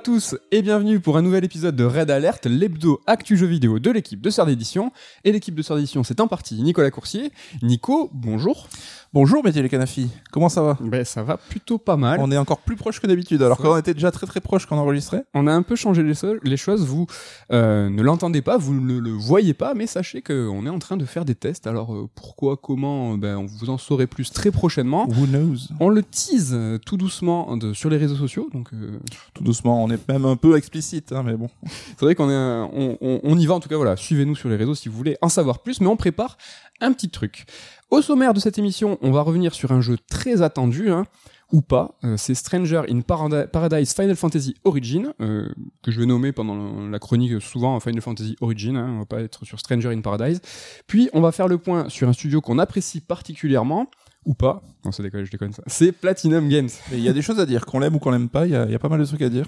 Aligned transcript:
À 0.00 0.02
tous 0.02 0.34
et 0.50 0.62
bienvenue 0.62 0.98
pour 0.98 1.18
un 1.18 1.22
nouvel 1.22 1.44
épisode 1.44 1.76
de 1.76 1.84
Red 1.84 2.10
Alert, 2.10 2.46
l'hebdo 2.46 3.02
actu 3.06 3.36
jeu 3.36 3.46
vidéo 3.46 3.78
de 3.78 3.90
l'équipe 3.90 4.22
de 4.22 4.30
Sœur 4.30 4.46
d'édition. 4.46 4.92
Et 5.24 5.32
l'équipe 5.32 5.54
de 5.54 5.60
Sœur 5.60 5.76
d'édition, 5.76 6.02
c'est 6.04 6.20
en 6.20 6.26
partie 6.26 6.54
Nicolas 6.62 6.90
Coursier. 6.90 7.32
Nico, 7.60 8.08
bonjour. 8.14 8.66
Bonjour 9.12 9.42
Métier 9.42 9.60
les 9.60 9.68
Canafi, 9.68 10.08
comment 10.30 10.48
ça 10.48 10.62
va 10.62 10.78
Ben 10.80 11.04
ça 11.04 11.24
va 11.24 11.36
plutôt 11.36 11.78
pas 11.78 11.96
mal. 11.96 12.20
On 12.22 12.30
est 12.30 12.36
encore 12.36 12.58
plus 12.60 12.76
proche 12.76 13.00
que 13.00 13.08
d'habitude, 13.08 13.42
alors 13.42 13.58
qu'on 13.58 13.76
était 13.76 13.92
déjà 13.92 14.12
très 14.12 14.24
très 14.24 14.40
proche 14.40 14.66
quand 14.66 14.76
on 14.76 14.80
enregistrait. 14.82 15.24
On 15.34 15.48
a 15.48 15.52
un 15.52 15.62
peu 15.62 15.74
changé 15.74 16.04
les, 16.04 16.14
so- 16.14 16.36
les 16.44 16.56
choses, 16.56 16.86
vous 16.86 17.08
euh, 17.50 17.90
ne 17.90 18.02
l'entendez 18.02 18.40
pas, 18.40 18.56
vous 18.56 18.72
ne 18.72 19.00
le 19.00 19.10
voyez 19.10 19.52
pas, 19.52 19.74
mais 19.74 19.88
sachez 19.88 20.22
qu'on 20.22 20.64
est 20.64 20.68
en 20.68 20.78
train 20.78 20.96
de 20.96 21.04
faire 21.04 21.24
des 21.24 21.34
tests. 21.34 21.66
Alors 21.66 21.92
euh, 21.92 22.08
pourquoi, 22.14 22.56
comment, 22.56 23.18
ben, 23.18 23.36
on 23.36 23.46
vous 23.46 23.68
en 23.68 23.78
saurez 23.78 24.06
plus 24.06 24.30
très 24.30 24.52
prochainement. 24.52 25.08
Who 25.08 25.26
knows? 25.26 25.56
On 25.80 25.88
le 25.88 26.04
tease 26.04 26.52
euh, 26.54 26.78
tout 26.78 26.96
doucement 26.96 27.56
de- 27.56 27.72
sur 27.72 27.90
les 27.90 27.96
réseaux 27.96 28.14
sociaux, 28.14 28.48
donc 28.54 28.68
euh, 28.74 29.00
Tout 29.34 29.42
doucement, 29.42 29.82
on 29.82 29.90
est 29.90 30.08
même 30.08 30.24
un 30.24 30.36
peu 30.36 30.56
explicite, 30.56 31.10
hein, 31.10 31.24
mais 31.26 31.34
bon. 31.34 31.48
C'est 31.98 32.02
vrai 32.02 32.14
qu'on 32.14 32.30
est, 32.30 32.34
un- 32.36 32.70
on, 32.72 32.96
on- 33.00 33.20
on 33.24 33.36
y 33.36 33.44
va 33.46 33.54
en 33.54 33.60
tout 33.60 33.68
cas. 33.68 33.74
Voilà, 33.76 33.96
suivez-nous 33.96 34.36
sur 34.36 34.48
les 34.48 34.54
réseaux 34.56 34.76
si 34.76 34.88
vous 34.88 34.96
voulez 34.96 35.16
en 35.20 35.28
savoir 35.28 35.58
plus. 35.64 35.80
Mais 35.80 35.88
on 35.88 35.96
prépare 35.96 36.38
un 36.80 36.92
petit 36.92 37.10
truc. 37.10 37.44
Au 37.90 38.02
sommaire 38.02 38.34
de 38.34 38.38
cette 38.38 38.56
émission, 38.56 38.98
on 39.02 39.10
va 39.10 39.22
revenir 39.22 39.52
sur 39.52 39.72
un 39.72 39.80
jeu 39.80 39.96
très 40.08 40.42
attendu, 40.42 40.92
hein, 40.92 41.06
ou 41.50 41.60
pas. 41.60 41.98
Euh, 42.04 42.16
c'est 42.16 42.36
Stranger 42.36 42.82
in 42.88 43.00
Paradise 43.00 43.92
Final 43.92 44.14
Fantasy 44.14 44.54
Origin, 44.62 45.12
euh, 45.20 45.48
que 45.82 45.90
je 45.90 45.98
vais 45.98 46.06
nommer 46.06 46.30
pendant 46.30 46.88
la 46.88 46.98
chronique 47.00 47.42
souvent 47.42 47.80
Final 47.80 48.00
Fantasy 48.00 48.36
Origin. 48.40 48.76
Hein, 48.76 48.92
on 48.94 48.98
va 49.00 49.06
pas 49.06 49.20
être 49.20 49.44
sur 49.44 49.58
Stranger 49.58 49.88
in 49.88 50.02
Paradise. 50.02 50.40
Puis 50.86 51.10
on 51.14 51.20
va 51.20 51.32
faire 51.32 51.48
le 51.48 51.58
point 51.58 51.88
sur 51.88 52.08
un 52.08 52.12
studio 52.12 52.40
qu'on 52.40 52.60
apprécie 52.60 53.00
particulièrement. 53.00 53.88
Ou 54.26 54.34
pas. 54.34 54.62
Non, 54.84 54.92
c'est 54.92 55.02
déconne, 55.02 55.24
je 55.24 55.30
déconne 55.30 55.52
ça. 55.54 55.62
C'est 55.66 55.92
Platinum 55.92 56.46
Games. 56.50 56.68
Il 56.92 57.00
y 57.00 57.08
a 57.08 57.12
des 57.14 57.22
choses 57.22 57.40
à 57.40 57.46
dire, 57.46 57.64
qu'on 57.64 57.78
l'aime 57.78 57.94
ou 57.94 57.98
qu'on 57.98 58.10
l'aime 58.10 58.28
pas, 58.28 58.46
il 58.46 58.52
y, 58.52 58.54
a- 58.56 58.66
il 58.66 58.70
y 58.70 58.74
a 58.74 58.78
pas 58.78 58.90
mal 58.90 59.00
de 59.00 59.04
trucs 59.06 59.22
à 59.22 59.30
dire. 59.30 59.46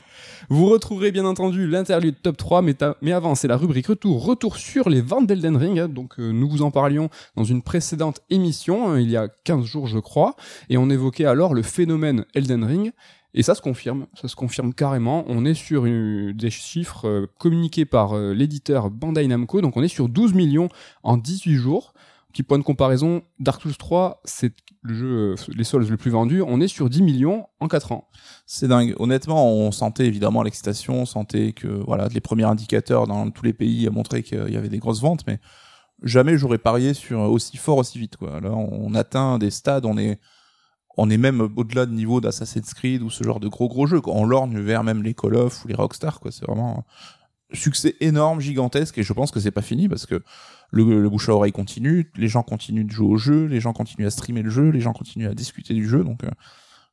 Vous 0.48 0.66
retrouverez 0.66 1.12
bien 1.12 1.26
entendu 1.26 1.66
l'interlude 1.66 2.14
top 2.22 2.38
3, 2.38 2.62
mais, 2.62 3.12
avant, 3.12 3.34
c'est 3.34 3.48
la 3.48 3.58
rubrique 3.58 3.88
retour, 3.88 4.24
retour 4.24 4.56
sur 4.56 4.88
les 4.88 5.02
ventes 5.02 5.26
d'Elden 5.26 5.56
Ring. 5.56 5.78
hein. 5.78 5.88
Donc, 5.88 6.18
euh, 6.18 6.32
nous 6.32 6.48
vous 6.48 6.62
en 6.62 6.70
parlions 6.70 7.10
dans 7.36 7.44
une 7.44 7.60
précédente 7.60 8.22
émission, 8.30 8.90
hein, 8.92 8.98
il 8.98 9.10
y 9.10 9.16
a 9.16 9.28
15 9.44 9.64
jours, 9.66 9.86
je 9.88 9.98
crois, 9.98 10.36
et 10.70 10.78
on 10.78 10.88
évoquait 10.88 11.26
alors 11.26 11.52
le 11.52 11.62
phénomène 11.62 12.24
Elden 12.34 12.64
Ring. 12.64 12.92
Et 13.34 13.42
ça 13.42 13.54
se 13.54 13.62
confirme, 13.62 14.06
ça 14.20 14.28
se 14.28 14.36
confirme 14.36 14.74
carrément. 14.74 15.24
On 15.26 15.44
est 15.46 15.54
sur 15.54 15.86
une- 15.86 16.32
des 16.32 16.50
chiffres 16.50 17.08
euh, 17.08 17.26
communiqués 17.38 17.86
par 17.86 18.14
euh, 18.14 18.32
l'éditeur 18.34 18.90
Bandai 18.90 19.26
Namco, 19.26 19.60
donc 19.62 19.76
on 19.76 19.82
est 19.82 19.88
sur 19.88 20.08
12 20.10 20.34
millions 20.34 20.68
en 21.02 21.16
18 21.16 21.54
jours. 21.56 21.94
Petit 22.32 22.42
point 22.42 22.58
de 22.58 22.62
comparaison, 22.62 23.22
Dark 23.38 23.60
Souls 23.60 23.76
3, 23.76 24.22
c'est 24.24 24.54
le 24.82 24.94
jeu, 24.94 25.06
euh, 25.06 25.36
les 25.54 25.64
Souls 25.64 25.86
le 25.86 25.96
plus 25.96 26.10
vendu, 26.10 26.42
on 26.42 26.60
est 26.60 26.68
sur 26.68 26.88
10 26.88 27.02
millions 27.02 27.46
en 27.60 27.68
4 27.68 27.92
ans. 27.92 28.08
C'est 28.46 28.68
dingue. 28.68 28.94
Honnêtement, 28.98 29.52
on 29.52 29.70
sentait 29.70 30.06
évidemment 30.06 30.42
l'excitation, 30.42 31.02
on 31.02 31.06
sentait 31.06 31.52
que 31.52 31.68
voilà, 31.68 32.08
les 32.08 32.20
premiers 32.20 32.44
indicateurs 32.44 33.06
dans 33.06 33.30
tous 33.30 33.44
les 33.44 33.52
pays 33.52 33.88
montraient 33.90 34.22
qu'il 34.22 34.48
y 34.50 34.56
avait 34.56 34.70
des 34.70 34.78
grosses 34.78 35.02
ventes, 35.02 35.24
mais 35.26 35.38
jamais 36.02 36.38
j'aurais 36.38 36.58
parié 36.58 36.94
sur 36.94 37.20
aussi 37.20 37.56
fort 37.58 37.76
aussi 37.76 37.98
vite. 37.98 38.16
Quoi. 38.16 38.40
Là, 38.40 38.50
on 38.50 38.94
atteint 38.94 39.38
des 39.38 39.50
stades, 39.50 39.84
on 39.84 39.98
est 39.98 40.18
on 40.96 41.08
est 41.10 41.16
même 41.16 41.48
au-delà 41.56 41.86
de 41.86 41.92
niveau 41.92 42.20
d'Assassin's 42.20 42.74
Creed 42.74 43.02
ou 43.02 43.10
ce 43.10 43.24
genre 43.24 43.40
de 43.40 43.48
gros 43.48 43.68
gros 43.68 43.86
jeux. 43.86 44.00
On 44.06 44.24
lorgne 44.24 44.60
vers 44.60 44.84
même 44.84 45.02
les 45.02 45.14
Call 45.14 45.36
of 45.36 45.64
ou 45.64 45.68
les 45.68 45.74
Rockstar. 45.74 46.20
Quoi. 46.20 46.30
C'est 46.30 46.44
vraiment 46.44 46.84
un 47.52 47.56
succès 47.56 47.96
énorme, 48.00 48.40
gigantesque, 48.40 48.98
et 48.98 49.02
je 49.02 49.12
pense 49.12 49.30
que 49.30 49.40
c'est 49.40 49.50
pas 49.50 49.62
fini 49.62 49.88
parce 49.88 50.06
que 50.06 50.22
le, 50.72 51.00
le 51.00 51.08
bouche 51.08 51.28
à 51.28 51.32
oreille 51.34 51.52
continue, 51.52 52.10
les 52.16 52.28
gens 52.28 52.42
continuent 52.42 52.86
de 52.86 52.90
jouer 52.90 53.06
au 53.06 53.16
jeu, 53.16 53.44
les 53.44 53.60
gens 53.60 53.72
continuent 53.72 54.06
à 54.06 54.10
streamer 54.10 54.42
le 54.42 54.50
jeu, 54.50 54.70
les 54.70 54.80
gens 54.80 54.92
continuent 54.92 55.28
à 55.28 55.34
discuter 55.34 55.74
du 55.74 55.86
jeu, 55.88 56.02
donc 56.02 56.24
euh, 56.24 56.30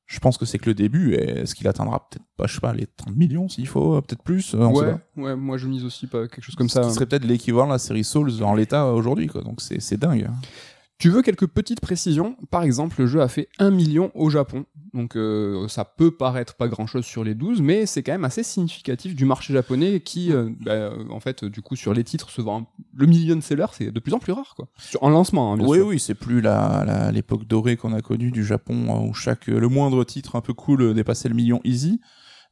je 0.06 0.20
pense 0.20 0.38
que 0.38 0.46
c'est 0.46 0.58
que 0.60 0.66
le 0.70 0.74
début, 0.74 1.14
est-ce 1.14 1.56
qu'il 1.56 1.68
atteindra 1.68 2.08
peut-être 2.10 2.26
pas, 2.36 2.46
je 2.48 2.56
sais 2.56 2.60
pas, 2.60 2.74
les 2.74 2.88
30 2.88 3.16
millions 3.16 3.48
s'il 3.48 3.68
faut, 3.68 3.96
euh, 3.96 4.02
peut-être 4.02 4.22
plus, 4.24 4.54
euh, 4.54 4.60
on 4.60 4.74
ouais, 4.76 4.94
ouais, 5.18 5.36
moi 5.36 5.58
je 5.58 5.68
mise 5.68 5.86
aussi 5.86 6.08
pas 6.08 6.28
quelque 6.28 6.44
chose 6.44 6.56
comme 6.56 6.68
Ce 6.70 6.76
ça. 6.82 6.88
qui 6.88 6.94
serait 6.94 7.06
peut-être 7.06 7.26
l'équivalent 7.26 7.68
de 7.68 7.72
la 7.74 7.80
série 7.80 8.04
Souls 8.04 8.44
en 8.44 8.54
l'état 8.54 8.86
aujourd'hui, 8.92 9.28
quoi, 9.28 9.42
donc 9.44 9.62
c'est 9.62 9.80
c'est 9.80 9.98
dingue. 9.98 10.28
Tu 11.00 11.10
veux 11.10 11.22
quelques 11.22 11.48
petites 11.48 11.80
précisions? 11.80 12.36
Par 12.52 12.62
exemple, 12.64 12.98
le 13.00 13.08
jeu 13.08 13.22
a 13.22 13.30
fait 13.30 13.48
1 13.58 13.72
million 13.72 14.12
au 14.16 14.30
Japon. 14.30 14.66
Donc 14.94 15.16
euh, 15.16 15.68
ça 15.70 15.86
peut 15.86 16.12
paraître 16.12 16.56
pas 16.56 16.68
grand-chose 16.68 17.06
sur 17.06 17.24
les 17.24 17.36
12, 17.36 17.62
mais 17.62 17.86
c'est 17.86 18.04
quand 18.04 18.12
même 18.12 18.26
assez 18.26 18.44
significatif 18.44 19.16
du 19.16 19.24
marché 19.24 19.54
japonais 19.54 20.02
qui, 20.02 20.34
euh, 20.34 20.50
bah, 20.60 20.72
euh, 20.74 21.06
en 21.10 21.20
fait, 21.22 21.46
du 21.46 21.62
coup, 21.62 21.78
sur 21.78 21.94
les 21.94 22.04
titres, 22.04 22.30
se 22.32 22.42
vend... 22.42 22.70
Le 22.96 23.06
million 23.06 23.40
seller, 23.40 23.68
c'est 23.72 23.92
de 23.92 24.00
plus 24.02 24.14
en 24.14 24.20
plus 24.20 24.34
rare, 24.34 24.54
quoi. 24.58 24.68
Sur- 24.78 25.02
en 25.02 25.10
lancement, 25.10 25.54
hein, 25.54 25.58
bien 25.58 25.68
Oui, 25.68 25.78
sûr. 25.78 25.88
oui, 25.88 26.00
c'est 26.00 26.16
plus 26.16 26.42
la 26.42 26.84
la- 26.86 27.12
l'époque 27.14 27.46
dorée 27.48 27.78
qu'on 27.78 27.94
a 27.94 28.02
connue 28.02 28.32
du 28.32 28.44
Japon, 28.44 28.88
euh, 28.90 29.08
où 29.10 29.14
chaque 29.14 29.48
le 29.48 29.68
moindre 29.70 30.04
titre 30.04 30.36
un 30.36 30.42
peu 30.42 30.54
cool 30.54 30.94
dépassait 30.94 31.30
le 31.30 31.36
million 31.36 31.62
easy. 31.64 32.02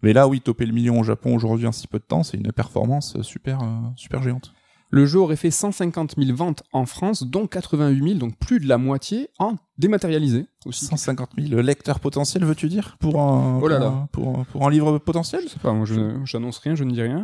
Mais 0.04 0.14
là, 0.14 0.28
oui, 0.28 0.40
toper 0.42 0.68
le 0.68 0.74
million 0.74 1.00
au 1.00 1.04
Japon 1.04 1.36
aujourd'hui 1.36 1.66
en 1.68 1.72
si 1.74 1.88
peu 1.88 1.98
de 1.98 2.04
temps, 2.04 2.22
c'est 2.24 2.38
une 2.38 2.52
performance 2.54 3.20
super, 3.24 3.62
euh, 3.64 3.66
super 3.96 4.22
géante. 4.24 4.54
Le 4.90 5.06
jeu 5.06 5.20
aurait 5.20 5.36
fait 5.36 5.52
150 5.52 6.16
000 6.18 6.36
ventes 6.36 6.64
en 6.72 6.86
France, 6.86 7.24
dont 7.24 7.46
88 7.48 8.02
000, 8.08 8.20
donc 8.20 8.38
plus 8.38 8.60
de 8.60 8.68
la 8.68 8.78
moitié, 8.78 9.30
en 9.38 9.56
dématérialisé 9.78 10.46
aussi. 10.66 10.86
150 10.86 11.32
000 11.38 11.62
lecteurs 11.62 12.00
potentiels, 12.00 12.46
veux-tu 12.46 12.70
dire? 12.70 12.96
Pour 13.00 13.20
un, 13.22 13.60
Oh 13.62 13.68
là 13.68 13.78
pour, 13.80 13.86
là. 13.86 13.92
un- 13.92 14.08
pour, 14.12 14.40
un- 14.40 14.44
pour 14.46 14.66
un 14.68 14.70
livre 14.70 14.98
potentiel? 14.98 15.42
Je 15.44 15.50
sais 15.50 15.60
pas, 15.60 15.74
moi 15.74 15.86
j'annonce 16.26 16.58
rien, 16.60 16.76
je 16.76 16.84
ne 16.86 16.92
dis 16.92 17.02
rien. 17.02 17.24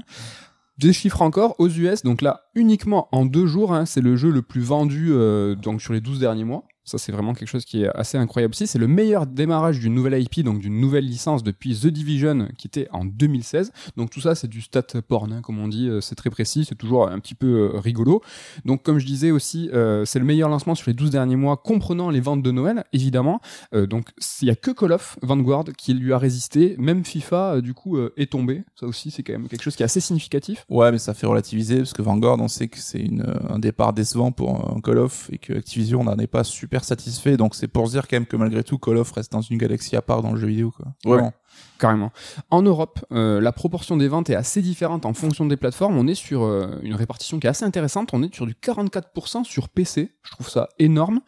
Des 0.80 0.92
chiffres 0.92 1.22
encore 1.22 1.56
aux 1.60 1.70
US, 1.70 2.02
donc 2.04 2.22
là 2.22 2.42
uniquement 2.56 3.08
en 3.12 3.26
deux 3.26 3.46
jours, 3.46 3.74
hein, 3.74 3.86
c'est 3.86 4.02
le 4.02 4.16
jeu 4.16 4.32
le 4.32 4.42
plus 4.42 4.62
vendu 4.62 5.10
euh, 5.12 5.54
donc 5.56 5.82
sur 5.82 5.94
les 5.94 6.02
12 6.02 6.20
derniers 6.20 6.44
mois. 6.46 6.64
Ça 6.86 6.98
c'est 6.98 7.12
vraiment 7.12 7.34
quelque 7.34 7.48
chose 7.48 7.66
qui 7.66 7.84
est 7.84 7.90
assez 7.96 8.18
incroyable 8.18 8.54
aussi. 8.54 8.68
C'est 8.68 8.80
le 8.80 8.88
meilleur 8.88 9.26
démarrage 9.26 9.80
d'une 9.80 9.94
nouvelle 9.94 10.22
IP, 10.22 10.42
donc 10.42 10.60
d'une 10.60 10.80
nouvelle 10.80 11.06
licence 11.06 11.42
depuis 11.44 11.78
The 11.78 11.88
Division 11.88 12.50
qui 12.58 12.68
était 12.68 12.88
en 12.92 13.06
2016. 13.06 13.72
Donc 13.96 14.10
tout 14.10 14.20
ça 14.20 14.36
c'est 14.36 14.50
du 14.50 14.62
stat 14.62 14.84
porn, 15.08 15.32
hein, 15.32 15.42
comme 15.42 15.60
on 15.60 15.68
dit, 15.68 15.88
euh, 15.88 16.02
c'est 16.02 16.16
très 16.16 16.30
précis, 16.30 16.66
c'est 16.66 16.76
toujours 16.76 17.08
un 17.08 17.20
petit 17.20 17.36
peu 17.36 17.72
euh, 17.74 17.80
rigolo. 17.80 18.22
Donc 18.66 18.84
comme 18.84 19.00
je 19.00 19.06
disais 19.06 19.32
aussi, 19.32 19.70
euh, 19.74 20.04
c'est 20.06 20.20
le 20.20 20.26
meilleur 20.26 20.50
lancement 20.50 20.76
sur 20.76 20.90
les 20.90 20.94
12 20.94 21.10
derniers 21.10 21.38
mois, 21.38 21.56
comprenant 21.58 22.10
les 22.10 22.20
ventes 22.20 22.44
de 22.44 22.52
Noël 22.52 22.84
évidemment. 22.92 23.40
Donc 23.74 24.10
il 24.42 24.48
y 24.48 24.52
a 24.52 24.56
que 24.56 24.72
Call 24.72 24.92
of 24.92 25.18
Vanguard 25.22 25.66
qui 25.78 25.94
lui 25.94 26.14
a 26.14 26.18
résisté, 26.18 26.76
même 26.78 27.06
FIFA 27.06 27.62
du 27.62 27.74
coup 27.74 27.98
est 28.18 28.32
tombé. 28.32 28.64
Ça 28.76 28.86
aussi 28.86 29.10
c'est 29.12 29.24
quand 29.24 29.34
même 29.34 29.48
quelque 29.48 29.64
chose 29.64 29.76
qui 29.76 29.84
est 29.84 29.86
assez 29.86 30.00
significatif. 30.00 30.66
Ouais, 30.70 30.92
mais 30.92 30.98
ça 30.98 31.14
fait 31.14 31.28
relativiser 31.28 31.78
parce 31.78 31.94
que 31.94 32.02
Vanguard, 32.02 32.40
on 32.40 32.48
sait 32.48 32.68
que 32.68 32.80
c'est 32.80 33.08
un 33.50 33.60
départ 33.60 33.94
décevant 33.94 34.32
pour 34.32 34.82
Call 34.84 34.98
of 34.98 35.30
et 35.32 35.38
que 35.38 35.54
Activision 35.54 36.04
n'en 36.04 36.18
est 36.18 36.28
pas 36.28 36.44
super 36.44 36.73
satisfait. 36.82 37.38
Donc 37.38 37.56
c'est 37.56 37.68
pour 37.68 37.88
se 37.88 37.92
dire 37.92 38.08
quand 38.08 38.16
même 38.16 38.26
que 38.26 38.38
malgré 38.38 38.64
tout, 38.64 38.78
Call 38.78 38.98
of 38.98 39.12
reste 39.12 39.32
dans 39.32 39.42
une 39.42 39.58
galaxie 39.58 39.96
à 39.96 40.02
part 40.02 40.22
dans 40.22 40.32
le 40.32 40.40
jeu 40.40 40.48
vidéo, 40.48 40.72
quoi. 40.72 40.88
Vraiment. 41.06 41.34
Carrément. 41.78 42.12
En 42.50 42.62
Europe, 42.62 43.06
euh, 43.12 43.42
la 43.42 43.52
proportion 43.52 43.98
des 43.98 44.08
ventes 44.08 44.30
est 44.30 44.36
assez 44.36 44.62
différente 44.62 45.06
en 45.06 45.14
fonction 45.14 45.46
des 45.46 45.58
plateformes. 45.58 45.98
On 45.98 46.08
est 46.08 46.16
sur 46.16 46.44
euh, 46.44 46.80
une 46.82 46.96
répartition 46.96 47.40
qui 47.40 47.46
est 47.46 47.50
assez 47.50 47.66
intéressante. 47.66 48.10
On 48.14 48.24
est 48.24 48.34
sur 48.34 48.48
du 48.48 48.54
44% 48.54 49.44
sur 49.44 49.70
PC. 49.70 50.16
Je 50.24 50.32
trouve 50.32 50.50
ça 50.50 50.70
énorme. 50.80 51.20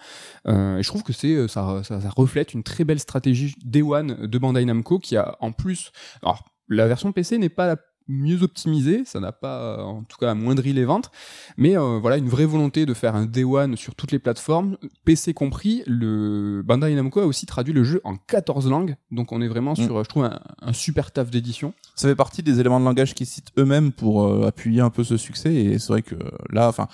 Euh, 0.47 0.77
et 0.77 0.83
je 0.83 0.87
trouve 0.87 1.03
que 1.03 1.13
c'est 1.13 1.47
ça, 1.47 1.81
ça, 1.83 2.01
ça 2.01 2.09
reflète 2.15 2.53
une 2.53 2.63
très 2.63 2.85
belle 2.85 2.99
stratégie 2.99 3.53
Day 3.63 3.81
One 3.81 4.25
de 4.25 4.37
Bandai 4.37 4.65
Namco 4.65 4.97
qui 4.97 5.17
a 5.17 5.35
en 5.41 5.51
plus. 5.51 5.91
Alors, 6.23 6.45
la 6.69 6.87
version 6.87 7.11
PC 7.11 7.37
n'est 7.37 7.49
pas 7.49 7.67
la 7.67 7.77
mieux 8.07 8.43
optimisée, 8.43 9.03
ça 9.05 9.19
n'a 9.19 9.31
pas 9.31 9.83
en 9.83 10.03
tout 10.03 10.17
cas 10.17 10.31
amoindri 10.31 10.73
les 10.73 10.85
ventes, 10.85 11.09
mais 11.57 11.77
euh, 11.77 11.97
voilà 11.99 12.17
une 12.17 12.29
vraie 12.29 12.45
volonté 12.45 12.85
de 12.85 12.93
faire 12.93 13.15
un 13.15 13.25
Day 13.25 13.43
One 13.43 13.75
sur 13.77 13.95
toutes 13.95 14.11
les 14.11 14.19
plateformes, 14.19 14.77
PC 15.05 15.33
compris. 15.33 15.81
Le 15.87 16.61
Bandai 16.63 16.93
Namco 16.95 17.19
a 17.19 17.25
aussi 17.25 17.45
traduit 17.45 17.73
le 17.73 17.83
jeu 17.83 18.01
en 18.03 18.15
14 18.17 18.69
langues, 18.69 18.95
donc 19.11 19.31
on 19.31 19.41
est 19.41 19.47
vraiment 19.47 19.73
Mm. 19.73 19.75
sur, 19.87 20.03
je 20.03 20.09
trouve, 20.09 20.25
un, 20.25 20.39
un 20.61 20.73
super 20.73 21.11
taf 21.11 21.31
d'édition. 21.31 21.73
Ça 21.95 22.07
fait 22.07 22.15
partie 22.15 22.43
des 22.43 22.59
éléments 22.59 22.79
de 22.79 22.85
langage 22.85 23.13
qu'ils 23.15 23.25
citent 23.27 23.51
eux-mêmes 23.57 23.91
pour 23.91 24.23
euh, 24.25 24.47
appuyer 24.47 24.81
un 24.81 24.89
peu 24.89 25.03
ce 25.03 25.17
succès. 25.17 25.53
Et 25.55 25.79
c'est 25.79 25.87
vrai 25.93 26.01
que 26.03 26.15
là, 26.51 26.67
enfin, 26.69 26.87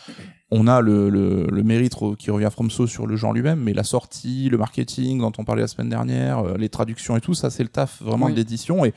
on 0.51 0.67
a 0.67 0.79
le, 0.81 1.09
le, 1.09 1.47
le 1.51 1.63
mérite 1.63 1.95
qui 2.17 2.31
revient 2.31 2.45
à 2.45 2.49
FromSo 2.49 2.87
sur 2.87 3.07
le 3.07 3.15
genre 3.15 3.33
lui-même, 3.33 3.59
mais 3.59 3.73
la 3.73 3.83
sortie, 3.83 4.49
le 4.49 4.57
marketing 4.57 5.19
dont 5.19 5.31
on 5.37 5.43
parlait 5.43 5.61
la 5.61 5.67
semaine 5.67 5.89
dernière, 5.89 6.39
euh, 6.39 6.57
les 6.57 6.69
traductions 6.69 7.17
et 7.17 7.21
tout, 7.21 7.33
ça 7.33 7.49
c'est 7.49 7.63
le 7.63 7.69
taf 7.69 8.01
vraiment 8.01 8.27
Oui. 8.27 8.31
de 8.31 8.37
l'édition. 8.37 8.85
Et, 8.85 8.93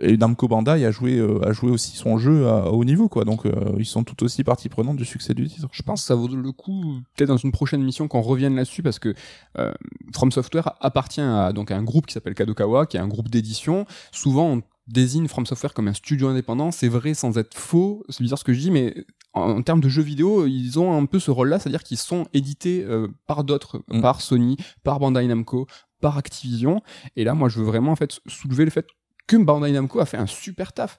et 0.00 0.16
Namco 0.16 0.48
Bandai 0.48 0.84
a 0.84 0.90
joué, 0.90 1.18
euh, 1.18 1.40
a 1.46 1.52
joué 1.52 1.70
aussi 1.70 1.96
son 1.96 2.18
jeu 2.18 2.46
à, 2.48 2.64
à 2.64 2.68
haut 2.70 2.84
niveau, 2.84 3.08
quoi. 3.08 3.24
Donc 3.24 3.46
euh, 3.46 3.50
ils 3.78 3.84
sont 3.86 4.04
tout 4.04 4.22
aussi 4.24 4.44
partie 4.44 4.68
prenante 4.68 4.96
du 4.96 5.04
succès 5.04 5.34
du 5.34 5.48
titre. 5.48 5.68
Je 5.72 5.82
pense 5.82 6.00
que 6.02 6.06
ça 6.06 6.14
vaut 6.14 6.28
le 6.28 6.52
coup, 6.52 7.00
peut-être 7.16 7.28
dans 7.28 7.36
une 7.36 7.52
prochaine 7.52 7.82
mission, 7.82 8.08
qu'on 8.08 8.20
revienne 8.22 8.56
là-dessus, 8.56 8.82
parce 8.82 8.98
que 8.98 9.14
euh, 9.58 9.72
From 10.14 10.32
Software 10.32 10.72
appartient 10.80 11.20
à, 11.20 11.52
donc, 11.52 11.70
à 11.70 11.76
un 11.76 11.82
groupe 11.82 12.06
qui 12.06 12.14
s'appelle 12.14 12.34
Kadokawa, 12.34 12.86
qui 12.86 12.96
est 12.96 13.00
un 13.00 13.08
groupe 13.08 13.28
d'édition. 13.28 13.86
Souvent, 14.12 14.46
on 14.46 14.62
désigne 14.86 15.28
From 15.28 15.46
Software 15.46 15.72
comme 15.74 15.88
un 15.88 15.94
studio 15.94 16.28
indépendant, 16.28 16.72
c'est 16.72 16.88
vrai 16.88 17.14
sans 17.14 17.38
être 17.38 17.54
faux, 17.56 18.04
c'est 18.08 18.22
bizarre 18.22 18.38
ce 18.38 18.44
que 18.44 18.52
je 18.52 18.58
dis, 18.60 18.70
mais 18.72 19.04
en, 19.34 19.50
en 19.58 19.62
termes 19.62 19.80
de 19.80 19.88
jeux 19.88 20.02
vidéo, 20.02 20.46
ils 20.46 20.80
ont 20.80 20.96
un 20.96 21.06
peu 21.06 21.20
ce 21.20 21.30
rôle-là, 21.30 21.58
c'est-à-dire 21.60 21.84
qu'ils 21.84 21.98
sont 21.98 22.26
édités 22.34 22.84
euh, 22.84 23.06
par 23.26 23.44
d'autres, 23.44 23.82
Mm. 23.88 24.00
par 24.00 24.20
Sony, 24.20 24.56
par 24.82 24.98
Bandai 24.98 25.26
Namco, 25.26 25.66
par 26.00 26.16
Activision, 26.18 26.82
et 27.14 27.24
là, 27.24 27.34
moi, 27.34 27.48
je 27.48 27.58
veux 27.58 27.64
vraiment 27.66 27.92
en 27.92 27.96
fait 27.96 28.20
soulever 28.26 28.64
le 28.64 28.70
fait 28.70 28.86
que 29.30 29.36
Bandai 29.36 29.70
Namco 29.70 30.00
a 30.00 30.06
fait 30.06 30.16
un 30.16 30.26
super 30.26 30.72
taf. 30.72 30.98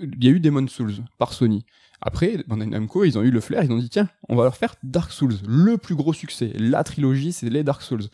Il 0.00 0.24
y 0.24 0.28
a 0.28 0.30
eu 0.30 0.40
Demon's 0.40 0.72
Souls 0.72 0.94
par 1.18 1.34
Sony. 1.34 1.66
Après, 2.00 2.42
Bandai 2.46 2.64
Namco, 2.64 3.04
ils 3.04 3.18
ont 3.18 3.22
eu 3.22 3.30
le 3.30 3.40
flair, 3.40 3.62
ils 3.62 3.70
ont 3.70 3.78
dit 3.78 3.90
tiens, 3.90 4.08
on 4.30 4.36
va 4.36 4.44
leur 4.44 4.56
faire 4.56 4.76
Dark 4.82 5.12
Souls, 5.12 5.34
le 5.46 5.76
plus 5.76 5.94
gros 5.94 6.14
succès. 6.14 6.54
La 6.56 6.82
trilogie, 6.84 7.32
c'est 7.32 7.50
les 7.50 7.62
Dark 7.62 7.82
Souls. 7.82 8.04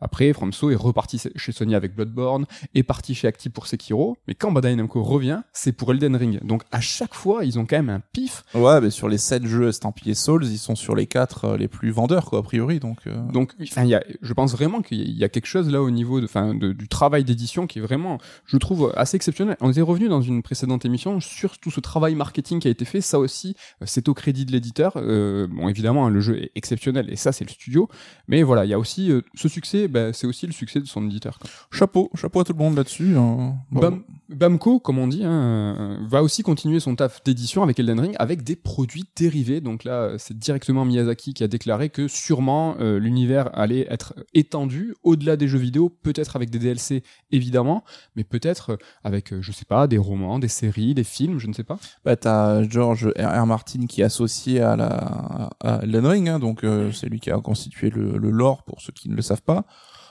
Après, 0.00 0.32
FromSo 0.32 0.70
est 0.70 0.76
reparti 0.76 1.20
chez 1.36 1.52
Sony 1.52 1.74
avec 1.74 1.94
Bloodborne, 1.94 2.46
est 2.74 2.82
parti 2.82 3.14
chez 3.14 3.28
Acti 3.28 3.50
pour 3.50 3.66
Sekiro, 3.66 4.16
mais 4.26 4.34
quand 4.34 4.52
Bandai 4.52 4.74
Namco 4.76 5.02
revient, 5.02 5.40
c'est 5.52 5.72
pour 5.72 5.92
Elden 5.92 6.16
Ring. 6.16 6.44
Donc 6.44 6.62
à 6.70 6.80
chaque 6.80 7.14
fois, 7.14 7.44
ils 7.44 7.58
ont 7.58 7.66
quand 7.66 7.76
même 7.76 7.90
un 7.90 8.00
pif. 8.12 8.44
Ouais, 8.54 8.80
mais 8.80 8.90
sur 8.90 9.08
les 9.08 9.18
7 9.18 9.46
jeux 9.46 9.68
estampillés 9.68 10.14
Souls, 10.14 10.44
ils 10.44 10.58
sont 10.58 10.76
sur 10.76 10.94
les 10.94 11.06
4 11.06 11.56
les 11.56 11.68
plus 11.68 11.90
vendeurs, 11.90 12.26
quoi, 12.26 12.40
a 12.40 12.42
priori. 12.42 12.80
Donc, 12.80 12.98
euh. 13.06 13.16
donc 13.32 13.54
y 13.58 13.94
a, 13.94 14.02
je 14.22 14.32
pense 14.32 14.52
vraiment 14.52 14.82
qu'il 14.82 15.10
y 15.10 15.24
a 15.24 15.28
quelque 15.28 15.46
chose 15.46 15.70
là 15.70 15.82
au 15.82 15.90
niveau 15.90 16.20
de, 16.20 16.26
enfin, 16.26 16.54
de, 16.54 16.72
du 16.72 16.88
travail 16.88 17.24
d'édition 17.24 17.66
qui 17.66 17.78
est 17.78 17.82
vraiment, 17.82 18.18
je 18.46 18.56
trouve, 18.56 18.92
assez 18.96 19.16
exceptionnel. 19.16 19.56
On 19.60 19.70
était 19.70 19.80
revenu 19.80 20.08
dans 20.08 20.22
une 20.22 20.42
précédente 20.42 20.84
émission 20.84 21.20
sur 21.20 21.58
tout 21.58 21.70
ce 21.70 21.80
travail 21.80 22.14
marketing 22.14 22.60
qui 22.60 22.68
a 22.68 22.70
été 22.70 22.84
fait. 22.84 23.00
Ça 23.00 23.18
aussi, 23.18 23.56
euh, 23.82 23.84
c'est 23.86 24.08
au 24.08 24.14
crédit 24.14 24.44
de 24.44 24.52
l'éditeur. 24.52 24.92
Euh, 24.96 25.46
bon, 25.48 25.68
évidemment, 25.68 26.06
hein, 26.06 26.10
le 26.10 26.20
jeu 26.20 26.42
est 26.42 26.50
exceptionnel 26.54 27.10
et 27.10 27.16
ça, 27.16 27.32
c'est 27.32 27.44
le 27.44 27.50
studio. 27.50 27.88
Mais 28.28 28.42
voilà, 28.42 28.64
il 28.64 28.70
y 28.70 28.74
a 28.74 28.78
aussi 28.78 29.10
euh, 29.10 29.22
ce 29.34 29.48
succès, 29.48 29.87
bah, 29.88 30.12
c'est 30.12 30.26
aussi 30.26 30.46
le 30.46 30.52
succès 30.52 30.80
de 30.80 30.86
son 30.86 31.04
éditeur. 31.06 31.38
Quoi. 31.38 31.50
Chapeau, 31.70 32.10
chapeau 32.14 32.40
à 32.40 32.44
tout 32.44 32.52
le 32.52 32.58
monde 32.58 32.76
là-dessus. 32.76 33.16
Hein. 33.16 33.56
Bam, 33.70 34.02
Bamco, 34.28 34.78
comme 34.78 34.98
on 34.98 35.08
dit, 35.08 35.24
hein, 35.24 35.98
va 36.08 36.22
aussi 36.22 36.42
continuer 36.42 36.80
son 36.80 36.94
taf 36.96 37.22
d'édition 37.24 37.62
avec 37.62 37.78
Elden 37.78 38.00
Ring 38.00 38.16
avec 38.18 38.42
des 38.42 38.56
produits 38.56 39.04
dérivés. 39.16 39.60
Donc 39.60 39.84
là, 39.84 40.12
c'est 40.18 40.38
directement 40.38 40.84
Miyazaki 40.84 41.34
qui 41.34 41.44
a 41.44 41.48
déclaré 41.48 41.88
que 41.88 42.08
sûrement 42.08 42.76
l'univers 42.78 43.50
allait 43.58 43.86
être 43.90 44.14
étendu 44.34 44.94
au-delà 45.02 45.36
des 45.36 45.48
jeux 45.48 45.58
vidéo, 45.58 45.88
peut-être 45.88 46.36
avec 46.36 46.50
des 46.50 46.58
DLC 46.58 47.02
évidemment, 47.30 47.84
mais 48.16 48.24
peut-être 48.24 48.78
avec, 49.02 49.32
je 49.40 49.52
sais 49.52 49.64
pas, 49.64 49.86
des 49.86 49.98
romans, 49.98 50.38
des 50.38 50.48
séries, 50.48 50.94
des 50.94 51.04
films, 51.04 51.38
je 51.38 51.46
ne 51.46 51.52
sais 51.52 51.64
pas. 51.64 51.78
Bah 52.04 52.16
t'as 52.16 52.62
George 52.64 53.06
R. 53.18 53.42
R. 53.42 53.46
Martin 53.46 53.86
qui 53.86 54.02
est 54.02 54.04
associé 54.04 54.60
à 54.60 54.76
la 54.76 55.50
à 55.60 55.80
Elden 55.82 56.06
Ring, 56.06 56.28
hein, 56.28 56.38
donc 56.38 56.64
euh, 56.64 56.92
c'est 56.92 57.08
lui 57.08 57.20
qui 57.20 57.30
a 57.30 57.38
constitué 57.38 57.90
le, 57.90 58.18
le 58.18 58.30
lore 58.30 58.62
pour 58.64 58.80
ceux 58.80 58.92
qui 58.92 59.08
ne 59.08 59.14
le 59.14 59.22
savent 59.22 59.42
pas. 59.42 59.64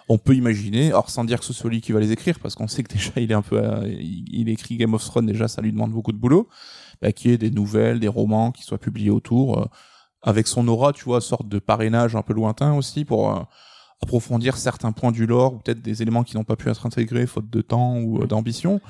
On 0.10 0.18
peut 0.18 0.36
imaginer, 0.36 0.94
or 0.94 1.10
sans 1.10 1.26
dire 1.26 1.40
que 1.40 1.46
ce 1.46 1.54
soit 1.54 1.70
lui 1.70 1.82
qui 1.82 1.92
va 1.92 2.00
les 2.00 2.12
écrire, 2.12 2.40
parce 2.40 2.56
qu'on 2.56 2.68
sait 2.68 2.84
que 2.84 2.94
déjà 2.94 3.12
il 3.18 3.32
est 3.32 3.36
un 3.36 3.42
peu, 3.42 3.58
euh, 3.62 3.88
il, 3.88 4.48
écrit 4.50 4.78
Game 4.78 4.94
of 4.94 5.04
Thrones 5.04 5.26
déjà, 5.26 5.48
ça 5.48 5.62
lui 5.62 5.72
demande 5.72 5.92
beaucoup 5.92 6.12
de 6.12 6.18
boulot. 6.18 6.48
Bah, 7.02 7.12
qu'il 7.12 7.32
y 7.32 7.34
ait 7.34 7.38
des 7.38 7.52
nouvelles, 7.52 8.00
des 8.00 8.08
romans 8.08 8.52
qui 8.52 8.64
soient 8.64 8.80
publiés 8.80 9.12
autour, 9.12 9.60
euh, 9.60 9.66
avec 10.24 10.48
son 10.48 10.68
aura, 10.68 10.94
tu 10.94 11.04
vois, 11.04 11.22
sorte 11.22 11.48
de 11.48 11.60
parrainage 11.60 12.16
un 12.16 12.24
peu 12.24 12.34
lointain 12.34 12.74
aussi 12.74 13.06
pour 13.06 13.32
euh, 13.32 13.42
approfondir 14.02 14.58
certains 14.58 14.92
points 14.92 15.12
du 15.12 15.26
lore 15.26 15.54
ou 15.54 15.58
peut-être 15.60 15.82
des 15.82 16.02
éléments 16.02 16.24
qui 16.24 16.38
n'ont 16.38 16.44
pas 16.44 16.56
pu 16.56 16.70
être 16.70 16.86
intégrés 16.86 17.28
faute 17.28 17.50
de 17.50 17.62
temps 17.62 17.98
ou 17.98 18.26
d'ambition 18.26 18.82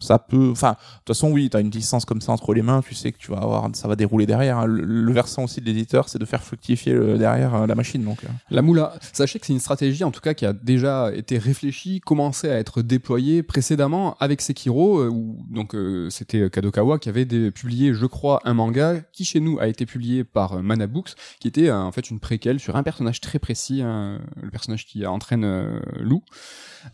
ça 0.00 0.18
peut 0.18 0.50
enfin 0.52 0.72
de 0.72 0.76
toute 1.04 1.16
façon 1.16 1.30
oui 1.32 1.50
tu 1.50 1.56
as 1.56 1.60
une 1.60 1.70
licence 1.70 2.04
comme 2.04 2.20
ça 2.20 2.30
entre 2.30 2.54
les 2.54 2.62
mains 2.62 2.82
tu 2.82 2.94
sais 2.94 3.10
que 3.10 3.18
tu 3.18 3.32
vas 3.32 3.38
avoir 3.38 3.68
ça 3.72 3.88
va 3.88 3.96
dérouler 3.96 4.26
derrière 4.26 4.66
le, 4.66 4.84
le 4.84 5.12
versant 5.12 5.44
aussi 5.44 5.60
de 5.60 5.66
l'éditeur 5.66 6.08
c'est 6.08 6.20
de 6.20 6.24
faire 6.24 6.42
fructifier 6.42 6.92
le, 6.92 7.18
derrière 7.18 7.54
euh, 7.54 7.66
la 7.66 7.74
machine 7.74 8.04
donc 8.04 8.22
euh. 8.22 8.28
la 8.50 8.62
moula 8.62 8.94
sachez 9.12 9.40
que 9.40 9.46
c'est 9.46 9.52
une 9.52 9.58
stratégie 9.58 10.04
en 10.04 10.12
tout 10.12 10.20
cas 10.20 10.34
qui 10.34 10.46
a 10.46 10.52
déjà 10.52 11.12
été 11.12 11.36
réfléchie 11.36 12.00
commencé 12.00 12.48
à 12.48 12.58
être 12.58 12.80
déployée 12.80 13.42
précédemment 13.42 14.16
avec 14.20 14.40
Sekiro 14.40 15.00
euh, 15.00 15.08
où 15.08 15.36
donc 15.50 15.74
euh, 15.74 16.08
c'était 16.10 16.48
Kadokawa 16.48 17.00
qui 17.00 17.08
avait 17.08 17.26
publié 17.50 17.92
je 17.92 18.06
crois 18.06 18.40
un 18.44 18.54
manga 18.54 19.00
qui 19.12 19.24
chez 19.24 19.40
nous 19.40 19.58
a 19.58 19.66
été 19.66 19.84
publié 19.84 20.22
par 20.22 20.62
Mana 20.62 20.86
Books 20.86 21.14
qui 21.40 21.48
était 21.48 21.72
en 21.72 21.90
fait 21.90 22.08
une 22.08 22.20
préquelle 22.20 22.60
sur 22.60 22.76
un 22.76 22.84
personnage 22.84 23.20
très 23.20 23.40
précis 23.40 23.82
hein, 23.82 24.20
le 24.40 24.50
personnage 24.50 24.86
qui 24.86 25.04
entraîne 25.06 25.80
Lou 25.98 26.22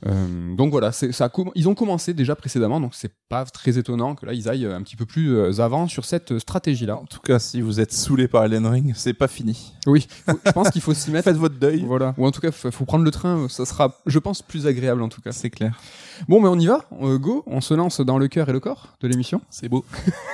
euh, 0.06 0.54
donc 0.56 0.70
voilà, 0.70 0.92
ça 0.92 1.30
ils 1.54 1.68
ont 1.68 1.74
commencé 1.74 2.14
déjà 2.14 2.36
précédemment, 2.36 2.80
donc 2.80 2.94
c'est 2.94 3.12
pas 3.28 3.44
très 3.44 3.78
étonnant 3.78 4.14
que 4.14 4.26
là 4.26 4.32
ils 4.32 4.48
aillent 4.48 4.66
un 4.66 4.82
petit 4.82 4.96
peu 4.96 5.06
plus 5.06 5.36
euh, 5.36 5.60
avant 5.60 5.88
sur 5.88 6.04
cette 6.04 6.38
stratégie-là. 6.38 6.96
En 6.96 7.06
tout 7.06 7.20
cas, 7.20 7.38
si 7.38 7.60
vous 7.60 7.80
êtes 7.80 7.92
saoulé 7.92 8.28
par 8.28 8.44
Elden 8.44 8.66
Ring, 8.66 8.92
c'est 8.96 9.14
pas 9.14 9.28
fini. 9.28 9.72
Oui, 9.86 10.06
je 10.28 10.52
pense 10.52 10.70
qu'il 10.70 10.82
faut 10.82 10.94
s'y 10.94 11.10
mettre. 11.12 11.24
Faites 11.24 11.36
votre 11.36 11.58
deuil. 11.58 11.84
Voilà. 11.86 12.14
Ou 12.18 12.26
en 12.26 12.30
tout 12.30 12.40
cas, 12.40 12.50
faut, 12.50 12.70
faut 12.70 12.84
prendre 12.84 13.04
le 13.04 13.10
train. 13.10 13.48
Ça 13.48 13.64
sera, 13.64 14.00
je 14.06 14.18
pense, 14.18 14.42
plus 14.42 14.66
agréable 14.66 15.02
en 15.02 15.08
tout 15.08 15.20
cas. 15.20 15.32
C'est 15.32 15.50
clair. 15.50 15.78
Bon, 16.28 16.40
mais 16.40 16.48
on 16.48 16.58
y 16.58 16.66
va. 16.66 16.84
Euh, 17.02 17.18
go. 17.18 17.42
On 17.46 17.60
se 17.60 17.74
lance 17.74 18.00
dans 18.00 18.18
le 18.18 18.28
cœur 18.28 18.48
et 18.48 18.52
le 18.52 18.60
corps 18.60 18.94
de 19.00 19.08
l'émission. 19.08 19.40
C'est 19.50 19.68
beau. 19.68 19.84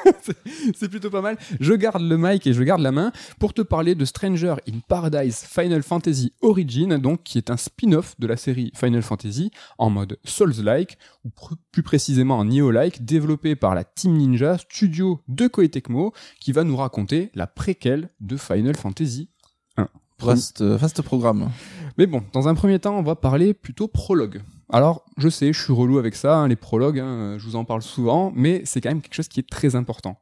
c'est 0.74 0.88
plutôt 0.88 1.10
pas 1.10 1.20
mal. 1.20 1.36
Je 1.58 1.74
garde 1.74 2.02
le 2.02 2.16
mic 2.16 2.46
et 2.46 2.52
je 2.52 2.62
garde 2.62 2.80
la 2.80 2.92
main 2.92 3.12
pour 3.38 3.54
te 3.54 3.62
parler 3.62 3.94
de 3.94 4.04
Stranger 4.04 4.56
in 4.68 4.78
Paradise 4.86 5.44
Final 5.46 5.82
Fantasy 5.82 6.32
Origin, 6.42 6.98
donc 6.98 7.22
qui 7.22 7.38
est 7.38 7.50
un 7.50 7.56
spin-off 7.56 8.14
de 8.18 8.26
la 8.26 8.36
série 8.36 8.72
Final 8.74 9.02
Fantasy 9.02 9.50
en 9.78 9.90
mode 9.90 10.18
Souls-like 10.24 10.98
ou 11.24 11.30
pr 11.30 11.54
plus 11.72 11.82
précisément 11.82 12.38
en 12.38 12.44
Neo-like, 12.44 13.04
développé 13.04 13.54
par 13.54 13.74
la 13.74 13.84
Team 13.84 14.14
Ninja, 14.16 14.58
studio 14.58 15.20
de 15.28 15.46
Koei 15.46 15.68
Tecmo, 15.68 16.12
qui 16.40 16.52
va 16.52 16.64
nous 16.64 16.76
raconter 16.76 17.30
la 17.34 17.46
préquelle 17.46 18.10
de 18.20 18.36
Final 18.36 18.76
Fantasy 18.76 19.28
1. 19.76 19.88
Vaste, 20.20 20.62
vaste 20.62 21.02
programme. 21.02 21.50
Mais 21.96 22.06
bon, 22.06 22.22
dans 22.32 22.48
un 22.48 22.54
premier 22.54 22.78
temps, 22.78 22.98
on 22.98 23.02
va 23.02 23.14
parler 23.14 23.54
plutôt 23.54 23.88
prologue. 23.88 24.42
Alors, 24.72 25.04
je 25.16 25.28
sais, 25.28 25.52
je 25.52 25.60
suis 25.60 25.72
relou 25.72 25.98
avec 25.98 26.14
ça, 26.14 26.36
hein, 26.36 26.48
les 26.48 26.54
prologues, 26.54 27.00
hein, 27.00 27.36
je 27.38 27.44
vous 27.44 27.56
en 27.56 27.64
parle 27.64 27.82
souvent, 27.82 28.32
mais 28.36 28.62
c'est 28.64 28.80
quand 28.80 28.90
même 28.90 29.02
quelque 29.02 29.14
chose 29.14 29.26
qui 29.26 29.40
est 29.40 29.48
très 29.48 29.74
important. 29.74 30.20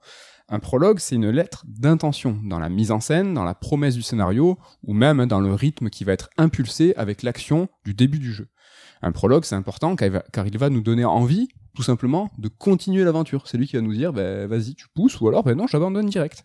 Un 0.48 0.58
prologue, 0.58 0.98
c'est 0.98 1.16
une 1.16 1.28
lettre 1.28 1.64
d'intention 1.68 2.38
dans 2.44 2.58
la 2.58 2.70
mise 2.70 2.90
en 2.90 3.00
scène, 3.00 3.34
dans 3.34 3.44
la 3.44 3.54
promesse 3.54 3.94
du 3.94 4.00
scénario, 4.00 4.58
ou 4.82 4.94
même 4.94 5.26
dans 5.26 5.40
le 5.40 5.52
rythme 5.52 5.90
qui 5.90 6.04
va 6.04 6.14
être 6.14 6.30
impulsé 6.38 6.94
avec 6.96 7.22
l'action 7.22 7.68
du 7.84 7.92
début 7.92 8.18
du 8.18 8.32
jeu. 8.32 8.48
Un 9.02 9.12
prologue, 9.12 9.44
c'est 9.44 9.54
important 9.54 9.96
car 9.96 10.46
il 10.46 10.58
va 10.58 10.70
nous 10.70 10.80
donner 10.80 11.04
envie, 11.04 11.48
tout 11.78 11.82
simplement, 11.84 12.30
de 12.38 12.48
continuer 12.48 13.04
l'aventure. 13.04 13.46
C'est 13.46 13.56
lui 13.56 13.68
qui 13.68 13.76
va 13.76 13.82
nous 13.82 13.94
dire, 13.94 14.12
ben, 14.12 14.48
vas-y, 14.48 14.74
tu 14.74 14.86
pousses, 14.94 15.20
ou 15.20 15.28
alors, 15.28 15.44
ben 15.44 15.56
non, 15.56 15.68
j'abandonne 15.68 16.06
direct. 16.06 16.44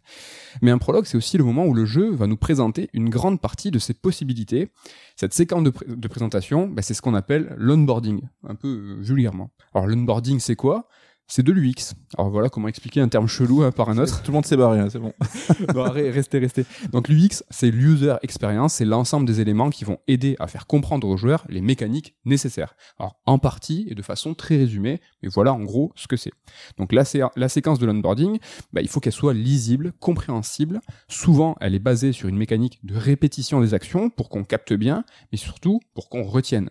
Mais 0.62 0.70
un 0.70 0.78
prologue, 0.78 1.06
c'est 1.06 1.18
aussi 1.18 1.38
le 1.38 1.44
moment 1.44 1.66
où 1.66 1.74
le 1.74 1.86
jeu 1.86 2.12
va 2.12 2.28
nous 2.28 2.38
présenter 2.38 2.90
une 2.94 3.10
grande 3.10 3.42
partie 3.42 3.72
de 3.72 3.80
ses 3.80 3.96
possibilités. 3.96 4.70
Cette 5.16 5.34
séquence 5.34 5.64
de, 5.64 5.72
pr 5.72 5.84
de 5.88 6.08
présentation, 6.08 6.68
ben, 6.68 6.84
c'est 6.84 6.94
ce 6.94 7.02
qu'on 7.02 7.16
appelle 7.16 7.56
l'onboarding, 7.58 8.22
un 8.48 8.56
peu 8.56 8.68
euh, 8.68 9.02
vulgairement. 9.02 9.50
Alors, 9.74 9.88
l'onboarding, 9.88 10.40
c'est 10.40 10.56
quoi? 10.56 10.88
C'est 11.28 11.44
de 11.44 11.52
l'UX. 11.52 11.94
Alors 12.18 12.30
voilà 12.30 12.50
comment 12.50 12.68
expliquer 12.68 13.02
un 13.02 13.08
terme 13.08 13.28
chelou 13.28 13.64
hein, 13.64 13.72
par 13.72 13.90
un 13.90 13.98
autre. 13.98 14.22
Tout 14.22 14.32
le 14.32 14.36
monde 14.36 14.46
s'est 14.46 14.58
barré, 14.58 14.80
hein, 14.80 14.90
c'est 14.90 15.00
bon. 15.00 15.14
bon, 15.74 15.84
restez, 15.90 16.40
restez. 16.40 16.66
Donc 16.92 17.08
l'UX, 17.10 17.44
c'est 17.50 17.72
l'user 17.72 18.16
experience, 18.24 18.74
c'est 18.76 18.86
l'ensemble 18.86 19.26
des 19.26 19.42
éléments 19.42 19.70
qui 19.70 19.86
vont 19.86 19.98
aider 20.08 20.36
à 20.40 20.48
faire 20.48 20.68
comprendre 20.68 21.08
aux 21.08 21.18
joueurs 21.18 21.46
les 21.50 21.62
mécaniques 21.62 22.16
nécessaires. 22.26 22.76
Alors 23.00 23.20
en 23.26 23.40
partie 23.40 23.88
et 23.90 23.96
de 23.96 24.02
façon 24.02 24.34
très 24.34 24.58
résumée, 24.58 25.02
mais 25.22 25.30
voilà 25.30 25.54
en 25.54 25.64
gros 25.64 25.92
ce 25.96 26.08
que 26.08 26.18
c'est. 26.18 26.34
Donc 26.78 26.94
la, 26.94 27.04
la 27.36 27.50
séquence 27.50 27.80
de 27.80 27.86
l'onboarding, 27.86 28.40
bah, 28.72 28.82
il 28.82 28.88
faut 28.88 29.00
qu'elle 29.00 29.14
soit 29.14 29.34
lisible, 29.34 29.94
compréhensible. 30.00 30.82
Souvent, 31.08 31.56
elle 31.62 31.76
est 31.76 31.80
basée 31.80 32.12
sur 32.12 32.30
une 32.30 32.38
mécanique 32.38 32.80
de 32.84 32.96
répétition 32.96 33.62
des 33.62 33.74
actions 33.74 34.10
pour 34.10 34.30
qu'on 34.30 34.44
capte 34.44 34.74
bien, 34.74 35.04
mais 35.32 35.38
surtout 35.38 35.80
pour 35.94 36.10
qu'on 36.10 36.24
retienne. 36.24 36.70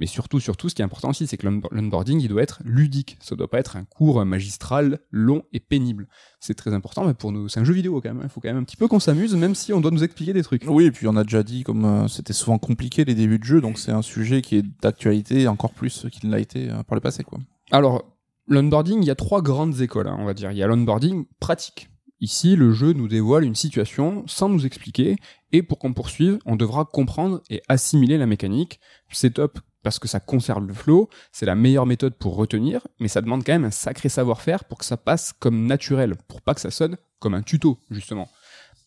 Mais 0.00 0.06
surtout, 0.06 0.40
surtout, 0.40 0.70
ce 0.70 0.74
qui 0.74 0.80
est 0.80 0.84
important 0.84 1.10
aussi, 1.10 1.26
c'est 1.26 1.36
que 1.36 1.46
l'onboarding, 1.46 2.20
il 2.20 2.28
doit 2.28 2.42
être 2.42 2.62
ludique. 2.64 3.18
Ça 3.20 3.36
doit 3.36 3.50
pas 3.50 3.58
être 3.58 3.76
un 3.76 3.84
cours 3.84 4.24
magistral, 4.24 4.98
long 5.10 5.42
et 5.52 5.60
pénible. 5.60 6.08
C'est 6.40 6.54
très 6.54 6.72
important, 6.72 7.06
mais 7.06 7.12
pour 7.12 7.32
nous, 7.32 7.50
c'est 7.50 7.60
un 7.60 7.64
jeu 7.64 7.74
vidéo 7.74 8.00
quand 8.00 8.14
même. 8.14 8.22
Il 8.24 8.30
faut 8.30 8.40
quand 8.40 8.48
même 8.48 8.56
un 8.56 8.64
petit 8.64 8.78
peu 8.78 8.88
qu'on 8.88 8.98
s'amuse, 8.98 9.36
même 9.36 9.54
si 9.54 9.74
on 9.74 9.80
doit 9.82 9.90
nous 9.90 10.02
expliquer 10.02 10.32
des 10.32 10.42
trucs. 10.42 10.64
Oui, 10.66 10.86
et 10.86 10.90
puis 10.90 11.06
on 11.06 11.16
a 11.16 11.22
déjà 11.22 11.42
dit, 11.42 11.64
comme 11.64 11.84
euh, 11.84 12.08
c'était 12.08 12.32
souvent 12.32 12.56
compliqué 12.56 13.04
les 13.04 13.14
débuts 13.14 13.38
de 13.38 13.44
jeu, 13.44 13.60
donc 13.60 13.78
c'est 13.78 13.92
un 13.92 14.00
sujet 14.00 14.40
qui 14.40 14.56
est 14.56 14.64
d'actualité 14.80 15.46
encore 15.48 15.74
plus 15.74 16.06
qu'il 16.10 16.30
ne 16.30 16.34
l'a 16.34 16.40
été 16.40 16.70
euh, 16.70 16.82
par 16.82 16.94
le 16.94 17.02
passé, 17.02 17.22
quoi. 17.22 17.38
Alors, 17.70 18.16
l'onboarding, 18.48 19.02
il 19.02 19.06
y 19.06 19.10
a 19.10 19.14
trois 19.14 19.42
grandes 19.42 19.82
écoles, 19.82 20.08
hein, 20.08 20.16
on 20.18 20.24
va 20.24 20.32
dire. 20.32 20.50
Il 20.50 20.56
y 20.56 20.62
a 20.62 20.66
l'onboarding 20.66 21.26
pratique. 21.40 21.90
Ici, 22.22 22.56
le 22.56 22.72
jeu 22.72 22.94
nous 22.94 23.08
dévoile 23.08 23.44
une 23.44 23.54
situation 23.54 24.24
sans 24.26 24.48
nous 24.48 24.64
expliquer, 24.64 25.16
et 25.52 25.62
pour 25.62 25.78
qu'on 25.78 25.92
poursuive, 25.92 26.38
on 26.46 26.56
devra 26.56 26.86
comprendre 26.86 27.42
et 27.50 27.60
assimiler 27.68 28.16
la 28.16 28.26
mécanique. 28.26 28.80
C'est 29.10 29.34
top 29.34 29.60
parce 29.82 29.98
que 29.98 30.08
ça 30.08 30.20
conserve 30.20 30.66
le 30.66 30.74
flow, 30.74 31.08
c'est 31.32 31.46
la 31.46 31.54
meilleure 31.54 31.86
méthode 31.86 32.14
pour 32.14 32.36
retenir, 32.36 32.86
mais 32.98 33.08
ça 33.08 33.20
demande 33.20 33.44
quand 33.44 33.52
même 33.52 33.64
un 33.64 33.70
sacré 33.70 34.08
savoir-faire 34.08 34.64
pour 34.64 34.78
que 34.78 34.84
ça 34.84 34.96
passe 34.96 35.32
comme 35.32 35.66
naturel, 35.66 36.16
pour 36.28 36.42
pas 36.42 36.54
que 36.54 36.60
ça 36.60 36.70
sonne 36.70 36.96
comme 37.18 37.34
un 37.34 37.42
tuto, 37.42 37.78
justement. 37.90 38.28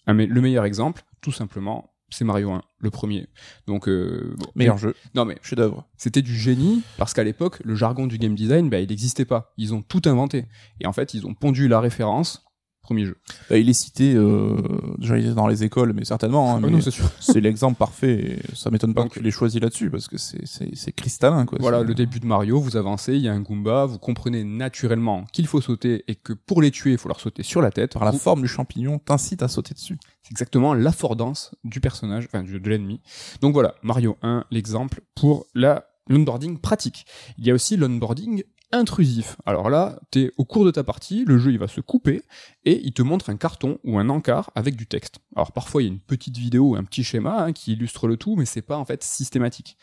Le 0.08 0.42
meilleur 0.42 0.66
exemple, 0.66 1.04
tout 1.22 1.32
simplement, 1.32 1.94
c'est 2.10 2.26
Mario 2.26 2.52
1, 2.52 2.62
le 2.80 2.90
premier. 2.92 3.28
Donc 3.68 3.88
euh, 3.88 4.36
bon, 4.38 4.46
meilleur 4.56 4.78
jeu. 4.78 4.96
Non 5.16 5.26
mais 5.26 5.38
chef 5.42 5.58
d'œuvre. 5.58 5.88
C'était 5.98 6.22
du 6.22 6.36
génie 6.36 6.84
parce 6.98 7.14
qu'à 7.14 7.24
l'époque, 7.24 7.60
le 7.64 7.76
jargon 7.76 8.08
du 8.08 8.18
game 8.18 8.36
design, 8.36 8.70
bah, 8.70 8.80
il 8.80 8.90
n'existait 8.90 9.26
pas. 9.26 9.54
Ils 9.58 9.74
ont 9.74 9.82
tout 9.82 10.02
inventé 10.06 10.46
et 10.80 10.86
en 10.86 10.94
fait, 10.94 11.14
ils 11.14 11.26
ont 11.26 11.34
pondu 11.34 11.68
la 11.68 11.80
référence 11.80 12.46
premier 12.84 13.06
jeu. 13.06 13.18
Bah, 13.50 13.58
il 13.58 13.68
est 13.70 13.74
cité 13.74 14.14
euh, 14.14 14.56
déjà 15.00 15.18
il 15.18 15.26
est 15.28 15.34
dans 15.34 15.48
les 15.48 15.64
écoles, 15.64 15.94
mais 15.94 16.06
certainement. 16.06 16.52
Hein, 16.54 16.60
Ah 16.62 16.66
mais 16.66 16.72
non, 16.72 16.82
c'est 16.82 16.92
sûr. 16.92 17.10
c'est 17.20 17.42
l'exemple 17.42 17.78
parfait. 17.78 18.40
Et 18.52 18.56
ça 18.56 18.70
m'étonne 18.70 18.94
pas 18.94 19.02
Donc, 19.04 19.14
que 19.14 19.20
tu 19.20 19.24
l'aies 19.24 19.32
choisi 19.32 19.60
là-dessus 19.60 19.90
parce 19.90 20.08
que 20.08 20.18
c'est 20.18 20.46
c'est 20.46 20.70
c'est 20.76 20.92
cristallin 20.92 21.46
quoi. 21.46 21.58
Voilà, 21.62 21.82
le 21.82 21.96
début 21.96 22.20
de 22.20 22.26
Mario, 22.28 22.60
vous 22.60 22.78
avancez, 22.78 23.14
il 23.16 23.22
y 23.22 23.28
a 23.28 23.34
un 23.34 23.40
Goomba, 23.42 23.86
vous 23.86 23.98
comprenez 24.00 24.44
naturellement 24.44 25.26
qu'il 25.34 25.48
faut 25.48 25.62
sauter 25.62 26.04
et 26.08 26.16
que 26.16 26.34
pour 26.34 26.62
les 26.62 26.72
tuer, 26.72 26.92
il 26.92 26.98
faut 26.98 27.08
leur 27.10 27.20
sauter 27.20 27.42
sur 27.44 27.62
la 27.62 27.72
tête. 27.72 27.94
par 27.94 28.06
la 28.06 28.12
Vous- 28.12 28.20
forme 28.20 28.42
du 28.42 28.48
champignon 28.48 29.00
t'incite 29.00 29.42
à 29.44 29.48
sauter 29.48 29.74
dessus. 29.74 29.98
C'est 30.22 30.32
exactement 30.32 30.74
l'affordance 30.74 31.56
du 31.64 31.80
personnage, 31.80 32.26
enfin 32.26 32.44
de 32.44 32.70
l'ennemi. 32.70 33.02
Donc 33.42 33.54
voilà, 33.54 33.76
Mario 33.84 34.18
1, 34.22 34.46
l'exemple 34.52 35.02
pour 35.16 35.46
la 35.56 35.86
l'onboarding 36.10 36.58
pratique. 36.60 37.06
Il 37.38 37.46
y 37.46 37.52
a 37.52 37.54
aussi 37.54 37.78
l'onboarding 37.78 38.44
intrusif. 38.74 39.38
Alors 39.46 39.70
là, 39.70 40.00
t'es 40.12 40.32
au 40.38 40.46
cours 40.46 40.66
de 40.66 40.72
ta 40.72 40.84
partie, 40.84 41.24
le 41.26 41.38
jeu 41.38 41.52
il 41.52 41.60
va 41.60 41.68
se 41.68 41.80
couper 41.80 42.24
et 42.66 42.82
il 42.84 42.92
te 42.92 43.02
montre 43.02 43.30
un 43.30 43.38
carton 43.38 43.78
ou 43.84 44.00
un 44.00 44.10
encart 44.10 44.52
avec 44.56 44.76
du 44.76 44.88
texte. 44.88 45.20
Alors 45.36 45.52
parfois 45.52 45.82
il 45.82 45.86
y 45.86 45.88
a 45.90 45.94
une 45.94 46.00
petite 46.00 46.38
vidéo 46.38 46.72
ou 46.72 46.76
un 46.76 46.84
petit 46.84 47.04
schéma 47.04 47.44
hein, 47.44 47.54
qui 47.54 47.74
illustre 47.74 48.08
le 48.08 48.18
tout, 48.18 48.36
mais 48.36 48.46
c'est 48.46 48.62
pas 48.62 48.78
en 48.78 48.86
fait 48.86 49.04
systématique. 49.04 49.78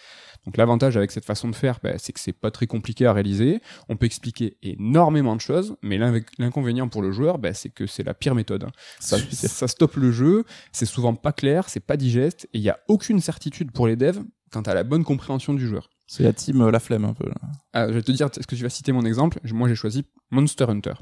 Donc 0.45 0.57
l'avantage 0.57 0.97
avec 0.97 1.11
cette 1.13 1.25
façon 1.25 1.49
de 1.49 1.55
faire, 1.55 1.79
bah, 1.83 1.99
c'est 1.99 2.13
que 2.13 2.21
c'est 2.21 2.33
pas 2.33 2.51
très 2.51 2.67
compliqué 2.67 3.07
à 3.07 3.13
réaliser. 3.13 3.61
On 3.89 3.97
peut 3.97 4.07
expliquer 4.07 4.57
énormément 4.63 5.37
de 5.37 5.41
choses, 5.41 5.77
mais 5.83 5.99
l'inconvénient 6.39 6.89
pour 6.89 7.03
le 7.03 7.13
joueur, 7.13 7.39
bah, 7.39 7.55
c'est 7.55 7.71
que 7.71 7.87
c'est 7.87 8.03
la 8.03 8.15
pire 8.15 8.35
méthode. 8.35 8.65
hein. 8.65 8.73
Ça, 8.99 9.19
ça 9.31 9.69
stoppe 9.69 9.97
le 9.97 10.13
jeu, 10.13 10.45
c'est 10.73 10.87
souvent 10.87 11.15
pas 11.15 11.33
clair, 11.33 11.69
c'est 11.69 11.81
pas 11.81 11.97
digeste, 11.97 12.49
et 12.53 12.59
il 12.59 12.63
y 12.63 12.71
a 12.71 12.81
aucune 12.89 13.21
certitude 13.21 13.71
pour 13.71 13.87
les 13.87 13.97
devs 13.97 14.23
quant 14.51 14.63
à 14.63 14.75
la 14.75 14.83
bonne 14.83 15.05
compréhension 15.05 15.55
du 15.55 15.67
joueur. 15.67 15.91
C'est 16.11 16.25
la 16.25 16.33
team 16.33 16.61
euh, 16.61 16.73
la 16.73 16.81
flemme 16.81 17.05
un 17.05 17.15
peu. 17.15 17.29
Là. 17.29 17.37
Ah, 17.73 17.87
je 17.87 17.93
vais 17.93 18.03
te 18.03 18.11
dire, 18.11 18.27
est-ce 18.27 18.45
que 18.45 18.57
tu 18.57 18.65
vas 18.65 18.69
citer 18.69 18.91
mon 18.91 19.05
exemple? 19.05 19.39
Moi, 19.53 19.69
j'ai 19.69 19.77
choisi 19.77 20.05
Monster 20.33 20.65
Hunter 20.69 20.95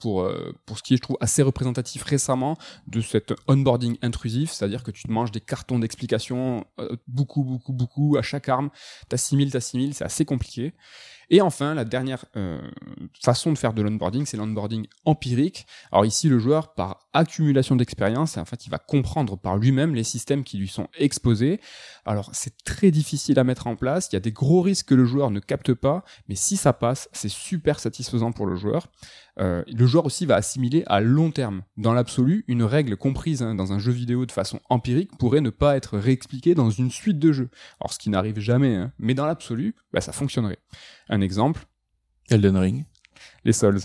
pour 0.00 0.22
euh, 0.22 0.52
pour 0.66 0.76
ce 0.76 0.82
qui 0.82 0.94
est, 0.94 0.96
je 0.96 1.02
trouve, 1.02 1.16
assez 1.20 1.40
représentatif 1.40 2.02
récemment 2.02 2.58
de 2.88 3.00
cet 3.00 3.32
onboarding 3.46 3.96
intrusif, 4.02 4.50
c'est-à-dire 4.50 4.82
que 4.82 4.90
tu 4.90 5.04
te 5.04 5.12
manges 5.12 5.30
des 5.30 5.40
cartons 5.40 5.78
d'explications, 5.78 6.66
euh, 6.80 6.96
beaucoup, 7.06 7.44
beaucoup, 7.44 7.72
beaucoup 7.72 8.16
à 8.18 8.22
chaque 8.22 8.48
arme, 8.48 8.70
t'assimiles, 9.08 9.52
t'assimiles, 9.52 9.94
c'est 9.94 10.04
assez 10.04 10.24
compliqué. 10.24 10.74
Et 11.28 11.40
enfin, 11.40 11.74
la 11.74 11.84
dernière 11.84 12.24
euh, 12.36 12.60
façon 13.20 13.52
de 13.52 13.58
faire 13.58 13.72
de 13.72 13.82
l'onboarding, 13.82 14.26
c'est 14.26 14.36
l'onboarding 14.36 14.86
empirique. 15.04 15.66
Alors 15.90 16.06
ici, 16.06 16.28
le 16.28 16.38
joueur, 16.38 16.74
par 16.74 17.08
accumulation 17.12 17.74
d'expérience, 17.74 18.36
en 18.36 18.44
fait, 18.44 18.66
il 18.66 18.70
va 18.70 18.78
comprendre 18.78 19.36
par 19.36 19.56
lui-même 19.56 19.94
les 19.94 20.04
systèmes 20.04 20.44
qui 20.44 20.58
lui 20.58 20.68
sont 20.68 20.88
exposés. 20.98 21.60
Alors 22.04 22.30
c'est 22.32 22.62
très 22.64 22.90
difficile 22.90 23.38
à 23.38 23.44
mettre 23.44 23.66
en 23.66 23.74
place, 23.74 24.08
il 24.12 24.14
y 24.14 24.16
a 24.16 24.20
des 24.20 24.32
gros 24.32 24.62
risques 24.62 24.86
que 24.86 24.94
le 24.94 25.04
joueur 25.04 25.30
ne 25.30 25.40
capte 25.40 25.74
pas, 25.74 26.04
mais 26.28 26.36
si 26.36 26.56
ça 26.56 26.72
passe, 26.72 27.08
c'est 27.12 27.28
super 27.28 27.80
satisfaisant 27.80 28.32
pour 28.32 28.46
le 28.46 28.54
joueur. 28.54 28.86
Euh, 29.38 29.62
le 29.66 29.86
joueur 29.86 30.06
aussi 30.06 30.24
va 30.24 30.36
assimiler 30.36 30.82
à 30.86 31.00
long 31.00 31.30
terme. 31.30 31.62
Dans 31.76 31.92
l'absolu, 31.92 32.44
une 32.48 32.62
règle 32.62 32.96
comprise 32.96 33.42
hein, 33.42 33.54
dans 33.54 33.72
un 33.72 33.78
jeu 33.78 33.92
vidéo 33.92 34.24
de 34.24 34.32
façon 34.32 34.60
empirique 34.70 35.16
pourrait 35.18 35.40
ne 35.40 35.50
pas 35.50 35.76
être 35.76 35.98
réexpliquée 35.98 36.54
dans 36.54 36.70
une 36.70 36.90
suite 36.90 37.18
de 37.18 37.32
jeux. 37.32 37.50
Alors 37.80 37.92
ce 37.92 37.98
qui 37.98 38.10
n'arrive 38.10 38.38
jamais, 38.38 38.74
hein, 38.74 38.92
mais 38.98 39.14
dans 39.14 39.26
l'absolu, 39.26 39.74
bah, 39.92 40.00
ça 40.00 40.12
fonctionnerait. 40.12 40.58
Un 41.08 41.20
exemple, 41.20 41.66
Elden 42.30 42.56
Ring. 42.56 42.84
Les 43.46 43.52
Souls. 43.54 43.80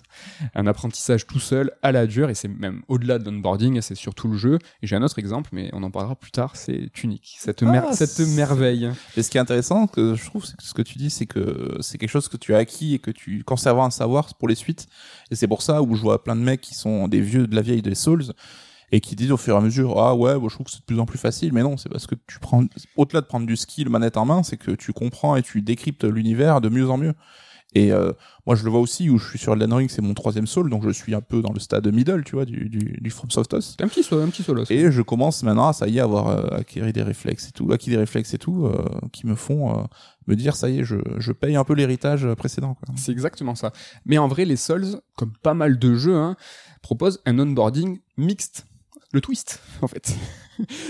Un 0.56 0.68
apprentissage 0.68 1.26
tout 1.26 1.40
seul 1.40 1.72
à 1.82 1.92
la 1.94 2.08
dure, 2.08 2.30
et 2.30 2.36
c'est 2.36 2.50
même 2.50 2.82
au-delà 2.90 3.20
de 3.20 3.26
l'onboarding, 3.30 3.80
c'est 3.82 3.96
surtout 3.96 4.28
le 4.28 4.38
jeu. 4.38 4.60
Et 4.82 4.88
j'ai 4.88 4.96
un 4.98 5.04
autre 5.04 5.20
exemple, 5.20 5.50
mais 5.54 5.70
on 5.74 5.84
en 5.84 5.92
parlera 5.92 6.16
plus 6.16 6.32
tard, 6.32 6.56
c'est 6.56 6.90
Tunic. 6.92 7.36
Cette, 7.40 7.64
mer- 7.64 7.86
Ah, 7.90 7.94
cette 7.94 8.20
merveille. 8.36 8.92
Et 9.16 9.24
ce 9.24 9.30
qui 9.30 9.38
est 9.38 9.42
intéressant, 9.42 9.88
que 9.88 10.16
je 10.16 10.26
trouve, 10.26 10.44
c'est 10.46 10.58
que 10.58 10.64
ce 10.64 10.74
que 10.74 10.82
tu 10.82 10.98
dis, 10.98 11.10
c'est 11.10 11.26
que 11.28 11.78
c'est 11.80 11.98
quelque 11.98 12.10
chose 12.10 12.28
que 12.28 12.38
tu 12.38 12.54
as 12.54 12.58
acquis 12.58 12.96
et 12.96 13.00
que 13.00 13.12
tu 13.12 13.44
conserves 13.44 13.80
un 13.80 13.92
savoir 13.92 14.34
pour 14.36 14.48
les 14.48 14.56
suites. 14.56 14.88
Et 15.30 15.36
c'est 15.36 15.48
pour 15.48 15.62
ça 15.62 15.82
où 15.82 15.96
je 15.96 16.02
vois 16.02 16.24
plein 16.24 16.36
de 16.36 16.42
mecs 16.42 16.62
qui 16.62 16.74
sont 16.76 17.08
des 17.08 17.22
vieux 17.22 17.48
de 17.48 17.56
la 17.56 17.62
vieille 17.62 17.82
des 17.82 17.96
Souls 17.96 18.34
et 18.92 19.00
qui 19.00 19.16
disent 19.16 19.32
au 19.32 19.38
fur 19.38 19.56
et 19.56 19.58
à 19.58 19.62
mesure, 19.62 19.98
ah 20.00 20.16
ouais, 20.16 20.38
bon, 20.38 20.50
je 20.50 20.56
trouve 20.56 20.66
que 20.66 20.72
c'est 20.72 20.80
de 20.82 20.86
plus 20.86 21.00
en 21.00 21.06
plus 21.06 21.18
facile. 21.20 21.54
Mais 21.54 21.64
non, 21.64 21.78
c'est 21.78 21.88
parce 21.88 22.08
que 22.08 22.16
tu 22.28 22.40
prends, 22.40 22.66
au-delà 22.98 23.22
de 23.22 23.26
prendre 23.26 23.46
du 23.46 23.56
skill 23.56 23.88
manette 23.90 24.18
en 24.18 24.26
main, 24.26 24.44
c'est 24.44 24.58
que 24.58 24.72
tu 24.72 24.92
comprends 24.92 25.36
et 25.38 25.42
tu 25.44 25.62
décryptes 25.62 26.04
l'univers 26.04 26.60
de 26.60 26.68
mieux 26.68 26.90
en 26.90 26.98
mieux. 26.98 27.14
Et 27.74 27.94
euh, 27.94 28.12
moi, 28.46 28.56
je 28.56 28.66
le 28.66 28.70
vois 28.70 28.82
aussi 28.82 29.10
où 29.10 29.18
je 29.18 29.30
suis 29.30 29.40
sur 29.40 29.54
Elden 29.54 29.72
Ring, 29.72 29.90
c'est 29.90 30.02
mon 30.02 30.14
troisième 30.14 30.46
Soul, 30.46 30.70
donc 30.70 30.84
je 30.84 30.90
suis 30.90 31.16
un 31.16 31.22
peu 31.22 31.42
dans 31.42 31.54
le 31.54 31.60
stade 31.60 31.88
middle, 31.94 32.24
tu 32.26 32.36
vois, 32.36 32.44
du, 32.44 32.68
du, 32.68 32.98
du 33.00 33.10
From 33.10 33.32
Softos. 33.32 33.78
Un 33.80 33.88
petit, 33.88 34.04
so- 34.04 34.20
un 34.20 34.28
petit 34.28 34.44
solo. 34.44 34.66
ça. 34.66 34.74
Et 34.74 34.92
je 34.92 35.02
commence 35.02 35.42
maintenant 35.44 35.70
à 35.70 35.74
ça 35.74 35.88
y 35.88 35.98
est 35.98 36.02
avoir 36.02 36.28
euh, 36.28 36.58
acquérir 36.60 36.92
des 36.92 37.02
réflexes 37.04 37.48
et 37.48 37.52
tout, 37.52 37.72
acquis 37.72 37.90
des 37.90 37.98
réflexes 37.98 38.34
et 38.34 38.38
tout, 38.38 38.66
euh, 38.66 38.84
qui 39.14 39.26
me 39.26 39.36
font 39.36 39.72
euh, 39.80 39.84
me 40.28 40.36
dire 40.36 40.56
ça 40.56 40.70
y 40.70 40.80
est, 40.80 40.84
je, 40.84 40.98
je 41.18 41.32
paye 41.32 41.56
un 41.56 41.64
peu 41.64 41.74
l'héritage 41.74 42.28
précédent. 42.36 42.74
Quoi. 42.74 42.94
C'est 42.98 43.14
exactement 43.14 43.56
ça. 43.56 43.72
Mais 44.06 44.18
en 44.18 44.28
vrai, 44.28 44.44
les 44.44 44.58
Souls, 44.58 45.00
comme 45.16 45.32
pas 45.42 45.54
mal 45.54 45.80
de 45.80 45.96
jeux, 45.96 46.16
hein, 46.18 46.36
proposent 46.82 47.22
un 47.26 47.40
onboarding 47.40 48.00
mixte. 48.18 48.66
Le 49.14 49.22
twist, 49.22 49.62
en 49.82 49.88
fait. 49.88 50.16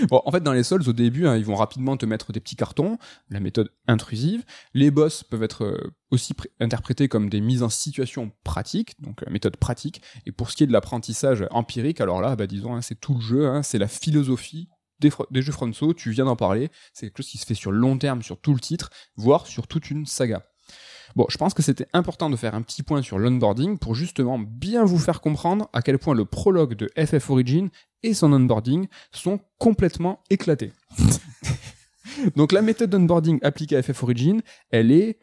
bon, 0.10 0.22
en 0.26 0.32
fait, 0.32 0.44
dans 0.44 0.54
les 0.54 0.64
Souls, 0.64 0.88
au 0.88 0.94
début, 0.94 1.28
hein, 1.28 1.38
ils 1.38 1.46
vont 1.46 1.56
rapidement 1.56 1.98
te 1.98 2.06
mettre 2.06 2.32
des 2.32 2.40
petits 2.40 2.56
cartons, 2.56 2.98
la 3.30 3.40
méthode 3.40 3.72
intrusive. 3.88 4.44
Les 4.74 4.92
boss 4.92 5.24
peuvent 5.24 5.44
être 5.44 5.64
euh, 5.64 5.94
aussi 6.12 6.34
pré- 6.34 6.52
interprétés 6.60 7.08
comme 7.08 7.30
des 7.30 7.42
mises 7.42 7.64
en 7.64 7.70
situation 7.70 8.32
pratiques, 8.44 9.02
donc 9.02 9.24
euh, 9.24 9.32
méthode 9.32 9.58
pratique. 9.58 10.02
Et 10.26 10.32
pour 10.32 10.52
ce 10.52 10.56
qui 10.56 10.64
est 10.64 10.68
de 10.68 10.74
l'apprentissage 10.74 11.46
empirique, 11.52 12.00
alors 12.02 12.22
là, 12.22 12.36
bah, 12.36 12.48
disons, 12.48 12.76
hein, 12.76 12.82
c'est 12.82 13.00
tout 13.00 13.16
le 13.16 13.22
jeu, 13.22 13.48
hein, 13.48 13.64
c'est 13.64 13.80
la 13.80 13.88
philosophie 13.88 14.70
des, 15.32 15.42
jeux 15.42 15.52
Fronso, 15.52 15.94
tu 15.94 16.12
viens 16.12 16.26
d'en 16.26 16.36
parler, 16.36 16.70
c'est 16.94 17.08
quelque 17.08 17.18
chose 17.18 17.32
qui 17.32 17.38
se 17.38 17.46
fait 17.46 17.56
sur 17.56 17.72
long 17.72 17.98
terme, 17.98 18.22
sur 18.22 18.40
tout 18.40 18.54
le 18.54 18.60
titre, 18.60 18.90
voire 19.16 19.48
sur 19.48 19.68
toute 19.68 19.90
une 19.90 20.06
saga. 20.06 20.46
Bon, 21.16 21.26
je 21.30 21.38
pense 21.38 21.54
que 21.54 21.62
c'était 21.62 21.88
important 21.94 22.30
de 22.30 22.36
faire 22.36 22.56
un 22.56 22.62
petit 22.62 22.84
point 22.84 23.02
sur 23.02 23.20
l'onboarding 23.20 23.78
pour 23.78 23.96
justement 23.96 24.40
bien 24.40 24.86
vous 24.86 25.00
faire 25.00 25.22
comprendre 25.22 25.70
à 25.74 25.82
quel 25.82 26.00
point 26.00 26.16
le 26.16 26.26
prologue 26.26 26.76
de 26.76 26.90
FF 26.98 27.30
Origin 27.30 27.70
et 28.04 28.14
son 28.14 28.34
onboarding 28.34 28.88
sont 29.12 29.40
complètement 29.58 30.24
éclatés. 30.30 30.74
Donc 32.36 32.52
la 32.52 32.62
méthode 32.62 32.90
d'onboarding 32.90 33.40
appliquée 33.42 33.78
à 33.78 33.84
FF 33.84 34.04
Origin, 34.04 34.42
elle 34.70 34.92
est, 34.92 35.20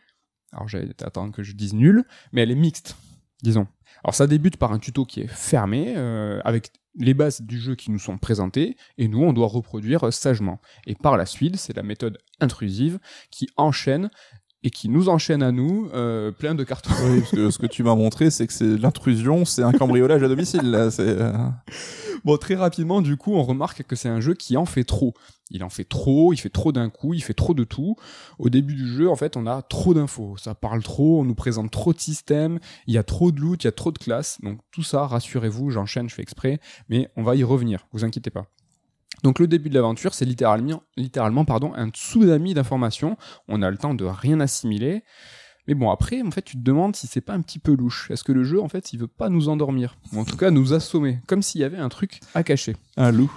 alors 0.52 0.68
j'allais 0.68 0.90
attendre 1.02 1.33
que 1.33 1.42
je 1.42 1.52
dise 1.52 1.75
nulle, 1.75 2.04
mais 2.33 2.42
elle 2.42 2.50
est 2.50 2.57
mixte, 2.57 2.97
disons. 3.42 3.66
Alors 4.04 4.14
ça 4.14 4.26
débute 4.26 4.57
par 4.57 4.73
un 4.73 4.78
tuto 4.78 5.04
qui 5.04 5.21
est 5.21 5.28
fermé, 5.28 5.95
euh, 5.97 6.40
avec 6.45 6.71
les 6.95 7.14
bases 7.14 7.42
du 7.42 7.59
jeu 7.59 7.75
qui 7.75 7.90
nous 7.90 7.99
sont 7.99 8.18
présentées, 8.18 8.76
et 8.97 9.09
nous 9.09 9.23
on 9.23 9.33
doit 9.33 9.47
reproduire 9.47 10.12
sagement. 10.12 10.61
Et 10.87 10.95
par 10.95 11.16
la 11.16 11.26
suite, 11.26 11.57
c'est 11.57 11.76
la 11.76 11.83
méthode 11.83 12.18
intrusive 12.40 12.99
qui 13.30 13.49
enchaîne 13.57 14.11
et 14.62 14.70
qui 14.70 14.88
nous 14.88 15.08
enchaîne 15.08 15.42
à 15.42 15.52
nous 15.52 15.88
euh, 15.94 16.32
plein 16.32 16.54
de 16.54 16.64
cartons. 16.64 16.90
Oui, 17.04 17.20
parce 17.20 17.30
que 17.30 17.50
ce 17.50 17.58
que 17.58 17.66
tu 17.66 17.82
m'as 17.82 17.94
montré, 17.94 18.30
c'est 18.30 18.46
que 18.46 18.52
c'est 18.52 18.76
l'intrusion, 18.76 19.44
c'est 19.44 19.62
un 19.62 19.72
cambriolage 19.72 20.22
à 20.22 20.28
domicile. 20.28 20.70
Là, 20.70 20.90
c'est 20.90 21.06
euh, 21.06 21.32
Bon, 22.24 22.36
très 22.36 22.56
rapidement, 22.56 23.00
du 23.00 23.16
coup, 23.16 23.34
on 23.34 23.42
remarque 23.42 23.84
que 23.84 23.96
c'est 23.96 24.08
un 24.08 24.20
jeu 24.20 24.34
qui 24.34 24.56
en 24.56 24.64
fait 24.64 24.84
trop. 24.84 25.14
Il 25.50 25.64
en 25.64 25.70
fait 25.70 25.84
trop, 25.84 26.32
il 26.32 26.36
fait 26.36 26.50
trop 26.50 26.72
d'un 26.72 26.90
coup, 26.90 27.14
il 27.14 27.22
fait 27.22 27.34
trop 27.34 27.54
de 27.54 27.64
tout. 27.64 27.96
Au 28.38 28.50
début 28.50 28.74
du 28.74 28.86
jeu, 28.86 29.08
en 29.08 29.16
fait, 29.16 29.36
on 29.36 29.46
a 29.46 29.62
trop 29.62 29.94
d'infos. 29.94 30.36
Ça 30.36 30.54
parle 30.54 30.82
trop, 30.82 31.20
on 31.20 31.24
nous 31.24 31.34
présente 31.34 31.70
trop 31.70 31.92
de 31.92 32.00
systèmes, 32.00 32.58
il 32.86 32.94
y 32.94 32.98
a 32.98 33.04
trop 33.04 33.30
de 33.32 33.40
loot, 33.40 33.62
il 33.62 33.66
y 33.66 33.68
a 33.68 33.72
trop 33.72 33.92
de 33.92 33.98
classes. 33.98 34.38
Donc 34.42 34.58
tout 34.72 34.82
ça, 34.82 35.06
rassurez-vous, 35.06 35.70
j'enchaîne, 35.70 36.08
je 36.08 36.14
fais 36.14 36.22
exprès, 36.22 36.60
mais 36.88 37.08
on 37.16 37.22
va 37.22 37.36
y 37.36 37.44
revenir, 37.44 37.86
vous 37.92 38.04
inquiétez 38.04 38.30
pas. 38.30 38.46
Donc 39.22 39.38
le 39.38 39.46
début 39.46 39.68
de 39.68 39.75
l'aventure, 39.75 40.14
c'est 40.14 40.25
littéralement, 40.25 40.82
littéralement 40.96 41.44
pardon, 41.44 41.72
un 41.75 41.88
tsunami 41.90 42.54
d'informations. 42.54 43.16
On 43.48 43.62
a 43.62 43.70
le 43.70 43.76
temps 43.76 43.94
de 43.94 44.04
rien 44.04 44.40
assimiler. 44.40 45.02
Mais 45.66 45.75
bon, 45.75 45.90
après, 45.90 46.22
en 46.22 46.30
fait, 46.30 46.40
tu 46.42 46.56
te 46.56 46.62
demandes 46.62 46.96
si 46.96 47.06
c'est 47.06 47.20
pas 47.20 47.34
un 47.34 47.42
petit 47.42 47.58
peu 47.58 47.75
louche. 47.75 48.10
Est-ce 48.10 48.25
que 48.25 48.32
le 48.32 48.42
jeu, 48.42 48.58
en 48.62 48.68
fait, 48.68 48.92
il 48.94 48.98
veut 48.98 49.06
pas 49.06 49.28
nous 49.28 49.50
endormir? 49.50 49.98
Ou 50.14 50.18
en 50.18 50.25
tout 50.25 50.37
cas, 50.38 50.50
nous 50.50 50.72
assommer. 50.72 51.18
Comme 51.26 51.42
s'il 51.42 51.60
y 51.60 51.64
avait 51.64 51.76
un 51.76 51.90
truc 51.90 52.20
à 52.34 52.42
cacher. 52.42 52.75
un 52.96 53.10
loup. 53.12 53.30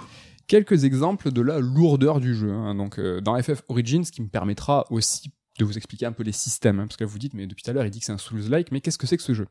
Quelques 0.46 0.84
exemples 0.84 1.30
de 1.30 1.40
la 1.42 1.58
lourdeur 1.60 2.20
du 2.20 2.34
jeu. 2.34 2.50
hein. 2.50 2.74
Donc, 2.74 2.98
euh, 2.98 3.20
dans 3.20 3.40
FF 3.40 3.62
Origins, 3.68 4.04
ce 4.04 4.12
qui 4.12 4.22
me 4.22 4.28
permettra 4.28 4.86
aussi 4.90 5.30
de 5.58 5.64
vous 5.66 5.76
expliquer 5.76 6.06
un 6.06 6.12
peu 6.12 6.22
les 6.22 6.32
systèmes. 6.32 6.80
hein, 6.80 6.86
parce 6.86 6.96
que 6.96 7.04
là, 7.04 7.10
vous 7.10 7.18
dites, 7.18 7.34
mais 7.34 7.46
depuis 7.46 7.62
tout 7.62 7.70
à 7.70 7.74
l'heure, 7.74 7.84
il 7.84 7.90
dit 7.90 8.00
que 8.00 8.06
c'est 8.06 8.12
un 8.12 8.18
Souls-like, 8.18 8.72
mais 8.72 8.80
qu'est-ce 8.80 8.96
que 8.98 9.06
c'est 9.06 9.18
que 9.18 9.22
ce 9.22 9.34
jeu? 9.34 9.46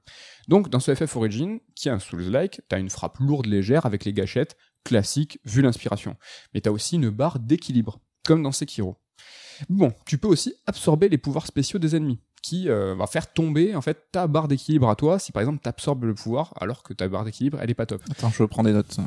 Donc, 0.48 0.70
dans 0.70 0.80
ce 0.80 0.94
FF 0.96 1.16
Origin, 1.16 1.60
qui 1.76 1.88
est 1.88 1.92
un 1.92 2.00
Souls-like, 2.00 2.62
t'as 2.68 2.80
une 2.80 2.90
frappe 2.90 3.20
lourde 3.20 3.46
légère 3.46 3.86
avec 3.86 4.06
les 4.06 4.14
gâchettes, 4.14 4.58
classique, 4.84 5.40
vu 5.46 5.62
l'inspiration. 5.62 6.16
Mais 6.54 6.62
t'as 6.62 6.72
aussi 6.72 6.96
une 6.96 7.10
barre 7.10 7.40
d'équilibre, 7.40 8.00
comme 8.26 8.44
dans 8.44 8.52
Sekiro. 8.52 8.98
Bon, 9.70 9.94
tu 10.06 10.18
peux 10.18 10.28
aussi 10.28 10.56
absorber 10.66 11.10
les 11.10 11.18
pouvoirs 11.18 11.46
spéciaux 11.46 11.80
des 11.80 11.96
ennemis, 11.96 12.20
qui 12.42 12.70
euh, 12.70 12.96
va 12.96 13.08
faire 13.08 13.32
tomber 13.32 13.76
en 13.76 13.82
fait 13.82 14.08
ta 14.12 14.28
barre 14.28 14.48
d'équilibre 14.48 14.90
à 14.90 14.96
toi 14.96 15.20
si 15.20 15.32
par 15.32 15.42
exemple 15.42 15.60
t'absorbes 15.62 16.06
le 16.06 16.16
pouvoir 16.16 16.54
alors 16.60 16.82
que 16.82 16.94
ta 16.94 17.08
barre 17.08 17.26
d'équilibre 17.26 17.60
elle 17.62 17.70
est 17.70 17.76
pas 17.76 17.86
top. 17.86 18.02
Attends, 18.10 18.32
je 18.32 18.44
prends 18.44 18.64
des 18.64 18.74
notes. 18.74 18.98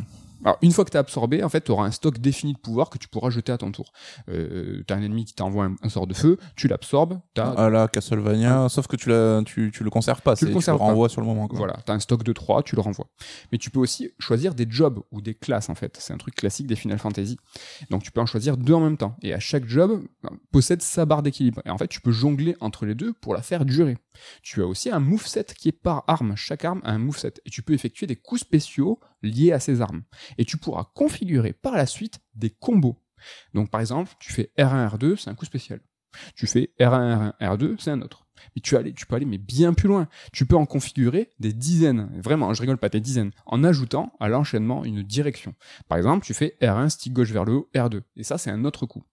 Alors 0.45 0.59
une 0.63 0.73
fois 0.73 0.85
que 0.85 0.91
t'as 0.91 0.99
absorbé, 1.01 1.43
en 1.43 1.49
fait 1.49 1.63
t'auras 1.63 1.87
un 1.87 1.91
stock 1.91 2.19
défini 2.19 2.53
de 2.53 2.59
pouvoir 2.59 2.91
que 2.91 2.99
tu 2.99 3.09
pourras 3.09 3.31
jeter 3.31 3.53
à 3.53 3.59
ton 3.59 3.73
tour. 3.73 3.93
Euh, 4.29 4.83
t'as 4.87 4.97
un 4.97 5.03
ennemi 5.03 5.25
qui 5.25 5.35
t'envoie 5.35 5.65
un, 5.65 5.77
un 5.83 5.89
sort 5.89 6.07
de 6.07 6.15
feu, 6.15 6.39
tu 6.57 6.69
l'absorbes, 6.69 7.19
t'as 7.35 7.55
Ah 7.57 7.71
là, 7.71 7.89
Castlevania, 7.89 8.69
sauf 8.69 8.87
que 8.87 8.97
tu, 8.97 9.11
tu, 9.47 9.71
tu 9.73 9.85
le 9.85 9.91
conserves 9.91 10.23
pas, 10.23 10.37
Tu 10.37 10.47
le 10.47 10.53
conserves 10.53 10.79
pas. 10.79 10.85
renvoies 10.85 11.09
sur 11.09 11.21
le 11.21 11.27
moment. 11.27 11.49
Quoi. 11.49 11.59
Voilà, 11.59 11.79
t'as 11.87 11.95
un 11.95 12.01
stock 12.01 12.23
de 12.23 12.33
3, 12.33 12.63
tu 12.63 12.77
le 12.77 12.83
renvoies. 12.83 13.07
Mais 13.53 13.59
tu 13.59 13.71
peux 13.71 13.81
aussi 13.81 14.11
choisir 14.19 14.55
des 14.55 14.67
jobs 14.69 15.01
ou 15.11 15.21
des 15.21 15.35
classes 15.35 15.69
en 15.71 15.75
fait. 15.75 15.97
C'est 16.01 16.13
un 16.13 16.19
truc 16.19 16.35
classique 16.35 16.67
des 16.67 16.77
Final 16.77 16.99
Fantasy. 16.99 17.39
Donc 17.91 18.03
tu 18.03 18.11
peux 18.11 18.21
en 18.21 18.27
choisir 18.27 18.57
deux 18.57 18.75
en 18.75 18.81
même 18.81 18.97
temps. 18.97 19.17
Et 19.23 19.33
à 19.33 19.41
chaque 19.41 19.67
job 19.67 20.03
ben, 20.23 20.31
possède 20.53 20.83
sa 20.83 21.05
barre 21.07 21.23
d'équilibre. 21.23 21.63
Et 21.65 21.71
en 21.71 21.79
fait, 21.79 21.89
tu 21.89 22.01
peux 22.01 22.13
jongler 22.13 22.57
entre 22.61 22.87
les 22.87 22.95
deux 22.95 23.13
pour 23.15 23.35
la 23.35 23.43
faire 23.43 23.65
durer. 23.65 23.97
Tu 24.43 24.63
as 24.63 24.67
aussi 24.67 24.91
un 24.91 25.01
moveset 25.01 25.47
qui 25.57 25.69
est 25.69 25.73
par 25.73 26.05
arme. 26.07 26.37
Chaque 26.37 26.65
arme 26.65 26.81
a 26.85 26.93
un 26.93 26.99
moveset. 26.99 27.35
Et 27.45 27.51
tu 27.51 27.63
peux 27.63 27.73
effectuer 27.73 28.07
des 28.07 28.17
coups 28.17 28.43
spéciaux 28.43 29.01
liés 29.23 29.53
à 29.53 29.61
ces 29.61 29.81
armes. 29.81 30.03
Et 30.39 30.45
tu 30.45 30.57
pourras 30.57 30.85
configurer 30.95 31.53
par 31.53 31.75
la 31.75 31.87
suite 31.87 32.21
des 32.35 32.51
combos. 32.51 32.99
Donc 33.55 33.71
par 33.71 33.81
exemple, 33.81 34.13
tu 34.19 34.33
fais 34.33 34.51
R1, 34.59 34.97
R2, 34.97 35.17
c'est 35.17 35.31
un 35.31 35.35
coup 35.35 35.45
spécial. 35.45 35.81
Tu 36.37 36.47
fais 36.47 36.73
R1, 36.79 37.33
R1, 37.41 37.57
R2, 37.57 37.77
c'est 37.79 37.91
un 37.91 38.03
autre. 38.03 38.27
Mais 38.55 38.63
tu, 38.63 38.77
tu 38.95 39.07
peux 39.07 39.17
aller 39.17 39.25
mais 39.25 39.39
bien 39.39 39.73
plus 39.75 39.89
loin. 39.89 40.09
Tu 40.33 40.47
peux 40.47 40.57
en 40.57 40.67
configurer 40.67 41.31
des 41.41 41.53
dizaines, 41.53 42.11
vraiment, 42.21 42.53
je 42.55 42.61
rigole 42.61 42.79
pas, 42.79 42.89
des 42.89 43.01
dizaines, 43.01 43.33
en 43.47 43.65
ajoutant 43.65 44.13
à 44.21 44.29
l'enchaînement 44.29 44.85
une 44.85 45.03
direction. 45.03 45.55
Par 45.89 45.99
exemple, 45.99 46.25
tu 46.25 46.35
fais 46.35 46.57
R1, 46.61 46.91
stick 46.91 47.13
gauche 47.13 47.31
vers 47.31 47.45
le 47.45 47.55
haut, 47.55 47.71
R2. 47.75 48.03
Et 48.17 48.25
ça, 48.25 48.39
c'est 48.39 48.51
un 48.51 48.65
autre 48.65 48.87
coup. 48.87 49.05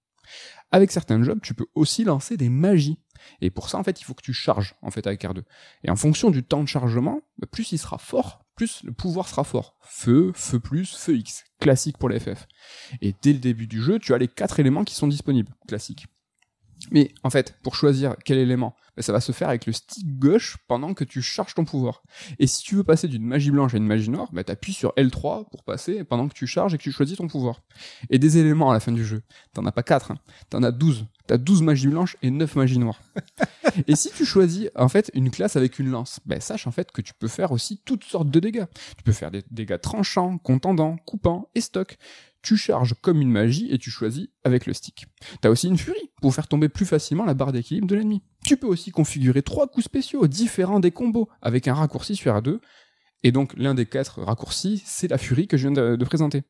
Avec 0.71 0.91
certains 0.91 1.21
jobs, 1.23 1.39
tu 1.41 1.53
peux 1.53 1.67
aussi 1.75 2.03
lancer 2.03 2.37
des 2.37 2.49
magies. 2.49 2.99
Et 3.41 3.49
pour 3.49 3.69
ça, 3.69 3.77
en 3.77 3.83
fait, 3.83 3.99
il 4.01 4.03
faut 4.03 4.13
que 4.13 4.23
tu 4.23 4.33
charges, 4.33 4.75
en 4.81 4.91
fait, 4.91 5.05
avec 5.05 5.23
R2. 5.23 5.43
Et 5.83 5.91
en 5.91 5.95
fonction 5.95 6.31
du 6.31 6.43
temps 6.43 6.63
de 6.63 6.67
chargement, 6.67 7.21
bah, 7.37 7.47
plus 7.49 7.71
il 7.71 7.77
sera 7.77 7.97
fort, 7.97 8.45
plus 8.55 8.83
le 8.83 8.93
pouvoir 8.93 9.27
sera 9.27 9.43
fort. 9.43 9.75
Feu, 9.81 10.31
feu 10.33 10.59
plus, 10.59 10.95
feu 10.95 11.17
X. 11.17 11.43
Classique 11.59 11.97
pour 11.97 12.09
les 12.09 12.19
FF. 12.19 12.47
Et 13.01 13.13
dès 13.21 13.33
le 13.33 13.39
début 13.39 13.67
du 13.67 13.81
jeu, 13.81 13.99
tu 13.99 14.13
as 14.13 14.17
les 14.17 14.27
quatre 14.27 14.59
éléments 14.59 14.83
qui 14.83 14.95
sont 14.95 15.07
disponibles. 15.07 15.53
Classique. 15.67 16.07
Mais 16.89 17.13
en 17.23 17.29
fait, 17.29 17.55
pour 17.63 17.75
choisir 17.75 18.15
quel 18.25 18.37
élément, 18.37 18.75
bah, 18.95 19.03
ça 19.03 19.13
va 19.13 19.21
se 19.21 19.31
faire 19.31 19.49
avec 19.49 19.65
le 19.65 19.73
stick 19.73 20.19
gauche 20.19 20.57
pendant 20.67 20.93
que 20.93 21.03
tu 21.03 21.21
charges 21.21 21.53
ton 21.53 21.63
pouvoir. 21.63 22.03
Et 22.39 22.47
si 22.47 22.63
tu 22.63 22.75
veux 22.75 22.83
passer 22.83 23.07
d'une 23.07 23.25
magie 23.25 23.51
blanche 23.51 23.73
à 23.73 23.77
une 23.77 23.85
magie 23.85 24.09
noire, 24.09 24.29
bah, 24.33 24.41
appuies 24.47 24.73
sur 24.73 24.93
L3 24.97 25.49
pour 25.49 25.63
passer 25.63 26.03
pendant 26.03 26.27
que 26.27 26.33
tu 26.33 26.47
charges 26.47 26.73
et 26.73 26.77
que 26.77 26.83
tu 26.83 26.91
choisis 26.91 27.17
ton 27.17 27.27
pouvoir. 27.27 27.61
Et 28.09 28.19
des 28.19 28.37
éléments 28.37 28.71
à 28.71 28.73
la 28.73 28.79
fin 28.79 28.91
du 28.91 29.05
jeu, 29.05 29.21
t'en 29.53 29.65
as 29.65 29.71
pas 29.71 29.83
4, 29.83 30.11
hein. 30.11 30.17
t'en 30.49 30.63
as 30.63 30.71
12. 30.71 31.05
T'as 31.27 31.37
12 31.37 31.61
magies 31.61 31.87
blanches 31.87 32.17
et 32.21 32.31
9 32.31 32.55
magies 32.55 32.79
noires. 32.79 32.99
et 33.87 33.95
si 33.95 34.11
tu 34.11 34.25
choisis 34.25 34.69
en 34.75 34.89
fait 34.89 35.11
une 35.13 35.31
classe 35.31 35.55
avec 35.55 35.79
une 35.79 35.89
lance, 35.89 36.19
bah, 36.25 36.39
sache 36.39 36.67
en 36.67 36.71
fait 36.71 36.91
que 36.91 37.01
tu 37.01 37.13
peux 37.13 37.27
faire 37.27 37.51
aussi 37.51 37.81
toutes 37.85 38.03
sortes 38.03 38.29
de 38.29 38.39
dégâts. 38.39 38.65
Tu 38.97 39.03
peux 39.03 39.13
faire 39.13 39.31
des 39.31 39.43
dégâts 39.51 39.79
tranchants, 39.79 40.37
contendants, 40.39 40.97
coupants 41.05 41.49
et 41.55 41.61
stock 41.61 41.97
tu 42.41 42.57
charges 42.57 42.95
comme 43.01 43.21
une 43.21 43.31
magie 43.31 43.67
et 43.71 43.77
tu 43.77 43.91
choisis 43.91 44.27
avec 44.43 44.65
le 44.65 44.73
stick. 44.73 45.05
T'as 45.41 45.49
aussi 45.49 45.67
une 45.67 45.77
furie 45.77 46.11
pour 46.21 46.33
faire 46.33 46.47
tomber 46.47 46.69
plus 46.69 46.85
facilement 46.85 47.25
la 47.25 47.33
barre 47.33 47.51
d'équilibre 47.51 47.87
de 47.87 47.95
l'ennemi. 47.95 48.23
Tu 48.45 48.57
peux 48.57 48.67
aussi 48.67 48.91
configurer 48.91 49.41
trois 49.41 49.67
coups 49.67 49.85
spéciaux 49.85 50.27
différents 50.27 50.79
des 50.79 50.91
combos 50.91 51.29
avec 51.41 51.67
un 51.67 51.73
raccourci 51.73 52.15
sur 52.15 52.33
R2. 52.33 52.59
Et 53.23 53.31
donc 53.31 53.53
l'un 53.55 53.75
des 53.75 53.85
quatre 53.85 54.21
raccourcis, 54.21 54.81
c'est 54.85 55.07
la 55.07 55.19
furie 55.19 55.47
que 55.47 55.55
je 55.55 55.67
viens 55.67 55.95
de, 55.95 56.05
présenter. 56.05 56.43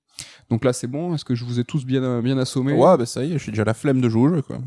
Donc 0.50 0.64
là 0.64 0.72
c'est 0.72 0.88
bon, 0.88 1.14
est-ce 1.14 1.26
que 1.26 1.36
je 1.36 1.44
vous 1.44 1.60
ai 1.60 1.66
tous 1.66 1.86
bien, 1.86 2.22
bien 2.22 2.38
assommés? 2.38 2.74
Ouais, 2.74 2.98
bah 2.98 3.06
ça 3.06 3.26
y 3.26 3.34
est, 3.34 3.40
j'ai 3.40 3.52
déjà 3.52 3.66
la 3.66 3.74
flemme 3.74 4.00
de 4.00 4.08
jouer 4.08 4.30
au 4.30 4.36
jeu 4.36 4.42
quoi. 4.42 4.60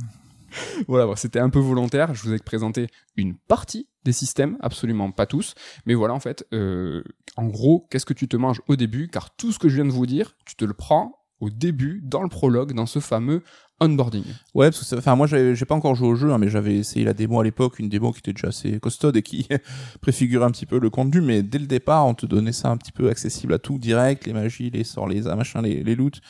voilà, 0.89 1.15
c'était 1.17 1.39
un 1.39 1.51
peu 1.51 1.59
volontaire. 1.59 2.15
Je 2.15 2.23
vous 2.23 2.33
ai 2.33 2.39
présenté 2.39 2.89
une 3.17 3.35
partie 3.35 3.89
des 4.05 4.13
systèmes, 4.13 4.57
absolument 4.61 5.11
pas 5.11 5.27
tous. 5.27 5.55
Mais 5.87 5.95
voilà, 5.95 6.15
en 6.15 6.21
fait, 6.21 6.47
euh, 6.53 7.03
en 7.37 7.47
gros, 7.47 7.87
qu'est-ce 7.91 8.07
que 8.07 8.15
tu 8.15 8.29
te 8.29 8.37
manges 8.37 8.61
au 8.69 8.77
début? 8.77 9.09
Car 9.09 9.35
tout 9.37 9.53
ce 9.53 9.59
que 9.59 9.69
je 9.69 9.77
viens 9.77 9.87
de 9.87 9.91
vous 9.91 10.07
dire, 10.07 10.37
tu 10.45 10.57
te 10.57 10.65
le 10.65 10.75
prends 10.75 11.19
au 11.41 11.51
début, 11.51 12.01
dans 12.03 12.23
le 12.23 12.29
prologue, 12.29 12.73
dans 12.73 12.87
ce 12.87 13.01
fameux 13.01 13.43
onboarding. 13.81 14.25
Ouais, 14.55 14.71
parce 14.71 14.89
que 14.89 14.97
enfin 14.97 15.17
moi 15.17 15.27
j'ai 15.27 15.65
pas 15.65 15.75
encore 15.75 15.95
joué 15.95 16.09
au 16.09 16.15
jeu, 16.15 16.33
hein, 16.33 16.39
mais 16.39 16.49
j'avais 16.49 16.77
essayé 16.77 17.05
la 17.05 17.13
démo 17.13 17.41
à 17.41 17.45
l'époque, 17.45 17.81
une 17.81 17.89
démo 17.89 18.13
qui 18.13 18.21
était 18.21 18.33
déjà 18.33 18.49
assez 18.49 18.79
costaude 18.79 19.17
et 19.17 19.23
qui 19.23 19.49
préfigurait 20.01 20.45
un 20.45 20.53
petit 20.53 20.65
peu 20.65 20.79
le 20.79 20.91
contenu, 20.91 21.21
mais 21.21 21.43
dès 21.43 21.59
le 21.59 21.67
départ 21.67 22.07
on 22.07 22.15
te 22.15 22.25
donnait 22.25 22.53
ça 22.53 22.71
un 22.71 22.77
petit 22.77 22.93
peu 22.93 23.11
accessible 23.11 23.53
à 23.53 23.59
tout, 23.59 23.79
direct, 23.79 24.27
les 24.27 24.33
magies, 24.33 24.71
les 24.71 24.85
sorts, 24.85 25.09
les 25.09 25.23
machins, 25.23 25.61
les, 25.61 25.83
les 25.83 25.97
loots 25.97 26.21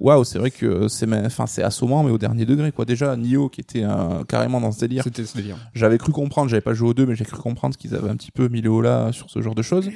waouh, 0.00 0.24
c'est 0.24 0.38
vrai 0.38 0.50
que 0.50 0.88
c'est 0.88 1.06
enfin 1.24 1.46
c'est 1.46 1.62
assommant 1.62 2.02
mais 2.02 2.10
au 2.10 2.18
dernier 2.18 2.46
degré 2.46 2.72
quoi. 2.72 2.84
Déjà 2.84 3.16
Nio 3.16 3.48
qui 3.48 3.60
était 3.60 3.84
carrément 4.28 4.60
dans 4.60 4.72
ce 4.72 4.80
délire. 4.80 5.04
C'était 5.04 5.24
ce 5.24 5.36
délire. 5.36 5.56
J'avais 5.74 5.98
cru 5.98 6.12
comprendre, 6.12 6.48
j'avais 6.48 6.60
pas 6.60 6.74
joué 6.74 6.90
aux 6.90 6.94
deux 6.94 7.06
mais 7.06 7.14
j'ai 7.14 7.24
cru 7.24 7.40
comprendre 7.40 7.76
qu'ils 7.76 7.94
avaient 7.94 8.10
un 8.10 8.16
petit 8.16 8.32
peu 8.32 8.48
mis 8.48 8.60
le 8.60 8.70
haut 8.70 8.82
là 8.82 9.12
sur 9.12 9.30
ce 9.30 9.40
genre 9.40 9.54
de 9.54 9.62
choses. 9.62 9.90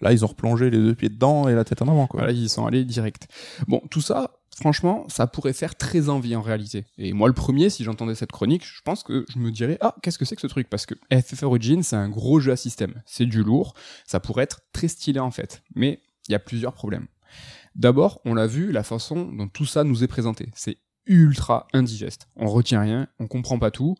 Là, 0.00 0.12
ils 0.12 0.24
ont 0.24 0.28
replongé 0.28 0.70
les 0.70 0.78
deux 0.78 0.94
pieds 0.94 1.08
dedans 1.08 1.48
et 1.48 1.54
la 1.54 1.64
tête 1.64 1.80
en 1.80 1.88
avant 1.88 2.06
quoi. 2.06 2.20
Voilà, 2.20 2.32
ils 2.32 2.48
sont 2.48 2.66
allés 2.66 2.84
direct. 2.84 3.28
Bon, 3.68 3.80
tout 3.90 4.00
ça 4.00 4.32
franchement, 4.56 5.04
ça 5.08 5.26
pourrait 5.26 5.52
faire 5.52 5.74
très 5.74 6.08
envie 6.08 6.36
en 6.36 6.42
réalité. 6.42 6.84
Et 6.98 7.12
moi, 7.12 7.28
le 7.28 7.34
premier, 7.34 7.70
si 7.70 7.84
j'entendais 7.84 8.14
cette 8.14 8.32
chronique, 8.32 8.64
je 8.64 8.80
pense 8.82 9.02
que 9.02 9.24
je 9.32 9.38
me 9.38 9.50
dirais, 9.50 9.78
ah, 9.80 9.94
qu'est-ce 10.02 10.18
que 10.18 10.24
c'est 10.24 10.36
que 10.36 10.42
ce 10.42 10.46
truc? 10.46 10.68
Parce 10.70 10.86
que 10.86 10.94
FF 11.12 11.42
Origin, 11.42 11.82
c'est 11.82 11.96
un 11.96 12.08
gros 12.08 12.40
jeu 12.40 12.52
à 12.52 12.56
système. 12.56 13.02
C'est 13.06 13.26
du 13.26 13.42
lourd. 13.42 13.74
Ça 14.06 14.20
pourrait 14.20 14.44
être 14.44 14.60
très 14.72 14.88
stylé 14.88 15.20
en 15.20 15.30
fait. 15.30 15.62
Mais 15.74 16.00
il 16.28 16.32
y 16.32 16.34
a 16.34 16.38
plusieurs 16.38 16.72
problèmes. 16.72 17.06
D'abord, 17.74 18.20
on 18.24 18.34
l'a 18.34 18.46
vu, 18.46 18.72
la 18.72 18.82
façon 18.82 19.32
dont 19.32 19.48
tout 19.48 19.66
ça 19.66 19.84
nous 19.84 20.04
est 20.04 20.08
présenté. 20.08 20.48
C'est 20.54 20.78
ultra 21.06 21.66
indigeste. 21.72 22.28
On 22.36 22.46
retient 22.46 22.80
rien, 22.80 23.08
on 23.18 23.26
comprend 23.26 23.58
pas 23.58 23.70
tout. 23.70 23.94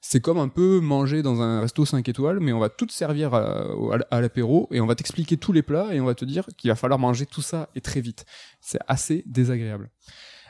C'est 0.00 0.20
comme 0.20 0.38
un 0.38 0.48
peu 0.48 0.80
manger 0.80 1.22
dans 1.22 1.40
un 1.40 1.60
resto 1.60 1.84
5 1.84 2.08
étoiles, 2.08 2.40
mais 2.40 2.52
on 2.52 2.58
va 2.58 2.68
tout 2.68 2.88
servir 2.88 3.34
à, 3.34 3.64
à 4.10 4.20
l'apéro 4.20 4.68
et 4.72 4.80
on 4.80 4.86
va 4.86 4.94
t'expliquer 4.94 5.36
tous 5.36 5.52
les 5.52 5.62
plats 5.62 5.94
et 5.94 6.00
on 6.00 6.04
va 6.04 6.14
te 6.14 6.24
dire 6.24 6.46
qu'il 6.56 6.70
va 6.70 6.74
falloir 6.74 6.98
manger 6.98 7.26
tout 7.26 7.42
ça 7.42 7.68
et 7.74 7.80
très 7.80 8.00
vite. 8.00 8.24
C'est 8.60 8.80
assez 8.88 9.22
désagréable. 9.26 9.90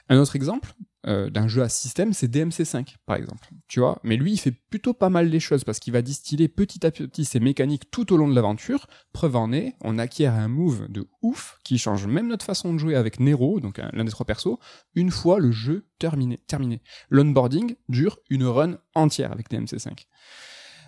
Un 0.08 0.18
autre 0.18 0.36
exemple 0.36 0.72
euh, 1.06 1.30
d'un 1.30 1.46
jeu 1.46 1.62
à 1.62 1.68
système, 1.68 2.12
c'est 2.12 2.26
DMC5, 2.26 2.96
par 3.06 3.16
exemple. 3.16 3.48
Tu 3.68 3.78
vois, 3.78 4.00
mais 4.02 4.16
lui, 4.16 4.32
il 4.32 4.36
fait 4.36 4.50
plutôt 4.50 4.94
pas 4.94 5.10
mal 5.10 5.28
les 5.28 5.38
choses 5.38 5.62
parce 5.62 5.78
qu'il 5.78 5.92
va 5.92 6.02
distiller 6.02 6.48
petit 6.48 6.84
à 6.84 6.90
petit 6.90 7.24
ses 7.24 7.38
mécaniques 7.38 7.90
tout 7.90 8.12
au 8.12 8.16
long 8.16 8.28
de 8.28 8.34
l'aventure. 8.34 8.86
Preuve 9.12 9.36
en 9.36 9.52
est, 9.52 9.74
on 9.80 9.98
acquiert 9.98 10.34
un 10.34 10.48
move 10.48 10.88
de 10.88 11.06
ouf 11.22 11.58
qui 11.62 11.78
change 11.78 12.06
même 12.06 12.26
notre 12.26 12.44
façon 12.44 12.72
de 12.74 12.78
jouer 12.78 12.96
avec 12.96 13.20
Nero, 13.20 13.60
donc 13.60 13.78
l'un 13.78 14.04
des 14.04 14.10
trois 14.10 14.26
persos, 14.26 14.58
une 14.94 15.10
fois 15.10 15.38
le 15.38 15.52
jeu 15.52 15.86
terminé. 15.98 16.38
terminé. 16.46 16.82
L'onboarding 17.10 17.76
dure 17.88 18.18
une 18.28 18.44
run 18.44 18.78
entière 18.94 19.30
avec 19.30 19.50
DMC5. 19.50 20.06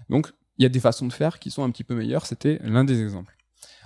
Donc, 0.09 0.33
il 0.59 0.65
y 0.65 0.67
a 0.67 0.69
des 0.69 0.81
façons 0.81 1.07
de 1.07 1.13
faire 1.13 1.39
qui 1.39 1.51
sont 1.51 1.63
un 1.63 1.71
petit 1.71 1.85
peu 1.85 1.95
meilleures, 1.95 2.27
c'était 2.27 2.59
l'un 2.63 2.85
des 2.85 3.01
exemples. 3.01 3.37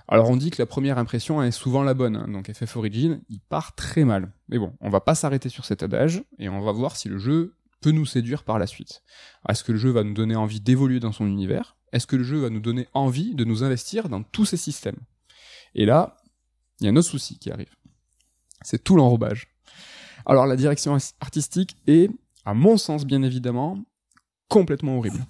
Alors 0.07 0.29
on 0.29 0.37
dit 0.37 0.51
que 0.51 0.61
la 0.61 0.67
première 0.67 0.99
impression 0.99 1.43
est 1.43 1.51
souvent 1.51 1.83
la 1.83 1.95
bonne, 1.95 2.17
hein. 2.17 2.29
donc 2.29 2.53
FF 2.53 2.77
Origin, 2.77 3.21
il 3.31 3.41
part 3.41 3.75
très 3.75 4.05
mal. 4.05 4.33
Mais 4.49 4.59
bon, 4.59 4.75
on 4.81 4.91
va 4.91 5.01
pas 5.01 5.15
s'arrêter 5.15 5.49
sur 5.49 5.65
cet 5.65 5.83
adage, 5.83 6.23
et 6.39 6.49
on 6.49 6.61
va 6.61 6.73
voir 6.73 6.97
si 6.97 7.09
le 7.09 7.19
jeu 7.19 7.55
peut 7.81 7.91
nous 7.91 8.07
séduire 8.07 8.45
par 8.45 8.59
la 8.59 8.67
suite. 8.67 9.03
Est-ce 9.49 9.65
que 9.65 9.73
le 9.73 9.79
jeu 9.79 9.91
va 9.91 10.05
nous 10.05 10.15
donner 10.15 10.37
envie 10.37 10.61
d'évoluer 10.61 11.01
dans 11.01 11.13
son 11.13 11.27
univers? 11.27 11.77
Est-ce 11.93 12.07
que 12.07 12.17
le 12.17 12.25
jeu 12.25 12.39
va 12.39 12.51
nous 12.51 12.61
donner 12.61 12.89
envie 12.93 13.35
de 13.35 13.45
nous 13.45 13.63
investir 13.63 14.09
dans 14.09 14.23
tous 14.23 14.45
ces 14.45 14.57
systèmes? 14.57 14.99
Et 15.75 15.87
là, 15.87 16.17
il 16.81 16.85
y 16.85 16.89
a 16.89 16.93
un 16.93 16.97
autre 16.97 17.09
souci 17.09 17.39
qui 17.39 17.51
arrive. 17.51 17.75
C'est 18.63 18.83
tout 18.83 18.97
l'enrobage. 18.97 19.49
Alors 20.27 20.47
la 20.47 20.57
direction 20.57 20.97
artistique 21.21 21.77
est, 21.87 22.11
à 22.45 22.55
mon 22.55 22.77
sens 22.77 23.05
bien 23.05 23.23
évidemment, 23.23 23.79
complètement 24.49 24.99
horrible. 24.99 25.25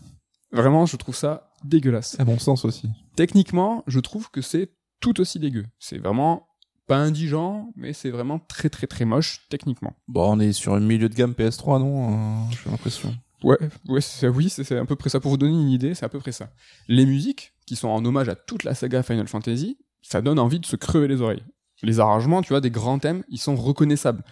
Vraiment, 0.53 0.87
je 0.87 0.97
trouve 0.97 1.17
ça 1.17 1.53
dégueulasse. 1.65 2.19
À 2.21 2.25
mon 2.25 2.39
sens 2.39 2.65
aussi. 2.65 2.89
Techniquement, 3.17 3.83
je 3.87 4.01
trouve 4.01 4.31
que 4.31 4.41
c'est 4.41 4.71
tout 5.01 5.21
aussi 5.21 5.39
dégueu. 5.39 5.65
C'est 5.79 5.99
vraiment 5.99 6.47
pas 6.87 6.97
indigent, 6.97 7.73
mais 7.77 7.93
c'est 7.93 8.11
vraiment 8.11 8.39
très 8.39 8.69
très 8.69 8.87
très 8.87 9.05
moche 9.05 9.47
techniquement. 9.49 9.95
Bon, 10.07 10.37
on 10.37 10.41
est 10.41 10.53
sur 10.53 10.75
un 10.75 10.81
milieu 10.81 11.09
de 11.09 11.15
gamme 11.15 11.33
PS3, 11.33 11.81
non 11.81 12.13
euh, 12.13 12.51
J'ai 12.51 12.71
l'impression. 12.71 13.15
Ouais, 13.43 13.59
ouais, 13.89 14.01
c'est, 14.01 14.29
oui, 14.29 14.49
c'est 14.49 14.77
à 14.77 14.85
peu 14.85 14.97
près 14.97 15.11
ça. 15.11 15.21
Pour 15.21 15.31
vous 15.31 15.37
donner 15.37 15.53
une 15.53 15.71
idée, 15.71 15.95
c'est 15.95 16.05
à 16.05 16.09
peu 16.09 16.19
près 16.19 16.33
ça. 16.33 16.51
Les 16.89 17.05
musiques, 17.05 17.53
qui 17.67 17.77
sont 17.77 17.89
en 17.89 18.05
hommage 18.05 18.29
à 18.29 18.35
toute 18.35 18.65
la 18.65 18.75
saga 18.75 19.03
Final 19.03 19.29
Fantasy, 19.29 19.79
ça 20.03 20.23
donne 20.23 20.39
envie 20.39 20.61
de 20.61 20.67
se 20.67 20.77
crever 20.77 21.09
les 21.09 21.21
oreilles. 21.21 21.43
Les 21.83 22.01
arrangements, 22.01 22.43
tu 22.43 22.51
vois, 22.51 22.61
des 22.61 22.71
grands 22.71 22.99
thèmes, 22.99 23.25
ils 23.29 23.39
sont 23.39 23.57
reconnaissables. 23.57 24.23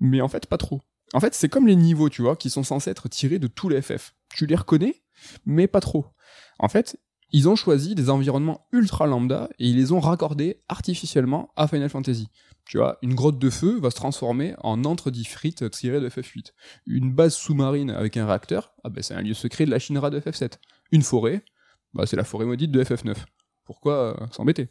Mais 0.00 0.20
en 0.20 0.28
fait, 0.28 0.46
pas 0.46 0.58
trop. 0.58 0.80
En 1.12 1.20
fait, 1.20 1.34
c'est 1.34 1.48
comme 1.48 1.66
les 1.66 1.76
niveaux, 1.76 2.08
tu 2.08 2.22
vois, 2.22 2.36
qui 2.36 2.48
sont 2.48 2.62
censés 2.62 2.90
être 2.90 3.08
tirés 3.08 3.38
de 3.38 3.46
tous 3.46 3.68
les 3.68 3.82
FF. 3.82 4.14
Tu 4.34 4.46
les 4.46 4.56
reconnais, 4.56 5.02
mais 5.44 5.66
pas 5.66 5.80
trop. 5.80 6.06
En 6.62 6.68
fait, 6.68 6.96
ils 7.32 7.48
ont 7.48 7.56
choisi 7.56 7.94
des 7.94 8.08
environnements 8.08 8.66
ultra 8.72 9.06
lambda 9.06 9.50
et 9.58 9.66
ils 9.66 9.76
les 9.76 9.90
ont 9.90 10.00
raccordés 10.00 10.62
artificiellement 10.68 11.50
à 11.56 11.66
Final 11.66 11.88
Fantasy. 11.88 12.28
Tu 12.64 12.78
vois, 12.78 12.98
une 13.02 13.14
grotte 13.14 13.40
de 13.40 13.50
feu 13.50 13.80
va 13.80 13.90
se 13.90 13.96
transformer 13.96 14.54
en 14.62 14.84
entre-dit 14.84 15.24
frites 15.24 15.68
tiré 15.70 16.00
de 16.00 16.08
FF8. 16.08 16.52
Une 16.86 17.12
base 17.12 17.34
sous-marine 17.34 17.90
avec 17.90 18.16
un 18.16 18.26
réacteur, 18.26 18.72
ah 18.84 18.90
ben 18.90 19.02
c'est 19.02 19.14
un 19.14 19.22
lieu 19.22 19.34
secret 19.34 19.66
de 19.66 19.70
la 19.70 19.80
Shinra 19.80 20.10
de 20.10 20.20
FF7. 20.20 20.52
Une 20.92 21.02
forêt, 21.02 21.44
bah 21.94 22.06
c'est 22.06 22.16
la 22.16 22.24
forêt 22.24 22.46
maudite 22.46 22.70
de 22.70 22.84
FF9. 22.84 23.16
Pourquoi 23.64 24.20
euh, 24.20 24.26
s'embêter? 24.30 24.68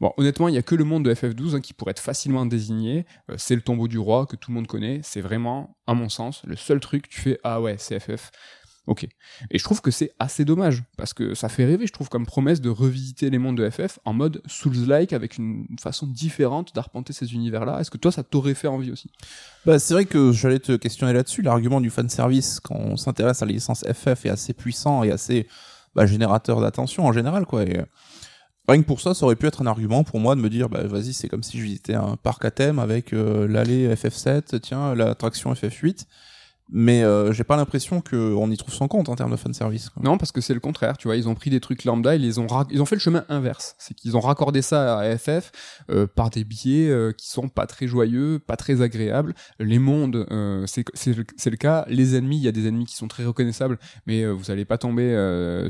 Bon, 0.00 0.12
honnêtement, 0.16 0.48
il 0.48 0.52
n'y 0.52 0.58
a 0.58 0.62
que 0.62 0.74
le 0.74 0.84
monde 0.84 1.04
de 1.04 1.14
FF12 1.14 1.56
hein, 1.56 1.60
qui 1.60 1.74
pourrait 1.74 1.90
être 1.90 2.00
facilement 2.00 2.46
désigné. 2.46 3.04
Euh, 3.28 3.34
c'est 3.36 3.56
le 3.56 3.60
tombeau 3.60 3.88
du 3.88 3.98
roi 3.98 4.26
que 4.26 4.36
tout 4.36 4.50
le 4.50 4.54
monde 4.54 4.68
connaît. 4.68 5.00
C'est 5.02 5.20
vraiment, 5.20 5.76
à 5.86 5.94
mon 5.94 6.08
sens, 6.08 6.42
le 6.44 6.56
seul 6.56 6.80
truc 6.80 7.08
tu 7.08 7.20
fais 7.20 7.38
ah 7.42 7.60
ouais, 7.60 7.76
c'est 7.78 7.98
FF. 7.98 8.30
Ok. 8.86 9.06
Et 9.50 9.58
je 9.58 9.64
trouve 9.64 9.80
que 9.80 9.90
c'est 9.90 10.12
assez 10.18 10.44
dommage, 10.44 10.82
parce 10.96 11.12
que 11.14 11.34
ça 11.34 11.48
fait 11.48 11.64
rêver, 11.64 11.86
je 11.86 11.92
trouve, 11.92 12.08
comme 12.08 12.26
promesse 12.26 12.60
de 12.60 12.70
revisiter 12.70 13.30
les 13.30 13.38
mondes 13.38 13.56
de 13.56 13.68
FF 13.68 13.98
en 14.04 14.12
mode 14.12 14.42
Souls-like, 14.46 15.12
avec 15.12 15.38
une 15.38 15.66
façon 15.80 16.06
différente 16.06 16.74
d'arpenter 16.74 17.12
ces 17.12 17.34
univers-là. 17.34 17.80
Est-ce 17.80 17.90
que 17.90 17.98
toi, 17.98 18.10
ça 18.10 18.22
t'aurait 18.22 18.54
fait 18.54 18.68
envie 18.68 18.90
aussi? 18.90 19.10
Bah, 19.64 19.78
c'est 19.78 19.94
vrai 19.94 20.06
que 20.06 20.32
j'allais 20.32 20.58
te 20.58 20.72
questionner 20.72 21.12
là-dessus. 21.12 21.42
L'argument 21.42 21.80
du 21.80 21.90
fanservice, 21.90 22.58
quand 22.60 22.76
on 22.76 22.96
s'intéresse 22.96 23.42
à 23.42 23.46
la 23.46 23.52
licence 23.52 23.84
FF, 23.84 24.26
est 24.26 24.30
assez 24.30 24.54
puissant 24.54 25.04
et 25.04 25.12
assez 25.12 25.46
bah, 25.94 26.06
générateur 26.06 26.60
d'attention 26.60 27.06
en 27.06 27.12
général, 27.12 27.46
quoi. 27.46 27.62
Et, 27.64 27.80
Rien 28.68 28.82
que 28.82 28.86
pour 28.86 29.00
ça, 29.00 29.14
ça 29.14 29.24
aurait 29.24 29.34
pu 29.34 29.46
être 29.46 29.62
un 29.62 29.66
argument 29.66 30.04
pour 30.04 30.20
moi 30.20 30.36
de 30.36 30.40
me 30.40 30.48
dire, 30.48 30.68
bah 30.68 30.84
vas-y, 30.84 31.12
c'est 31.12 31.28
comme 31.28 31.42
si 31.42 31.58
je 31.58 31.64
visitais 31.64 31.94
un 31.94 32.16
parc 32.16 32.44
à 32.44 32.52
thème 32.52 32.78
avec 32.78 33.12
euh, 33.12 33.48
l'allée 33.48 33.92
FF7, 33.92 34.60
tiens, 34.60 34.94
l'attraction 34.94 35.52
FF8 35.52 36.06
mais 36.72 37.02
euh, 37.02 37.32
j'ai 37.32 37.44
pas 37.44 37.56
l'impression 37.56 38.00
qu'on 38.00 38.50
y 38.50 38.56
trouve 38.56 38.74
son 38.74 38.88
compte 38.88 39.08
en 39.08 39.16
termes 39.16 39.32
de 39.32 39.36
fan 39.36 39.52
service. 39.52 39.90
Non, 40.02 40.18
parce 40.18 40.32
que 40.32 40.40
c'est 40.40 40.54
le 40.54 40.60
contraire. 40.60 40.96
Tu 40.96 41.08
vois, 41.08 41.16
ils 41.16 41.28
ont 41.28 41.34
pris 41.34 41.50
des 41.50 41.60
trucs 41.60 41.84
lambda, 41.84 42.14
ils 42.14 42.22
les 42.22 42.38
ont 42.38 42.46
ils 42.70 42.80
ont 42.80 42.86
fait 42.86 42.96
le 42.96 43.00
chemin 43.00 43.24
inverse. 43.28 43.74
C'est 43.78 43.94
qu'ils 43.94 44.16
ont 44.16 44.20
raccordé 44.20 44.62
ça 44.62 44.98
à 44.98 45.16
FF 45.16 45.52
euh, 45.90 46.06
par 46.06 46.30
des 46.30 46.44
billets 46.44 46.88
euh, 46.88 47.12
qui 47.12 47.28
sont 47.28 47.48
pas 47.48 47.66
très 47.66 47.86
joyeux, 47.86 48.38
pas 48.38 48.56
très 48.56 48.82
agréables. 48.82 49.34
Les 49.58 49.78
mondes, 49.78 50.26
euh, 50.30 50.64
c'est 50.66 50.84
c'est 50.94 51.50
le 51.50 51.56
cas. 51.56 51.84
Les 51.88 52.16
ennemis, 52.16 52.36
il 52.36 52.42
y 52.42 52.48
a 52.48 52.52
des 52.52 52.66
ennemis 52.66 52.86
qui 52.86 52.96
sont 52.96 53.08
très 53.08 53.24
reconnaissables, 53.24 53.78
mais 54.06 54.26
vous 54.26 54.50
allez 54.50 54.64
pas 54.64 54.78
tomber 54.78 55.00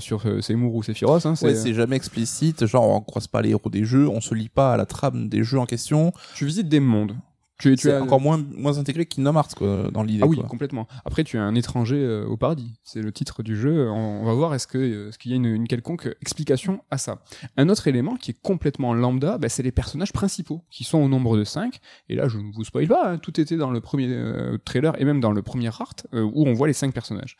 sur 0.00 0.22
Seymour 0.42 0.74
ou 0.74 0.82
Sephiroth. 0.82 1.26
Hein, 1.26 1.34
ouais, 1.42 1.54
c'est 1.54 1.74
jamais 1.74 1.96
explicite. 1.96 2.66
Genre, 2.66 2.88
on 2.88 3.00
croise 3.00 3.26
pas 3.26 3.42
les 3.42 3.50
héros 3.50 3.70
des 3.70 3.84
jeux, 3.84 4.08
on 4.08 4.20
se 4.20 4.34
lit 4.34 4.48
pas 4.48 4.74
à 4.74 4.76
la 4.76 4.86
trame 4.86 5.28
des 5.28 5.44
jeux 5.44 5.58
en 5.58 5.66
question. 5.66 6.12
Tu 6.34 6.44
visites 6.44 6.68
des 6.68 6.80
mondes 6.80 7.14
Tu 7.60 7.72
es, 7.72 7.76
tu 7.76 7.90
as 7.90 8.02
encore 8.02 8.20
moins, 8.20 8.44
moins 8.56 8.78
intégré 8.78 9.06
que 9.06 9.14
Kingdom 9.14 9.34
Hearts, 9.34 9.54
quoi, 9.56 9.90
dans 9.92 10.02
l'idée. 10.02 10.22
Ah 10.24 10.26
oui, 10.26 10.38
quoi. 10.38 10.46
complètement. 10.46 10.88
Après, 11.04 11.24
tu 11.24 11.36
es 11.36 11.40
un 11.40 11.54
étranger 11.54 11.96
euh, 11.96 12.24
au 12.26 12.36
paradis. 12.36 12.74
C'est 12.82 13.02
le 13.02 13.12
titre 13.12 13.42
du 13.42 13.56
jeu. 13.56 13.88
On, 13.90 14.22
on 14.22 14.24
va 14.24 14.34
voir 14.34 14.54
est-ce 14.54 14.66
que 14.66 14.78
euh, 14.78 15.08
est-ce 15.08 15.18
qu'il 15.18 15.30
y 15.30 15.34
a 15.34 15.36
une, 15.36 15.46
une 15.46 15.68
quelconque 15.68 16.08
explication 16.20 16.82
à 16.90 16.98
ça. 16.98 17.22
Un 17.56 17.68
autre 17.68 17.86
élément 17.88 18.16
qui 18.16 18.30
est 18.32 18.40
complètement 18.40 18.94
lambda, 18.94 19.38
bah, 19.38 19.48
c'est 19.48 19.62
les 19.62 19.72
personnages 19.72 20.12
principaux, 20.12 20.64
qui 20.70 20.84
sont 20.84 20.98
au 20.98 21.08
nombre 21.08 21.36
de 21.36 21.44
5. 21.44 21.78
Et 22.08 22.14
là, 22.14 22.28
je 22.28 22.38
ne 22.38 22.52
vous 22.52 22.64
spoil 22.64 22.86
pas, 22.86 23.12
hein, 23.12 23.18
tout 23.18 23.40
était 23.40 23.56
dans 23.56 23.70
le 23.70 23.80
premier 23.80 24.08
euh, 24.08 24.58
trailer 24.64 25.00
et 25.00 25.04
même 25.04 25.20
dans 25.20 25.32
le 25.32 25.42
premier 25.42 25.68
art 25.68 25.94
euh, 26.14 26.22
où 26.22 26.46
on 26.46 26.52
voit 26.54 26.66
les 26.66 26.72
5 26.72 26.92
personnages. 26.92 27.36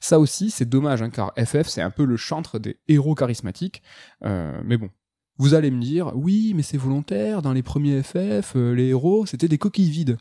Ça 0.00 0.18
aussi, 0.18 0.50
c'est 0.50 0.68
dommage, 0.68 1.02
hein, 1.02 1.10
car 1.10 1.32
FF, 1.36 1.68
c'est 1.68 1.82
un 1.82 1.90
peu 1.90 2.04
le 2.04 2.16
chantre 2.16 2.58
des 2.58 2.78
héros 2.88 3.14
charismatiques. 3.14 3.82
Euh, 4.24 4.60
mais 4.64 4.76
bon. 4.76 4.90
Vous 5.40 5.54
allez 5.54 5.70
me 5.70 5.80
dire, 5.80 6.12
oui, 6.14 6.52
mais 6.54 6.60
c'est 6.62 6.76
volontaire, 6.76 7.40
dans 7.40 7.54
les 7.54 7.62
premiers 7.62 8.02
FF, 8.02 8.56
euh, 8.56 8.74
les 8.74 8.88
héros, 8.88 9.24
c'était 9.24 9.48
des 9.48 9.56
coquilles 9.56 9.88
vides. 9.88 10.18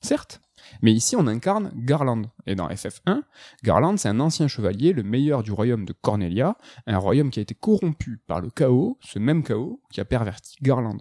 Certes. 0.00 0.40
Mais 0.80 0.94
ici, 0.94 1.14
on 1.14 1.26
incarne 1.26 1.70
Garland. 1.76 2.22
Et 2.46 2.54
dans 2.54 2.68
FF1, 2.68 3.20
Garland, 3.64 3.98
c'est 3.98 4.08
un 4.08 4.18
ancien 4.18 4.48
chevalier, 4.48 4.94
le 4.94 5.02
meilleur 5.02 5.42
du 5.42 5.52
royaume 5.52 5.84
de 5.84 5.92
Cornelia, 5.92 6.56
un 6.86 6.96
royaume 6.96 7.30
qui 7.30 7.38
a 7.38 7.42
été 7.42 7.54
corrompu 7.54 8.22
par 8.26 8.40
le 8.40 8.48
chaos, 8.48 8.96
ce 9.02 9.18
même 9.18 9.42
chaos 9.42 9.82
qui 9.92 10.00
a 10.00 10.06
perverti 10.06 10.56
Garland. 10.62 10.96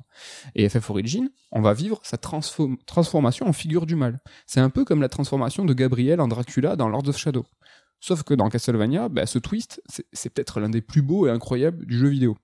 Et 0.54 0.68
FF 0.68 0.90
Origin, 0.90 1.30
on 1.54 1.62
va 1.62 1.74
vivre 1.74 2.02
sa 2.04 2.18
transform- 2.18 2.76
transformation 2.86 3.48
en 3.48 3.54
figure 3.54 3.86
du 3.86 3.96
mal. 3.96 4.20
C'est 4.48 4.60
un 4.60 4.70
peu 4.70 4.84
comme 4.84 5.02
la 5.02 5.08
transformation 5.10 5.64
de 5.64 5.74
Gabriel 5.74 6.20
en 6.20 6.28
Dracula 6.28 6.76
dans 6.76 6.90
Lord 6.90 7.08
of 7.08 7.18
Shadow. 7.18 7.46
Sauf 8.02 8.24
que 8.24 8.34
dans 8.34 8.50
Castlevania, 8.50 9.08
bah, 9.10 9.28
ce 9.28 9.40
twist, 9.40 9.82
c'est 10.12 10.30
peut-être 10.32 10.60
l'un 10.60 10.70
des 10.70 10.82
plus 10.82 11.04
beaux 11.04 11.28
et 11.28 11.30
incroyables 11.30 11.86
du 11.86 11.98
jeu 11.98 12.08
vidéo. 12.10 12.36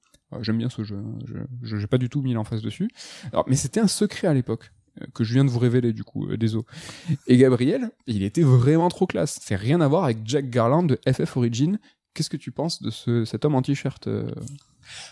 J'aime 0.41 0.57
bien 0.57 0.69
ce 0.69 0.83
jeu, 0.83 0.97
hein. 0.97 1.17
je 1.63 1.77
j'ai 1.77 1.87
pas 1.87 1.97
du 1.97 2.09
tout 2.09 2.21
mis 2.21 2.33
l'emphase 2.33 2.61
dessus. 2.61 2.89
Alors, 3.31 3.45
mais 3.47 3.55
c'était 3.55 3.79
un 3.79 3.87
secret 3.87 4.27
à 4.27 4.33
l'époque 4.33 4.71
euh, 5.01 5.05
que 5.13 5.23
je 5.23 5.33
viens 5.33 5.45
de 5.45 5.49
vous 5.49 5.59
révéler 5.59 5.93
du 5.93 6.03
coup, 6.03 6.27
euh, 6.27 6.37
désolé. 6.37 6.65
Et 7.27 7.37
Gabriel, 7.37 7.91
il 8.07 8.23
était 8.23 8.43
vraiment 8.43 8.89
trop 8.89 9.07
classe. 9.07 9.39
C'est 9.41 9.55
rien 9.55 9.79
à 9.81 9.87
voir 9.87 10.03
avec 10.03 10.19
Jack 10.25 10.49
Garland 10.49 10.83
de 10.83 10.99
FF 11.09 11.37
Origin. 11.37 11.79
Qu'est-ce 12.13 12.29
que 12.29 12.37
tu 12.37 12.51
penses 12.51 12.81
de 12.81 12.89
ce, 12.89 13.25
cet 13.25 13.45
homme 13.45 13.55
en 13.55 13.61
t-shirt 13.61 14.07
euh? 14.07 14.29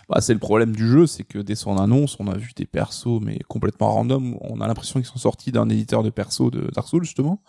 Bah, 0.08 0.20
c'est 0.20 0.32
le 0.32 0.38
problème 0.38 0.74
du 0.74 0.88
jeu, 0.88 1.06
c'est 1.06 1.24
que 1.24 1.38
dès 1.38 1.54
son 1.54 1.76
annonce, 1.76 2.16
on 2.18 2.28
a 2.28 2.36
vu 2.36 2.52
des 2.56 2.66
persos, 2.66 3.20
mais 3.20 3.38
complètement 3.48 3.92
random. 3.92 4.36
On 4.40 4.60
a 4.60 4.66
l'impression 4.66 5.00
qu'ils 5.00 5.08
sont 5.08 5.18
sortis 5.18 5.52
d'un 5.52 5.68
éditeur 5.68 6.02
de 6.02 6.10
persos 6.10 6.50
de 6.50 6.70
Dark 6.74 6.88
Souls, 6.88 7.04
justement, 7.04 7.42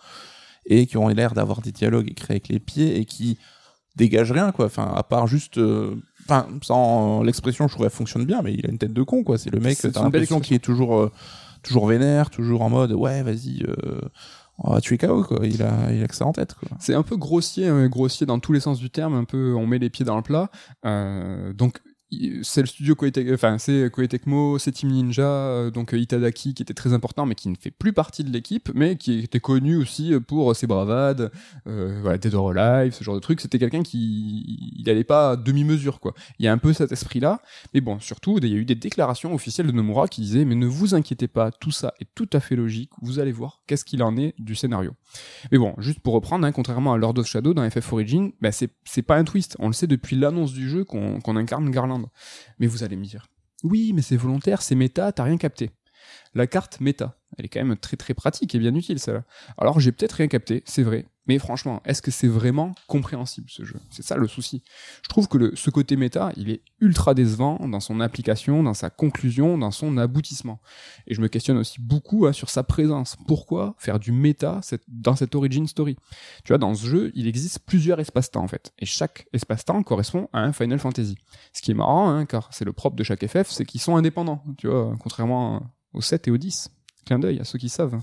et 0.66 0.86
qui 0.86 0.96
ont 0.96 1.08
l'air 1.08 1.34
d'avoir 1.34 1.62
des 1.62 1.72
dialogues 1.72 2.10
écrits 2.10 2.32
avec 2.32 2.48
les 2.48 2.60
pieds 2.60 2.98
et 2.98 3.04
qui 3.04 3.38
dégagent 3.96 4.32
rien, 4.32 4.52
quoi. 4.52 4.66
Enfin, 4.66 4.92
à 4.94 5.02
part 5.02 5.26
juste, 5.26 5.58
euh, 5.58 5.96
enfin, 6.28 6.46
sans 6.62 7.22
l'expression, 7.22 7.68
je 7.68 7.74
trouve 7.74 7.86
elle 7.86 7.90
fonctionne 7.92 8.24
bien, 8.24 8.42
mais 8.42 8.52
il 8.54 8.66
a 8.66 8.70
une 8.70 8.78
tête 8.78 8.92
de 8.92 9.02
con, 9.02 9.24
quoi. 9.24 9.38
C'est 9.38 9.50
le 9.50 9.60
mec, 9.60 9.78
t'as 9.78 10.02
l'impression 10.02 10.40
qu'il 10.40 10.56
est 10.56 10.60
toujours, 10.60 10.98
euh, 10.98 11.12
toujours 11.62 11.86
vénère, 11.86 12.30
toujours 12.30 12.62
en 12.62 12.70
mode, 12.70 12.92
ouais, 12.92 13.22
vas-y, 13.22 13.62
euh, 13.62 14.00
on 14.58 14.72
va 14.72 14.80
tuer 14.80 14.98
KO, 14.98 15.22
quoi. 15.22 15.40
Il 15.44 15.62
a, 15.62 15.92
il 15.92 16.02
a 16.02 16.08
que 16.08 16.14
ça 16.14 16.26
en 16.26 16.32
tête, 16.32 16.54
quoi. 16.54 16.68
C'est 16.80 16.94
un 16.94 17.02
peu 17.02 17.16
grossier, 17.16 17.68
hein, 17.68 17.88
grossier 17.88 18.26
dans 18.26 18.38
tous 18.40 18.52
les 18.52 18.60
sens 18.60 18.78
du 18.78 18.90
terme. 18.90 19.14
Un 19.14 19.24
peu, 19.24 19.54
on 19.54 19.66
met 19.66 19.78
les 19.78 19.90
pieds 19.90 20.04
dans 20.04 20.16
le 20.16 20.22
plat. 20.22 20.50
Euh, 20.84 21.52
donc 21.52 21.80
c'est 22.42 22.62
le 22.62 22.66
studio 22.66 22.94
Koei 22.94 23.12
enfin 23.34 23.58
c'est 23.58 23.90
Koei 23.92 24.08
Tecmo, 24.08 24.58
c'est 24.58 24.72
Team 24.72 24.90
Ninja, 24.90 25.22
euh, 25.22 25.70
donc 25.70 25.92
euh, 25.92 25.98
Itadaki 25.98 26.54
qui 26.54 26.62
était 26.62 26.74
très 26.74 26.94
important 26.94 27.26
mais 27.26 27.34
qui 27.34 27.50
ne 27.50 27.54
fait 27.54 27.70
plus 27.70 27.92
partie 27.92 28.24
de 28.24 28.30
l'équipe, 28.30 28.70
mais 28.74 28.96
qui 28.96 29.18
était 29.18 29.40
connu 29.40 29.76
aussi 29.76 30.14
pour 30.26 30.56
ses 30.56 30.66
bravades, 30.66 31.30
euh, 31.66 31.98
voilà 32.00 32.16
Dead 32.16 32.34
or 32.34 32.52
Alive, 32.56 32.94
ce 32.94 33.04
genre 33.04 33.14
de 33.14 33.20
truc. 33.20 33.40
C'était 33.40 33.58
quelqu'un 33.58 33.82
qui 33.82 34.72
il 34.76 34.88
allait 34.88 35.04
pas 35.04 35.32
à 35.32 35.36
demi-mesure 35.36 36.00
quoi. 36.00 36.14
Il 36.38 36.46
y 36.46 36.48
a 36.48 36.52
un 36.52 36.58
peu 36.58 36.72
cet 36.72 36.92
esprit-là, 36.92 37.42
mais 37.74 37.82
bon 37.82 38.00
surtout 38.00 38.38
il 38.38 38.48
y 38.48 38.54
a 38.54 38.56
eu 38.56 38.64
des 38.64 38.74
déclarations 38.74 39.34
officielles 39.34 39.66
de 39.66 39.72
Nomura 39.72 40.08
qui 40.08 40.22
disaient 40.22 40.46
mais 40.46 40.54
ne 40.54 40.66
vous 40.66 40.94
inquiétez 40.94 41.28
pas, 41.28 41.50
tout 41.50 41.72
ça 41.72 41.92
est 42.00 42.08
tout 42.14 42.30
à 42.32 42.40
fait 42.40 42.56
logique. 42.56 42.90
Vous 43.02 43.18
allez 43.18 43.32
voir 43.32 43.60
qu'est-ce 43.66 43.84
qu'il 43.84 44.02
en 44.02 44.16
est 44.16 44.34
du 44.38 44.54
scénario. 44.54 44.92
Mais 45.52 45.58
bon, 45.58 45.74
juste 45.78 46.00
pour 46.00 46.14
reprendre, 46.14 46.46
hein, 46.46 46.52
contrairement 46.52 46.94
à 46.94 46.96
Lord 46.96 47.18
of 47.18 47.26
Shadow 47.26 47.52
dans 47.52 47.68
FF 47.68 47.92
Origin, 47.92 48.32
bah 48.40 48.50
c'est 48.52 49.02
pas 49.02 49.16
un 49.16 49.24
twist. 49.24 49.56
On 49.58 49.66
le 49.66 49.72
sait 49.74 49.86
depuis 49.86 50.16
l'annonce 50.16 50.52
du 50.52 50.68
jeu 50.70 50.84
qu'on 50.84 51.36
incarne 51.36 51.70
Garland. 51.70 51.97
Mais 52.58 52.66
vous 52.66 52.82
allez 52.82 52.96
me 52.96 53.04
dire, 53.04 53.26
oui, 53.64 53.92
mais 53.92 54.02
c'est 54.02 54.16
volontaire, 54.16 54.62
c'est 54.62 54.74
méta, 54.74 55.12
t'as 55.12 55.24
rien 55.24 55.36
capté. 55.36 55.70
La 56.34 56.46
carte 56.46 56.80
méta, 56.80 57.18
elle 57.36 57.44
est 57.44 57.48
quand 57.48 57.64
même 57.64 57.76
très 57.76 57.96
très 57.96 58.14
pratique 58.14 58.54
et 58.54 58.58
bien 58.58 58.74
utile 58.74 58.98
celle-là. 58.98 59.24
Alors 59.58 59.80
j'ai 59.80 59.92
peut-être 59.92 60.12
rien 60.12 60.28
capté, 60.28 60.62
c'est 60.64 60.82
vrai. 60.82 61.06
Mais 61.28 61.38
franchement, 61.38 61.82
est-ce 61.84 62.02
que 62.02 62.10
c'est 62.10 62.26
vraiment 62.26 62.74
compréhensible 62.86 63.48
ce 63.50 63.64
jeu? 63.64 63.78
C'est 63.90 64.02
ça 64.02 64.16
le 64.16 64.26
souci. 64.26 64.62
Je 65.02 65.08
trouve 65.08 65.28
que 65.28 65.54
ce 65.54 65.70
côté 65.70 65.96
méta, 65.96 66.32
il 66.36 66.50
est 66.50 66.62
ultra 66.80 67.14
décevant 67.14 67.58
dans 67.68 67.80
son 67.80 68.00
application, 68.00 68.62
dans 68.62 68.74
sa 68.74 68.90
conclusion, 68.90 69.58
dans 69.58 69.70
son 69.70 69.98
aboutissement. 69.98 70.60
Et 71.06 71.14
je 71.14 71.20
me 71.20 71.28
questionne 71.28 71.58
aussi 71.58 71.80
beaucoup 71.80 72.26
hein, 72.26 72.32
sur 72.32 72.48
sa 72.48 72.62
présence. 72.62 73.16
Pourquoi 73.26 73.74
faire 73.78 73.98
du 73.98 74.10
méta 74.10 74.60
dans 74.88 75.16
cette 75.16 75.34
origin 75.34 75.66
story? 75.66 75.96
Tu 76.44 76.48
vois, 76.48 76.58
dans 76.58 76.74
ce 76.74 76.86
jeu, 76.86 77.12
il 77.14 77.26
existe 77.26 77.60
plusieurs 77.60 78.00
espaces-temps 78.00 78.42
en 78.42 78.48
fait, 78.48 78.72
et 78.78 78.86
chaque 78.86 79.26
espace-temps 79.32 79.82
correspond 79.82 80.28
à 80.32 80.40
un 80.40 80.52
Final 80.52 80.78
Fantasy. 80.78 81.18
Ce 81.52 81.60
qui 81.60 81.72
est 81.72 81.74
marrant, 81.74 82.08
hein, 82.08 82.24
car 82.24 82.48
c'est 82.52 82.64
le 82.64 82.72
propre 82.72 82.96
de 82.96 83.04
chaque 83.04 83.26
FF, 83.26 83.50
c'est 83.50 83.64
qu'ils 83.64 83.80
sont 83.80 83.96
indépendants. 83.96 84.42
Tu 84.56 84.66
vois, 84.66 84.94
contrairement 84.98 85.62
au 85.92 86.00
7 86.00 86.28
et 86.28 86.30
au 86.30 86.38
10. 86.38 86.70
Clin 87.04 87.18
d'œil 87.18 87.40
à 87.40 87.44
ceux 87.44 87.58
qui 87.58 87.68
savent. 87.68 88.00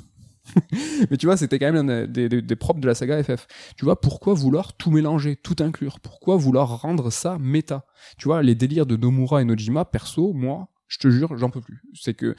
Mais 1.10 1.18
tu 1.18 1.26
vois, 1.26 1.38
c'était 1.38 1.60
quand 1.60 1.72
même 1.72 2.08
des, 2.08 2.30
des 2.30 2.56
propres 2.56 2.80
de 2.80 2.88
la 2.88 2.96
saga 2.96 3.22
FF. 3.24 3.48
Tu 3.78 3.86
vois, 3.86 4.00
pourquoi 4.00 4.34
vouloir 4.34 4.74
tout 4.74 4.92
mélanger, 4.92 5.36
tout 5.36 5.56
inclure? 5.60 6.00
Pourquoi 6.00 6.38
vouloir 6.38 6.82
rendre 6.82 7.12
ça 7.12 7.38
méta? 7.40 7.86
Tu 8.18 8.28
vois, 8.28 8.44
les 8.44 8.56
délires 8.56 8.86
de 8.86 8.96
Nomura 8.96 9.42
et 9.42 9.46
Nojima, 9.46 9.86
perso, 9.86 10.34
moi, 10.34 10.68
je 10.88 11.00
te 11.00 11.10
jure, 11.10 11.36
j'en 11.38 11.50
peux 11.50 11.62
plus. 11.62 11.82
C'est 11.94 12.14
que 12.14 12.36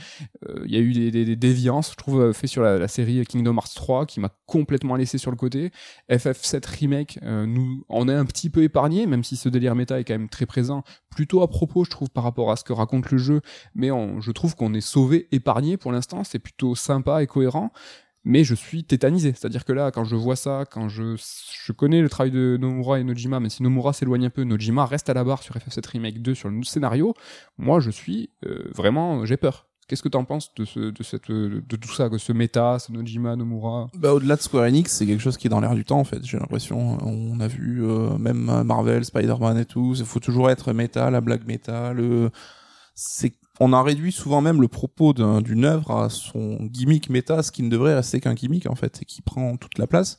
euh, 0.48 0.62
il 0.66 0.72
y 0.72 0.76
a 0.76 0.80
eu 0.80 0.92
des, 0.92 1.10
des, 1.10 1.24
des 1.24 1.36
déviances, 1.36 1.90
je 1.90 1.96
trouve, 1.96 2.20
euh, 2.20 2.32
fait 2.32 2.46
sur 2.46 2.62
la, 2.62 2.78
la 2.78 2.88
série 2.88 3.24
Kingdom 3.26 3.56
Hearts 3.56 3.74
3 3.74 4.06
qui 4.06 4.20
m'a 4.20 4.30
complètement 4.46 4.94
laissé 4.96 5.18
sur 5.18 5.30
le 5.30 5.36
côté. 5.36 5.72
FF7 6.10 6.64
Remake, 6.78 7.18
euh, 7.22 7.46
nous, 7.46 7.84
on 7.88 8.08
est 8.08 8.14
un 8.14 8.24
petit 8.24 8.50
peu 8.50 8.62
épargné, 8.62 9.06
même 9.06 9.24
si 9.24 9.36
ce 9.36 9.48
délire 9.48 9.74
méta 9.74 9.98
est 9.98 10.04
quand 10.04 10.14
même 10.14 10.28
très 10.28 10.46
présent, 10.46 10.84
plutôt 11.10 11.42
à 11.42 11.48
propos, 11.48 11.84
je 11.84 11.90
trouve, 11.90 12.10
par 12.10 12.24
rapport 12.24 12.50
à 12.50 12.56
ce 12.56 12.64
que 12.64 12.72
raconte 12.72 13.10
le 13.10 13.18
jeu. 13.18 13.40
Mais 13.74 13.90
on, 13.90 14.20
je 14.20 14.30
trouve 14.30 14.54
qu'on 14.54 14.74
est 14.74 14.80
sauvé, 14.80 15.28
épargné 15.32 15.76
pour 15.76 15.90
l'instant. 15.92 16.22
C'est 16.22 16.38
plutôt 16.38 16.74
sympa 16.74 17.22
et 17.22 17.26
cohérent 17.26 17.72
mais 18.26 18.42
je 18.42 18.56
suis 18.56 18.82
tétanisé. 18.84 19.32
C'est-à-dire 19.32 19.64
que 19.64 19.72
là, 19.72 19.92
quand 19.92 20.04
je 20.04 20.16
vois 20.16 20.34
ça, 20.34 20.64
quand 20.68 20.88
je, 20.88 21.14
je 21.64 21.72
connais 21.72 22.02
le 22.02 22.08
travail 22.08 22.32
de 22.32 22.58
Nomura 22.60 22.98
et 22.98 23.04
Nojima, 23.04 23.38
mais 23.38 23.48
si 23.48 23.62
Nomura 23.62 23.92
s'éloigne 23.92 24.26
un 24.26 24.30
peu, 24.30 24.42
Nojima 24.42 24.84
reste 24.84 25.08
à 25.08 25.14
la 25.14 25.22
barre 25.22 25.44
sur 25.44 25.54
FF7 25.54 25.88
Remake 25.92 26.20
2 26.20 26.34
sur 26.34 26.50
le 26.50 26.62
scénario, 26.64 27.14
moi 27.56 27.78
je 27.78 27.90
suis 27.90 28.30
euh, 28.44 28.68
vraiment, 28.74 29.24
j'ai 29.24 29.36
peur. 29.36 29.68
Qu'est-ce 29.86 30.02
que 30.02 30.08
t'en 30.08 30.24
penses 30.24 30.52
de 30.56 30.64
ce, 30.64 30.80
de 30.90 31.02
cette, 31.04 31.30
de 31.30 31.76
tout 31.76 31.94
ça, 31.94 32.10
que 32.10 32.18
ce 32.18 32.32
méta, 32.32 32.80
ce 32.80 32.90
Nojima, 32.90 33.36
Nomura? 33.36 33.86
Bah, 33.94 34.12
au-delà 34.12 34.34
de 34.34 34.40
Square 34.40 34.64
Enix, 34.64 34.92
c'est 34.92 35.06
quelque 35.06 35.22
chose 35.22 35.36
qui 35.36 35.46
est 35.46 35.50
dans 35.50 35.60
l'air 35.60 35.76
du 35.76 35.84
temps, 35.84 36.00
en 36.00 36.04
fait. 36.04 36.24
J'ai 36.24 36.38
l'impression, 36.40 36.98
on 37.06 37.38
a 37.38 37.46
vu, 37.46 37.84
euh, 37.84 38.18
même 38.18 38.64
Marvel, 38.64 39.04
Spider-Man 39.04 39.56
et 39.58 39.64
tout, 39.64 39.94
il 39.96 40.04
faut 40.04 40.18
toujours 40.18 40.50
être 40.50 40.72
méta, 40.72 41.08
la 41.12 41.20
blague 41.20 41.46
méta, 41.46 41.92
le, 41.92 42.30
c'est, 42.96 43.34
on 43.60 43.72
a 43.72 43.82
réduit 43.82 44.12
souvent 44.12 44.40
même 44.40 44.60
le 44.60 44.68
propos 44.68 45.12
d'un- 45.12 45.40
d'une 45.40 45.64
œuvre 45.64 45.90
à 45.92 46.10
son 46.10 46.58
gimmick 46.62 47.08
méta, 47.10 47.42
ce 47.42 47.50
qui 47.50 47.62
ne 47.62 47.70
devrait 47.70 47.94
rester 47.94 48.20
qu'un 48.20 48.34
gimmick, 48.34 48.68
en 48.68 48.74
fait, 48.74 49.00
et 49.02 49.04
qui 49.04 49.22
prend 49.22 49.56
toute 49.56 49.78
la 49.78 49.86
place. 49.86 50.16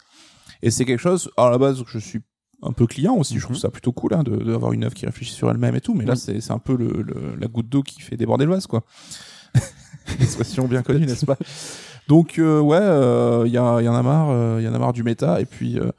Et 0.63 0.71
c'est 0.71 0.86
quelque 0.86 1.00
chose, 1.02 1.30
à 1.38 1.50
la 1.50 1.58
base, 1.58 1.84
je 1.88 2.00
suis 2.00 2.21
un 2.63 2.71
peu 2.71 2.88
client 2.88 3.13
aussi, 3.15 3.36
je 3.38 3.43
trouve 3.43 3.56
Mhm. 3.56 3.62
ça 3.62 3.69
plutôt 3.69 3.91
cool, 3.91 4.15
hein, 4.15 4.23
d'avoir 4.23 4.73
une 4.73 4.84
œuvre 4.84 4.95
qui 4.95 5.06
réfléchit 5.06 5.34
sur 5.34 5.52
elle-même 5.52 5.76
et 5.76 5.82
tout, 5.82 5.93
mais 5.93 6.06
là, 6.06 6.15
c'est, 6.15 6.41
c'est 6.41 6.52
un 6.54 6.58
peu 6.58 6.76
le, 6.76 7.04
le- 7.04 7.36
la 7.39 7.47
goutte 7.47 7.69
d'eau 7.69 7.84
qui 7.84 8.02
fait 8.02 8.17
déborder 8.17 8.45
le 8.45 8.52
vase, 8.52 8.65
quoi. 8.65 8.84
Expression 10.19 10.67
bien 10.67 10.82
connue, 10.82 11.06
n'est-ce 11.06 11.26
pas? 11.26 11.38
Donc 12.08 12.39
euh, 12.39 12.60
ouais, 12.62 12.78
il 13.47 13.52
y, 13.52 13.58
a, 13.58 13.82
y 13.82 13.88
en 13.89 13.93
a 13.95 14.02
marre, 14.02 14.60
il 14.60 14.65
y 14.65 14.67
en 14.67 14.73
a 14.73 14.80
marre 14.80 14.93
du 14.93 15.04
méta 15.04 15.41
et 15.41 15.45
puis 15.45 15.78
euh, 15.78 15.91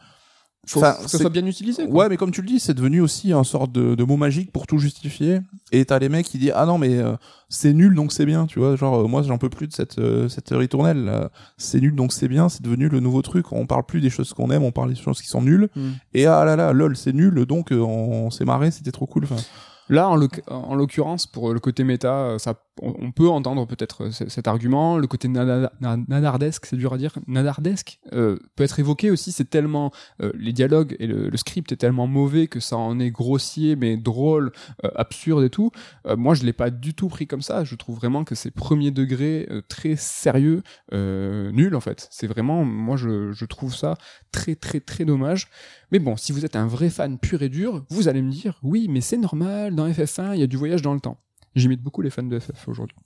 Faut, 0.68 0.80
enfin, 0.80 0.92
faut 0.92 1.04
que 1.04 1.10
ça 1.10 1.18
soit 1.18 1.30
bien 1.30 1.46
utilisé. 1.46 1.86
quoi. 1.86 1.94
ouais, 1.94 2.08
mais 2.08 2.16
comme 2.16 2.30
tu 2.30 2.42
le 2.42 2.46
dis, 2.46 2.60
c'est 2.60 2.74
devenu 2.74 3.00
aussi 3.00 3.32
un 3.32 3.44
sorte 3.44 3.72
de, 3.72 3.94
de 3.94 4.04
mot 4.04 4.16
magique 4.16 4.52
pour 4.52 4.66
tout 4.66 4.78
justifier. 4.78 5.40
Et 5.72 5.84
t'as 5.84 5.98
les 5.98 6.08
mecs 6.08 6.26
qui 6.26 6.38
disent 6.38 6.52
ah 6.54 6.66
non 6.66 6.78
mais 6.78 6.98
euh, 6.98 7.14
c'est 7.48 7.72
nul 7.72 7.94
donc 7.94 8.12
c'est 8.12 8.26
bien, 8.26 8.46
tu 8.46 8.58
vois, 8.58 8.76
genre 8.76 9.00
euh, 9.00 9.08
moi 9.08 9.22
j'en 9.22 9.38
peux 9.38 9.48
plus 9.48 9.66
de 9.66 9.72
cette 9.72 9.98
euh, 9.98 10.28
cette 10.28 10.50
ritournelle. 10.50 11.28
C'est 11.56 11.80
nul 11.80 11.94
donc 11.94 12.12
c'est 12.12 12.28
bien, 12.28 12.48
c'est 12.48 12.62
devenu 12.62 12.88
le 12.88 13.00
nouveau 13.00 13.22
truc. 13.22 13.52
On 13.52 13.66
parle 13.66 13.84
plus 13.84 14.00
des 14.00 14.10
choses 14.10 14.32
qu'on 14.34 14.50
aime, 14.50 14.62
on 14.62 14.72
parle 14.72 14.90
des 14.90 15.00
choses 15.00 15.22
qui 15.22 15.28
sont 15.28 15.42
nulles. 15.42 15.68
Hmm. 15.74 15.92
Et 16.14 16.26
ah 16.26 16.44
là 16.44 16.56
là, 16.56 16.72
lol, 16.72 16.96
c'est 16.96 17.12
nul 17.12 17.46
donc 17.46 17.72
euh, 17.72 17.80
on, 17.80 18.26
on 18.26 18.30
s'est 18.30 18.44
marré, 18.44 18.70
c'était 18.70 18.92
trop 18.92 19.06
cool. 19.06 19.24
Enfin, 19.24 19.42
Là, 19.90 20.08
en 20.08 20.74
l'occurrence, 20.74 21.26
pour 21.26 21.54
le 21.54 21.60
côté 21.60 21.82
méta, 21.82 22.12
euh, 22.12 22.38
ça, 22.38 22.54
on 22.82 23.12
peut 23.12 23.28
entendre 23.28 23.66
peut-être 23.66 24.04
euh, 24.04 24.10
cet 24.10 24.48
argument. 24.48 24.98
Le 24.98 25.06
côté 25.06 25.28
nana- 25.28 25.72
na- 25.80 25.96
nanardesque, 25.96 26.66
c'est 26.66 26.76
dur 26.76 26.92
à 26.92 26.98
dire, 26.98 27.12
nanardesque, 27.26 27.98
euh, 28.12 28.38
peut 28.56 28.64
être 28.64 28.78
évoqué 28.78 29.10
aussi. 29.10 29.32
C'est 29.32 29.48
tellement 29.48 29.92
euh, 30.22 30.32
les 30.34 30.52
dialogues 30.52 30.96
et 30.98 31.06
le, 31.06 31.36
script 31.36 31.70
est 31.72 31.76
tellement 31.76 32.06
mauvais 32.06 32.46
que 32.48 32.60
ça 32.60 32.76
en 32.76 32.98
est 32.98 33.10
grossier, 33.10 33.76
mais 33.76 33.96
drôle, 33.96 34.52
euh, 34.84 34.90
absurde 34.96 35.44
et 35.44 35.50
tout. 35.50 35.70
Moi, 36.16 36.34
je 36.34 36.44
l'ai 36.44 36.52
pas 36.52 36.70
du 36.70 36.94
tout 36.94 37.08
pris 37.08 37.26
comme 37.26 37.42
ça. 37.42 37.64
Je 37.64 37.74
trouve 37.74 37.96
vraiment 37.96 38.24
que 38.24 38.34
c'est 38.34 38.50
premier 38.50 38.90
degré, 38.90 39.48
très 39.68 39.96
sérieux, 39.96 40.62
nul 40.92 41.74
en 41.74 41.80
fait. 41.80 42.08
C'est 42.10 42.26
vraiment, 42.26 42.64
moi, 42.64 42.96
je, 42.96 43.32
je 43.32 43.44
trouve 43.44 43.74
ça 43.74 43.94
très 44.32 44.54
très 44.54 44.80
très 44.80 45.04
dommage. 45.04 45.48
Mais 45.92 45.98
bon, 45.98 46.16
si 46.16 46.32
vous 46.32 46.44
êtes 46.44 46.56
un 46.56 46.66
vrai 46.66 46.90
fan 46.90 47.18
pur 47.18 47.42
et 47.42 47.48
dur, 47.48 47.84
vous 47.90 48.08
allez 48.08 48.22
me 48.22 48.30
dire, 48.30 48.58
oui, 48.62 48.86
mais 48.88 49.00
c'est 49.00 49.16
normal, 49.16 49.74
dans 49.74 49.88
FF1, 49.88 50.34
il 50.34 50.40
y 50.40 50.42
a 50.42 50.46
du 50.46 50.56
voyage 50.56 50.82
dans 50.82 50.94
le 50.94 51.00
temps. 51.00 51.18
J'imite 51.54 51.82
beaucoup 51.82 52.02
les 52.02 52.10
fans 52.10 52.22
de 52.22 52.38
FF 52.38 52.68
aujourd'hui. 52.68 52.96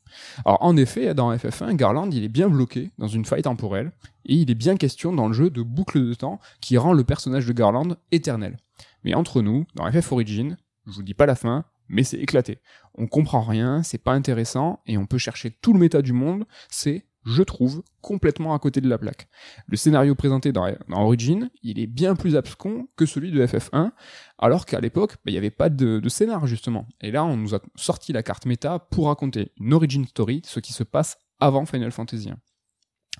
Alors 0.44 0.59
en 0.62 0.76
effet, 0.76 1.14
dans 1.14 1.35
FF1, 1.35 1.74
Garland 1.76 2.11
il 2.11 2.24
est 2.24 2.28
bien 2.28 2.48
bloqué 2.48 2.90
dans 2.98 3.09
une 3.09 3.24
faille 3.24 3.42
temporelle 3.42 3.92
et 4.26 4.35
il 4.35 4.50
est 4.50 4.57
bien 4.57 4.76
question 4.76 5.12
dans 5.12 5.28
le 5.28 5.33
jeu 5.33 5.50
de 5.50 5.62
boucle 5.62 6.07
de 6.07 6.14
temps 6.14 6.40
qui 6.61 6.76
rend 6.76 6.92
le 6.92 7.05
personnage 7.05 7.46
de 7.46 7.52
Garland 7.52 7.96
éternel. 8.11 8.57
Mais 9.05 9.14
entre 9.14 9.42
nous, 9.42 9.66
dans 9.74 9.90
FF 9.90 10.12
Origin, 10.12 10.57
je 10.87 10.92
vous 10.92 11.02
dis 11.02 11.14
pas 11.14 11.26
la 11.26 11.35
fin, 11.35 11.64
mais 11.88 12.05
c'est 12.05 12.18
éclaté. 12.18 12.59
On 12.94 13.07
comprend 13.07 13.42
rien, 13.42 13.83
c'est 13.83 13.98
pas 13.98 14.12
intéressant 14.12 14.81
et 14.87 14.98
on 14.98 15.07
peut 15.07 15.18
chercher 15.18 15.50
tout 15.50 15.72
le 15.72 15.78
méta 15.78 16.02
du 16.02 16.12
monde, 16.12 16.44
c'est 16.68 17.05
je 17.24 17.42
trouve, 17.42 17.82
complètement 18.00 18.54
à 18.54 18.58
côté 18.58 18.80
de 18.80 18.88
la 18.88 18.98
plaque. 18.98 19.28
Le 19.68 19.76
scénario 19.76 20.14
présenté 20.14 20.52
dans, 20.52 20.68
Origin, 20.90 21.50
il 21.62 21.78
est 21.78 21.87
bien 21.87 22.16
plus 22.16 22.37
abscon 22.37 22.88
que 22.96 23.06
celui 23.06 23.30
de 23.30 23.44
FF1, 23.44 23.92
alors 24.38 24.66
qu'à 24.66 24.80
l'époque, 24.80 25.12
bah, 25.16 25.30
il 25.30 25.32
n'y 25.32 25.38
avait 25.38 25.50
pas 25.50 25.68
de, 25.68 26.08
scénar, 26.08 26.46
justement. 26.46 26.87
Et 27.00 27.11
là, 27.11 27.24
on 27.24 27.37
nous 27.37 27.54
a 27.54 27.61
sorti 27.76 28.12
la 28.12 28.22
carte 28.22 28.46
méta 28.46 28.78
pour 28.78 29.06
raconter 29.06 29.52
une 29.58 29.72
origin 29.72 30.04
story, 30.06 30.42
ce 30.44 30.61
qui 30.61 30.72
se 30.72 30.82
passe 30.82 31.16
avant 31.40 31.66
Final 31.66 31.92
Fantasy 31.92 32.30
1. 32.30 32.37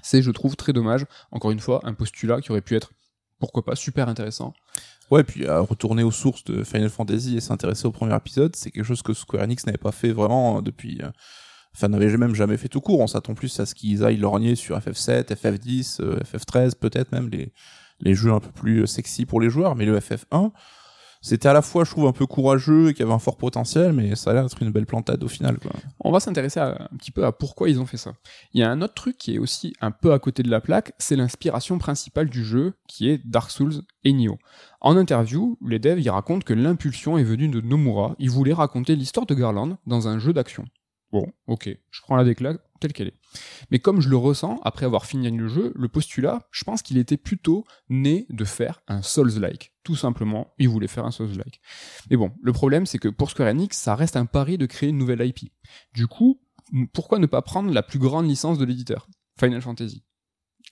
C'est, 0.03 0.23
je 0.23 0.31
trouve, 0.31 0.57
très 0.57 0.73
dommage, 0.73 1.05
encore 1.31 1.51
une 1.51 1.61
fois, 1.61 1.81
un 1.85 1.95
postulat 1.95 2.41
qui 2.41 2.51
aurait 2.51 2.61
pu 2.61 2.75
être, 2.75 2.93
pourquoi 3.39 3.65
pas, 3.65 3.77
super 3.77 4.09
intéressant. 4.09 4.53
Ouais, 5.11 5.25
puis 5.25 5.47
à 5.47 5.61
retourner 5.61 6.03
aux 6.03 6.11
sources 6.11 6.43
de 6.45 6.65
Final 6.65 6.89
Fantasy 6.89 7.37
et 7.37 7.41
s'intéresser 7.41 7.87
au 7.87 7.93
premier 7.93 8.17
épisode, 8.17 8.57
c'est 8.57 8.71
quelque 8.71 8.85
chose 8.85 9.03
que 9.03 9.13
Square 9.13 9.43
Enix 9.43 9.67
n'avait 9.67 9.77
pas 9.77 9.93
fait 9.93 10.11
vraiment 10.11 10.59
euh, 10.59 10.61
depuis 10.63 11.01
euh, 11.03 11.11
enfin 11.75 11.89
n'avait 11.89 12.17
même 12.17 12.35
jamais 12.35 12.57
fait 12.57 12.69
tout 12.69 12.81
court. 12.81 13.01
On 13.01 13.07
s'attend 13.07 13.35
plus 13.35 13.61
à 13.61 13.67
ce 13.67 13.75
qu'ils 13.75 14.05
aillent 14.05 14.17
lorgner 14.17 14.55
sur 14.55 14.79
FF7, 14.79 15.35
FF10, 15.35 16.01
FF13, 16.23 16.73
peut-être 16.79 17.13
même 17.13 17.29
les 17.31 17.53
les 18.03 18.15
jeux 18.15 18.33
un 18.33 18.41
peu 18.41 18.51
plus 18.51 18.87
sexy 18.87 19.25
pour 19.25 19.41
les 19.41 19.49
joueurs. 19.49 19.75
Mais 19.77 19.87
le 19.87 19.99
FF1, 19.99 20.51
c'était 21.23 21.49
à 21.49 21.53
la 21.53 21.63
fois, 21.63 21.85
je 21.85 21.91
trouve, 21.91 22.07
un 22.07 22.13
peu 22.13 22.27
courageux 22.27 22.91
et 22.91 22.95
qui 22.95 23.03
avait 23.03 23.13
un 23.13 23.21
fort 23.21 23.37
potentiel, 23.37 23.93
mais 23.93 24.17
ça 24.17 24.31
a 24.31 24.35
l'air 24.35 24.43
d'être 24.43 24.61
une 24.61 24.73
belle 24.73 24.87
plantade 24.87 25.23
au 25.23 25.29
final. 25.29 25.57
On 26.01 26.11
va 26.11 26.19
s'intéresser 26.19 26.59
un 26.59 26.89
petit 26.99 27.13
peu 27.13 27.25
à 27.25 27.31
pourquoi 27.31 27.71
ils 27.71 27.79
ont 27.79 27.87
fait 27.87 27.97
ça. 27.97 28.15
Il 28.53 28.61
y 28.61 28.65
a 28.65 28.71
un 28.71 28.83
autre 28.83 28.95
truc 28.95 29.17
qui 29.17 29.37
est 29.37 29.39
aussi 29.39 29.73
un 29.81 29.93
peu 29.93 30.13
à 30.13 30.19
côté 30.19 30.43
de 30.43 30.51
la 30.51 30.61
plaque, 30.61 30.93
c'est 30.99 31.15
l'inspiration 31.15 31.79
principale 31.79 32.29
du 32.29 32.45
jeu, 32.45 32.75
qui 32.89 33.09
est 33.09 33.21
Dark 33.25 33.53
Souls 33.53 33.83
et 34.03 34.13
Nioh. 34.13 34.37
En 34.81 34.97
interview, 34.97 35.57
les 35.65 35.79
devs 35.79 36.01
y 36.01 36.11
racontent 36.11 36.45
que 36.45 36.55
l'impulsion 36.55 37.17
est 37.17 37.25
venue 37.25 37.49
de 37.49 37.61
Nomura. 37.61 38.17
Ils 38.19 38.31
voulaient 38.31 38.53
raconter 38.53 38.97
l'histoire 38.97 39.27
de 39.27 39.35
Garland 39.35 39.79
dans 39.87 40.09
un 40.09 40.19
jeu 40.19 40.33
d'action. 40.33 40.65
Bon, 41.13 41.31
ok, 41.47 41.69
je 41.91 42.01
prends 42.01 42.17
la 42.17 42.25
déclat 42.25 42.57
telle 42.81 42.95
qu'elle 42.95 43.09
est. 43.09 43.19
Mais 43.71 43.79
comme 43.79 44.01
je 44.01 44.09
le 44.09 44.17
ressens, 44.17 44.61
après 44.65 44.87
avoir 44.87 45.05
fini 45.07 45.31
le 45.31 45.47
jeu, 45.47 45.73
le 45.77 45.89
postulat, 45.89 46.49
je 46.51 46.65
pense 46.65 46.83
qu'il 46.83 46.99
était 46.99 47.19
plutôt 47.19 47.65
né 47.91 48.27
de 48.31 48.45
faire 48.45 48.83
un 48.89 49.03
Souls-like. 49.03 49.75
Tout 49.85 49.95
simplement, 49.95 50.55
il 50.59 50.69
voulait 50.69 50.89
faire 50.89 51.05
un 51.05 51.11
Souls-like. 51.11 51.61
Mais 52.11 52.17
bon, 52.17 52.33
le 52.43 52.53
problème, 52.53 52.87
c'est 52.87 52.99
que 52.99 53.09
pour 53.09 53.31
Square 53.31 53.51
Enix, 53.51 53.77
ça 53.77 53.95
reste 53.95 54.17
un 54.17 54.27
pari 54.27 54.59
de 54.59 54.67
créer 54.67 54.89
une 54.89 54.99
nouvelle 54.99 55.25
IP. 55.25 55.53
Du 55.93 56.07
coup, 56.07 56.41
pourquoi 56.93 57.19
ne 57.19 57.27
pas 57.27 57.43
prendre 57.43 57.71
la 57.73 57.83
plus 57.83 57.99
grande 57.99 58.27
licence 58.27 58.59
de 58.59 58.65
l'éditeur 58.65 59.07
Final 59.39 59.61
Fantasy? 59.61 60.03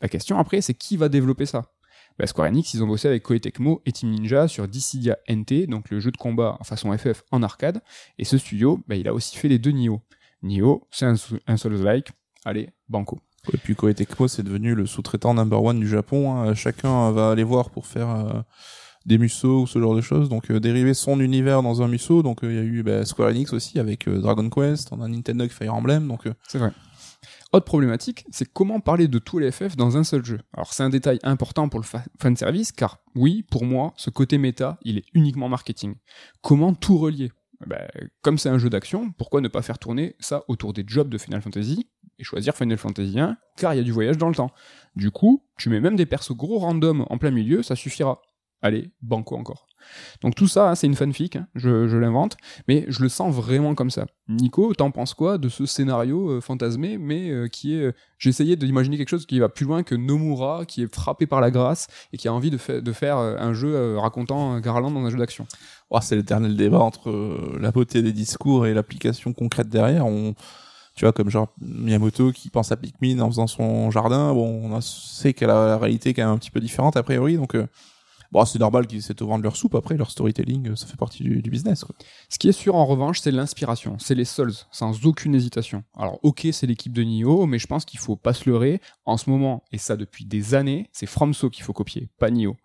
La 0.00 0.08
question 0.08 0.38
après, 0.38 0.62
c'est 0.62 0.74
qui 0.74 0.96
va 0.96 1.08
développer 1.08 1.46
ça? 1.46 1.74
Bah, 2.18 2.26
Square 2.26 2.48
Enix, 2.48 2.74
ils 2.74 2.82
ont 2.82 2.86
bossé 2.86 3.08
avec 3.08 3.22
Koei 3.22 3.40
Tecmo 3.40 3.82
et 3.86 3.92
Team 3.92 4.10
Ninja 4.10 4.48
sur 4.48 4.66
Dissidia 4.66 5.18
NT, 5.28 5.66
donc 5.68 5.90
le 5.90 6.00
jeu 6.00 6.10
de 6.10 6.16
combat 6.16 6.56
en 6.58 6.64
façon 6.64 6.96
FF 6.96 7.22
en 7.30 7.42
arcade, 7.42 7.82
et 8.18 8.24
ce 8.24 8.36
studio, 8.36 8.82
bah, 8.88 8.96
il 8.96 9.06
a 9.06 9.14
aussi 9.14 9.36
fait 9.36 9.48
les 9.48 9.58
deux 9.58 9.70
Nioh. 9.70 10.02
Nioh, 10.42 10.86
c'est 10.90 11.06
un, 11.06 11.14
un 11.46 11.56
Souls-like. 11.56 12.10
Allez, 12.44 12.70
banco. 12.88 13.20
Et 13.52 13.56
puis 13.56 13.74
Koei 13.74 13.94
Tecmo, 13.94 14.28
c'est 14.28 14.42
devenu 14.42 14.74
le 14.74 14.86
sous-traitant 14.86 15.34
number 15.34 15.62
one 15.62 15.80
du 15.80 15.88
Japon. 15.88 16.32
Hein. 16.32 16.54
Chacun 16.54 17.10
va 17.10 17.30
aller 17.30 17.44
voir 17.44 17.70
pour 17.70 17.86
faire 17.86 18.10
euh, 18.10 18.40
des 19.06 19.18
musos 19.18 19.62
ou 19.62 19.66
ce 19.66 19.78
genre 19.78 19.94
de 19.94 20.00
choses. 20.00 20.28
Donc 20.28 20.50
euh, 20.50 20.60
dériver 20.60 20.94
son 20.94 21.20
univers 21.20 21.62
dans 21.62 21.82
un 21.82 21.88
muso. 21.88 22.22
Donc 22.22 22.44
euh, 22.44 22.52
il 22.52 22.56
y 22.56 22.58
a 22.58 22.62
eu 22.62 22.82
bah, 22.82 23.04
Square 23.04 23.30
Enix 23.30 23.52
aussi 23.52 23.78
avec 23.78 24.08
Dragon 24.08 24.48
Quest, 24.50 24.92
on 24.92 25.00
a 25.00 25.08
Nintendo 25.08 25.42
avec 25.42 25.52
Fire 25.52 25.74
Emblem. 25.74 26.06
Donc 26.06 26.28
c'est 26.46 26.58
vrai. 26.58 26.72
Autre 27.52 27.64
problématique, 27.64 28.24
c'est 28.30 28.50
comment 28.50 28.78
parler 28.78 29.08
de 29.08 29.18
tous 29.18 29.38
les 29.38 29.50
FF 29.50 29.76
dans 29.76 29.96
un 29.96 30.04
seul 30.04 30.24
jeu. 30.24 30.38
Alors 30.54 30.72
c'est 30.72 30.84
un 30.84 30.88
détail 30.88 31.18
important 31.24 31.68
pour 31.68 31.80
le 31.80 31.86
fan 32.20 32.36
service, 32.36 32.70
car 32.70 32.98
oui, 33.16 33.44
pour 33.50 33.64
moi, 33.64 33.92
ce 33.96 34.08
côté 34.08 34.38
méta, 34.38 34.78
il 34.82 34.98
est 34.98 35.04
uniquement 35.14 35.48
marketing. 35.48 35.96
Comment 36.42 36.74
tout 36.74 36.96
relier? 36.96 37.32
Bah, 37.66 37.86
comme 38.22 38.38
c'est 38.38 38.48
un 38.48 38.58
jeu 38.58 38.70
d'action, 38.70 39.10
pourquoi 39.12 39.40
ne 39.40 39.48
pas 39.48 39.62
faire 39.62 39.78
tourner 39.78 40.16
ça 40.18 40.44
autour 40.48 40.72
des 40.72 40.84
jobs 40.86 41.08
de 41.08 41.18
Final 41.18 41.42
Fantasy 41.42 41.88
et 42.18 42.24
choisir 42.24 42.54
Final 42.56 42.78
Fantasy 42.78 43.18
1 43.18 43.36
car 43.56 43.74
il 43.74 43.76
y 43.76 43.80
a 43.80 43.84
du 43.84 43.92
voyage 43.92 44.16
dans 44.18 44.28
le 44.28 44.34
temps. 44.34 44.50
Du 44.96 45.10
coup, 45.10 45.44
tu 45.58 45.68
mets 45.68 45.80
même 45.80 45.96
des 45.96 46.06
persos 46.06 46.34
gros 46.34 46.58
random 46.58 47.06
en 47.08 47.18
plein 47.18 47.30
milieu, 47.30 47.62
ça 47.62 47.76
suffira. 47.76 48.22
Allez, 48.62 48.90
banco 49.02 49.36
encore. 49.36 49.66
Donc 50.22 50.34
tout 50.34 50.48
ça, 50.48 50.70
hein, 50.70 50.74
c'est 50.74 50.86
une 50.86 50.94
fanfic, 50.94 51.36
hein, 51.36 51.46
je, 51.54 51.96
l'invente, 51.96 52.36
mais 52.68 52.84
je 52.88 53.02
le 53.02 53.08
sens 53.08 53.34
vraiment 53.34 53.74
comme 53.74 53.90
ça. 53.90 54.06
Nico, 54.28 54.74
t'en 54.74 54.90
penses 54.90 55.14
quoi 55.14 55.38
de 55.38 55.48
ce 55.48 55.66
scénario 55.66 56.30
euh, 56.30 56.40
fantasmé, 56.40 56.98
mais 56.98 57.30
euh, 57.30 57.48
qui 57.48 57.74
est... 57.74 57.86
Euh, 57.86 57.92
j'ai 58.18 58.30
essayé 58.30 58.56
d'imaginer 58.56 58.98
quelque 58.98 59.08
chose 59.08 59.26
qui 59.26 59.40
va 59.40 59.48
plus 59.48 59.64
loin 59.64 59.82
que 59.82 59.94
Nomura, 59.94 60.66
qui 60.66 60.82
est 60.82 60.94
frappé 60.94 61.26
par 61.26 61.40
la 61.40 61.50
grâce, 61.50 61.86
et 62.12 62.18
qui 62.18 62.28
a 62.28 62.34
envie 62.34 62.50
de, 62.50 62.58
faire 62.58 63.16
un 63.16 63.54
jeu 63.54 63.96
racontant 63.96 64.60
Garland 64.60 64.90
dans 64.90 65.04
un 65.04 65.10
jeu 65.10 65.16
d'action. 65.16 65.46
Oh, 65.88 65.98
c'est 66.02 66.16
l'éternel 66.16 66.54
débat 66.54 66.80
entre 66.80 67.56
la 67.58 67.70
beauté 67.70 68.02
des 68.02 68.12
discours 68.12 68.66
et 68.66 68.74
l'application 68.74 69.32
concrète 69.32 69.68
derrière. 69.68 70.06
On 70.06 70.34
tu 70.96 71.06
vois 71.06 71.12
comme 71.12 71.30
genre 71.30 71.48
Miyamoto 71.62 72.32
qui 72.32 72.50
pense 72.50 72.72
à 72.72 72.76
Pikmin 72.76 73.20
en 73.20 73.30
faisant 73.30 73.46
son 73.46 73.90
jardin 73.90 74.34
bon 74.34 74.70
on 74.70 74.80
sait 74.80 75.32
que 75.32 75.46
la, 75.46 75.66
la 75.68 75.78
réalité 75.78 76.12
quand 76.12 76.24
même 76.24 76.32
un 76.32 76.36
petit 76.36 76.50
peu 76.50 76.60
différente 76.60 76.96
a 76.96 77.02
priori 77.02 77.36
donc 77.36 77.56
Bon, 78.32 78.44
c'est 78.44 78.60
normal 78.60 78.86
qu'ils 78.86 78.98
essaient 78.98 79.14
de 79.14 79.24
vendre 79.24 79.42
leur 79.42 79.56
soupe 79.56 79.74
après, 79.74 79.96
leur 79.96 80.10
storytelling, 80.10 80.70
euh, 80.70 80.76
ça 80.76 80.86
fait 80.86 80.96
partie 80.96 81.24
du, 81.24 81.50
business. 81.50 81.84
Ce 82.28 82.38
qui 82.38 82.48
est 82.48 82.52
sûr 82.52 82.76
en 82.76 82.86
revanche, 82.86 83.20
c'est 83.20 83.32
l'inspiration, 83.32 83.96
c'est 83.98 84.14
les 84.14 84.24
Souls, 84.24 84.52
sans 84.70 85.04
aucune 85.04 85.34
hésitation. 85.34 85.82
Alors, 85.96 86.20
ok, 86.22 86.46
c'est 86.52 86.66
l'équipe 86.66 86.92
de 86.92 87.02
Nioh, 87.02 87.46
mais 87.46 87.58
je 87.58 87.66
pense 87.66 87.84
qu'il 87.84 87.98
faut 87.98 88.14
pas 88.14 88.32
se 88.32 88.48
leurrer. 88.48 88.80
En 89.04 89.16
ce 89.16 89.28
moment, 89.28 89.64
et 89.72 89.78
ça 89.78 89.96
depuis 89.96 90.24
des 90.24 90.54
années, 90.54 90.88
c'est 90.92 91.06
FromSo 91.06 91.50
qu'il 91.50 91.64
faut 91.64 91.72
copier, 91.72 92.08
pas 92.18 92.30
Nioh. 92.30 92.56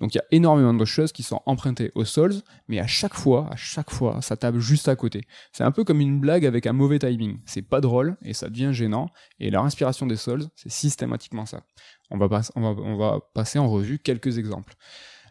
Donc 0.00 0.14
il 0.14 0.18
y 0.18 0.20
a 0.20 0.24
énormément 0.30 0.74
de 0.74 0.84
choses 0.84 1.12
qui 1.12 1.22
sont 1.22 1.40
empruntées 1.46 1.90
aux 1.94 2.04
Souls, 2.04 2.34
mais 2.68 2.78
à 2.78 2.86
chaque 2.86 3.14
fois, 3.14 3.48
à 3.50 3.56
chaque 3.56 3.90
fois, 3.90 4.20
ça 4.22 4.36
tape 4.36 4.58
juste 4.58 4.88
à 4.88 4.96
côté. 4.96 5.22
C'est 5.52 5.64
un 5.64 5.70
peu 5.70 5.84
comme 5.84 6.00
une 6.00 6.20
blague 6.20 6.46
avec 6.46 6.66
un 6.66 6.72
mauvais 6.72 6.98
timing. 6.98 7.38
C'est 7.46 7.62
pas 7.62 7.80
drôle 7.80 8.16
et 8.22 8.34
ça 8.34 8.48
devient 8.48 8.70
gênant. 8.72 9.08
Et 9.38 9.50
leur 9.50 9.64
inspiration 9.64 10.06
des 10.06 10.16
Souls, 10.16 10.44
c'est 10.54 10.70
systématiquement 10.70 11.46
ça. 11.46 11.62
On 12.10 12.18
va, 12.18 12.26
on, 12.54 12.60
va, 12.60 12.82
on 12.82 12.96
va 12.96 13.18
passer 13.34 13.58
en 13.58 13.68
revue 13.68 13.98
quelques 13.98 14.38
exemples. 14.38 14.74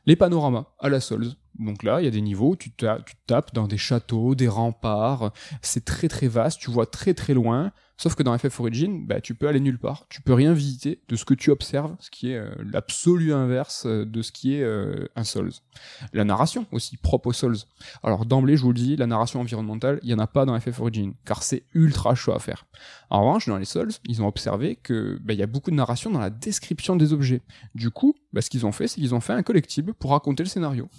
Les 0.05 0.15
panoramas 0.15 0.65
à 0.79 0.89
la 0.89 0.99
Souls. 0.99 1.27
Donc 1.59 1.83
là, 1.83 2.01
il 2.01 2.05
y 2.05 2.07
a 2.07 2.11
des 2.11 2.21
niveaux, 2.21 2.55
tu, 2.55 2.71
tu 2.71 3.15
tapes 3.27 3.53
dans 3.53 3.67
des 3.67 3.77
châteaux, 3.77 4.35
des 4.35 4.47
remparts, 4.47 5.31
c'est 5.61 5.85
très 5.85 6.07
très 6.07 6.27
vaste, 6.27 6.59
tu 6.59 6.71
vois 6.71 6.85
très 6.85 7.13
très 7.13 7.33
loin, 7.33 7.71
sauf 8.01 8.15
que 8.15 8.23
dans 8.23 8.35
FF 8.35 8.59
Origin, 8.59 9.05
bah, 9.05 9.21
tu 9.21 9.35
peux 9.35 9.47
aller 9.47 9.59
nulle 9.59 9.77
part, 9.77 10.07
tu 10.09 10.21
peux 10.21 10.33
rien 10.33 10.53
visiter 10.53 10.99
de 11.07 11.15
ce 11.15 11.23
que 11.23 11.35
tu 11.35 11.51
observes, 11.51 11.95
ce 11.99 12.09
qui 12.09 12.31
est 12.31 12.35
euh, 12.35 12.49
l'absolu 12.73 13.31
inverse 13.31 13.85
euh, 13.85 14.05
de 14.05 14.23
ce 14.23 14.31
qui 14.31 14.55
est 14.55 14.63
euh, 14.63 15.07
un 15.15 15.23
Souls. 15.23 15.51
La 16.11 16.23
narration 16.23 16.65
aussi, 16.71 16.97
propre 16.97 17.27
aux 17.27 17.33
Souls. 17.33 17.57
Alors 18.01 18.25
d'emblée, 18.25 18.57
je 18.57 18.63
vous 18.63 18.69
le 18.69 18.79
dis, 18.79 18.95
la 18.95 19.05
narration 19.05 19.39
environnementale, 19.39 19.99
il 20.01 20.07
n'y 20.07 20.15
en 20.15 20.19
a 20.19 20.25
pas 20.25 20.45
dans 20.45 20.59
FF 20.59 20.79
Origin, 20.79 21.13
car 21.25 21.43
c'est 21.43 21.63
ultra 21.75 22.15
chaud 22.15 22.33
à 22.33 22.39
faire. 22.39 22.65
En 23.11 23.21
revanche, 23.21 23.47
dans 23.47 23.57
les 23.57 23.65
Souls, 23.65 23.91
ils 24.05 24.23
ont 24.23 24.27
observé 24.27 24.77
que 24.77 25.19
bah, 25.21 25.33
il 25.33 25.39
y 25.39 25.43
a 25.43 25.47
beaucoup 25.47 25.69
de 25.69 25.75
narration 25.75 26.09
dans 26.09 26.19
la 26.19 26.31
description 26.31 26.95
des 26.95 27.13
objets. 27.13 27.43
Du 27.75 27.91
coup, 27.91 28.15
bah, 28.33 28.41
ce 28.41 28.49
qu'ils 28.49 28.65
ont 28.65 28.71
fait, 28.71 28.87
c'est 28.87 28.99
qu'ils 28.99 29.13
ont 29.13 29.21
fait 29.21 29.33
un 29.33 29.43
collectible 29.43 29.93
pour 29.93 30.09
raconter 30.09 30.41
le 30.41 30.49
scénario. 30.49 30.89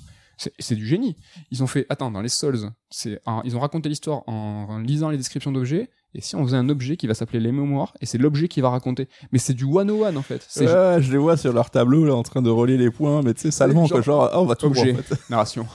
C'est 0.58 0.74
du 0.74 0.86
génie. 0.86 1.16
Ils 1.50 1.62
ont 1.62 1.66
fait, 1.66 1.86
attends, 1.88 2.10
dans 2.10 2.22
les 2.22 2.28
Souls, 2.28 2.70
ils 3.04 3.56
ont 3.56 3.60
raconté 3.60 3.88
l'histoire 3.88 4.28
en, 4.28 4.78
lisant 4.78 5.10
les 5.10 5.16
descriptions 5.16 5.52
d'objets, 5.52 5.90
et 6.14 6.20
si 6.20 6.36
on 6.36 6.44
faisait 6.44 6.56
un 6.56 6.68
objet 6.68 6.96
qui 6.96 7.06
va 7.06 7.14
s'appeler 7.14 7.40
les 7.40 7.52
mémoires, 7.52 7.94
et 8.00 8.06
c'est 8.06 8.18
l'objet 8.18 8.48
qui 8.48 8.60
va 8.60 8.70
raconter. 8.70 9.08
Mais 9.32 9.38
c'est 9.38 9.54
du 9.54 9.64
one-on-one 9.64 10.16
en 10.16 10.22
fait. 10.22 10.46
Ouais, 10.56 11.02
je 11.02 11.10
les 11.10 11.18
vois 11.18 11.36
sur 11.36 11.52
leur 11.52 11.70
tableau 11.70 12.04
là 12.04 12.14
en 12.14 12.22
train 12.22 12.42
de 12.42 12.50
relier 12.50 12.76
les 12.76 12.90
points, 12.90 13.22
mais 13.22 13.34
tu 13.34 13.42
sais, 13.42 13.50
salement 13.50 13.86
genre, 13.86 14.02
genre 14.02 14.30
oh, 14.34 14.38
on 14.38 14.44
va 14.44 14.56
tout 14.56 14.66
objet, 14.66 14.96
narration. 15.30 15.66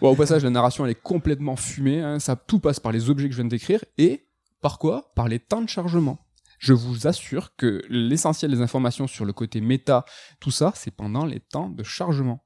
bon, 0.00 0.10
au 0.10 0.14
passage, 0.14 0.44
la 0.44 0.50
narration 0.50 0.84
elle 0.84 0.92
est 0.92 1.02
complètement 1.02 1.56
fumée, 1.56 2.00
hein. 2.00 2.18
ça 2.18 2.36
tout 2.36 2.60
passe 2.60 2.80
par 2.80 2.92
les 2.92 3.10
objets 3.10 3.28
que 3.28 3.32
je 3.32 3.36
viens 3.36 3.46
de 3.46 3.50
décrire, 3.50 3.84
et 3.98 4.26
par 4.60 4.78
quoi? 4.78 5.12
Par 5.14 5.28
les 5.28 5.38
temps 5.38 5.62
de 5.62 5.68
chargement 5.68 6.18
je 6.60 6.74
vous 6.74 7.06
assure 7.06 7.56
que 7.56 7.82
l'essentiel 7.88 8.50
des 8.50 8.60
informations 8.60 9.06
sur 9.06 9.24
le 9.24 9.32
côté 9.32 9.60
méta, 9.60 10.04
tout 10.40 10.50
ça, 10.50 10.72
c'est 10.76 10.90
pendant 10.90 11.24
les 11.24 11.40
temps 11.40 11.70
de 11.70 11.82
chargement. 11.82 12.44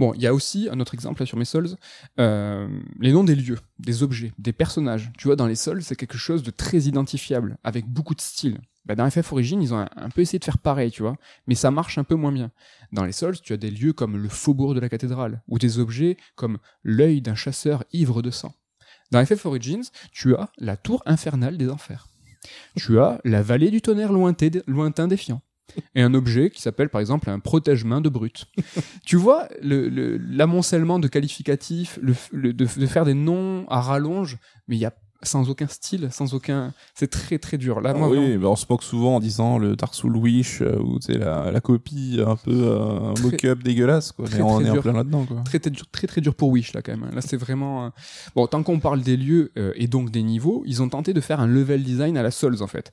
Bon, 0.00 0.14
il 0.14 0.22
y 0.22 0.26
a 0.26 0.32
aussi 0.32 0.66
un 0.72 0.80
autre 0.80 0.94
exemple 0.94 1.20
là 1.20 1.26
sur 1.26 1.36
mes 1.36 1.44
Souls, 1.44 1.76
euh, 2.18 2.66
les 3.00 3.12
noms 3.12 3.22
des 3.22 3.34
lieux, 3.34 3.58
des 3.78 4.02
objets, 4.02 4.32
des 4.38 4.54
personnages. 4.54 5.12
Tu 5.18 5.28
vois, 5.28 5.36
dans 5.36 5.46
les 5.46 5.56
Souls, 5.56 5.82
c'est 5.82 5.94
quelque 5.94 6.16
chose 6.16 6.42
de 6.42 6.50
très 6.50 6.78
identifiable, 6.84 7.58
avec 7.64 7.86
beaucoup 7.86 8.14
de 8.14 8.20
style. 8.22 8.62
Bah, 8.86 8.94
dans 8.94 9.10
FF 9.10 9.30
Origin, 9.30 9.60
ils 9.60 9.74
ont 9.74 9.86
un, 9.94 10.08
peu 10.08 10.22
essayé 10.22 10.38
de 10.38 10.44
faire 10.46 10.56
pareil, 10.56 10.90
tu 10.90 11.02
vois, 11.02 11.18
mais 11.46 11.54
ça 11.54 11.70
marche 11.70 11.98
un 11.98 12.04
peu 12.04 12.14
moins 12.14 12.32
bien. 12.32 12.50
Dans 12.92 13.04
les 13.04 13.12
Souls, 13.12 13.38
tu 13.42 13.52
as 13.52 13.58
des 13.58 13.70
lieux 13.70 13.92
comme 13.92 14.16
le 14.16 14.30
faubourg 14.30 14.72
de 14.72 14.80
la 14.80 14.88
cathédrale, 14.88 15.42
ou 15.48 15.58
des 15.58 15.78
objets 15.78 16.16
comme 16.34 16.56
l'œil 16.82 17.20
d'un 17.20 17.34
chasseur 17.34 17.84
ivre 17.92 18.22
de 18.22 18.30
sang. 18.30 18.54
Dans 19.10 19.22
FF 19.22 19.44
Origins, 19.44 19.84
tu 20.12 20.34
as 20.34 20.48
la 20.56 20.78
tour 20.78 21.02
infernale 21.04 21.58
des 21.58 21.68
enfers. 21.68 22.08
Tu 22.74 22.98
as 23.00 23.20
la 23.24 23.42
vallée 23.42 23.70
du 23.70 23.82
tonnerre 23.82 24.14
lointain 24.14 25.08
défiant 25.08 25.42
et 25.94 26.02
un 26.02 26.14
objet 26.14 26.50
qui 26.50 26.60
s'appelle 26.62 26.88
par 26.88 27.00
exemple 27.00 27.28
un 27.30 27.38
protège-main 27.38 28.00
de 28.00 28.08
brut. 28.08 28.46
tu 29.06 29.16
vois 29.16 29.48
l'amoncellement 29.62 30.96
le, 30.96 31.02
de 31.02 31.08
qualificatifs, 31.08 31.98
le, 32.02 32.52
de, 32.52 32.66
faire 32.66 33.04
des 33.04 33.14
noms 33.14 33.66
à 33.68 33.80
rallonge, 33.80 34.38
mais 34.68 34.76
il 34.76 34.80
y 34.80 34.84
a 34.86 34.92
sans 35.22 35.50
aucun 35.50 35.66
style, 35.66 36.08
sans 36.10 36.32
aucun. 36.32 36.72
C'est 36.94 37.10
très 37.10 37.38
très 37.38 37.58
dur. 37.58 37.82
Là, 37.82 37.92
Ah 37.94 37.98
moi, 37.98 38.08
oui, 38.08 38.16
vraiment, 38.16 38.40
bah, 38.44 38.48
on 38.48 38.56
se 38.56 38.64
moque 38.70 38.82
souvent 38.82 39.16
en 39.16 39.20
disant 39.20 39.58
le 39.58 39.76
Dark 39.76 39.94
Souls 39.94 40.16
Wish 40.16 40.62
euh, 40.62 40.78
ou 40.78 40.98
la, 41.10 41.50
la 41.50 41.60
copie 41.60 42.18
un 42.26 42.36
peu 42.36 42.50
euh, 42.54 43.12
Très- 43.12 43.24
mock-up 43.24 43.62
dégueulasse 43.62 44.12
quoi. 44.12 44.24
très, 44.24 44.38
Mais 44.38 44.42
on 44.44 44.62
est 44.62 44.70
en 44.70 44.72
dur. 44.72 44.82
plein 44.82 44.94
là-dedans 44.94 45.26
quoi. 45.26 45.42
très, 45.44 45.58
très 45.58 45.68
dur, 45.70 45.84
très 45.92 46.06
très 46.06 46.22
dur 46.22 46.34
pour 46.34 46.48
Wish 46.48 46.72
là 46.72 46.80
quand 46.80 46.96
même. 46.96 47.10
Là, 47.14 47.20
c'est 47.20 47.36
vraiment. 47.36 47.84
euh, 47.84 47.88
Bon, 48.34 48.46
tant 48.46 48.62
qu'on 48.62 48.80
parle 48.80 49.02
des 49.02 49.18
lieux 49.18 49.52
euh, 49.58 49.74
et 49.76 49.88
donc 49.88 50.10
des 50.10 50.22
niveaux, 50.22 50.62
ils 50.64 50.80
ont 50.82 50.88
tenté 50.88 51.12
de 51.12 51.20
faire 51.20 51.38
un 51.40 51.46
level 51.46 51.82
design 51.82 52.16
à 52.16 52.22
la 52.22 52.30
Souls 52.30 52.62
en 52.62 52.66
fait. 52.66 52.90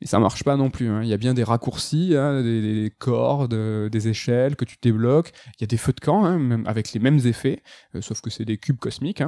Mais 0.00 0.06
ça 0.06 0.18
marche 0.18 0.44
pas 0.44 0.56
non 0.56 0.70
plus. 0.70 0.88
hein. 0.88 1.02
Il 1.02 1.08
y 1.08 1.12
a 1.12 1.16
bien 1.16 1.34
des 1.34 1.44
raccourcis, 1.44 2.14
hein, 2.16 2.42
des, 2.42 2.60
des 2.60 2.90
cordes, 2.90 3.54
euh, 3.54 3.88
des 3.88 4.08
échelles 4.08 4.56
que 4.56 4.64
tu 4.64 4.76
débloques. 4.82 5.32
Il 5.58 5.62
y 5.62 5.64
a 5.64 5.66
des 5.66 5.76
feux 5.76 5.92
de 5.92 6.00
camp, 6.00 6.24
hein, 6.24 6.64
avec 6.66 6.92
les 6.92 7.00
mêmes 7.00 7.20
effets, 7.24 7.62
euh, 7.94 8.00
sauf 8.02 8.20
que 8.20 8.30
c'est 8.30 8.44
des 8.44 8.58
cubes 8.58 8.78
cosmiques. 8.78 9.22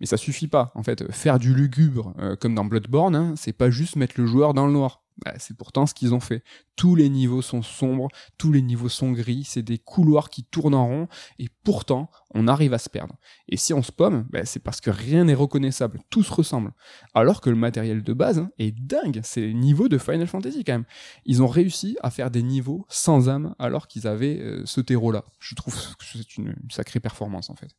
Mais 0.00 0.06
ça 0.06 0.16
suffit 0.16 0.48
pas. 0.48 0.72
En 0.74 0.82
fait, 0.82 1.10
faire 1.12 1.38
du 1.38 1.54
lugubre 1.54 2.14
euh, 2.18 2.36
comme 2.36 2.54
dans 2.54 2.64
Bloodborne, 2.64 3.34
c'est 3.36 3.52
pas 3.52 3.70
juste 3.70 3.96
mettre 3.96 4.14
le 4.18 4.26
joueur 4.26 4.54
dans 4.54 4.66
le 4.66 4.72
noir. 4.72 5.03
Bah, 5.24 5.34
c'est 5.38 5.56
pourtant 5.56 5.86
ce 5.86 5.94
qu'ils 5.94 6.12
ont 6.12 6.20
fait. 6.20 6.42
Tous 6.76 6.96
les 6.96 7.08
niveaux 7.08 7.42
sont 7.42 7.62
sombres, 7.62 8.08
tous 8.36 8.50
les 8.50 8.62
niveaux 8.62 8.88
sont 8.88 9.12
gris, 9.12 9.44
c'est 9.44 9.62
des 9.62 9.78
couloirs 9.78 10.28
qui 10.28 10.42
tournent 10.42 10.74
en 10.74 10.86
rond, 10.86 11.08
et 11.38 11.48
pourtant, 11.62 12.10
on 12.34 12.48
arrive 12.48 12.74
à 12.74 12.78
se 12.78 12.88
perdre. 12.88 13.14
Et 13.48 13.56
si 13.56 13.72
on 13.72 13.82
se 13.82 13.92
pomme, 13.92 14.26
bah, 14.30 14.44
c'est 14.44 14.58
parce 14.60 14.80
que 14.80 14.90
rien 14.90 15.24
n'est 15.24 15.34
reconnaissable, 15.34 16.00
tout 16.10 16.24
se 16.24 16.32
ressemble. 16.32 16.72
Alors 17.14 17.40
que 17.40 17.48
le 17.48 17.56
matériel 17.56 18.02
de 18.02 18.12
base 18.12 18.40
hein, 18.40 18.50
est 18.58 18.72
dingue, 18.72 19.20
c'est 19.22 19.40
les 19.40 19.54
niveaux 19.54 19.88
de 19.88 19.98
Final 19.98 20.26
Fantasy 20.26 20.64
quand 20.64 20.72
même. 20.72 20.84
Ils 21.24 21.42
ont 21.42 21.46
réussi 21.46 21.96
à 22.02 22.10
faire 22.10 22.32
des 22.32 22.42
niveaux 22.42 22.84
sans 22.88 23.28
âme 23.28 23.54
alors 23.60 23.86
qu'ils 23.86 24.08
avaient 24.08 24.40
euh, 24.40 24.62
ce 24.66 24.80
terreau-là. 24.80 25.24
Je 25.38 25.54
trouve 25.54 25.74
que 25.96 26.04
c'est 26.04 26.36
une, 26.36 26.54
sacrée 26.70 26.98
performance 26.98 27.50
en 27.50 27.54
fait. 27.54 27.70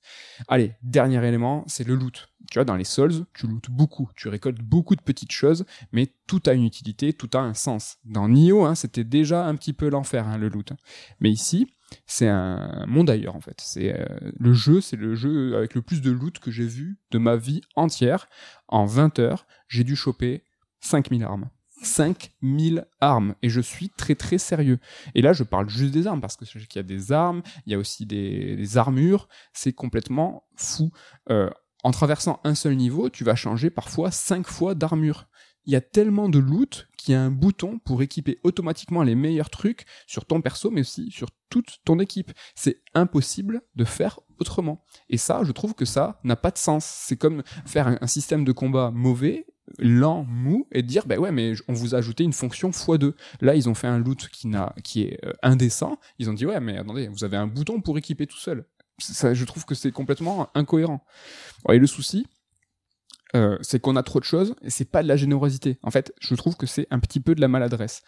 Allez, 0.48 0.74
dernier 0.84 1.26
élément, 1.28 1.66
c'est 1.68 1.86
le 1.86 1.96
loot. 1.96 2.30
Tu 2.50 2.60
vois, 2.60 2.66
dans 2.66 2.76
les 2.76 2.84
Souls, 2.84 3.26
tu 3.34 3.48
lootes 3.48 3.70
beaucoup, 3.70 4.10
tu 4.16 4.30
récoltes 4.30 4.62
beaucoup 4.62 4.96
de 4.96 5.02
petites 5.02 5.32
choses, 5.32 5.66
mais 5.92 6.14
tout 6.28 6.42
a 6.46 6.54
une 6.54 6.64
utilité, 6.64 7.12
tout 7.12 7.25
a 7.34 7.40
un 7.40 7.54
sens. 7.54 7.98
Dans 8.04 8.30
Nioh, 8.30 8.66
hein, 8.66 8.76
c'était 8.76 9.04
déjà 9.04 9.46
un 9.46 9.56
petit 9.56 9.74
peu 9.74 9.90
l'enfer, 9.90 10.28
hein, 10.28 10.38
le 10.38 10.50
loot. 10.50 10.72
Mais 11.20 11.30
ici, 11.30 11.68
c'est 12.06 12.28
un 12.28 12.86
monde 12.88 13.10
ailleurs 13.10 13.36
en 13.36 13.42
fait. 13.42 13.60
C'est 13.62 14.00
euh, 14.00 14.06
le 14.38 14.54
jeu, 14.54 14.82
c'est 14.82 14.98
le 14.98 15.16
jeu 15.16 15.56
avec 15.56 15.76
le 15.76 15.82
plus 15.82 16.02
de 16.02 16.12
loot 16.12 16.40
que 16.40 16.52
j'ai 16.52 16.66
vu 16.66 17.00
de 17.12 17.18
ma 17.18 17.36
vie 17.36 17.62
entière. 17.76 18.28
En 18.68 18.86
20 18.86 19.20
heures, 19.20 19.46
j'ai 19.68 19.84
dû 19.84 19.96
choper 19.96 20.44
5000 20.82 21.24
armes. 21.24 21.50
5000 21.84 22.86
armes 23.02 23.36
et 23.42 23.50
je 23.50 23.62
suis 23.62 23.90
très 23.90 24.16
très 24.16 24.38
sérieux. 24.38 24.80
Et 25.14 25.22
là, 25.22 25.34
je 25.34 25.44
parle 25.44 25.70
juste 25.70 25.94
des 25.94 26.08
armes 26.08 26.22
parce 26.22 26.36
que 26.36 26.46
qu'il 26.46 26.76
y 26.76 26.80
a 26.80 26.84
des 26.84 27.12
armes, 27.12 27.42
il 27.66 27.72
y 27.72 27.76
a 27.76 27.78
aussi 27.78 28.06
des, 28.06 28.56
des 28.56 28.78
armures, 28.78 29.28
c'est 29.54 29.74
complètement 29.74 30.48
fou. 30.56 30.92
Euh, 31.30 31.50
en 31.84 31.92
traversant 31.92 32.40
un 32.44 32.56
seul 32.56 32.76
niveau, 32.76 33.10
tu 33.10 33.24
vas 33.24 33.36
changer 33.36 33.70
parfois 33.70 34.10
5 34.10 34.48
fois 34.48 34.74
d'armure. 34.74 35.28
Il 35.66 35.74
y 35.74 35.76
a 35.76 35.82
tellement 35.82 36.30
de 36.30 36.40
loot 36.40 36.88
qu'il 37.06 37.14
y 37.14 37.16
a 37.16 37.22
un 37.22 37.32
bouton 37.32 37.80
pour 37.80 38.02
équiper 38.02 38.40
automatiquement 38.44 39.04
les 39.04 39.16
meilleurs 39.16 39.50
trucs 39.50 39.86
sur 40.08 40.26
ton 40.26 40.42
perso, 40.42 40.72
mais 40.72 40.82
aussi 40.82 41.12
sur 41.12 41.30
toute 41.50 41.78
ton 41.86 42.00
équipe. 42.00 42.32
C'est 42.56 42.82
impossible 42.94 43.62
de 43.76 43.86
faire 43.86 44.20
autrement. 44.40 44.84
Et 45.10 45.18
ça, 45.18 45.42
je 45.44 45.52
trouve 45.52 45.76
que 45.76 45.86
ça 45.86 46.20
n'a 46.24 46.36
pas 46.36 46.52
de 46.52 46.58
sens. 46.58 46.84
C'est 46.86 47.16
comme 47.16 47.44
faire 47.66 47.98
un, 48.02 48.08
système 48.08 48.44
de 48.44 48.52
combat 48.52 48.92
mauvais, 48.92 49.46
lent, 49.78 50.26
mou, 50.28 50.68
et 50.72 50.82
dire, 50.82 51.06
bah 51.06 51.18
ouais, 51.18 51.32
mais 51.32 51.54
on 51.68 51.74
vous 51.74 51.94
a 51.96 52.00
ajouté 52.00 52.24
une 52.24 52.34
fonction 52.34 52.72
x2. 52.72 53.14
Là, 53.42 53.56
ils 53.56 53.70
ont 53.70 53.76
fait 53.76 53.88
un 53.88 54.00
loot 54.00 54.28
qui, 54.32 54.48
n'a, 54.48 54.74
qui 54.84 55.04
est 55.04 55.24
euh, 55.26 55.34
indécent. 55.44 56.00
Ils 56.18 56.30
ont 56.30 56.34
dit, 56.34 56.46
ouais, 56.46 56.60
mais 56.60 56.78
attendez, 56.78 57.08
vous 57.08 57.24
avez 57.24 57.38
un 57.38 57.48
bouton 57.48 57.82
pour 57.82 57.98
équiper 57.98 58.26
tout 58.26 58.38
seul. 58.38 58.66
Ça, 58.98 59.34
je 59.34 59.46
trouve 59.46 59.66
que 59.66 59.76
c'est 59.76 59.92
complètement 59.92 60.50
incohérent. 60.56 61.04
Et 61.70 61.78
le 61.78 61.88
souci, 61.88 62.26
euh, 63.36 63.58
c'est 63.62 63.80
qu'on 63.80 63.96
a 63.96 64.04
trop 64.04 64.20
de 64.20 64.26
choses 64.26 64.56
et 64.62 64.70
c'est 64.70 64.90
pas 64.90 65.04
de 65.04 65.08
la 65.08 65.18
générosité. 65.18 65.78
En 65.84 65.92
fait, 65.92 66.14
je 66.20 66.34
trouve 66.36 66.56
que 66.56 66.66
c'est 66.66 66.88
un 66.90 67.00
petit 67.00 67.20
peu 67.20 67.36
de 67.36 67.42
la 67.42 67.48
maladresse. 67.48 68.02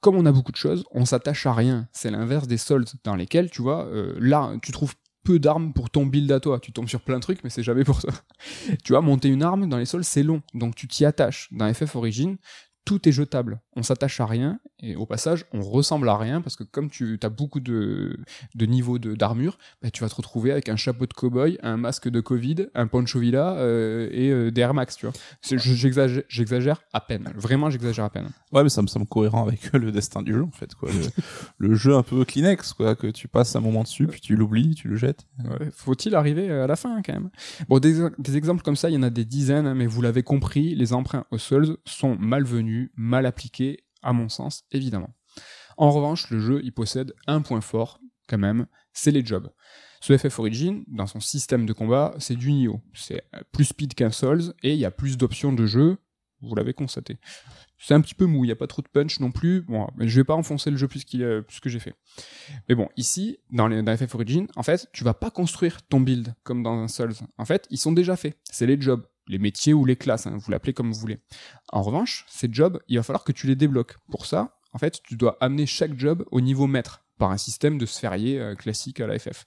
Comme 0.00 0.16
on 0.16 0.24
a 0.24 0.32
beaucoup 0.32 0.52
de 0.52 0.56
choses, 0.56 0.84
on 0.92 1.04
s'attache 1.04 1.46
à 1.46 1.52
rien. 1.52 1.86
C'est 1.92 2.10
l'inverse 2.10 2.46
des 2.46 2.56
soldes 2.56 2.88
dans 3.04 3.14
lesquels, 3.14 3.50
tu 3.50 3.60
vois, 3.60 3.86
euh, 3.86 4.16
là, 4.18 4.52
tu 4.62 4.72
trouves 4.72 4.94
peu 5.24 5.38
d'armes 5.38 5.74
pour 5.74 5.90
ton 5.90 6.06
build 6.06 6.32
à 6.32 6.40
toi. 6.40 6.58
Tu 6.60 6.72
tombes 6.72 6.88
sur 6.88 7.02
plein 7.02 7.16
de 7.16 7.22
trucs, 7.22 7.44
mais 7.44 7.50
c'est 7.50 7.62
jamais 7.62 7.84
pour 7.84 8.00
toi. 8.00 8.12
tu 8.84 8.92
vois, 8.92 9.02
monter 9.02 9.28
une 9.28 9.42
arme 9.42 9.68
dans 9.68 9.76
les 9.76 9.84
sols, 9.84 10.04
c'est 10.04 10.22
long. 10.22 10.42
Donc 10.54 10.74
tu 10.74 10.88
t'y 10.88 11.04
attaches. 11.04 11.48
Dans 11.52 11.72
FF 11.72 11.94
Origin, 11.96 12.36
tout 12.84 13.08
est 13.08 13.12
jetable. 13.12 13.60
On 13.76 13.82
s'attache 13.82 14.20
à 14.20 14.26
rien 14.26 14.58
et 14.82 14.96
au 14.96 15.06
passage, 15.06 15.44
on 15.52 15.60
ressemble 15.60 16.08
à 16.08 16.16
rien 16.16 16.40
parce 16.40 16.56
que 16.56 16.64
comme 16.64 16.90
tu 16.90 17.18
as 17.22 17.28
beaucoup 17.28 17.60
de, 17.60 18.18
de 18.54 18.66
niveaux 18.66 18.98
de- 18.98 19.14
d'armure, 19.14 19.58
bah, 19.82 19.90
tu 19.90 20.02
vas 20.02 20.08
te 20.08 20.14
retrouver 20.16 20.50
avec 20.50 20.68
un 20.68 20.76
chapeau 20.76 21.06
de 21.06 21.12
cow-boy, 21.12 21.58
un 21.62 21.76
masque 21.76 22.08
de 22.08 22.20
Covid, 22.20 22.66
un 22.74 22.86
poncho 22.88 23.18
villa 23.20 23.54
euh, 23.58 24.08
et 24.12 24.30
euh, 24.30 24.50
des 24.50 24.60
Air 24.62 24.74
Max, 24.74 24.96
tu 24.96 25.06
vois. 25.06 25.12
J'exagère, 25.42 26.22
j'exagère 26.28 26.82
à 26.92 27.00
peine. 27.00 27.30
Vraiment, 27.36 27.70
j'exagère 27.70 28.04
à 28.04 28.10
peine. 28.10 28.30
Ouais, 28.52 28.62
mais 28.62 28.68
ça 28.68 28.82
me 28.82 28.86
semble 28.86 29.06
cohérent 29.06 29.46
avec 29.46 29.70
le 29.72 29.92
destin 29.92 30.22
du 30.22 30.32
jeu 30.32 30.42
en 30.42 30.50
fait 30.50 30.74
quoi. 30.74 30.90
Le, 30.90 31.68
le 31.68 31.74
jeu 31.74 31.94
un 31.94 32.02
peu 32.02 32.24
Kleenex 32.24 32.72
quoi, 32.72 32.96
que 32.96 33.06
tu 33.08 33.28
passes 33.28 33.54
un 33.56 33.60
moment 33.60 33.82
dessus 33.82 34.06
puis 34.06 34.20
tu 34.20 34.34
l'oublies, 34.36 34.74
tu 34.74 34.88
le 34.88 34.96
jettes. 34.96 35.26
Ouais, 35.44 35.68
Faut-il 35.72 36.14
arriver 36.14 36.50
à 36.50 36.66
la 36.66 36.76
fin 36.76 36.96
hein, 36.96 37.02
quand 37.04 37.12
même? 37.12 37.30
Bon, 37.68 37.78
des, 37.78 38.08
des 38.18 38.36
exemples 38.36 38.62
comme 38.62 38.76
ça, 38.76 38.90
il 38.90 38.94
y 38.94 38.98
en 38.98 39.02
a 39.02 39.10
des 39.10 39.24
dizaines, 39.24 39.66
hein, 39.66 39.74
mais 39.74 39.86
vous 39.86 40.02
l'avez 40.02 40.22
compris, 40.22 40.74
les 40.74 40.92
emprunts 40.92 41.24
aux 41.30 41.38
Souls 41.38 41.76
sont 41.84 42.16
malvenus, 42.18 42.69
mal 42.94 43.26
appliqués, 43.26 43.84
à 44.02 44.12
mon 44.12 44.28
sens, 44.28 44.64
évidemment. 44.72 45.14
En 45.76 45.90
revanche, 45.90 46.30
le 46.30 46.40
jeu, 46.40 46.60
il 46.64 46.72
possède 46.72 47.14
un 47.26 47.42
point 47.42 47.60
fort, 47.60 48.00
quand 48.26 48.38
même, 48.38 48.66
c'est 48.92 49.10
les 49.10 49.24
jobs. 49.24 49.50
Ce 50.00 50.16
FF 50.16 50.38
Origin, 50.38 50.84
dans 50.86 51.06
son 51.06 51.20
système 51.20 51.66
de 51.66 51.72
combat, 51.72 52.14
c'est 52.18 52.36
du 52.36 52.52
Nioh. 52.52 52.80
C'est 52.94 53.22
plus 53.52 53.66
speed 53.66 53.94
qu'un 53.94 54.10
Souls, 54.10 54.54
et 54.62 54.72
il 54.72 54.78
y 54.78 54.84
a 54.84 54.90
plus 54.90 55.16
d'options 55.16 55.52
de 55.52 55.66
jeu, 55.66 55.98
vous 56.42 56.54
l'avez 56.54 56.72
constaté. 56.72 57.18
C'est 57.78 57.94
un 57.94 58.00
petit 58.00 58.14
peu 58.14 58.26
mou, 58.26 58.44
il 58.44 58.48
n'y 58.48 58.52
a 58.52 58.56
pas 58.56 58.66
trop 58.66 58.82
de 58.82 58.88
punch 58.88 59.20
non 59.20 59.30
plus. 59.30 59.62
Bon, 59.62 59.88
mais 59.96 60.08
je 60.08 60.16
vais 60.20 60.24
pas 60.24 60.34
enfoncer 60.34 60.70
le 60.70 60.76
jeu 60.76 60.88
plus, 60.88 61.04
qu'il, 61.04 61.22
euh, 61.22 61.42
plus 61.42 61.60
que 61.60 61.68
j'ai 61.68 61.78
fait. 61.78 61.94
Mais 62.68 62.74
bon, 62.74 62.88
ici, 62.96 63.38
dans, 63.50 63.68
les, 63.68 63.82
FF 63.96 64.14
Origin, 64.14 64.46
en 64.56 64.62
fait, 64.62 64.88
tu 64.92 65.04
vas 65.04 65.14
pas 65.14 65.30
construire 65.30 65.82
ton 65.82 66.00
build 66.00 66.34
comme 66.42 66.62
dans 66.62 66.78
un 66.78 66.88
Souls. 66.88 67.14
En 67.38 67.44
fait, 67.44 67.66
ils 67.70 67.78
sont 67.78 67.92
déjà 67.92 68.16
faits. 68.16 68.38
C'est 68.44 68.66
les 68.66 68.80
jobs, 68.80 69.06
les 69.30 69.38
métiers 69.38 69.72
ou 69.72 69.84
les 69.84 69.96
classes, 69.96 70.26
hein, 70.26 70.36
vous 70.36 70.50
l'appelez 70.50 70.72
comme 70.72 70.92
vous 70.92 70.98
voulez. 70.98 71.20
En 71.72 71.82
revanche, 71.82 72.26
ces 72.28 72.48
jobs, 72.50 72.80
il 72.88 72.96
va 72.96 73.02
falloir 73.02 73.24
que 73.24 73.32
tu 73.32 73.46
les 73.46 73.56
débloques. 73.56 73.96
Pour 74.10 74.26
ça, 74.26 74.58
en 74.72 74.78
fait, 74.78 75.00
tu 75.02 75.16
dois 75.16 75.38
amener 75.40 75.66
chaque 75.66 75.98
job 75.98 76.24
au 76.30 76.40
niveau 76.40 76.66
maître 76.66 77.04
par 77.18 77.30
un 77.30 77.38
système 77.38 77.78
de 77.78 77.86
sphérié 77.86 78.40
euh, 78.40 78.54
classique 78.54 79.00
à 79.00 79.06
la 79.06 79.18
FF. 79.18 79.46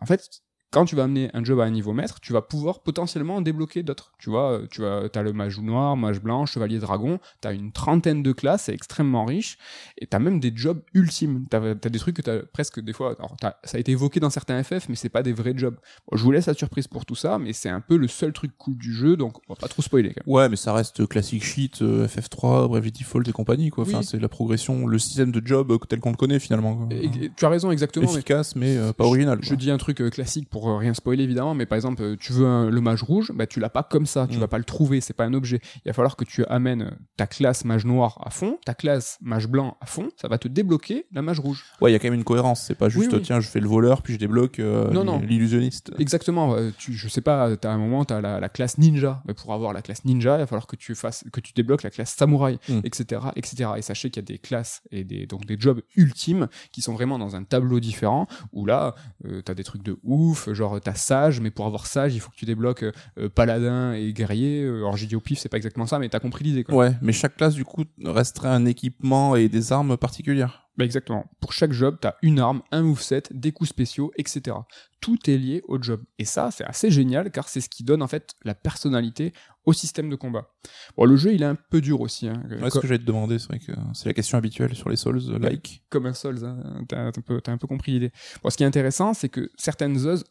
En 0.00 0.06
fait, 0.06 0.42
quand 0.72 0.84
tu 0.86 0.96
vas 0.96 1.04
amener 1.04 1.30
un 1.34 1.44
job 1.44 1.60
à 1.60 1.64
un 1.64 1.70
niveau 1.70 1.92
maître, 1.92 2.18
tu 2.20 2.32
vas 2.32 2.42
pouvoir 2.42 2.80
potentiellement 2.80 3.36
en 3.36 3.40
débloquer 3.42 3.82
d'autres. 3.82 4.12
Tu 4.18 4.30
vois, 4.30 4.52
euh, 4.80 5.08
tu 5.12 5.18
as 5.18 5.22
le 5.22 5.32
mage 5.32 5.60
noir, 5.60 5.96
mage 5.96 6.20
blanc, 6.20 6.46
chevalier 6.46 6.78
dragon, 6.78 7.20
tu 7.40 7.48
as 7.48 7.52
une 7.52 7.72
trentaine 7.72 8.22
de 8.22 8.32
classes, 8.32 8.62
c'est 8.64 8.74
extrêmement 8.74 9.24
riche, 9.24 9.58
et 9.98 10.06
tu 10.06 10.16
as 10.16 10.18
même 10.18 10.40
des 10.40 10.52
jobs 10.54 10.80
ultimes. 10.94 11.44
Tu 11.50 11.56
as, 11.56 11.74
des 11.74 11.98
trucs 11.98 12.16
que 12.16 12.22
tu 12.22 12.30
as 12.30 12.40
presque 12.52 12.80
des 12.80 12.92
fois, 12.92 13.14
alors 13.18 13.36
ça 13.64 13.76
a 13.76 13.78
été 13.80 13.92
évoqué 13.92 14.18
dans 14.18 14.30
certains 14.30 14.62
FF, 14.62 14.88
mais 14.88 14.94
c'est 14.96 15.08
pas 15.10 15.22
des 15.22 15.32
vrais 15.32 15.52
jobs. 15.56 15.76
Bon, 16.10 16.16
je 16.16 16.22
vous 16.22 16.32
laisse 16.32 16.46
la 16.46 16.54
surprise 16.54 16.88
pour 16.88 17.04
tout 17.04 17.14
ça, 17.14 17.38
mais 17.38 17.52
c'est 17.52 17.68
un 17.68 17.80
peu 17.80 17.96
le 17.96 18.08
seul 18.08 18.32
truc 18.32 18.52
cool 18.58 18.76
du 18.76 18.92
jeu, 18.94 19.16
donc 19.16 19.36
on 19.48 19.52
va 19.52 19.56
pas 19.56 19.68
trop 19.68 19.82
spoiler 19.82 20.08
quand 20.14 20.26
même. 20.26 20.34
Ouais, 20.34 20.48
mais 20.48 20.56
ça 20.56 20.72
reste 20.72 21.06
classique 21.06 21.44
shit, 21.44 21.82
euh, 21.82 22.06
FF3, 22.08 22.68
Bravely 22.68 22.92
Default 22.92 23.22
et 23.28 23.32
compagnie 23.32 23.70
quoi. 23.70 23.84
Enfin, 23.84 23.98
Oui. 23.98 24.04
c'est 24.04 24.18
la 24.18 24.28
progression, 24.28 24.86
le 24.86 24.98
système 24.98 25.32
de 25.32 25.46
job 25.46 25.70
euh, 25.70 25.78
tel 25.88 26.00
qu'on 26.00 26.10
le 26.10 26.16
connaît 26.16 26.38
finalement. 26.38 26.74
quoi. 26.76 26.86
Et- 26.90 27.04
et 27.24 27.30
tu 27.36 27.44
as 27.44 27.48
raison 27.48 27.70
exactement, 27.70 28.10
Efficace 28.10 28.56
mais 28.56 28.76
euh, 28.76 28.92
pas 28.92 29.04
original. 29.04 29.38
Je 29.42 29.54
dis 29.54 29.70
un 29.70 29.76
truc 29.78 29.98
classique 30.10 30.48
pour 30.48 30.61
euh, 30.70 30.76
rien 30.76 30.94
spoiler 30.94 31.24
évidemment, 31.24 31.54
mais 31.54 31.66
par 31.66 31.76
exemple, 31.76 32.02
euh, 32.02 32.16
tu 32.18 32.32
veux 32.32 32.46
un- 32.46 32.70
le 32.70 32.80
mage 32.80 33.02
rouge, 33.02 33.32
bah 33.34 33.46
tu 33.46 33.60
l'as 33.60 33.70
pas 33.70 33.82
comme 33.82 34.06
ça, 34.06 34.26
tu 34.28 34.36
Mm. 34.36 34.40
vas 34.40 34.48
pas 34.48 34.58
le 34.58 34.64
trouver, 34.64 35.00
c'est 35.00 35.12
pas 35.14 35.24
un 35.24 35.34
objet. 35.34 35.60
Il 35.84 35.88
va 35.88 35.92
falloir 35.92 36.16
que 36.16 36.24
tu 36.24 36.44
amènes 36.46 36.82
euh, 36.82 36.90
ta 37.16 37.26
classe 37.26 37.64
mage 37.64 37.84
noir 37.84 38.18
à 38.24 38.30
fond, 38.30 38.58
ta 38.64 38.74
classe 38.74 39.18
mage 39.20 39.46
blanc 39.48 39.76
à 39.80 39.86
fond, 39.86 40.08
ça 40.20 40.28
va 40.28 40.38
te 40.38 40.48
débloquer 40.48 41.06
la 41.12 41.22
mage 41.22 41.40
rouge. 41.40 41.64
Ouais, 41.80 41.90
il 41.90 41.92
y 41.92 41.96
a 41.96 41.98
quand 41.98 42.06
même 42.08 42.14
une 42.18 42.24
cohérence. 42.24 42.62
C'est 42.62 42.74
pas 42.74 42.88
juste 42.88 43.10
Oui, 43.12 43.18
oui. 43.18 43.22
tiens, 43.22 43.40
je 43.40 43.48
fais 43.48 43.60
le 43.60 43.68
voleur 43.68 44.02
puis 44.02 44.14
je 44.14 44.18
débloque 44.18 44.58
euh, 44.58 44.90
Non, 44.90 45.04
non. 45.04 45.20
l'illusionniste. 45.20 45.92
Exactement, 45.98 46.56
tu, 46.78 46.92
je 46.92 47.08
sais 47.08 47.20
pas, 47.20 47.56
t'as 47.56 47.70
un 47.72 47.78
moment, 47.78 48.04
t'as 48.04 48.20
la, 48.20 48.40
la 48.40 48.48
classe 48.48 48.78
ninja, 48.78 49.22
mais 49.26 49.34
pour 49.34 49.52
avoir 49.52 49.72
la 49.72 49.82
classe 49.82 50.04
ninja, 50.04 50.36
il 50.36 50.40
va 50.40 50.46
falloir 50.46 50.66
que 50.66 50.76
tu 50.76 50.94
fasses, 50.94 51.24
que 51.32 51.40
tu 51.40 51.52
débloques 51.54 51.82
la 51.82 51.90
classe 51.90 52.14
samouraï, 52.14 52.58
Mm. 52.68 52.80
etc., 52.84 53.20
etc. 53.36 53.70
Et 53.76 53.82
sachez 53.82 54.10
qu'il 54.10 54.22
y 54.22 54.24
a 54.24 54.26
des 54.26 54.38
classes 54.38 54.82
et 54.90 55.04
des, 55.04 55.26
donc 55.26 55.44
des 55.46 55.56
jobs 55.58 55.80
ultimes 55.96 56.48
qui 56.72 56.82
sont 56.82 56.92
vraiment 56.94 57.18
dans 57.18 57.36
un 57.36 57.44
tableau 57.44 57.80
différent, 57.80 58.26
où 58.52 58.66
là, 58.66 58.94
euh, 59.26 59.42
t'as 59.42 59.54
des 59.54 59.64
trucs 59.64 59.82
de 59.82 59.96
ouf, 60.02 60.48
genre 60.54 60.80
t'as 60.80 60.94
sage, 60.94 61.40
mais 61.40 61.50
pour 61.50 61.66
avoir 61.66 61.86
sage, 61.86 62.14
il 62.14 62.20
faut 62.20 62.30
que 62.30 62.36
tu 62.36 62.44
débloques 62.44 62.84
euh, 63.18 63.28
paladin 63.28 63.92
et 63.92 64.12
guerrier. 64.12 64.62
Euh, 64.62 64.78
Alors 64.78 64.96
j'ai 64.96 65.06
dit 65.06 65.16
au 65.16 65.20
pif, 65.20 65.38
c'est 65.38 65.48
pas 65.48 65.56
exactement 65.56 65.86
ça, 65.86 65.98
mais 65.98 66.08
t'as 66.08 66.20
compris 66.20 66.44
l'idée, 66.44 66.64
quoi. 66.64 66.74
Ouais, 66.74 66.92
mais 67.02 67.12
chaque 67.12 67.36
classe 67.36 67.54
du 67.54 67.64
coup 67.64 67.84
resterait 68.04 68.48
un 68.48 68.66
équipement 68.66 69.36
et 69.36 69.48
des 69.48 69.72
armes 69.72 69.96
particulières. 69.96 70.68
Bah 70.76 70.84
exactement. 70.84 71.26
Pour 71.40 71.52
chaque 71.52 71.72
job, 71.72 71.98
tu 72.00 72.08
as 72.08 72.16
une 72.22 72.40
arme, 72.40 72.62
un 72.70 72.82
moveset, 72.82 73.24
des 73.30 73.52
coups 73.52 73.70
spéciaux, 73.70 74.10
etc. 74.16 74.56
Tout 75.00 75.18
est 75.28 75.36
lié 75.36 75.62
au 75.68 75.82
job. 75.82 76.02
Et 76.18 76.24
ça, 76.24 76.50
c'est 76.50 76.64
assez 76.64 76.90
génial 76.90 77.30
car 77.30 77.48
c'est 77.48 77.60
ce 77.60 77.68
qui 77.68 77.84
donne 77.84 78.02
en 78.02 78.06
fait 78.08 78.34
la 78.44 78.54
personnalité 78.54 79.32
au 79.64 79.72
système 79.72 80.10
de 80.10 80.16
combat. 80.16 80.48
Bon, 80.96 81.04
le 81.04 81.16
jeu, 81.16 81.34
il 81.34 81.42
est 81.42 81.46
un 81.46 81.54
peu 81.54 81.80
dur 81.80 82.00
aussi. 82.00 82.28
Hein. 82.28 82.42
Ouais, 82.60 82.70
ce 82.70 82.78
que 82.78 82.86
j'allais 82.86 82.98
te 82.98 83.04
demander, 83.04 83.38
c'est 83.38 83.46
vrai 83.48 83.58
que 83.60 83.72
c'est 83.94 84.06
la 84.06 84.14
question 84.14 84.36
habituelle 84.38 84.74
sur 84.74 84.88
les 84.88 84.96
Souls, 84.96 85.20
euh, 85.28 85.38
like. 85.38 85.82
Comme 85.88 86.06
un 86.06 86.14
Souls, 86.14 86.44
hein. 86.44 86.84
t'as 86.88 87.06
un, 87.06 87.12
peu- 87.12 87.40
t'as 87.40 87.52
un 87.52 87.58
peu 87.58 87.66
compris 87.68 87.92
l'idée. 87.92 88.12
Bon, 88.42 88.50
ce 88.50 88.56
qui 88.56 88.64
est 88.64 88.66
intéressant, 88.66 89.14
c'est 89.14 89.28
que 89.28 89.50
certaines 89.56 89.98
zones, 89.98 90.22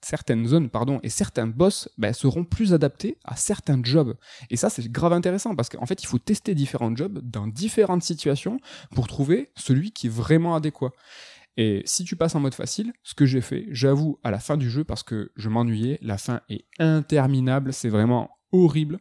certaines 0.00 0.46
zones 0.46 0.70
pardon, 0.70 1.00
et 1.02 1.08
certains 1.08 1.46
boss 1.46 1.88
bah, 1.98 2.12
seront 2.12 2.44
plus 2.44 2.72
adaptés 2.72 3.16
à 3.24 3.36
certains 3.36 3.80
jobs. 3.82 4.14
Et 4.50 4.56
ça, 4.56 4.70
c'est 4.70 4.86
grave 4.90 5.12
intéressant 5.12 5.54
parce 5.56 5.68
qu'en 5.68 5.86
fait, 5.86 6.02
il 6.02 6.06
faut 6.06 6.18
tester 6.18 6.54
différents 6.54 6.94
jobs 6.94 7.18
dans 7.22 7.46
différentes 7.48 8.02
situations 8.02 8.60
pour 8.94 9.08
trouver 9.08 9.50
celui 9.70 9.92
qui 9.92 10.08
est 10.08 10.10
vraiment 10.10 10.54
adéquat. 10.56 10.90
Et 11.56 11.82
si 11.84 12.04
tu 12.04 12.16
passes 12.16 12.34
en 12.34 12.40
mode 12.40 12.54
facile, 12.54 12.92
ce 13.02 13.14
que 13.14 13.26
j'ai 13.26 13.40
fait, 13.40 13.66
j'avoue, 13.70 14.18
à 14.24 14.30
la 14.30 14.38
fin 14.38 14.56
du 14.56 14.68
jeu, 14.70 14.82
parce 14.84 15.02
que 15.02 15.30
je 15.36 15.48
m'ennuyais, 15.48 15.98
la 16.02 16.16
fin 16.18 16.40
est 16.48 16.64
interminable, 16.78 17.72
c'est 17.72 17.88
vraiment 17.88 18.30
horrible. 18.52 18.98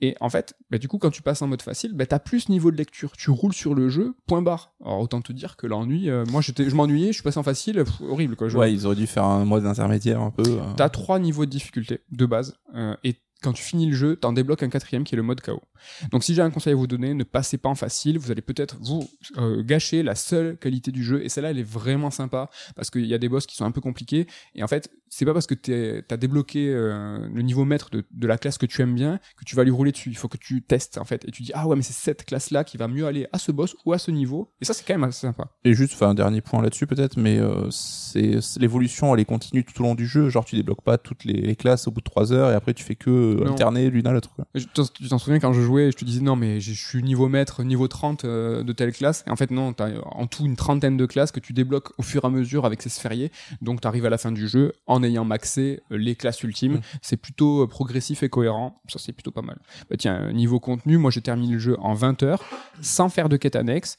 Et 0.00 0.14
en 0.20 0.28
fait, 0.28 0.54
bah, 0.70 0.78
du 0.78 0.86
coup, 0.86 0.98
quand 0.98 1.10
tu 1.10 1.22
passes 1.22 1.42
en 1.42 1.48
mode 1.48 1.62
facile, 1.62 1.94
bah, 1.94 2.06
t'as 2.06 2.20
plus 2.20 2.40
ce 2.40 2.50
niveau 2.52 2.70
de 2.70 2.76
lecture. 2.76 3.16
Tu 3.16 3.30
roules 3.30 3.52
sur 3.54 3.74
le 3.74 3.88
jeu, 3.88 4.14
point 4.26 4.40
barre. 4.42 4.72
Alors 4.84 5.00
autant 5.00 5.20
te 5.20 5.32
dire 5.32 5.56
que 5.56 5.66
l'ennui, 5.66 6.08
euh, 6.10 6.24
moi 6.30 6.40
j'étais, 6.42 6.68
je 6.70 6.74
m'ennuyais, 6.76 7.08
je 7.08 7.14
suis 7.14 7.22
passé 7.24 7.38
en 7.38 7.42
facile, 7.42 7.76
pff, 7.84 8.00
horrible 8.02 8.36
quoi. 8.36 8.48
Je- 8.48 8.56
Ouais, 8.56 8.72
ils 8.72 8.86
auraient 8.86 8.94
dû 8.94 9.08
faire 9.08 9.24
un 9.24 9.44
mode 9.44 9.66
intermédiaire 9.66 10.20
un 10.20 10.30
peu. 10.30 10.44
euh. 10.46 10.60
T'as 10.76 10.90
trois 10.90 11.18
niveaux 11.18 11.44
de 11.46 11.50
difficulté 11.50 12.00
de 12.12 12.26
base, 12.26 12.54
euh, 12.76 12.94
et 13.02 13.16
quand 13.44 13.52
tu 13.52 13.62
finis 13.62 13.86
le 13.86 13.94
jeu, 13.94 14.16
t'en 14.16 14.32
débloques 14.32 14.62
un 14.62 14.70
quatrième 14.70 15.04
qui 15.04 15.14
est 15.14 15.16
le 15.16 15.22
mode 15.22 15.42
KO. 15.42 15.62
Donc 16.10 16.24
si 16.24 16.34
j'ai 16.34 16.40
un 16.40 16.50
conseil 16.50 16.72
à 16.72 16.76
vous 16.76 16.86
donner, 16.86 17.12
ne 17.12 17.24
passez 17.24 17.58
pas 17.58 17.68
en 17.68 17.74
facile, 17.74 18.18
vous 18.18 18.30
allez 18.30 18.40
peut-être 18.40 18.76
vous 18.80 19.06
euh, 19.36 19.62
gâcher 19.62 20.02
la 20.02 20.14
seule 20.14 20.56
qualité 20.56 20.90
du 20.90 21.04
jeu, 21.04 21.22
et 21.22 21.28
celle-là 21.28 21.50
elle 21.50 21.58
est 21.58 21.62
vraiment 21.62 22.10
sympa, 22.10 22.48
parce 22.74 22.90
qu'il 22.90 23.04
y 23.04 23.12
a 23.12 23.18
des 23.18 23.28
boss 23.28 23.46
qui 23.46 23.54
sont 23.54 23.66
un 23.66 23.70
peu 23.70 23.82
compliqués, 23.82 24.26
et 24.54 24.62
en 24.62 24.66
fait 24.66 24.90
c'est 25.10 25.26
pas 25.26 25.34
parce 25.34 25.46
que 25.46 25.54
t'as 26.00 26.16
débloqué 26.16 26.70
euh, 26.70 27.28
le 27.32 27.42
niveau 27.42 27.64
maître 27.64 27.90
de, 27.90 28.26
la 28.26 28.38
classe 28.38 28.58
que 28.58 28.66
tu 28.66 28.82
aimes 28.82 28.94
bien 28.94 29.20
que 29.36 29.44
tu 29.44 29.54
vas 29.54 29.62
lui 29.62 29.70
rouler 29.70 29.92
dessus, 29.92 30.08
il 30.08 30.16
faut 30.16 30.28
que 30.28 30.38
tu 30.38 30.62
testes 30.62 30.96
en 30.96 31.04
fait, 31.04 31.28
et 31.28 31.30
tu 31.30 31.42
dis 31.42 31.52
ah 31.54 31.68
ouais 31.68 31.76
mais 31.76 31.82
c'est 31.82 31.92
cette 31.92 32.24
classe-là 32.24 32.64
qui 32.64 32.78
va 32.78 32.88
mieux 32.88 33.06
aller 33.06 33.26
à 33.32 33.38
ce 33.38 33.52
boss 33.52 33.76
ou 33.84 33.92
à 33.92 33.98
ce 33.98 34.10
niveau, 34.10 34.52
et 34.62 34.64
ça 34.64 34.72
c'est 34.72 34.84
quand 34.86 34.94
même 34.94 35.04
assez 35.04 35.20
sympa. 35.20 35.50
Et 35.64 35.74
juste, 35.74 35.92
enfin, 35.92 36.08
un 36.08 36.14
dernier 36.14 36.40
point 36.40 36.62
là-dessus 36.62 36.86
peut-être, 36.86 37.18
mais 37.18 37.38
euh, 37.38 37.70
c'est 37.70 38.38
l'évolution, 38.58 39.14
elle 39.14 39.20
est 39.20 39.24
continue 39.24 39.64
tout 39.64 39.78
au 39.80 39.84
long 39.84 39.94
du 39.94 40.06
jeu. 40.06 40.28
Genre, 40.28 40.44
tu 40.44 40.56
débloques 40.56 40.82
pas 40.82 40.98
toutes 40.98 41.24
les, 41.24 41.40
les 41.40 41.56
classes 41.56 41.86
au 41.86 41.90
bout 41.90 42.00
de 42.00 42.04
3 42.04 42.32
heures 42.32 42.50
et 42.50 42.54
après 42.54 42.74
tu 42.74 42.84
fais 42.84 42.94
que 42.94 43.33
Non. 43.36 43.52
alterner 43.52 43.90
l'une 43.90 44.06
à 44.06 44.12
l'autre. 44.12 44.30
Tu 44.54 45.08
t'en 45.08 45.18
souviens 45.18 45.40
quand 45.40 45.52
je 45.52 45.60
jouais, 45.60 45.90
je 45.90 45.96
te 45.96 46.04
disais 46.04 46.20
non 46.20 46.36
mais 46.36 46.60
je 46.60 46.72
suis 46.72 47.02
niveau 47.02 47.28
maître, 47.28 47.62
niveau 47.62 47.88
30 47.88 48.24
euh, 48.24 48.62
de 48.62 48.72
telle 48.72 48.92
classe. 48.92 49.24
Et 49.26 49.30
en 49.30 49.36
fait 49.36 49.50
non, 49.50 49.72
t'as 49.72 49.90
en 50.04 50.26
tout 50.26 50.44
une 50.44 50.56
trentaine 50.56 50.96
de 50.96 51.06
classes 51.06 51.32
que 51.32 51.40
tu 51.40 51.52
débloques 51.52 51.92
au 51.98 52.02
fur 52.02 52.24
et 52.24 52.26
à 52.26 52.30
mesure 52.30 52.64
avec 52.64 52.82
ces 52.82 52.88
sphériés. 52.88 53.30
Donc 53.62 53.80
t'arrives 53.80 54.06
à 54.06 54.10
la 54.10 54.18
fin 54.18 54.32
du 54.32 54.48
jeu 54.48 54.72
en 54.86 55.02
ayant 55.02 55.24
maxé 55.24 55.80
euh, 55.90 55.96
les 55.96 56.14
classes 56.14 56.42
ultimes. 56.42 56.74
Mm. 56.74 56.80
C'est 57.02 57.16
plutôt 57.16 57.62
euh, 57.62 57.66
progressif 57.66 58.22
et 58.22 58.28
cohérent. 58.28 58.80
Ça 58.88 58.98
c'est 58.98 59.12
plutôt 59.12 59.30
pas 59.30 59.42
mal. 59.42 59.58
Bah 59.90 59.96
tiens, 59.98 60.32
niveau 60.32 60.60
contenu, 60.60 60.98
moi 60.98 61.10
j'ai 61.10 61.22
terminé 61.22 61.54
le 61.54 61.58
jeu 61.58 61.76
en 61.80 61.94
20 61.94 62.22
heures 62.22 62.44
sans 62.80 63.08
faire 63.08 63.28
de 63.28 63.36
quête 63.36 63.56
annexe. 63.56 63.98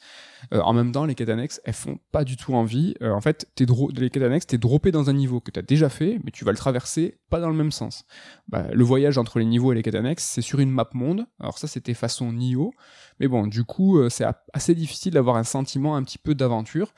Euh, 0.54 0.62
en 0.62 0.74
même 0.74 0.92
temps, 0.92 1.06
les 1.06 1.16
quêtes 1.16 1.30
annexes, 1.30 1.62
elles 1.66 1.74
font 1.74 2.00
pas 2.12 2.24
du 2.24 2.38
tout 2.38 2.54
envie. 2.54 2.96
Euh, 3.02 3.12
en 3.12 3.22
fait, 3.22 3.48
t'es 3.56 3.66
les 3.96 4.10
quêtes 4.10 4.24
annexes, 4.24 4.48
t'es 4.48 4.58
droppé 4.58 4.92
dans 4.92 5.10
un 5.10 5.14
niveau 5.14 5.40
que 5.40 5.52
t'as 5.52 5.62
déjà 5.62 5.90
fait, 5.90 6.20
mais 6.24 6.32
tu 6.32 6.46
vas 6.46 6.52
le 6.52 6.58
traverser 6.58 7.20
pas 7.30 7.40
dans 7.40 7.50
le 7.50 7.56
même 7.56 7.72
sens. 7.72 8.06
Bah, 8.48 8.68
le 8.72 8.84
voyage 8.84 9.18
entre 9.18 9.40
les 9.40 9.46
niveaux 9.46 9.72
et 9.72 9.76
les 9.76 9.84
quêtes 9.84 9.96
annexes, 9.96 10.24
c'est 10.26 10.42
sur 10.42 10.60
une 10.60 10.72
map 10.72 10.90
monde. 10.94 11.26
Alors 11.40 11.58
ça, 11.58 11.68
c'était 11.68 11.94
façon 11.94 12.32
Nioh. 12.32 12.74
Mais 13.20 13.28
bon, 13.28 13.48
du 13.48 13.64
coup, 13.64 13.98
euh, 13.98 14.10
c'est 14.10 14.26
assez 14.54 14.76
difficile 14.76 15.14
d'avoir 15.14 15.38
un 15.38 15.44
sentiment 15.44 15.96
un 15.96 16.04
petit 16.04 16.18
peu 16.18 16.36
d'aventure. 16.36 16.94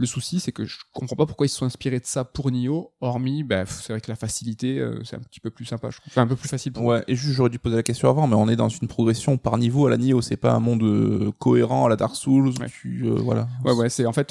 Le 0.00 0.06
souci, 0.06 0.38
c'est 0.38 0.52
que 0.52 0.64
je 0.64 0.76
comprends 0.92 1.16
pas 1.16 1.26
pourquoi 1.26 1.46
ils 1.46 1.48
se 1.48 1.56
sont 1.58 1.66
inspirés 1.66 1.98
de 1.98 2.06
ça 2.06 2.22
pour 2.24 2.52
Nioh, 2.52 2.92
hormis, 3.00 3.42
bah, 3.42 3.66
c'est 3.66 3.92
vrai 3.92 4.00
que 4.00 4.08
la 4.08 4.14
facilité, 4.14 4.78
euh, 4.78 5.02
c'est 5.02 5.16
un 5.16 5.20
petit 5.20 5.40
peu 5.40 5.50
plus 5.50 5.64
sympa, 5.64 5.90
je 5.90 5.96
trouve. 5.98 6.12
Enfin, 6.12 6.22
un 6.22 6.28
peu 6.28 6.36
plus 6.36 6.48
facile 6.48 6.72
pour 6.72 6.84
Ouais, 6.84 7.02
et 7.08 7.16
juste, 7.16 7.34
j'aurais 7.34 7.50
dû 7.50 7.58
poser 7.58 7.74
la 7.74 7.82
question 7.82 8.08
avant, 8.08 8.28
mais 8.28 8.36
on 8.36 8.48
est 8.48 8.54
dans 8.54 8.68
une 8.68 8.86
progression 8.86 9.38
par 9.38 9.58
niveau 9.58 9.88
à 9.88 9.90
la 9.90 9.96
Nioh. 9.96 10.22
C'est 10.22 10.36
pas 10.36 10.52
un 10.52 10.60
monde 10.60 10.84
euh, 10.84 11.32
cohérent 11.40 11.86
à 11.86 11.88
la 11.88 11.96
Dark 11.96 12.14
Souls 12.14 12.50
Ouais. 12.60 12.68
tu, 12.70 13.06
euh, 13.06 13.16
voilà. 13.16 13.48
Ouais, 13.64 13.72
ouais, 13.72 13.88
c'est 13.88 14.06
en 14.06 14.12
fait, 14.12 14.26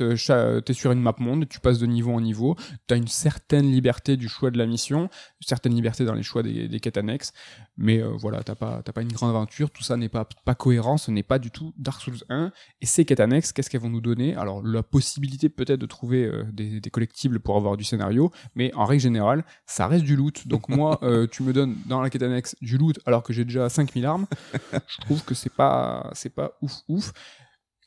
t'es 0.63 0.73
sur 0.73 0.91
une 0.93 1.01
map 1.01 1.15
monde, 1.19 1.49
tu 1.49 1.59
passes 1.59 1.79
de 1.79 1.85
niveau 1.85 2.13
en 2.13 2.21
niveau, 2.21 2.55
t'as 2.87 2.95
une 2.95 3.07
certaine 3.09 3.69
liberté 3.69 4.15
du 4.15 4.29
choix 4.29 4.51
de 4.51 4.57
la 4.57 4.67
mission, 4.67 5.01
une 5.01 5.47
certaine 5.47 5.75
liberté 5.75 6.05
dans 6.05 6.13
les 6.13 6.23
choix 6.23 6.43
des, 6.43 6.69
des 6.69 6.79
quêtes 6.79 6.97
annexes, 6.97 7.33
mais 7.75 8.01
voilà, 8.01 8.41
t'as 8.41 8.55
pas, 8.55 8.81
t'as 8.85 8.93
pas 8.93 9.01
une 9.01 9.11
grande 9.11 9.31
aventure, 9.31 9.69
tout 9.69 9.83
ça 9.83 9.97
n'est 9.97 10.07
pas, 10.09 10.25
pas 10.45 10.55
cohérent, 10.55 10.97
ce 10.97 11.11
n'est 11.11 11.23
pas 11.23 11.39
du 11.39 11.51
tout 11.51 11.73
Dark 11.77 12.01
Souls 12.01 12.23
1. 12.29 12.51
Et 12.81 12.85
ces 12.85 13.03
quêtes 13.03 13.19
annexes, 13.19 13.51
qu'est-ce 13.51 13.69
qu'elles 13.69 13.81
vont 13.81 13.89
nous 13.89 14.01
donner? 14.01 14.35
Alors, 14.35 14.61
la 14.63 14.83
possibilité 14.83 15.49
peut-être 15.57 15.79
de 15.79 15.85
trouver 15.85 16.25
euh, 16.25 16.45
des, 16.53 16.79
des 16.79 16.89
collectibles 16.89 17.39
pour 17.41 17.57
avoir 17.57 17.75
du 17.75 17.83
scénario, 17.83 18.31
mais 18.55 18.73
en 18.75 18.85
règle 18.85 19.01
générale, 19.01 19.43
ça 19.65 19.87
reste 19.87 20.05
du 20.05 20.15
loot. 20.15 20.47
Donc 20.47 20.69
moi, 20.77 20.99
euh, 21.03 21.27
tu 21.29 21.43
me 21.43 21.51
donnes 21.51 21.75
dans 21.87 22.01
la 22.01 22.09
quête 22.09 22.23
annexe 22.23 22.55
du 22.61 22.77
loot 22.77 22.99
alors 23.05 23.23
que 23.23 23.33
j'ai 23.33 23.43
déjà 23.43 23.67
5000 23.67 24.05
armes, 24.05 24.27
je 24.87 25.01
trouve 25.01 25.23
que 25.25 25.35
c'est 25.35 25.53
pas, 25.53 26.09
c'est 26.13 26.33
pas 26.33 26.53
ouf 26.61 26.81
ouf. 26.87 27.11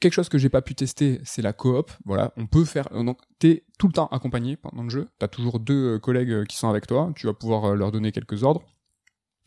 Quelque 0.01 0.15
chose 0.15 0.31
que 0.31 0.39
j'ai 0.39 0.49
pas 0.49 0.63
pu 0.63 0.75
tester, 0.75 1.21
c'est 1.25 1.43
la 1.43 1.53
coop. 1.53 1.91
Voilà, 2.07 2.33
on 2.39 2.47
peut 2.47 2.65
faire. 2.65 2.89
Donc, 2.89 3.19
t'es 3.39 3.65
tout 3.79 3.87
le 3.87 3.93
temps 3.93 4.07
accompagné 4.07 4.57
pendant 4.57 4.83
le 4.83 4.89
jeu. 4.89 5.09
T'as 5.19 5.29
toujours 5.29 5.61
deux 5.61 5.97
euh, 5.97 5.99
collègues 5.99 6.33
euh, 6.33 6.45
qui 6.47 6.57
sont 6.57 6.71
avec 6.71 6.87
toi. 6.87 7.13
Tu 7.15 7.27
vas 7.27 7.35
pouvoir 7.35 7.67
euh, 7.67 7.75
leur 7.75 7.93
donner 7.93 8.11
quelques 8.11 8.43
ordres. 8.43 8.63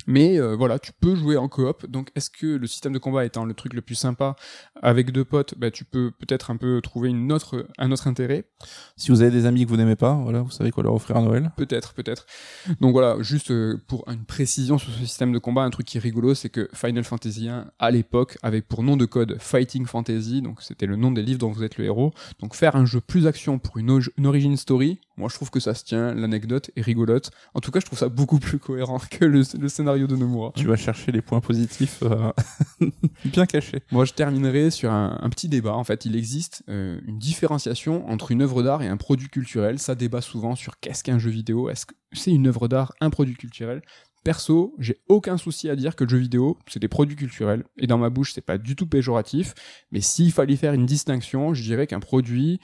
Mais 0.07 0.39
euh, 0.39 0.55
voilà, 0.55 0.79
tu 0.79 0.91
peux 0.93 1.15
jouer 1.15 1.37
en 1.37 1.47
coop. 1.47 1.85
Donc, 1.87 2.09
est-ce 2.15 2.29
que 2.29 2.47
le 2.47 2.67
système 2.67 2.93
de 2.93 2.99
combat 2.99 3.25
étant 3.25 3.45
le 3.45 3.53
truc 3.53 3.73
le 3.73 3.81
plus 3.81 3.95
sympa 3.95 4.35
avec 4.81 5.11
deux 5.11 5.25
potes, 5.25 5.55
bah, 5.57 5.71
tu 5.71 5.85
peux 5.85 6.11
peut-être 6.11 6.51
un 6.51 6.57
peu 6.57 6.81
trouver 6.81 7.09
une 7.09 7.31
autre, 7.31 7.67
un 7.77 7.91
autre 7.91 8.07
intérêt. 8.07 8.45
Si 8.97 9.11
vous 9.11 9.21
avez 9.21 9.31
des 9.31 9.45
amis 9.45 9.63
que 9.65 9.69
vous 9.69 9.77
n'aimez 9.77 9.95
pas, 9.95 10.13
voilà, 10.13 10.41
vous 10.41 10.51
savez 10.51 10.71
quoi 10.71 10.83
leur 10.83 10.93
offrir 10.93 11.17
à 11.17 11.21
Noël. 11.21 11.51
Peut-être, 11.57 11.93
peut-être. 11.93 12.25
Donc 12.81 12.91
voilà, 12.91 13.17
juste 13.21 13.51
euh, 13.51 13.81
pour 13.87 14.03
une 14.09 14.25
précision 14.25 14.77
sur 14.77 14.91
ce 14.91 14.99
système 14.99 15.31
de 15.31 15.39
combat, 15.39 15.63
un 15.63 15.69
truc 15.69 15.85
qui 15.85 15.97
est 15.97 16.01
rigolo, 16.01 16.33
c'est 16.33 16.49
que 16.49 16.69
Final 16.73 17.03
Fantasy 17.03 17.49
1, 17.49 17.71
à 17.79 17.91
l'époque, 17.91 18.37
avait 18.43 18.61
pour 18.61 18.83
nom 18.83 18.97
de 18.97 19.05
code 19.05 19.37
Fighting 19.39 19.85
Fantasy, 19.85 20.41
donc 20.41 20.61
c'était 20.61 20.85
le 20.85 20.95
nom 20.95 21.11
des 21.11 21.21
livres 21.21 21.39
dont 21.39 21.51
vous 21.51 21.63
êtes 21.63 21.77
le 21.77 21.85
héros. 21.85 22.11
Donc 22.39 22.55
faire 22.55 22.75
un 22.75 22.85
jeu 22.85 23.01
plus 23.01 23.27
action 23.27 23.59
pour 23.59 23.77
une, 23.77 23.89
origin 24.25 24.57
story, 24.57 24.99
moi 25.17 25.29
je 25.29 25.35
trouve 25.35 25.49
que 25.49 25.59
ça 25.59 25.73
se 25.73 25.83
tient, 25.83 26.13
l'anecdote 26.13 26.71
est 26.75 26.81
rigolote. 26.81 27.31
En 27.53 27.59
tout 27.59 27.71
cas, 27.71 27.79
je 27.79 27.85
trouve 27.85 27.99
ça 27.99 28.09
beaucoup 28.09 28.39
plus 28.39 28.59
cohérent 28.59 28.99
que 29.09 29.25
le, 29.25 29.43
le 29.59 29.69
scénario 29.69 30.07
de 30.07 30.15
Nomura. 30.15 30.51
Tu 30.55 30.67
vas 30.67 30.75
chercher 30.75 31.11
les 31.11 31.21
points 31.21 31.41
positifs 31.41 32.03
euh, 32.03 32.31
bien 33.25 33.45
cachés. 33.45 33.81
Moi, 33.91 34.05
je 34.05 34.13
terminerai 34.13 34.71
sur 34.71 34.91
un, 34.91 35.19
un 35.21 35.29
petit 35.29 35.49
débat. 35.49 35.73
En 35.73 35.83
fait, 35.83 36.05
il 36.05 36.15
existe 36.15 36.63
euh, 36.69 36.99
une 37.05 37.19
différenciation 37.19 38.09
entre 38.09 38.31
une 38.31 38.41
œuvre 38.41 38.63
d'art 38.63 38.81
et 38.81 38.87
un 38.87 38.97
produit 38.97 39.29
culturel. 39.29 39.79
Ça 39.79 39.95
débat 39.95 40.21
souvent 40.21 40.55
sur 40.55 40.79
qu'est-ce 40.79 41.03
qu'un 41.03 41.19
jeu 41.19 41.29
vidéo. 41.29 41.69
Est-ce 41.69 41.85
que 41.85 41.93
c'est 42.13 42.31
une 42.31 42.47
œuvre 42.47 42.67
d'art, 42.67 42.93
un 43.01 43.09
produit 43.09 43.35
culturel? 43.35 43.81
Perso, 44.23 44.73
j'ai 44.79 45.01
aucun 45.09 45.37
souci 45.37 45.69
à 45.69 45.75
dire 45.75 45.95
que 45.95 46.05
le 46.05 46.09
jeu 46.09 46.17
vidéo, 46.17 46.57
c'est 46.67 46.79
des 46.79 46.87
produits 46.87 47.17
culturels. 47.17 47.65
Et 47.77 47.87
dans 47.87 47.97
ma 47.97 48.09
bouche, 48.09 48.31
c'est 48.33 48.41
pas 48.41 48.57
du 48.57 48.75
tout 48.75 48.87
péjoratif. 48.87 49.53
Mais 49.91 49.99
s'il 49.99 50.31
fallait 50.31 50.55
faire 50.55 50.73
une 50.73 50.85
distinction, 50.85 51.53
je 51.53 51.61
dirais 51.61 51.87
qu'un 51.87 51.99
produit, 51.99 52.61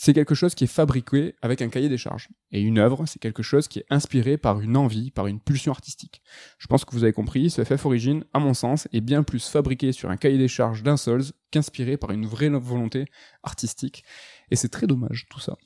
c'est 0.00 0.14
quelque 0.14 0.36
chose 0.36 0.54
qui 0.54 0.64
est 0.64 0.68
fabriqué 0.68 1.34
avec 1.42 1.60
un 1.60 1.68
cahier 1.68 1.88
des 1.88 1.98
charges. 1.98 2.28
Et 2.52 2.60
une 2.60 2.78
œuvre, 2.78 3.04
c'est 3.06 3.18
quelque 3.18 3.42
chose 3.42 3.66
qui 3.66 3.80
est 3.80 3.86
inspiré 3.90 4.38
par 4.38 4.60
une 4.60 4.76
envie, 4.76 5.10
par 5.10 5.26
une 5.26 5.40
pulsion 5.40 5.72
artistique. 5.72 6.22
Je 6.58 6.68
pense 6.68 6.84
que 6.84 6.92
vous 6.92 7.02
avez 7.02 7.12
compris, 7.12 7.50
ce 7.50 7.64
FF 7.64 7.84
Origin, 7.84 8.24
à 8.32 8.38
mon 8.38 8.54
sens, 8.54 8.86
est 8.92 9.00
bien 9.00 9.24
plus 9.24 9.48
fabriqué 9.48 9.90
sur 9.90 10.08
un 10.08 10.16
cahier 10.16 10.38
des 10.38 10.46
charges 10.46 10.84
d'un 10.84 10.96
Souls 10.96 11.24
qu'inspiré 11.50 11.96
par 11.96 12.12
une 12.12 12.26
vraie 12.26 12.48
volonté 12.48 13.06
artistique. 13.42 14.04
Et 14.52 14.56
c'est 14.56 14.68
très 14.68 14.86
dommage, 14.86 15.26
tout 15.30 15.40
ça. 15.40 15.56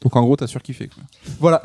Donc 0.00 0.16
en 0.16 0.22
gros, 0.22 0.36
t'as 0.36 0.46
surkiffé. 0.46 0.88
Quoi. 0.88 1.02
Voilà. 1.38 1.62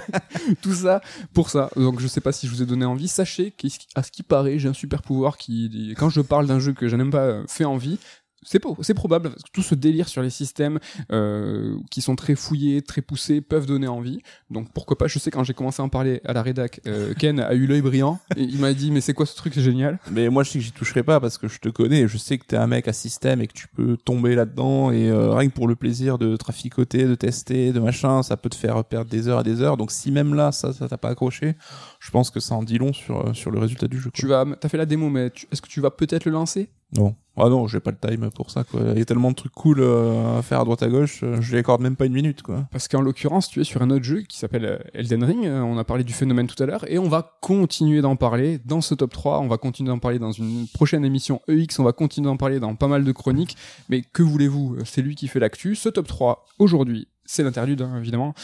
tout 0.62 0.74
ça 0.74 1.00
pour 1.32 1.48
ça. 1.48 1.70
Donc 1.76 2.00
je 2.00 2.06
sais 2.06 2.20
pas 2.20 2.32
si 2.32 2.46
je 2.46 2.52
vous 2.52 2.62
ai 2.62 2.66
donné 2.66 2.84
envie. 2.84 3.08
Sachez 3.08 3.52
qu'à 3.52 4.02
ce 4.02 4.10
qui 4.10 4.22
paraît, 4.22 4.58
j'ai 4.58 4.68
un 4.68 4.74
super 4.74 5.02
pouvoir 5.02 5.38
qui, 5.38 5.94
quand 5.96 6.10
je 6.10 6.20
parle 6.20 6.46
d'un 6.46 6.58
jeu 6.58 6.72
que 6.72 6.88
je 6.88 6.96
n'aime 6.96 7.10
pas, 7.10 7.24
euh, 7.24 7.44
fait 7.48 7.64
envie. 7.64 7.98
C'est 8.42 8.58
probable, 8.94 9.30
parce 9.30 9.42
que 9.42 9.50
tout 9.52 9.62
ce 9.62 9.74
délire 9.74 10.08
sur 10.08 10.22
les 10.22 10.30
systèmes 10.30 10.78
euh, 11.12 11.76
qui 11.90 12.00
sont 12.00 12.16
très 12.16 12.34
fouillés, 12.34 12.82
très 12.82 13.02
poussés, 13.02 13.40
peuvent 13.40 13.66
donner 13.66 13.88
envie. 13.88 14.20
Donc 14.50 14.72
pourquoi 14.72 14.98
pas, 14.98 15.06
je 15.06 15.18
sais 15.18 15.30
quand 15.30 15.44
j'ai 15.44 15.54
commencé 15.54 15.82
à 15.82 15.84
en 15.84 15.88
parler 15.88 16.20
à 16.24 16.32
la 16.32 16.42
rédac, 16.42 16.80
euh, 16.86 17.14
Ken 17.18 17.40
a 17.40 17.54
eu 17.54 17.66
l'œil 17.66 17.82
brillant, 17.82 18.18
et 18.36 18.42
il 18.42 18.58
m'a 18.58 18.72
dit 18.72 18.90
mais 18.90 19.00
c'est 19.00 19.14
quoi 19.14 19.26
ce 19.26 19.36
truc, 19.36 19.54
c'est 19.54 19.62
génial? 19.62 19.98
Mais 20.10 20.28
moi, 20.28 20.42
je 20.42 20.50
sais 20.50 20.58
que 20.58 20.64
j'y 20.64 20.72
toucherai 20.72 21.02
pas 21.02 21.20
parce 21.20 21.38
que 21.38 21.48
je 21.48 21.58
te 21.58 21.68
connais 21.68 22.08
je 22.08 22.18
sais 22.18 22.38
que 22.38 22.44
t'es 22.44 22.56
un 22.56 22.66
mec 22.66 22.88
à 22.88 22.92
système 22.92 23.40
et 23.40 23.46
que 23.46 23.52
tu 23.52 23.68
peux 23.68 23.96
tomber 23.96 24.34
là-dedans 24.34 24.90
et 24.90 25.08
euh, 25.08 25.32
rien 25.34 25.48
que 25.48 25.54
pour 25.54 25.68
le 25.68 25.76
plaisir 25.76 26.18
de 26.18 26.36
traficoter, 26.36 27.04
de 27.04 27.14
tester, 27.14 27.72
de 27.72 27.80
machin, 27.80 28.22
ça 28.22 28.36
peut 28.36 28.48
te 28.48 28.56
faire 28.56 28.84
perdre 28.84 29.10
des 29.10 29.28
heures 29.28 29.40
et 29.40 29.44
des 29.44 29.62
heures. 29.62 29.76
Donc 29.76 29.90
si 29.90 30.10
même 30.10 30.34
là, 30.34 30.52
ça, 30.52 30.72
ça 30.72 30.88
t'a 30.88 30.98
pas 30.98 31.10
accroché, 31.10 31.54
je 32.00 32.10
pense 32.10 32.30
que 32.30 32.40
ça 32.40 32.54
en 32.54 32.62
dit 32.62 32.78
long 32.78 32.92
sur, 32.92 33.28
euh, 33.28 33.32
sur 33.32 33.50
le 33.50 33.58
résultat 33.58 33.88
du 33.88 33.98
jeu. 33.98 34.10
quoi. 34.10 34.12
Tu 34.14 34.26
vas, 34.26 34.44
t'as 34.60 34.68
fait 34.68 34.78
la 34.78 34.86
démo, 34.86 35.08
mais 35.08 35.30
est-ce 35.52 35.62
que 35.62 35.68
tu 35.68 35.80
vas 35.80 35.90
peut-être 35.90 36.24
le 36.24 36.32
lancer? 36.32 36.70
Non. 36.96 37.14
Ah 37.42 37.48
non, 37.48 37.66
j'ai 37.66 37.80
pas 37.80 37.90
le 37.90 37.96
time 37.96 38.30
pour 38.30 38.50
ça, 38.50 38.64
quoi. 38.64 38.80
Il 38.92 38.98
y 38.98 39.02
a 39.02 39.04
tellement 39.04 39.30
de 39.30 39.36
trucs 39.36 39.52
cool 39.52 39.80
euh, 39.80 40.38
à 40.38 40.42
faire 40.42 40.60
à 40.60 40.64
droite 40.64 40.82
à 40.82 40.88
gauche, 40.88 41.20
euh, 41.22 41.40
je 41.40 41.52
lui 41.52 41.58
accorde 41.58 41.80
même 41.80 41.96
pas 41.96 42.06
une 42.06 42.12
minute, 42.12 42.42
quoi. 42.42 42.66
Parce 42.70 42.86
qu'en 42.86 43.00
l'occurrence, 43.00 43.48
tu 43.48 43.60
es 43.60 43.64
sur 43.64 43.80
un 43.80 43.90
autre 43.90 44.04
jeu 44.04 44.20
qui 44.22 44.38
s'appelle 44.38 44.64
euh, 44.64 44.78
Elden 44.92 45.24
Ring. 45.24 45.46
On 45.46 45.78
a 45.78 45.84
parlé 45.84 46.04
du 46.04 46.12
phénomène 46.12 46.46
tout 46.46 46.62
à 46.62 46.66
l'heure 46.66 46.84
et 46.90 46.98
on 46.98 47.08
va 47.08 47.38
continuer 47.40 48.02
d'en 48.02 48.16
parler 48.16 48.58
dans 48.64 48.80
ce 48.80 48.94
top 48.94 49.12
3. 49.12 49.40
On 49.40 49.48
va 49.48 49.56
continuer 49.56 49.88
d'en 49.88 49.98
parler 49.98 50.18
dans 50.18 50.32
une 50.32 50.66
prochaine 50.74 51.04
émission 51.04 51.40
EX. 51.48 51.78
On 51.78 51.84
va 51.84 51.92
continuer 51.92 52.26
d'en 52.26 52.36
parler 52.36 52.60
dans 52.60 52.74
pas 52.74 52.88
mal 52.88 53.04
de 53.04 53.12
chroniques. 53.12 53.56
Mais 53.88 54.02
que 54.02 54.22
voulez-vous? 54.22 54.76
C'est 54.84 55.00
lui 55.02 55.14
qui 55.14 55.26
fait 55.26 55.40
l'actu. 55.40 55.74
Ce 55.74 55.88
top 55.88 56.06
3, 56.06 56.46
aujourd'hui, 56.58 57.08
c'est 57.24 57.42
l'interlude, 57.42 57.82
hein, 57.82 57.96
évidemment, 57.98 58.34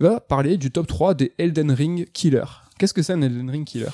va 0.00 0.20
parler 0.20 0.58
du 0.58 0.70
top 0.70 0.86
3 0.86 1.14
des 1.14 1.32
Elden 1.38 1.70
Ring 1.70 2.10
Killer. 2.12 2.44
Qu'est-ce 2.78 2.92
que 2.92 3.02
c'est 3.02 3.12
un 3.12 3.22
Elden 3.22 3.48
Ring 3.48 3.64
Killer? 3.64 3.90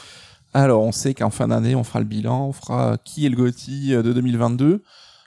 Alors, 0.53 0.83
on 0.83 0.93
sait 0.93 1.15
qu'en 1.15 1.31
fin 1.31 1.49
d'année, 1.49 1.75
on 1.75 1.85
fera 1.85 2.01
le 2.01 2.05
bilan, 2.07 2.49
on 2.49 2.53
fera 2.53 2.99
qui 3.05 3.27
est 3.27 3.29
le 3.29 3.37
GOTY 3.37 3.93
de 3.93 4.13
2022. 4.13 4.83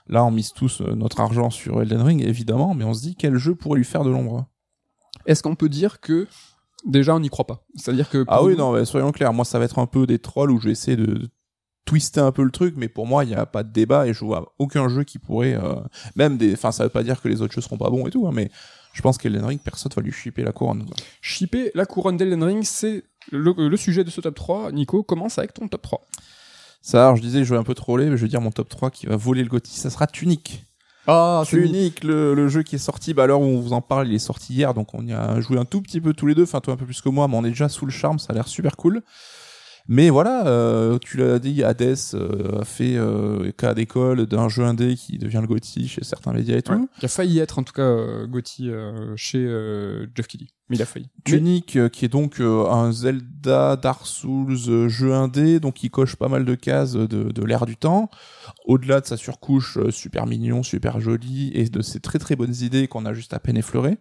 Là, 0.08 0.24
on 0.24 0.30
mise 0.30 0.52
tous 0.52 0.82
euh, 0.82 0.94
notre 0.94 1.20
argent 1.20 1.48
sur 1.48 1.80
Elden 1.80 2.02
Ring, 2.02 2.22
évidemment, 2.22 2.74
mais 2.74 2.84
on 2.84 2.92
se 2.92 3.00
dit 3.00 3.16
quel 3.16 3.36
jeu 3.36 3.54
pourrait 3.54 3.78
lui 3.78 3.86
faire 3.86 4.04
de 4.04 4.10
l'ombre. 4.10 4.46
Est-ce 5.24 5.42
qu'on 5.42 5.54
peut 5.54 5.70
dire 5.70 6.00
que 6.00 6.28
déjà 6.84 7.14
on 7.14 7.20
n'y 7.20 7.30
croit 7.30 7.46
pas? 7.46 7.64
C'est-à-dire 7.74 8.10
que 8.10 8.24
Ah 8.28 8.42
oui, 8.42 8.52
nous- 8.52 8.58
non, 8.58 8.72
mais 8.72 8.84
soyons 8.84 9.12
clairs, 9.12 9.32
moi, 9.32 9.46
ça 9.46 9.58
va 9.58 9.64
être 9.64 9.78
un 9.78 9.86
peu 9.86 10.06
des 10.06 10.18
trolls 10.18 10.50
où 10.50 10.60
je 10.60 10.66
vais 10.66 10.72
essayer 10.72 10.98
de, 10.98 11.30
twister 11.84 12.20
un 12.20 12.32
peu 12.32 12.42
le 12.42 12.50
truc, 12.50 12.74
mais 12.76 12.88
pour 12.88 13.06
moi, 13.06 13.24
il 13.24 13.28
n'y 13.28 13.34
a 13.34 13.46
pas 13.46 13.62
de 13.62 13.72
débat 13.72 14.06
et 14.06 14.12
je 14.14 14.24
vois 14.24 14.54
aucun 14.58 14.88
jeu 14.88 15.04
qui 15.04 15.18
pourrait, 15.18 15.54
euh, 15.54 15.74
même 16.16 16.36
des, 16.36 16.54
enfin, 16.54 16.72
ça 16.72 16.84
veut 16.84 16.90
pas 16.90 17.02
dire 17.02 17.20
que 17.20 17.28
les 17.28 17.42
autres 17.42 17.52
jeux 17.52 17.60
seront 17.60 17.76
pas 17.76 17.90
bons 17.90 18.06
et 18.06 18.10
tout, 18.10 18.26
hein, 18.26 18.30
mais 18.32 18.50
je 18.92 19.02
pense 19.02 19.18
qu'Elden 19.18 19.44
Ring, 19.44 19.60
personne 19.62 19.92
va 19.94 20.02
lui 20.02 20.12
chipper 20.12 20.42
la 20.44 20.52
couronne. 20.52 20.84
quoi. 20.86 20.96
Shipper 21.20 21.70
la 21.74 21.84
couronne 21.84 22.16
d'Elden 22.16 22.42
Ring, 22.42 22.62
c'est 22.64 23.04
le, 23.30 23.54
le 23.56 23.76
sujet 23.76 24.04
de 24.04 24.10
ce 24.10 24.20
top 24.20 24.34
3. 24.34 24.72
Nico, 24.72 25.02
commence 25.02 25.38
avec 25.38 25.54
ton 25.54 25.68
top 25.68 25.82
3. 25.82 26.06
Ça, 26.82 27.04
alors, 27.04 27.16
je 27.16 27.22
disais, 27.22 27.44
je 27.44 27.54
vais 27.54 27.58
un 27.58 27.64
peu 27.64 27.74
troller, 27.74 28.10
mais 28.10 28.16
je 28.16 28.22
veux 28.22 28.28
dire, 28.28 28.42
mon 28.42 28.50
top 28.50 28.68
3 28.68 28.90
qui 28.90 29.06
va 29.06 29.16
voler 29.16 29.42
le 29.42 29.48
GOTY, 29.48 29.78
ça 29.78 29.88
sera 29.88 30.06
Tunic. 30.06 30.64
Ah, 31.06 31.42
Tunic, 31.46 32.04
le, 32.04 32.34
le 32.34 32.48
jeu 32.48 32.62
qui 32.62 32.76
est 32.76 32.78
sorti, 32.78 33.14
bah, 33.14 33.24
à 33.24 33.26
l'heure 33.26 33.40
où 33.40 33.44
on 33.44 33.60
vous 33.60 33.72
en 33.72 33.80
parle, 33.80 34.08
il 34.08 34.14
est 34.14 34.18
sorti 34.18 34.54
hier, 34.54 34.74
donc 34.74 34.94
on 34.94 35.06
y 35.06 35.12
a 35.12 35.40
joué 35.40 35.58
un 35.58 35.64
tout 35.64 35.80
petit 35.80 36.00
peu 36.00 36.12
tous 36.12 36.26
les 36.26 36.34
deux, 36.34 36.44
enfin, 36.44 36.60
toi 36.60 36.74
un 36.74 36.76
peu 36.76 36.86
plus 36.86 37.00
que 37.00 37.08
moi, 37.08 37.28
mais 37.28 37.36
on 37.36 37.44
est 37.44 37.50
déjà 37.50 37.68
sous 37.68 37.86
le 37.86 37.90
charme, 37.92 38.18
ça 38.18 38.28
a 38.30 38.34
l'air 38.34 38.48
super 38.48 38.76
cool. 38.76 39.02
Mais 39.86 40.08
voilà, 40.08 40.46
euh, 40.46 40.98
tu 40.98 41.18
l'as 41.18 41.38
dit, 41.38 41.62
Hades 41.62 41.96
euh, 42.14 42.60
a 42.60 42.64
fait 42.64 42.96
euh, 42.96 43.52
cas 43.52 43.74
d'école 43.74 44.26
d'un 44.26 44.48
jeu 44.48 44.64
indé 44.64 44.94
qui 44.94 45.18
devient 45.18 45.40
le 45.42 45.46
GOTY 45.46 45.88
chez 45.88 46.02
certains 46.02 46.32
médias 46.32 46.56
et 46.56 46.62
tout. 46.62 46.72
Ouais, 46.72 46.86
qui 46.98 47.04
a 47.04 47.08
failli 47.08 47.38
être 47.38 47.58
en 47.58 47.64
tout 47.64 47.74
cas 47.74 48.24
Gotti 48.24 48.70
euh, 48.70 49.14
chez 49.16 49.44
Jeff 50.14 50.26
Keighley, 50.26 50.48
mais 50.70 50.76
il 50.76 50.82
a 50.82 50.86
failli. 50.86 51.10
Tunic, 51.24 51.78
qui 51.90 52.04
est 52.04 52.08
donc 52.08 52.40
un 52.40 52.92
Zelda, 52.92 53.76
Dark 53.76 54.06
Souls, 54.06 54.88
jeu 54.88 55.12
indé, 55.12 55.60
donc 55.60 55.82
il 55.82 55.90
coche 55.90 56.16
pas 56.16 56.28
mal 56.28 56.46
de 56.46 56.54
cases 56.54 56.94
de, 56.94 57.06
de 57.06 57.44
l'ère 57.44 57.66
du 57.66 57.76
temps. 57.76 58.08
Au-delà 58.64 59.02
de 59.02 59.06
sa 59.06 59.18
surcouche 59.18 59.78
super 59.90 60.26
mignon, 60.26 60.62
super 60.62 60.98
jolie, 61.00 61.50
et 61.52 61.68
de 61.68 61.82
ses 61.82 62.00
très 62.00 62.18
très 62.18 62.36
bonnes 62.36 62.54
idées 62.62 62.88
qu'on 62.88 63.04
a 63.04 63.12
juste 63.12 63.34
à 63.34 63.38
peine 63.38 63.58
effleurées, 63.58 63.98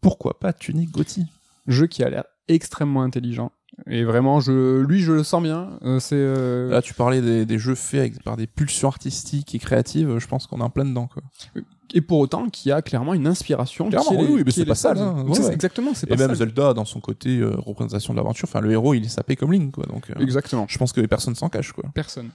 pourquoi 0.00 0.40
pas 0.40 0.52
Tunic 0.52 0.90
GOTY 0.90 1.26
jeu 1.66 1.86
qui 1.86 2.02
a 2.02 2.10
l'air 2.10 2.24
extrêmement 2.48 3.02
intelligent. 3.02 3.52
Et 3.86 4.04
vraiment, 4.04 4.38
je, 4.40 4.80
lui, 4.80 5.00
je 5.00 5.12
le 5.12 5.24
sens 5.24 5.42
bien. 5.42 5.78
Euh, 5.82 5.98
c'est 5.98 6.14
euh, 6.16 6.70
Là, 6.70 6.82
tu 6.82 6.92
parlais 6.94 7.20
des, 7.22 7.46
des 7.46 7.58
jeux 7.58 7.74
faits 7.74 8.00
avec, 8.00 8.22
par 8.22 8.36
des 8.36 8.46
pulsions 8.46 8.88
artistiques 8.88 9.54
et 9.54 9.58
créatives, 9.58 10.18
je 10.18 10.26
pense 10.26 10.46
qu'on 10.46 10.60
est 10.60 10.64
en 10.64 10.70
plein 10.70 10.84
dedans, 10.84 11.06
quoi. 11.08 11.22
et 11.94 12.00
pour 12.02 12.18
autant, 12.18 12.48
qui 12.50 12.70
a 12.70 12.82
clairement 12.82 13.14
une 13.14 13.26
inspiration. 13.26 13.88
Clairement, 13.88 14.10
qui 14.10 14.14
est 14.16 14.28
oui, 14.28 14.42
mais 14.44 14.44
qui 14.44 14.52
c'est 14.52 14.60
est 14.62 14.66
pas 14.66 14.74
sale, 14.74 14.98
Souls. 14.98 15.06
hein, 15.06 15.24
C'est- 15.34 15.42
ouais. 15.46 15.52
Exactement, 15.54 15.94
c'est 15.94 16.06
Et 16.06 16.10
pas 16.10 16.16
même 16.16 16.28
sale. 16.28 16.48
Zelda, 16.48 16.74
dans 16.74 16.84
son 16.84 17.00
côté 17.00 17.38
euh, 17.38 17.54
représentation 17.56 18.12
de 18.12 18.18
l'aventure, 18.18 18.46
enfin, 18.48 18.60
le 18.60 18.70
héros, 18.70 18.92
il 18.94 19.04
est 19.04 19.08
sapé 19.08 19.36
comme 19.36 19.52
Link, 19.52 19.72
quoi. 19.74 19.86
Donc, 19.86 20.10
euh, 20.10 20.20
Exactement. 20.20 20.66
je 20.68 20.76
pense 20.78 20.92
que 20.92 21.00
les 21.00 21.08
personnes 21.08 21.34
s'en 21.34 21.48
cachent, 21.48 21.72
quoi. 21.72 21.84
Personne. 21.94 22.28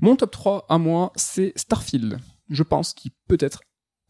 Mon 0.00 0.16
top 0.16 0.32
3 0.32 0.66
à 0.68 0.78
moi, 0.78 1.12
c'est 1.14 1.52
Starfield. 1.56 2.18
Je 2.50 2.62
pense 2.64 2.92
qu'il 2.92 3.12
peut 3.28 3.38
être 3.40 3.60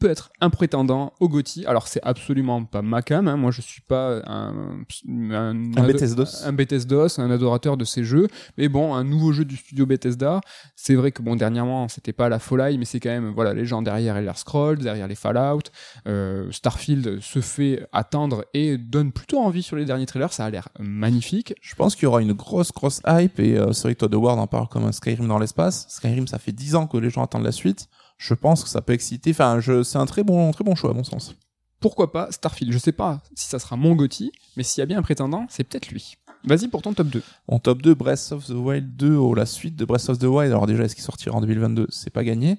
peut 0.03 0.11
être 0.11 0.33
un 0.41 0.51
prétendant 0.51 1.13
au 1.21 1.29
GOTY. 1.29 1.65
Alors 1.67 1.87
c'est 1.87 2.03
absolument 2.03 2.65
pas 2.65 2.83
ma 2.83 3.03
cam, 3.03 3.29
hein. 3.29 3.37
moi 3.37 3.53
je 3.53 3.61
suis 3.61 3.83
pas 3.83 4.21
un 4.27 4.83
un, 5.09 5.77
Un 5.77 5.87
Bethesdos. 5.87 6.45
un 6.45 6.53
Bethesdos, 6.53 7.21
un 7.21 7.31
adorateur 7.31 7.77
de 7.77 7.85
ces 7.85 8.03
jeux, 8.03 8.27
mais 8.59 8.69
bon, 8.69 8.95
un 8.95 9.05
nouveau 9.05 9.33
jeu 9.33 9.45
du 9.45 9.57
studio 9.57 9.87
Bethesda, 9.87 10.41
c'est 10.75 10.97
vrai 10.97 11.13
que 11.13 11.23
bon 11.23 11.37
dernièrement, 11.37 11.87
c'était 11.87 12.13
pas 12.13 12.29
la 12.29 12.41
folie, 12.41 12.79
mais 12.79 12.85
c'est 12.85 12.99
quand 12.99 13.11
même 13.11 13.33
voilà, 13.33 13.55
les 13.55 13.65
gens 13.65 13.81
derrière 13.81 14.17
Elder 14.17 14.33
Scrolls, 14.35 14.79
derrière 14.79 15.07
les 15.07 15.15
Fallout, 15.15 15.71
euh, 16.09 16.51
Starfield 16.51 17.21
se 17.21 17.41
fait 17.41 17.87
attendre 17.93 18.45
et 18.55 18.79
donne 18.79 19.13
plutôt 19.13 19.39
envie 19.39 19.63
sur 19.63 19.77
les 19.77 19.85
derniers 19.85 20.07
trailers, 20.07 20.33
ça 20.33 20.47
a 20.47 20.51
l'air 20.51 20.69
magnifique. 20.81 21.55
Je 21.61 21.77
pense 21.77 21.95
qu'il 21.95 22.05
y 22.05 22.07
aura 22.07 22.23
une 22.23 22.33
grosse, 22.33 22.73
grosse 22.73 23.01
hype, 23.07 23.39
et 23.39 23.57
euh, 23.57 23.73
c'est 23.73 23.83
vrai 23.83 23.95
que 23.95 24.01
Todd 24.01 24.15
Howard 24.15 24.41
en 24.41 24.49
parle 24.49 24.67
comme 24.67 24.85
un 24.85 24.93
Skyrim 24.93 25.29
dans 25.29 25.39
l'espace. 25.39 25.87
Skyrim, 25.89 26.27
ça 26.27 26.39
fait 26.39 26.53
10 26.53 26.75
ans 26.75 26.87
que 26.89 26.97
les 26.97 27.11
gens 27.11 27.23
attendent 27.23 27.45
la 27.45 27.53
suite. 27.53 27.89
Je 28.19 28.35
pense 28.35 28.63
que 28.63 28.69
ça 28.69 28.83
peut 28.83 28.93
exciter. 28.93 29.31
Enfin, 29.31 29.61
je, 29.61 29.83
c'est 29.83 29.99
un 29.99 30.07
très 30.07 30.23
bon, 30.23 30.51
très 30.53 30.65
bon 30.65 30.75
choix, 30.75 30.91
à 30.91 30.95
mon 30.95 31.05
sens. 31.05 31.35
pourquoi 31.81 32.13
pas 32.13 32.31
Starfield 32.31 32.73
Je 32.73 32.79
sais 32.79 32.93
pas 32.93 33.21
si 33.35 33.47
ça 33.49 33.59
sera 33.59 33.77
mon 33.77 33.95
Gotti, 33.95 34.33
mais 34.57 34.63
s'il 34.63 34.81
y 34.81 34.83
a 34.83 34.87
bien 34.87 34.99
un 34.99 35.03
prétendant, 35.03 35.47
c'est 35.49 35.65
peut-être 35.65 35.89
lui. 35.89 36.17
Vas-y 36.45 36.67
pour 36.67 36.83
ton 36.83 36.93
top 36.93 37.09
2. 37.09 37.23
En 37.47 37.59
top 37.61 37.83
2, 37.83 37.95
Breath 37.95 38.33
of 38.33 38.47
the 38.47 38.51
Wild 38.51 38.97
2, 38.97 39.15
oh, 39.15 39.35
la 39.35 39.47
suite 39.47 39.77
de 39.77 39.85
Breath 39.85 40.09
of 40.09 40.19
the 40.19 40.25
Wild. 40.25 40.51
Alors 40.51 40.67
déjà, 40.67 40.85
est-ce 40.85 40.97
qu'il 40.97 41.05
sortira 41.05 41.37
en 41.37 41.41
2022 41.41 41.87
C'est 41.91 42.11
pas 42.11 42.25
gagné. 42.25 42.59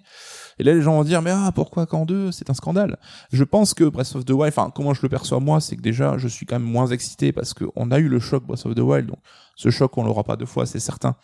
Et 0.59 0.63
là, 0.63 0.73
les 0.73 0.81
gens 0.81 0.95
vont 0.95 1.03
dire, 1.03 1.21
mais 1.21 1.31
ah, 1.31 1.51
pourquoi 1.53 1.85
qu'en 1.85 2.05
2 2.05 2.31
C'est 2.31 2.49
un 2.49 2.53
scandale. 2.53 2.97
Je 3.31 3.43
pense 3.43 3.73
que 3.73 3.83
Breath 3.83 4.15
of 4.15 4.25
the 4.25 4.31
Wild, 4.31 4.53
enfin, 4.55 4.71
comment 4.73 4.93
je 4.93 5.01
le 5.01 5.09
perçois 5.09 5.39
moi, 5.39 5.59
c'est 5.59 5.75
que 5.75 5.81
déjà, 5.81 6.17
je 6.17 6.27
suis 6.27 6.45
quand 6.45 6.59
même 6.59 6.69
moins 6.69 6.87
excité 6.87 7.31
parce 7.31 7.53
qu'on 7.53 7.91
a 7.91 7.99
eu 7.99 8.07
le 8.07 8.19
choc 8.19 8.45
Breath 8.45 8.65
of 8.65 8.75
the 8.75 8.79
Wild, 8.79 9.07
donc 9.07 9.19
ce 9.55 9.69
choc, 9.69 9.97
on 9.97 10.03
l'aura 10.03 10.23
pas 10.23 10.35
deux 10.35 10.45
fois, 10.45 10.65
c'est 10.65 10.79
certain. 10.79 11.15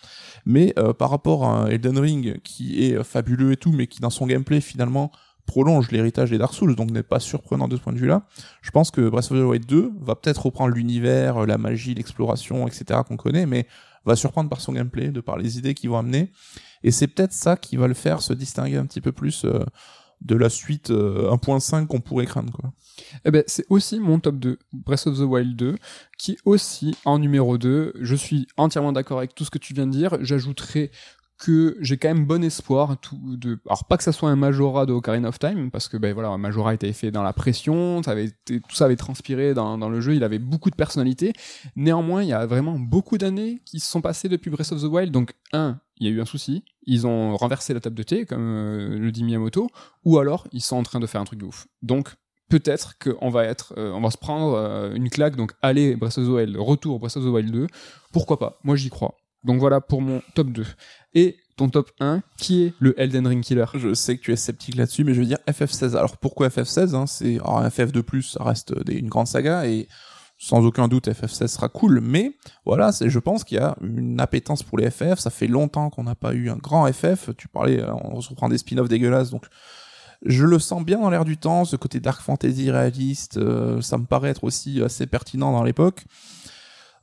Mais 0.45 0.73
euh, 0.77 0.93
par 0.93 1.09
rapport 1.09 1.45
à 1.45 1.69
Elden 1.69 1.97
Ring 1.97 2.41
qui 2.43 2.85
est 2.85 2.95
euh, 2.95 3.03
fabuleux 3.03 3.51
et 3.51 3.57
tout, 3.57 3.71
mais 3.71 3.87
qui 3.87 3.99
dans 3.99 4.09
son 4.09 4.27
gameplay, 4.27 4.61
finalement, 4.61 5.11
prolonge 5.45 5.89
l'héritage 5.89 6.29
des 6.29 6.37
Dark 6.37 6.53
Souls, 6.53 6.75
donc 6.75 6.91
n'est 6.91 7.01
pas 7.01 7.19
surprenant 7.19 7.67
de 7.67 7.75
ce 7.75 7.81
point 7.81 7.93
de 7.93 7.97
vue-là. 7.97 8.21
Je 8.61 8.69
pense 8.69 8.91
que 8.91 9.09
Breath 9.09 9.31
of 9.31 9.39
the 9.39 9.43
Wild 9.43 9.65
2 9.65 9.93
va 9.99 10.15
peut-être 10.15 10.45
reprendre 10.45 10.75
l'univers, 10.75 11.37
euh, 11.37 11.45
la 11.45 11.57
magie, 11.57 11.95
l'exploration, 11.95 12.67
etc. 12.67 13.01
qu'on 13.07 13.17
connaît, 13.17 13.47
mais 13.47 13.65
va 14.05 14.15
surprendre 14.15 14.49
par 14.49 14.61
son 14.61 14.73
gameplay, 14.73 15.09
de 15.09 15.21
par 15.21 15.37
les 15.37 15.57
idées 15.57 15.73
qu'ils 15.73 15.89
vont 15.89 15.97
amener. 15.97 16.31
Et 16.83 16.91
c'est 16.91 17.07
peut-être 17.07 17.33
ça 17.33 17.57
qui 17.57 17.77
va 17.77 17.87
le 17.87 17.93
faire 17.93 18.21
se 18.21 18.33
distinguer 18.33 18.77
un 18.77 18.85
petit 18.85 19.01
peu 19.01 19.11
plus 19.11 19.45
euh, 19.45 19.63
de 20.21 20.35
la 20.35 20.49
suite 20.49 20.91
euh, 20.91 21.31
1.5 21.31 21.87
qu'on 21.87 22.01
pourrait 22.01 22.25
craindre. 22.25 22.59
Eh 23.25 23.31
ben, 23.31 23.43
c'est 23.47 23.65
aussi 23.69 23.99
mon 23.99 24.19
top 24.19 24.37
2, 24.37 24.59
Breath 24.73 25.07
of 25.07 25.17
the 25.17 25.21
Wild 25.21 25.55
2, 25.55 25.77
qui 26.17 26.33
est 26.33 26.37
aussi 26.45 26.95
en 27.05 27.19
numéro 27.19 27.57
2. 27.57 27.93
Je 27.99 28.15
suis 28.15 28.47
entièrement 28.57 28.91
d'accord 28.91 29.19
avec 29.19 29.35
tout 29.35 29.45
ce 29.45 29.51
que 29.51 29.57
tu 29.57 29.73
viens 29.73 29.87
de 29.87 29.91
dire. 29.91 30.17
J'ajouterai 30.21 30.91
que 31.39 31.77
j'ai 31.79 31.97
quand 31.97 32.09
même 32.09 32.25
bon 32.25 32.43
espoir 32.43 32.97
de 33.23 33.59
alors 33.65 33.85
pas 33.85 33.97
que 33.97 34.03
ça 34.03 34.11
soit 34.11 34.29
un 34.29 34.35
Majora 34.35 34.85
de 34.85 34.91
Ocarina 34.91 35.29
of 35.29 35.39
Time 35.39 35.71
parce 35.71 35.87
que 35.87 35.95
ben 35.95 36.13
voilà 36.13 36.37
Majora 36.37 36.73
était 36.73 36.91
fait 36.91 37.11
dans 37.11 37.23
la 37.23 37.31
pression 37.31 38.03
ça 38.03 38.11
avait 38.11 38.29
tout 38.45 38.75
ça 38.75 38.85
avait 38.85 38.97
transpiré 38.97 39.53
dans, 39.53 39.77
dans 39.77 39.89
le 39.89 40.01
jeu 40.01 40.15
il 40.15 40.23
avait 40.25 40.37
beaucoup 40.37 40.69
de 40.69 40.75
personnalité 40.75 41.31
néanmoins 41.77 42.23
il 42.23 42.29
y 42.29 42.33
a 42.33 42.45
vraiment 42.45 42.77
beaucoup 42.77 43.17
d'années 43.17 43.61
qui 43.65 43.79
se 43.79 43.89
sont 43.89 44.01
passées 44.01 44.27
depuis 44.27 44.51
Breath 44.51 44.73
of 44.73 44.81
the 44.81 44.85
Wild 44.85 45.11
donc 45.11 45.31
un 45.53 45.79
il 45.97 46.07
y 46.07 46.11
a 46.11 46.13
eu 46.13 46.21
un 46.21 46.25
souci 46.25 46.65
ils 46.85 47.07
ont 47.07 47.37
renversé 47.37 47.73
la 47.73 47.79
table 47.79 47.95
de 47.95 48.03
thé 48.03 48.25
comme 48.25 48.41
euh, 48.41 48.99
le 48.99 49.11
dit 49.11 49.23
Miyamoto 49.23 49.69
ou 50.03 50.19
alors 50.19 50.45
ils 50.51 50.61
sont 50.61 50.75
en 50.75 50.83
train 50.83 50.99
de 50.99 51.07
faire 51.07 51.21
un 51.21 51.25
truc 51.25 51.39
de 51.39 51.45
ouf 51.45 51.67
donc 51.81 52.15
peut-être 52.49 52.95
qu'on 52.99 53.29
va 53.29 53.45
être, 53.45 53.73
euh, 53.77 53.91
on 53.91 54.01
va 54.01 54.09
se 54.09 54.17
prendre 54.17 54.55
euh, 54.55 54.93
une 54.95 55.11
claque. 55.11 55.35
Donc, 55.35 55.51
allez, 55.61 55.95
Breath 55.95 56.17
of 56.17 56.25
the 56.25 56.29
Wild, 56.29 56.57
retour 56.57 56.99
Breath 56.99 57.15
of 57.15 57.23
the 57.23 57.27
Wild 57.27 57.51
2. 57.51 57.67
Pourquoi 58.11 58.39
pas? 58.39 58.57
Moi, 58.63 58.75
j'y 58.75 58.89
crois. 58.89 59.15
Donc 59.43 59.59
voilà 59.59 59.79
pour 59.79 60.01
mon 60.01 60.21
top 60.35 60.49
2. 60.49 60.65
Et 61.13 61.37
ton 61.57 61.69
top 61.69 61.91
1, 61.99 62.21
qui 62.37 62.63
est 62.63 62.73
le 62.79 62.99
Elden 62.99 63.27
Ring 63.27 63.43
Killer? 63.43 63.65
Je 63.75 63.93
sais 63.93 64.17
que 64.17 64.21
tu 64.21 64.31
es 64.31 64.35
sceptique 64.35 64.75
là-dessus, 64.75 65.03
mais 65.03 65.13
je 65.13 65.19
veux 65.19 65.25
dire 65.25 65.39
FF16. 65.47 65.95
Alors 65.97 66.17
pourquoi 66.17 66.47
FF16 66.49 66.95
hein? 66.95 67.05
C'est 67.07 67.35
alors, 67.35 67.57
un 67.59 67.69
FF 67.69 67.91
de 67.91 68.01
plus, 68.01 68.23
ça 68.23 68.43
reste 68.43 68.73
des- 68.85 68.95
une 68.95 69.09
grande 69.09 69.27
saga 69.27 69.65
et 69.67 69.87
sans 70.37 70.63
aucun 70.65 70.87
doute 70.87 71.09
FF16 71.09 71.47
sera 71.47 71.67
cool, 71.67 71.99
mais 71.99 72.31
voilà, 72.65 72.93
c'est 72.93 73.09
je 73.09 73.19
pense 73.19 73.43
qu'il 73.43 73.57
y 73.57 73.61
a 73.61 73.75
une 73.81 74.21
appétence 74.21 74.63
pour 74.63 74.77
les 74.77 74.89
FF. 74.89 75.19
Ça 75.19 75.29
fait 75.31 75.47
longtemps 75.47 75.89
qu'on 75.89 76.03
n'a 76.03 76.15
pas 76.15 76.33
eu 76.33 76.49
un 76.49 76.55
grand 76.55 76.89
FF. 76.91 77.31
Tu 77.37 77.49
parlais, 77.49 77.81
euh, 77.81 77.93
on 78.05 78.21
se 78.21 78.29
reprend 78.29 78.47
des 78.47 78.57
spin-offs 78.57 78.87
dégueulasses, 78.87 79.31
donc 79.31 79.43
je 80.25 80.45
le 80.45 80.59
sens 80.59 80.85
bien 80.85 80.99
dans 80.99 81.09
l'air 81.09 81.25
du 81.25 81.35
temps. 81.37 81.65
Ce 81.65 81.75
côté 81.75 81.99
dark 81.99 82.21
fantasy 82.21 82.71
réaliste, 82.71 83.35
euh, 83.37 83.81
ça 83.81 83.97
me 83.97 84.05
paraît 84.05 84.29
être 84.29 84.45
aussi 84.45 84.81
assez 84.81 85.07
pertinent 85.07 85.51
dans 85.51 85.63
l'époque. 85.63 86.05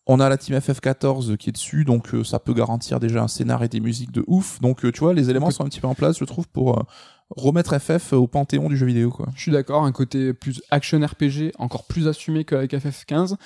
On 0.06 0.20
a 0.20 0.28
la 0.28 0.36
team 0.36 0.56
FF14 0.56 1.36
qui 1.36 1.50
est 1.50 1.52
dessus, 1.52 1.84
donc 1.84 2.14
euh, 2.14 2.22
ça 2.22 2.38
peut 2.38 2.54
garantir 2.54 3.00
déjà 3.00 3.22
un 3.22 3.28
scénar 3.28 3.64
et 3.64 3.68
des 3.68 3.80
musiques 3.80 4.12
de 4.12 4.24
ouf. 4.26 4.60
Donc 4.60 4.84
euh, 4.84 4.92
tu 4.92 5.00
vois, 5.00 5.14
les 5.14 5.30
éléments 5.30 5.50
sont 5.50 5.64
un 5.64 5.68
petit 5.68 5.80
peu 5.80 5.88
en 5.88 5.94
place, 5.94 6.18
je 6.18 6.24
trouve, 6.24 6.46
pour 6.48 6.78
euh, 6.78 6.82
remettre 7.30 7.78
FF 7.78 8.12
au 8.12 8.26
panthéon 8.26 8.68
du 8.68 8.76
jeu 8.76 8.86
vidéo. 8.86 9.10
Quoi. 9.10 9.26
Je 9.34 9.42
suis 9.42 9.52
d'accord, 9.52 9.84
un 9.84 9.92
côté 9.92 10.32
plus 10.32 10.62
action 10.70 11.00
RPG, 11.04 11.52
encore 11.58 11.84
plus 11.84 12.06
assumé 12.08 12.44
qu'avec 12.44 12.72
FF15. 12.72 13.36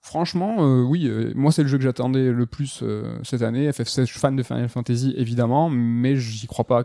Franchement, 0.00 0.56
euh, 0.60 0.82
oui, 0.82 1.06
euh, 1.06 1.32
moi 1.34 1.52
c'est 1.52 1.62
le 1.62 1.68
jeu 1.68 1.76
que 1.76 1.84
j'attendais 1.84 2.30
le 2.30 2.46
plus 2.46 2.80
euh, 2.82 3.18
cette 3.24 3.42
année. 3.42 3.68
FF16, 3.70 4.00
je 4.00 4.04
suis 4.04 4.20
fan 4.20 4.36
de 4.36 4.42
Final 4.42 4.68
Fantasy 4.68 5.14
évidemment, 5.16 5.68
mais 5.68 6.16
j'y 6.16 6.46
crois 6.46 6.64
pas. 6.64 6.84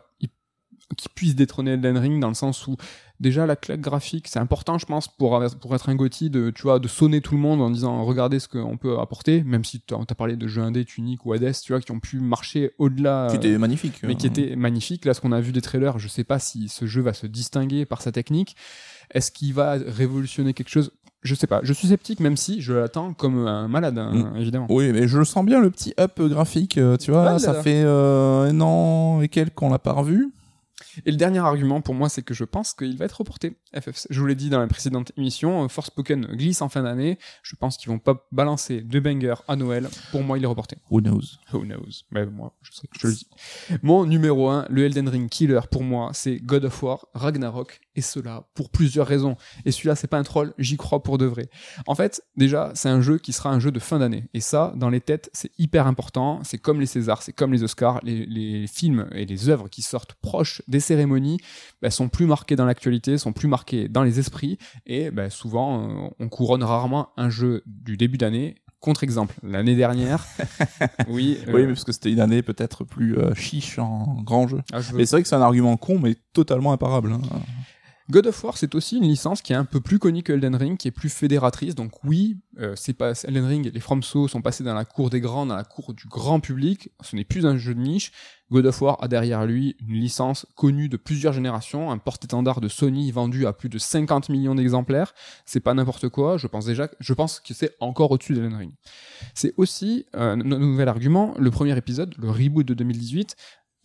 Qui 0.97 1.09
puisse 1.09 1.33
détrôner 1.33 1.71
Elden 1.71 1.97
Ring 1.97 2.19
dans 2.19 2.27
le 2.27 2.35
sens 2.35 2.67
où 2.67 2.75
déjà 3.19 3.45
la 3.45 3.55
claque 3.55 3.81
graphique 3.81 4.27
c'est 4.27 4.39
important 4.39 4.77
je 4.77 4.85
pense 4.85 5.07
pour 5.07 5.41
pour 5.61 5.75
être 5.75 5.89
un 5.89 5.95
Gotti 5.95 6.29
de 6.29 6.49
tu 6.49 6.63
vois 6.63 6.79
de 6.79 6.87
sonner 6.87 7.21
tout 7.21 7.35
le 7.35 7.39
monde 7.39 7.61
en 7.61 7.69
disant 7.69 8.03
regardez 8.03 8.39
ce 8.39 8.47
qu'on 8.47 8.77
peut 8.77 8.99
apporter 8.99 9.43
même 9.43 9.63
si 9.63 9.81
tu 9.81 9.93
as 9.93 10.15
parlé 10.15 10.35
de 10.35 10.47
jeux 10.47 10.61
indés 10.61 10.83
Tunic 10.85 11.25
ou 11.25 11.33
Hades 11.33 11.53
tu 11.63 11.73
vois 11.73 11.81
qui 11.81 11.91
ont 11.91 11.99
pu 11.99 12.19
marcher 12.19 12.71
au-delà 12.79 13.27
qui 13.29 13.37
était 13.37 13.57
magnifique 13.57 14.01
mais 14.03 14.15
qui 14.15 14.27
euh. 14.27 14.29
était 14.31 14.55
magnifique 14.55 15.05
là 15.05 15.13
ce 15.13 15.21
qu'on 15.21 15.31
a 15.31 15.41
vu 15.41 15.51
des 15.51 15.61
trailers 15.61 15.99
je 15.99 16.07
sais 16.07 16.23
pas 16.23 16.39
si 16.39 16.69
ce 16.69 16.85
jeu 16.85 17.01
va 17.01 17.13
se 17.13 17.27
distinguer 17.27 17.85
par 17.85 18.01
sa 18.01 18.11
technique 18.11 18.55
est-ce 19.13 19.31
qu'il 19.31 19.53
va 19.53 19.73
révolutionner 19.73 20.53
quelque 20.53 20.69
chose? 20.69 20.91
Je 21.21 21.35
sais 21.35 21.47
pas, 21.47 21.61
je 21.63 21.71
suis 21.71 21.87
sceptique 21.87 22.19
même 22.19 22.35
si 22.35 22.61
je 22.61 22.73
l'attends 22.73 23.13
comme 23.13 23.47
un 23.47 23.69
malade, 23.69 23.97
hein, 23.97 24.11
Mm. 24.13 24.37
évidemment. 24.41 24.67
Oui, 24.69 24.91
mais 24.91 25.07
je 25.07 25.17
le 25.17 25.23
sens 25.23 25.45
bien 25.45 25.61
le 25.61 25.69
petit 25.69 25.93
up 25.97 26.19
graphique, 26.19 26.77
euh, 26.77 26.97
tu 26.97 27.11
vois, 27.11 27.39
ça 27.39 27.53
fait 27.61 27.81
euh, 27.85 28.49
un 28.49 28.59
an 28.59 29.21
et 29.21 29.29
quelques 29.29 29.53
qu'on 29.53 29.69
l'a 29.69 29.79
pas 29.79 29.93
revu. 29.93 30.33
Et 31.05 31.11
le 31.11 31.17
dernier 31.17 31.39
argument 31.39 31.81
pour 31.81 31.93
moi, 31.93 32.09
c'est 32.09 32.21
que 32.21 32.33
je 32.33 32.43
pense 32.43 32.73
qu'il 32.73 32.97
va 32.97 33.05
être 33.05 33.19
reporté. 33.19 33.57
FF, 33.77 34.07
je 34.09 34.19
vous 34.19 34.25
l'ai 34.25 34.35
dit 34.35 34.49
dans 34.49 34.59
la 34.59 34.67
précédente 34.67 35.11
émission, 35.17 35.63
euh, 35.63 35.67
Forspoken 35.67 36.25
glisse 36.27 36.61
en 36.61 36.69
fin 36.69 36.83
d'année. 36.83 37.17
Je 37.43 37.55
pense 37.55 37.77
qu'ils 37.77 37.89
vont 37.89 37.99
pas 37.99 38.27
balancer 38.31 38.81
deux 38.81 38.99
bangers 38.99 39.41
à 39.47 39.55
Noël. 39.55 39.89
Pour 40.11 40.23
moi, 40.23 40.37
il 40.37 40.43
est 40.43 40.47
reporté. 40.47 40.77
Who 40.89 41.01
knows? 41.01 41.37
Who 41.51 41.65
knows? 41.65 42.03
Mais 42.11 42.25
moi, 42.25 42.53
je, 42.61 42.71
sais, 42.71 42.87
je 42.99 43.07
le 43.07 43.13
dis. 43.13 43.27
Mon 43.81 44.05
numéro 44.05 44.49
1, 44.49 44.67
le 44.69 44.85
Elden 44.85 45.09
Ring 45.09 45.29
killer 45.29 45.61
pour 45.71 45.83
moi, 45.83 46.11
c'est 46.13 46.37
God 46.37 46.65
of 46.65 46.83
War, 46.83 47.07
Ragnarok, 47.13 47.79
et 47.95 48.01
cela 48.01 48.45
pour 48.53 48.69
plusieurs 48.69 49.07
raisons. 49.07 49.35
Et 49.65 49.71
celui-là, 49.71 49.95
c'est 49.95 50.07
pas 50.07 50.17
un 50.17 50.23
troll, 50.23 50.53
j'y 50.57 50.77
crois 50.77 51.03
pour 51.03 51.17
de 51.17 51.25
vrai. 51.25 51.49
En 51.87 51.95
fait, 51.95 52.21
déjà, 52.37 52.71
c'est 52.75 52.89
un 52.89 53.01
jeu 53.01 53.17
qui 53.17 53.33
sera 53.33 53.51
un 53.51 53.59
jeu 53.59 53.71
de 53.71 53.79
fin 53.79 53.99
d'année. 53.99 54.25
Et 54.33 54.41
ça, 54.41 54.73
dans 54.75 54.89
les 54.89 55.01
têtes, 55.01 55.29
c'est 55.33 55.51
hyper 55.59 55.87
important. 55.87 56.39
C'est 56.43 56.57
comme 56.57 56.79
les 56.79 56.85
Césars, 56.85 57.21
c'est 57.21 57.33
comme 57.33 57.53
les 57.53 57.63
Oscars. 57.63 57.99
Les, 58.03 58.25
les 58.25 58.67
films 58.67 59.07
et 59.13 59.25
les 59.25 59.49
œuvres 59.49 59.67
qui 59.69 59.81
sortent 59.81 60.13
proches 60.15 60.61
des 60.67 60.79
cérémonies 60.79 61.37
bah, 61.81 61.89
sont 61.91 62.09
plus 62.09 62.25
marqués 62.25 62.55
dans 62.55 62.65
l'actualité, 62.65 63.17
sont 63.17 63.33
plus 63.33 63.47
marqués 63.47 63.87
dans 63.87 64.03
les 64.03 64.19
esprits. 64.19 64.57
Et 64.85 65.11
bah, 65.11 65.29
souvent, 65.29 65.89
euh, 66.07 66.09
on 66.19 66.29
couronne 66.29 66.63
rarement 66.63 67.09
un 67.17 67.29
jeu 67.29 67.63
du 67.65 67.97
début 67.97 68.17
d'année. 68.17 68.55
Contre-exemple, 68.79 69.35
l'année 69.43 69.75
dernière, 69.77 70.25
oui, 71.07 71.37
euh, 71.47 71.53
Oui, 71.53 71.61
mais 71.61 71.67
parce 71.67 71.85
que 71.85 71.93
c'était 71.93 72.11
une 72.11 72.19
année 72.19 72.41
peut-être 72.41 72.83
plus 72.83 73.17
euh, 73.17 73.33
chiche 73.33 73.79
en 73.79 74.21
grand 74.23 74.45
jeu. 74.49 74.61
ah, 74.73 74.79
Mais 74.93 75.05
c'est 75.05 75.15
vrai 75.15 75.23
que 75.23 75.29
c'est 75.29 75.35
un 75.35 75.41
argument 75.41 75.77
con, 75.77 75.99
mais 75.99 76.15
totalement 76.33 76.73
imparable. 76.73 77.13
hein. 77.13 77.21
God 78.09 78.27
of 78.27 78.43
War, 78.43 78.57
c'est 78.57 78.75
aussi 78.75 78.97
une 78.97 79.03
licence 79.03 79.41
qui 79.41 79.53
est 79.53 79.55
un 79.55 79.63
peu 79.63 79.79
plus 79.79 79.97
connue 79.97 80.23
que 80.23 80.33
Elden 80.33 80.55
Ring, 80.55 80.77
qui 80.77 80.89
est 80.89 80.91
plus 80.91 81.09
fédératrice. 81.09 81.73
Donc 81.73 82.03
oui, 82.03 82.37
euh, 82.59 82.73
c'est 82.75 82.93
pas 82.93 83.13
Elden 83.23 83.45
Ring, 83.45 83.71
les 83.73 83.79
FromSo 83.79 84.27
sont 84.27 84.41
passés 84.41 84.63
dans 84.63 84.73
la 84.73 84.83
cour 84.83 85.09
des 85.09 85.21
grands, 85.21 85.45
dans 85.45 85.55
la 85.55 85.63
cour 85.63 85.93
du 85.93 86.07
grand 86.07 86.41
public. 86.41 86.89
Ce 87.01 87.15
n'est 87.15 87.23
plus 87.23 87.45
un 87.45 87.57
jeu 87.57 87.73
de 87.73 87.79
niche. 87.79 88.11
God 88.51 88.65
of 88.65 88.81
War 88.81 88.97
a 89.01 89.07
derrière 89.07 89.45
lui 89.45 89.75
une 89.79 89.95
licence 89.95 90.45
connue 90.55 90.89
de 90.89 90.97
plusieurs 90.97 91.33
générations, 91.33 91.91
un 91.91 91.97
porte-étendard 91.97 92.59
de 92.59 92.67
Sony 92.67 93.09
vendu 93.11 93.47
à 93.47 93.53
plus 93.53 93.69
de 93.69 93.77
50 93.77 94.29
millions 94.29 94.53
d'exemplaires. 94.53 95.13
C'est 95.45 95.61
pas 95.61 95.73
n'importe 95.73 96.09
quoi. 96.09 96.37
Je 96.37 96.47
pense 96.47 96.65
déjà, 96.65 96.89
je 96.99 97.13
pense 97.13 97.39
que 97.39 97.53
c'est 97.53 97.71
encore 97.79 98.11
au-dessus 98.11 98.33
d'Elden 98.33 98.55
Ring. 98.55 98.73
C'est 99.33 99.53
aussi 99.57 100.05
euh, 100.15 100.33
un 100.33 100.37
nouvel 100.37 100.89
argument. 100.89 101.33
Le 101.39 101.51
premier 101.51 101.75
épisode, 101.77 102.13
le 102.17 102.29
reboot 102.29 102.67
de 102.67 102.73
2018, 102.73 103.35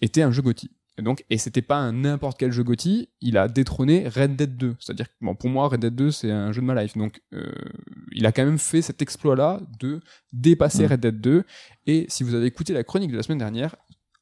était 0.01 0.23
un 0.23 0.33
jeu 0.33 0.43
GOTY. 0.43 0.71
Et 0.99 1.03
donc, 1.03 1.25
et 1.31 1.39
c'était 1.39 1.63
pas 1.63 1.77
un 1.77 1.93
n'importe 1.93 2.39
quel 2.39 2.51
jeu 2.51 2.65
GOTY, 2.65 3.09
il 3.21 3.39
a 3.39 3.47
détrôné 3.47 4.09
Red 4.09 4.35
Dead 4.35 4.57
2. 4.57 4.77
C'est-à-dire 4.81 5.07
que, 5.07 5.15
bon, 5.21 5.37
pour 5.37 5.49
moi, 5.49 5.69
Red 5.69 5.81
Dead 5.81 5.95
2, 5.95 6.11
c'est 6.11 6.31
un 6.31 6.51
jeu 6.51 6.61
de 6.61 6.67
ma 6.67 6.83
life. 6.83 6.97
Donc, 6.97 7.23
euh, 7.33 7.53
il 8.13 8.27
a 8.27 8.33
quand 8.33 8.45
même 8.45 8.59
fait 8.59 8.83
cet 8.83 9.01
exploit-là 9.01 9.61
de 9.79 10.01
dépasser 10.33 10.87
Mm. 10.87 10.91
Red 10.91 11.01
Dead 11.01 11.21
2. 11.21 11.45
Et 11.87 12.07
si 12.09 12.25
vous 12.25 12.35
avez 12.35 12.47
écouté 12.47 12.73
la 12.73 12.83
chronique 12.83 13.13
de 13.13 13.17
la 13.17 13.23
semaine 13.23 13.39
dernière, 13.39 13.77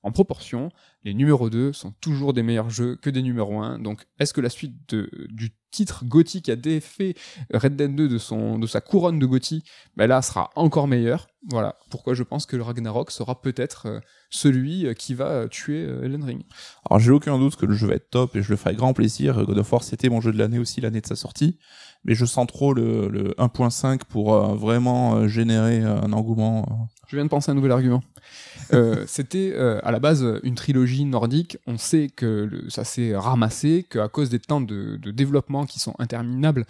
en 0.07 0.13
proportion, 0.13 0.71
les 1.03 1.15
numéros 1.15 1.51
2 1.51 1.73
sont 1.73 1.91
toujours 2.01 2.33
des 2.33 2.45
meilleurs 2.45 2.71
jeux 2.71 2.95
que 2.95 3.11
des 3.11 3.23
numéros 3.23 3.61
1. 3.61 3.81
Donc, 3.81 4.07
est-ce 4.21 4.33
que 4.33 4.41
la 4.41 4.51
suite 4.51 4.95
du 4.95 5.51
titre 5.73 6.05
GOTY 6.05 6.43
qui 6.43 6.53
a 6.53 6.57
défait 6.57 7.15
Red 7.53 7.75
Dead 7.75 7.93
2 7.93 8.09
de, 8.09 8.19
son, 8.19 8.57
de 8.61 8.69
sa 8.69 8.81
couronne 8.81 9.19
de 9.19 9.27
GOTY, 9.27 9.65
ben 9.97 10.07
là, 10.07 10.23
sera 10.23 10.51
encore 10.55 10.87
meilleur 10.87 11.27
Voilà 11.51 11.77
pourquoi 11.91 12.15
je 12.15 12.23
pense 12.23 12.47
que 12.47 12.55
le 12.55 12.63
Ragnarok 12.63 13.11
sera 13.11 13.43
peut-être 13.43 13.87
euh, 13.87 14.01
celui 14.31 14.87
euh, 14.87 14.95
qui 14.95 15.15
va 15.15 15.27
euh, 15.27 15.49
tuer 15.49 15.83
Elden 15.83 16.23
Ring. 16.23 16.43
Alors 16.89 17.01
j'ai 17.01 17.11
aucun 17.11 17.37
doute 17.37 17.57
que 17.57 17.67
le 17.67 17.75
jeu 17.75 17.89
va 17.89 17.95
être 17.95 18.09
top 18.11 18.37
et 18.37 18.43
je 18.43 18.51
le 18.51 18.57
ferai 18.57 18.77
grand 18.77 18.95
plaisir. 18.95 19.45
God 19.45 19.59
of 19.59 19.73
War 19.73 19.83
c'était 19.83 20.09
mon 20.09 20.21
jeu 20.21 20.33
de 20.33 20.39
l'année 20.39 20.61
aussi 20.61 20.81
l'année 20.81 21.01
de 21.01 21.07
sa 21.07 21.17
sortie, 21.17 21.59
mais 22.05 22.15
je 22.15 22.25
sens 22.25 22.47
trop 22.47 22.73
le, 22.75 23.09
le 23.09 23.31
1.5 23.39 24.01
pour 24.09 24.35
euh, 24.35 24.55
vraiment 24.55 25.17
euh, 25.17 25.29
générer 25.29 25.81
euh, 25.83 26.01
un 26.01 26.13
engouement. 26.13 26.89
Je 27.09 27.17
viens 27.17 27.25
de 27.25 27.31
penser 27.31 27.51
à 27.51 27.53
un 27.53 27.55
nouvel 27.55 27.73
argument. 27.73 28.03
Euh, 28.73 29.05
C'était 29.07 29.53
euh, 29.55 29.79
à 29.83 29.91
la 29.93 29.99
base 30.01 30.25
une 30.43 30.55
trilogie 30.57 31.05
nordique. 31.05 31.59
On 31.67 31.79
sait 31.79 32.09
que 32.15 32.49
le- 32.51 32.69
ça 32.71 32.85
s'est 32.85 33.17
ramassé, 33.17 33.87
qu'à 33.89 34.09
cause 34.09 34.29
des 34.31 34.39
temps 34.41 34.61
de, 34.61 34.97
de 34.97 35.11
développement 35.11 35.67
qui 35.67 35.79
sont 35.81 35.95
interminables, 35.99 36.67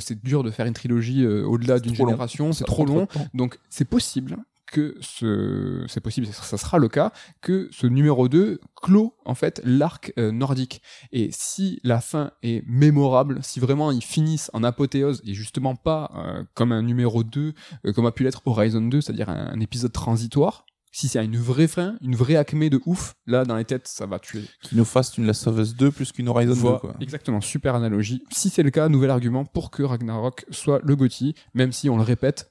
c'est 0.00 0.22
dur 0.22 0.42
de 0.42 0.50
faire 0.50 0.66
une 0.66 0.74
trilogie 0.74 1.26
au-delà 1.26 1.78
d'une 1.78 1.94
génération. 1.94 2.52
C'est 2.52 2.64
trop 2.64 2.84
long. 2.84 3.06
temps. 3.06 3.26
Donc 3.34 3.58
c'est 3.70 3.84
possible 3.84 4.36
que 4.66 4.96
ce 5.00 5.84
c'est 5.88 6.00
possible 6.00 6.26
ça 6.26 6.58
sera 6.58 6.78
le 6.78 6.88
cas 6.88 7.12
que 7.40 7.68
ce 7.70 7.86
numéro 7.86 8.28
2 8.28 8.60
clôt 8.74 9.16
en 9.24 9.34
fait 9.34 9.60
l'arc 9.64 10.12
euh, 10.18 10.32
nordique 10.32 10.82
et 11.12 11.30
si 11.32 11.80
la 11.84 12.00
fin 12.00 12.32
est 12.42 12.64
mémorable 12.66 13.38
si 13.42 13.60
vraiment 13.60 13.90
ils 13.90 14.02
finissent 14.02 14.50
en 14.52 14.64
apothéose 14.64 15.22
et 15.24 15.34
justement 15.34 15.76
pas 15.76 16.10
euh, 16.16 16.44
comme 16.54 16.72
un 16.72 16.82
numéro 16.82 17.22
2 17.22 17.52
euh, 17.86 17.92
comme 17.92 18.06
a 18.06 18.12
pu 18.12 18.24
l'être 18.24 18.42
Horizon 18.44 18.82
2 18.82 19.00
c'est-à-dire 19.00 19.28
un, 19.28 19.52
un 19.52 19.60
épisode 19.60 19.92
transitoire 19.92 20.66
si 20.96 21.08
c'est 21.08 21.22
une 21.22 21.36
vraie 21.36 21.68
fin, 21.68 21.98
une 22.00 22.16
vraie 22.16 22.36
acmé 22.36 22.70
de 22.70 22.80
ouf, 22.86 23.16
là 23.26 23.44
dans 23.44 23.56
les 23.56 23.66
têtes 23.66 23.86
ça 23.86 24.06
va 24.06 24.18
tuer. 24.18 24.44
Qui 24.62 24.76
nous 24.76 24.86
fasse 24.86 25.18
une 25.18 25.26
Last 25.26 25.46
of 25.46 25.58
Us 25.58 25.76
2 25.76 25.90
plus 25.90 26.10
qu'une 26.10 26.26
Horizon 26.26 26.54
2 26.54 26.58
Voilà, 26.58 26.78
quoi. 26.78 26.96
Exactement, 27.00 27.42
super 27.42 27.74
analogie. 27.74 28.22
Si 28.32 28.48
c'est 28.48 28.62
le 28.62 28.70
cas, 28.70 28.88
nouvel 28.88 29.10
argument 29.10 29.44
pour 29.44 29.70
que 29.70 29.82
Ragnarok 29.82 30.46
soit 30.50 30.80
le 30.82 30.96
GOTY, 30.96 31.34
même 31.52 31.70
si 31.70 31.90
on 31.90 31.98
le 31.98 32.02
répète, 32.02 32.50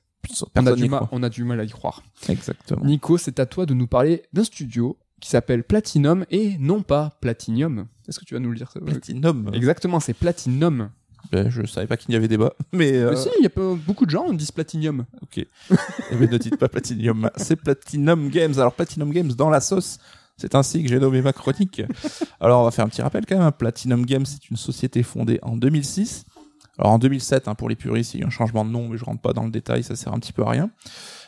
on 0.56 0.66
a, 0.66 0.74
du 0.74 0.90
mal, 0.90 1.00
croit. 1.02 1.10
on 1.12 1.24
a 1.24 1.30
du 1.30 1.44
mal 1.44 1.60
à 1.60 1.64
y 1.64 1.70
croire. 1.70 2.04
Exactement. 2.30 2.84
Nico, 2.84 3.18
c'est 3.18 3.40
à 3.40 3.46
toi 3.46 3.66
de 3.66 3.74
nous 3.74 3.88
parler 3.88 4.24
d'un 4.34 4.44
studio 4.44 4.98
qui 5.22 5.30
s'appelle 5.30 5.64
Platinum 5.64 6.26
et 6.30 6.58
non 6.60 6.82
pas 6.82 7.18
Platinum. 7.22 7.88
Est-ce 8.08 8.20
que 8.20 8.26
tu 8.26 8.34
vas 8.34 8.40
nous 8.40 8.52
le 8.52 8.58
dire 8.58 8.72
ça 8.72 8.80
Platinum. 8.80 9.52
Exactement, 9.54 10.00
c'est 10.00 10.14
Platinum. 10.14 10.90
Ben, 11.32 11.50
je 11.50 11.66
savais 11.66 11.88
pas 11.88 11.98
qu'il 11.98 12.14
y 12.14 12.16
avait 12.16 12.28
débat, 12.28 12.54
mais, 12.72 12.94
euh, 12.94 13.12
Mais 13.12 13.16
si, 13.16 13.30
il 13.40 13.44
y 13.44 13.48
a 13.48 13.76
beaucoup 13.76 14.06
de 14.06 14.12
gens 14.12 14.30
qui 14.30 14.38
disent 14.38 14.52
Platinum. 14.52 15.06
ok. 15.22 15.38
Eh 16.12 16.16
ben, 16.16 16.30
ne 16.30 16.38
dites 16.38 16.58
pas 16.58 16.70
Platinum, 16.70 17.30
c'est 17.36 17.56
Platinum 17.56 18.30
Games. 18.30 18.54
Alors 18.58 18.74
Platinum 18.74 19.12
Games 19.12 19.32
dans 19.32 19.50
la 19.50 19.62
sauce. 19.62 19.98
C'est 20.38 20.54
ainsi 20.54 20.84
que 20.84 20.90
j'ai 20.90 21.00
nommé 21.00 21.22
ma 21.22 21.32
chronique. 21.32 21.82
Alors, 22.42 22.62
on 22.62 22.66
va 22.66 22.72
faire 22.72 22.84
un 22.84 22.90
petit 22.90 23.02
rappel 23.02 23.26
quand 23.26 23.40
même. 23.40 23.52
Platinum 23.54 24.06
Games, 24.06 24.26
c'est 24.26 24.50
une 24.50 24.58
société 24.58 25.02
fondée 25.02 25.40
en 25.42 25.56
2006. 25.56 26.26
Alors, 26.78 26.94
en 26.94 27.00
2007, 27.00 27.48
hein, 27.48 27.56
pour 27.56 27.70
les 27.70 27.76
puristes, 27.76 28.14
il 28.14 28.20
y 28.20 28.24
a 28.24 28.26
eu 28.26 28.28
un 28.28 28.32
changement 28.32 28.66
de 28.66 28.70
nom, 28.70 28.90
mais 28.90 28.98
je 28.98 29.06
rentre 29.06 29.22
pas 29.22 29.34
dans 29.34 29.44
le 29.44 29.52
détail, 29.52 29.84
ça 29.84 29.96
sert 29.96 30.14
un 30.14 30.20
petit 30.20 30.34
peu 30.34 30.44
à 30.44 30.50
rien. 30.50 30.70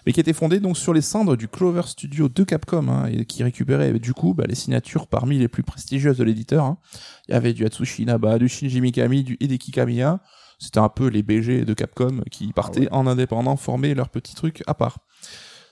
Mais 0.06 0.14
qui 0.14 0.20
était 0.20 0.34
fondée 0.34 0.60
donc 0.60 0.78
sur 0.78 0.94
les 0.94 1.02
cendres 1.02 1.36
du 1.36 1.48
Clover 1.48 1.84
Studio 1.86 2.30
de 2.30 2.44
Capcom, 2.44 2.88
hein, 2.90 3.08
et 3.08 3.26
qui 3.26 3.44
récupérait 3.44 3.94
du 4.00 4.14
coup 4.14 4.34
bah, 4.34 4.46
les 4.48 4.56
signatures 4.56 5.08
parmi 5.08 5.38
les 5.38 5.48
plus 5.48 5.64
prestigieuses 5.64 6.18
de 6.18 6.24
l'éditeur. 6.24 6.66
hein. 6.66 6.78
Il 7.28 7.34
y 7.34 7.36
avait 7.36 7.54
du 7.54 7.66
Atsushi 7.66 8.04
Inaba, 8.04 8.40
du 8.40 8.48
Shinji 8.48 8.82
Mikami, 8.82 9.24
du 9.24 9.38
Hideki 9.40 9.72
Kamiya. 9.72 10.22
C'était 10.60 10.80
un 10.80 10.90
peu 10.90 11.08
les 11.08 11.24
BG 11.24 11.66
de 11.66 11.74
Capcom 11.74 12.22
qui 12.32 12.52
partaient 12.52 12.82
ouais. 12.82 12.92
en 12.92 13.06
indépendant, 13.06 13.58
former 13.58 13.94
leur 13.94 14.10
petit 14.10 14.34
truc 14.34 14.64
à 14.66 14.74
part. 14.74 14.98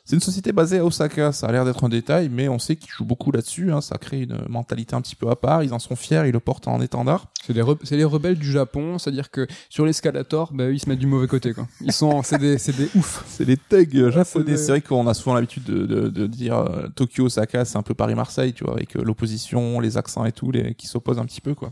C'est 0.08 0.16
une 0.16 0.22
société 0.22 0.51
basée 0.51 0.78
à 0.78 0.86
Osaka, 0.86 1.32
ça 1.32 1.47
a 1.47 1.51
l'air 1.51 1.66
d'être 1.66 1.84
un 1.84 1.89
détail, 1.89 2.30
mais 2.32 2.47
on 2.47 2.60
sait 2.60 2.76
qu'ils 2.76 2.91
jouent 2.91 3.06
beaucoup 3.06 3.32
là-dessus, 3.32 3.72
hein, 3.72 3.82
ça 3.82 3.97
crée 3.97 4.22
une 4.22 4.38
mentalité 4.47 4.95
un 4.95 5.01
petit 5.01 5.16
peu 5.16 5.28
à 5.32 5.36
part, 5.36 5.64
ils 5.64 5.74
en 5.74 5.80
sont 5.80 5.95
fiers, 5.95 6.22
ils 6.28 6.32
le 6.32 6.39
portent 6.39 6.68
en 6.68 6.80
étendard. 6.80 7.26
C'est 7.47 7.53
re- 7.53 7.95
les 7.95 8.03
rebelles 8.03 8.38
du 8.38 8.51
Japon, 8.51 8.99
c'est-à-dire 8.99 9.32
que 9.32 9.47
sur 9.68 9.84
l'escalator, 9.84 10.53
bah, 10.53 10.70
ils 10.70 10.80
se 10.80 10.88
mettent 10.88 10.99
du 10.99 11.08
mauvais 11.08 11.26
côté. 11.26 11.53
Quoi. 11.53 11.68
Ils 11.82 11.91
sont, 11.91 12.22
c'est 12.22 12.38
des, 12.38 12.58
des 12.58 12.89
ouf. 12.95 13.24
C'est 13.28 13.45
les 13.45 13.58
thugs 13.58 13.97
euh, 13.97 14.12
japonais. 14.12 14.58
C'est 14.58 14.68
vrai 14.74 14.82
qu'on 14.82 15.08
a 15.08 15.16
souvent 15.16 15.34
l'habitude 15.34 15.64
de, 15.64 15.88
de, 15.88 16.10
de 16.10 16.28
dire 16.28 16.56
euh, 16.58 16.88
Tokyo, 16.95 17.26
Osaka, 17.26 17.66
c'est 17.66 17.78
un 17.78 17.82
peu 17.82 17.95
Paris-Marseille, 17.95 18.53
tu 18.53 18.64
vois, 18.64 18.74
avec 18.74 18.95
euh, 18.95 19.01
l'opposition, 19.03 19.80
les 19.80 19.97
accents 19.97 20.26
et 20.26 20.32
tout, 20.32 20.51
les, 20.51 20.76
qui 20.76 20.86
s'opposent 20.86 21.18
un 21.20 21.26
petit 21.26 21.41
peu, 21.41 21.56
quoi. 21.56 21.72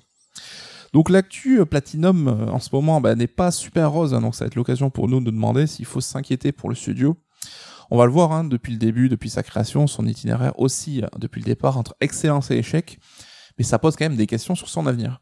Donc 0.92 1.10
l'actu 1.12 1.64
Platinum 1.66 2.28
en 2.52 2.60
ce 2.60 2.70
moment 2.74 3.00
bah, 3.00 3.14
n'est 3.16 3.28
pas 3.28 3.52
super 3.52 3.92
rose, 3.92 4.14
hein, 4.14 4.22
donc 4.22 4.36
ça 4.36 4.46
va 4.46 4.48
être 4.48 4.56
l'occasion 4.56 4.90
pour 4.90 5.08
nous 5.08 5.20
de 5.22 5.32
demander 5.32 5.66
s'il 5.68 5.86
faut 5.86 6.02
s'inquiéter 6.02 6.52
pour 6.52 6.70
le 6.70 6.76
studio. 6.76 7.16
On 7.94 7.98
va 7.98 8.08
le 8.08 8.12
voir 8.12 8.32
hein, 8.32 8.44
depuis 8.44 8.72
le 8.72 8.80
début, 8.80 9.08
depuis 9.08 9.30
sa 9.30 9.44
création, 9.44 9.86
son 9.86 10.08
itinéraire 10.08 10.60
aussi 10.60 11.04
euh, 11.04 11.08
depuis 11.20 11.42
le 11.42 11.46
départ 11.46 11.78
entre 11.78 11.96
excellence 12.02 12.50
et 12.50 12.56
échec, 12.56 12.98
mais 13.60 13.64
ça 13.64 13.78
pose 13.78 13.96
quand 13.96 14.06
même 14.06 14.16
des 14.16 14.26
questions 14.26 14.56
sur 14.56 14.68
son 14.68 14.88
avenir. 14.88 15.22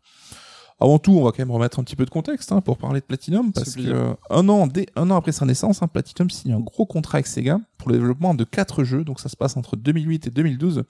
Avant 0.80 0.98
tout, 0.98 1.12
on 1.12 1.26
va 1.26 1.32
quand 1.32 1.40
même 1.40 1.52
remettre 1.52 1.80
un 1.80 1.84
petit 1.84 1.98
peu 1.98 2.06
de 2.06 2.10
contexte 2.10 2.54
hein, 2.54 2.62
pour 2.62 2.78
parler 2.78 3.02
de 3.02 3.06
Platinum, 3.06 3.52
parce 3.52 3.76
que 3.76 3.82
euh, 3.82 4.14
un 4.30 4.48
an, 4.48 4.68
dès, 4.68 4.86
un 4.96 5.12
an 5.12 5.18
après 5.18 5.34
sa 5.34 5.46
naissance, 5.46 5.84
hein, 5.84 5.90
Platinum 5.90 6.30
signe 6.30 6.54
un 6.54 6.62
gros 6.62 6.86
contrat 6.86 7.18
avec 7.18 7.28
Sega 7.28 7.60
pour 7.78 7.90
le 7.90 7.98
développement 7.98 8.36
de 8.36 8.46
quatre 8.46 8.86
jeux, 8.86 9.04
donc 9.04 9.20
ça 9.20 9.28
se 9.28 9.36
passe 9.36 9.58
entre 9.58 9.76
2008 9.76 10.28
et 10.28 10.30
2012. 10.30 10.86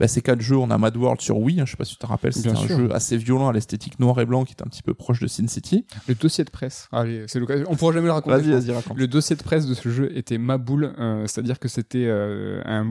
Bah, 0.00 0.08
ces 0.08 0.22
quatre 0.22 0.40
jeux, 0.40 0.56
on 0.56 0.70
a 0.70 0.78
Mad 0.78 0.96
World 0.96 1.20
sur 1.20 1.38
Wii, 1.38 1.60
hein, 1.60 1.66
je 1.66 1.72
sais 1.72 1.76
pas 1.76 1.84
si 1.84 1.92
tu 1.92 1.98
te 1.98 2.06
rappelles, 2.06 2.32
c'était 2.32 2.48
un 2.48 2.54
sûr. 2.56 2.76
jeu 2.78 2.92
assez 2.94 3.18
violent 3.18 3.48
à 3.48 3.52
l'esthétique 3.52 4.00
noir 4.00 4.18
et 4.18 4.24
blanc 4.24 4.44
qui 4.44 4.54
est 4.54 4.62
un 4.62 4.66
petit 4.66 4.82
peu 4.82 4.94
proche 4.94 5.20
de 5.20 5.26
Sin 5.26 5.46
City. 5.46 5.84
Le 6.08 6.14
dossier 6.14 6.42
de 6.42 6.50
presse. 6.50 6.88
Allez, 6.90 7.24
c'est 7.28 7.38
l'occasion. 7.38 7.66
On 7.68 7.76
pourra 7.76 7.92
jamais 7.92 8.06
le 8.06 8.12
raconter. 8.12 8.36
pense. 8.38 8.46
vas-y, 8.64 8.72
raconte. 8.74 8.96
Le 8.96 9.06
dossier 9.06 9.36
de 9.36 9.42
presse 9.42 9.66
de 9.66 9.74
ce 9.74 9.90
jeu 9.90 10.10
était 10.16 10.38
ma 10.38 10.56
boule, 10.56 10.94
euh, 10.98 11.26
c'est-à-dire 11.26 11.58
que 11.58 11.68
c'était 11.68 12.06
euh, 12.06 12.62
un 12.64 12.86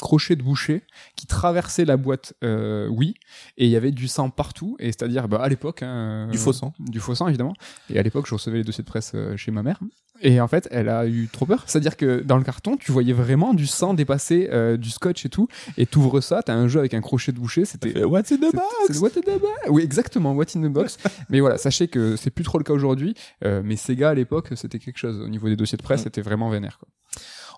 crochet 0.00 0.36
de 0.36 0.42
boucher 0.44 0.84
qui 1.16 1.26
traversait 1.26 1.84
la 1.84 1.96
boîte 1.96 2.34
euh, 2.44 2.86
Wii 2.88 3.14
et 3.58 3.64
il 3.64 3.70
y 3.70 3.76
avait 3.76 3.90
du 3.90 4.06
sang 4.06 4.30
partout 4.30 4.76
et 4.78 4.86
c'est-à-dire 4.86 5.26
bah, 5.26 5.40
à 5.42 5.48
l'époque 5.48 5.82
hein, 5.82 6.28
Du 6.30 6.38
faux 6.38 6.52
sang. 6.52 6.72
du 6.78 7.00
faux 7.00 7.16
sang 7.16 7.26
évidemment 7.26 7.54
et 7.90 7.98
à 7.98 8.02
l'époque 8.02 8.26
je 8.28 8.34
recevais 8.34 8.58
les 8.58 8.64
dossiers 8.64 8.84
de 8.84 8.88
presse 8.88 9.12
chez 9.36 9.50
ma 9.50 9.62
mère 9.64 9.80
et 10.20 10.40
en 10.40 10.46
fait 10.48 10.68
elle 10.70 10.88
a 10.88 11.06
eu 11.06 11.28
trop 11.32 11.46
peur 11.46 11.64
c'est-à-dire 11.66 11.96
que 11.96 12.20
dans 12.20 12.36
le 12.36 12.44
carton 12.44 12.76
tu 12.76 12.92
voyais 12.92 13.12
vraiment 13.12 13.54
du 13.54 13.66
sang 13.66 13.94
dépasser 13.94 14.48
du 14.78 14.90
scotch 14.90 15.26
et 15.26 15.28
tout 15.28 15.48
et 15.76 15.86
t'ouvres 15.86 16.20
ça 16.20 16.42
t'as 16.44 16.54
un 16.54 16.68
jeu 16.68 16.78
avec 16.78 16.94
un 16.94 17.00
crochet 17.00 17.32
de 17.32 17.38
boucher 17.38 17.64
c'était 17.64 18.04
What's 18.04 18.30
in 18.32 18.36
the 18.36 18.52
box 18.54 18.64
c'est 18.88 18.98
What 18.98 19.10
in 19.16 19.20
the 19.22 19.40
box 19.40 19.52
Oui, 19.68 19.82
exactement, 19.82 20.32
What 20.34 20.46
in 20.56 20.62
the 20.62 20.72
box. 20.72 20.98
mais 21.30 21.40
voilà, 21.40 21.58
sachez 21.58 21.88
que 21.88 22.16
c'est 22.16 22.30
plus 22.30 22.44
trop 22.44 22.58
le 22.58 22.64
cas 22.64 22.72
aujourd'hui. 22.72 23.14
euh, 23.44 23.62
mais 23.64 23.76
Sega 23.76 24.10
à 24.10 24.14
l'époque, 24.14 24.48
c'était 24.56 24.78
quelque 24.78 24.98
chose. 24.98 25.20
Au 25.20 25.28
niveau 25.28 25.48
des 25.48 25.56
dossiers 25.56 25.78
de 25.78 25.82
presse, 25.82 26.00
Mm. 26.00 26.04
c'était 26.04 26.22
vraiment 26.22 26.50
vénère. 26.50 26.78
Quoi. 26.78 26.88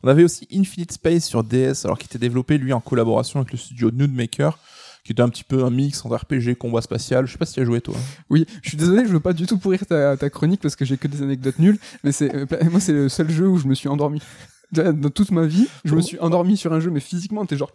On 0.03 0.09
avait 0.09 0.25
aussi 0.25 0.47
Infinite 0.53 0.93
Space 0.93 1.25
sur 1.25 1.43
DS, 1.43 1.85
alors 1.85 1.99
qui 1.99 2.07
était 2.07 2.19
développé 2.19 2.59
lui 2.59 2.73
en 2.73 2.81
collaboration 2.81 3.41
avec 3.41 3.53
le 3.53 3.59
studio 3.59 3.91
Nude 3.91 4.15
Maker, 4.15 4.59
qui 5.05 5.13
était 5.13 5.23
un 5.23 5.29
petit 5.29 5.45
peu 5.45 5.65
un 5.65 5.71
mix 5.71 6.05
entre 6.05 6.17
RPG, 6.17 6.57
combat 6.59 6.83
spatial. 6.83 7.27
Je 7.27 7.33
sais 7.33 7.39
pas 7.39 7.47
si 7.47 7.55
tu 7.55 7.61
as 7.61 7.65
joué 7.65 7.81
toi. 7.81 7.95
Oui, 8.29 8.45
je 8.63 8.69
suis 8.71 8.77
désolé, 8.77 9.05
je 9.07 9.13
veux 9.13 9.21
pas 9.21 9.33
du 9.33 9.47
tout 9.47 9.57
pourrir 9.57 9.87
ta, 9.87 10.17
ta 10.17 10.29
chronique 10.31 10.61
parce 10.61 10.77
que 10.77 10.85
j'ai 10.85 10.97
que 10.97 11.09
des 11.09 11.23
anecdotes 11.23 11.59
nulles. 11.59 11.79
Mais 12.05 12.13
c'est 12.13 12.35
euh, 12.35 12.45
moi, 12.71 12.81
c'est 12.81 12.93
le 12.93 13.09
seul 13.09 13.31
jeu 13.31 13.47
où 13.49 13.57
je 13.57 13.67
me 13.69 13.75
suis 13.75 13.89
endormi. 13.89 14.21
Dans 14.73 15.11
toute 15.11 15.31
ma 15.31 15.47
vie, 15.47 15.69
je 15.85 15.95
me 15.95 16.01
suis 16.01 16.19
endormi 16.19 16.57
sur 16.57 16.73
un 16.73 16.81
jeu, 16.81 16.91
mais 16.91 17.01
physiquement, 17.01 17.47
t'es 17.47 17.57
genre, 17.57 17.71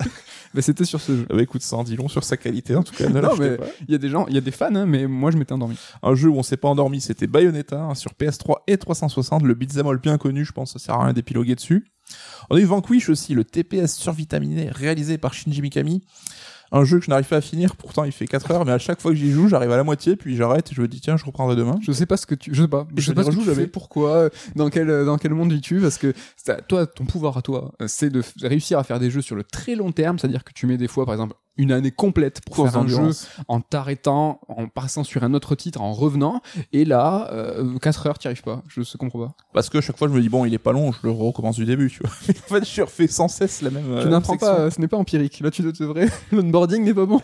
mais 0.53 0.61
c'était 0.61 0.83
sur 0.83 0.99
ce 0.99 1.15
jeu. 1.15 1.25
Ah 1.29 1.35
bah 1.35 1.41
écoute, 1.41 1.61
ça 1.61 1.77
en 1.77 1.83
dit 1.83 1.95
long 1.95 2.09
sur 2.09 2.23
sa 2.23 2.37
qualité 2.37 2.75
en 2.75 2.83
tout 2.83 2.93
cas. 2.93 3.07
Ne 3.07 3.21
Non, 3.21 3.35
mais-. 3.37 3.57
Il 3.87 3.91
y 3.91 3.95
a 3.95 3.97
des 3.97 4.09
gens, 4.09 4.25
il 4.27 4.35
y 4.35 4.37
a 4.37 4.41
des 4.41 4.51
fans, 4.51 4.75
hein, 4.75 4.85
mais 4.85 5.07
moi, 5.07 5.31
je 5.31 5.37
m'étais 5.37 5.53
endormi. 5.53 5.77
Un 6.03 6.15
jeu 6.15 6.29
où 6.29 6.35
on 6.35 6.43
s'est 6.43 6.57
pas 6.57 6.67
endormi, 6.67 6.99
c'était 6.99 7.27
Bayonetta 7.27 7.81
hein, 7.81 7.95
sur 7.95 8.11
PS3 8.11 8.57
et 8.67 8.77
360, 8.77 9.43
le 9.43 9.53
beat'em 9.53 9.87
all 9.87 9.97
bien 9.97 10.17
connu, 10.17 10.43
je 10.43 10.51
pense, 10.51 10.73
ça 10.73 10.79
sert 10.79 10.95
à 10.95 11.05
rien 11.05 11.13
d'épiloguer 11.13 11.55
dessus. 11.55 11.87
On 12.49 12.57
a 12.57 12.59
eu 12.59 12.65
Vanquish 12.65 13.09
aussi, 13.09 13.33
le 13.33 13.45
TPS 13.45 13.95
survitaminé 13.95 14.69
réalisé 14.69 15.17
par 15.17 15.33
Shinji 15.33 15.61
Mikami. 15.61 16.03
Un 16.71 16.85
jeu 16.85 16.99
que 16.99 17.05
je 17.05 17.09
n'arrive 17.09 17.27
pas 17.27 17.37
à 17.37 17.41
finir, 17.41 17.75
pourtant 17.75 18.03
il 18.03 18.11
fait 18.11 18.27
4 18.27 18.51
heures, 18.51 18.65
mais 18.65 18.71
à 18.71 18.77
chaque 18.77 19.01
fois 19.01 19.11
que 19.11 19.17
j'y 19.17 19.31
joue, 19.31 19.47
j'arrive 19.47 19.71
à 19.71 19.77
la 19.77 19.83
moitié, 19.83 20.15
puis 20.15 20.35
j'arrête 20.35 20.71
et 20.71 20.75
je 20.75 20.81
me 20.81 20.87
dis 20.87 21.01
tiens, 21.01 21.17
je 21.17 21.25
reprendrai 21.25 21.55
demain. 21.55 21.77
Je 21.81 21.91
sais 21.91 22.05
pas 22.05 22.17
ce 22.17 22.25
que 22.25 22.35
tu, 22.35 22.53
je 22.53 22.61
sais 22.61 22.67
pas, 22.67 22.87
Et 22.95 23.01
je 23.01 23.07
sais 23.07 23.11
je 23.11 23.15
pas 23.15 23.23
ce 23.23 23.29
que 23.29 23.35
tu 23.35 23.53
fais, 23.53 23.67
pourquoi, 23.67 24.29
dans 24.55 24.69
quel, 24.69 25.05
dans 25.05 25.17
quel 25.17 25.33
monde 25.33 25.51
vis-tu, 25.51 25.81
parce 25.81 25.97
que 25.97 26.13
toi, 26.67 26.87
ton 26.87 27.05
pouvoir 27.05 27.37
à 27.37 27.41
toi, 27.41 27.73
euh, 27.81 27.85
c'est 27.87 28.09
de 28.09 28.23
réussir 28.41 28.79
à 28.79 28.83
faire 28.83 28.99
des 28.99 29.09
jeux 29.09 29.21
sur 29.21 29.35
le 29.35 29.43
très 29.43 29.75
long 29.75 29.91
terme, 29.91 30.17
c'est-à-dire 30.17 30.43
que 30.43 30.53
tu 30.53 30.65
mets 30.65 30.77
des 30.77 30.87
fois, 30.87 31.05
par 31.05 31.13
exemple, 31.13 31.35
une 31.57 31.71
année 31.71 31.91
complète 31.91 32.41
pour 32.45 32.67
faire 32.69 32.77
un 32.81 32.87
jeu 32.87 33.11
en 33.47 33.59
t'arrêtant, 33.61 34.39
en 34.47 34.67
passant 34.67 35.03
sur 35.03 35.23
un 35.23 35.33
autre 35.33 35.55
titre, 35.55 35.81
en 35.81 35.93
revenant, 35.93 36.41
et 36.71 36.85
là, 36.85 37.29
euh, 37.33 37.77
4 37.77 38.07
heures, 38.07 38.17
t'y 38.17 38.27
arrives 38.27 38.41
pas, 38.41 38.63
je 38.67 38.79
ne 38.79 38.97
comprends 38.97 39.19
pas. 39.27 39.35
Parce 39.53 39.69
que 39.69 39.81
chaque 39.81 39.97
fois 39.97 40.07
je 40.07 40.13
me 40.13 40.21
dis 40.21 40.29
bon, 40.29 40.45
il 40.45 40.53
est 40.53 40.57
pas 40.59 40.71
long, 40.71 40.91
je 40.91 40.99
le 41.03 41.11
recommence 41.11 41.57
du 41.57 41.65
début, 41.65 41.89
tu 41.89 41.99
vois. 42.03 42.11
en 42.29 42.53
fait, 42.55 42.67
je 42.67 42.81
refais 42.81 43.07
sans 43.07 43.27
cesse 43.27 43.61
la 43.61 43.69
même. 43.69 43.91
euh, 43.91 44.03
tu 44.03 44.09
n'apprends 44.09 44.33
section. 44.33 44.47
pas, 44.47 44.59
euh, 44.59 44.69
ce 44.71 44.79
n'est 44.81 44.87
pas 44.87 44.97
empirique, 44.97 45.39
là 45.41 45.51
tu 45.51 45.61
devrais, 45.61 46.07
l'onboarding 46.31 46.83
n'est 46.83 46.93
pas 46.93 47.05
bon. 47.05 47.21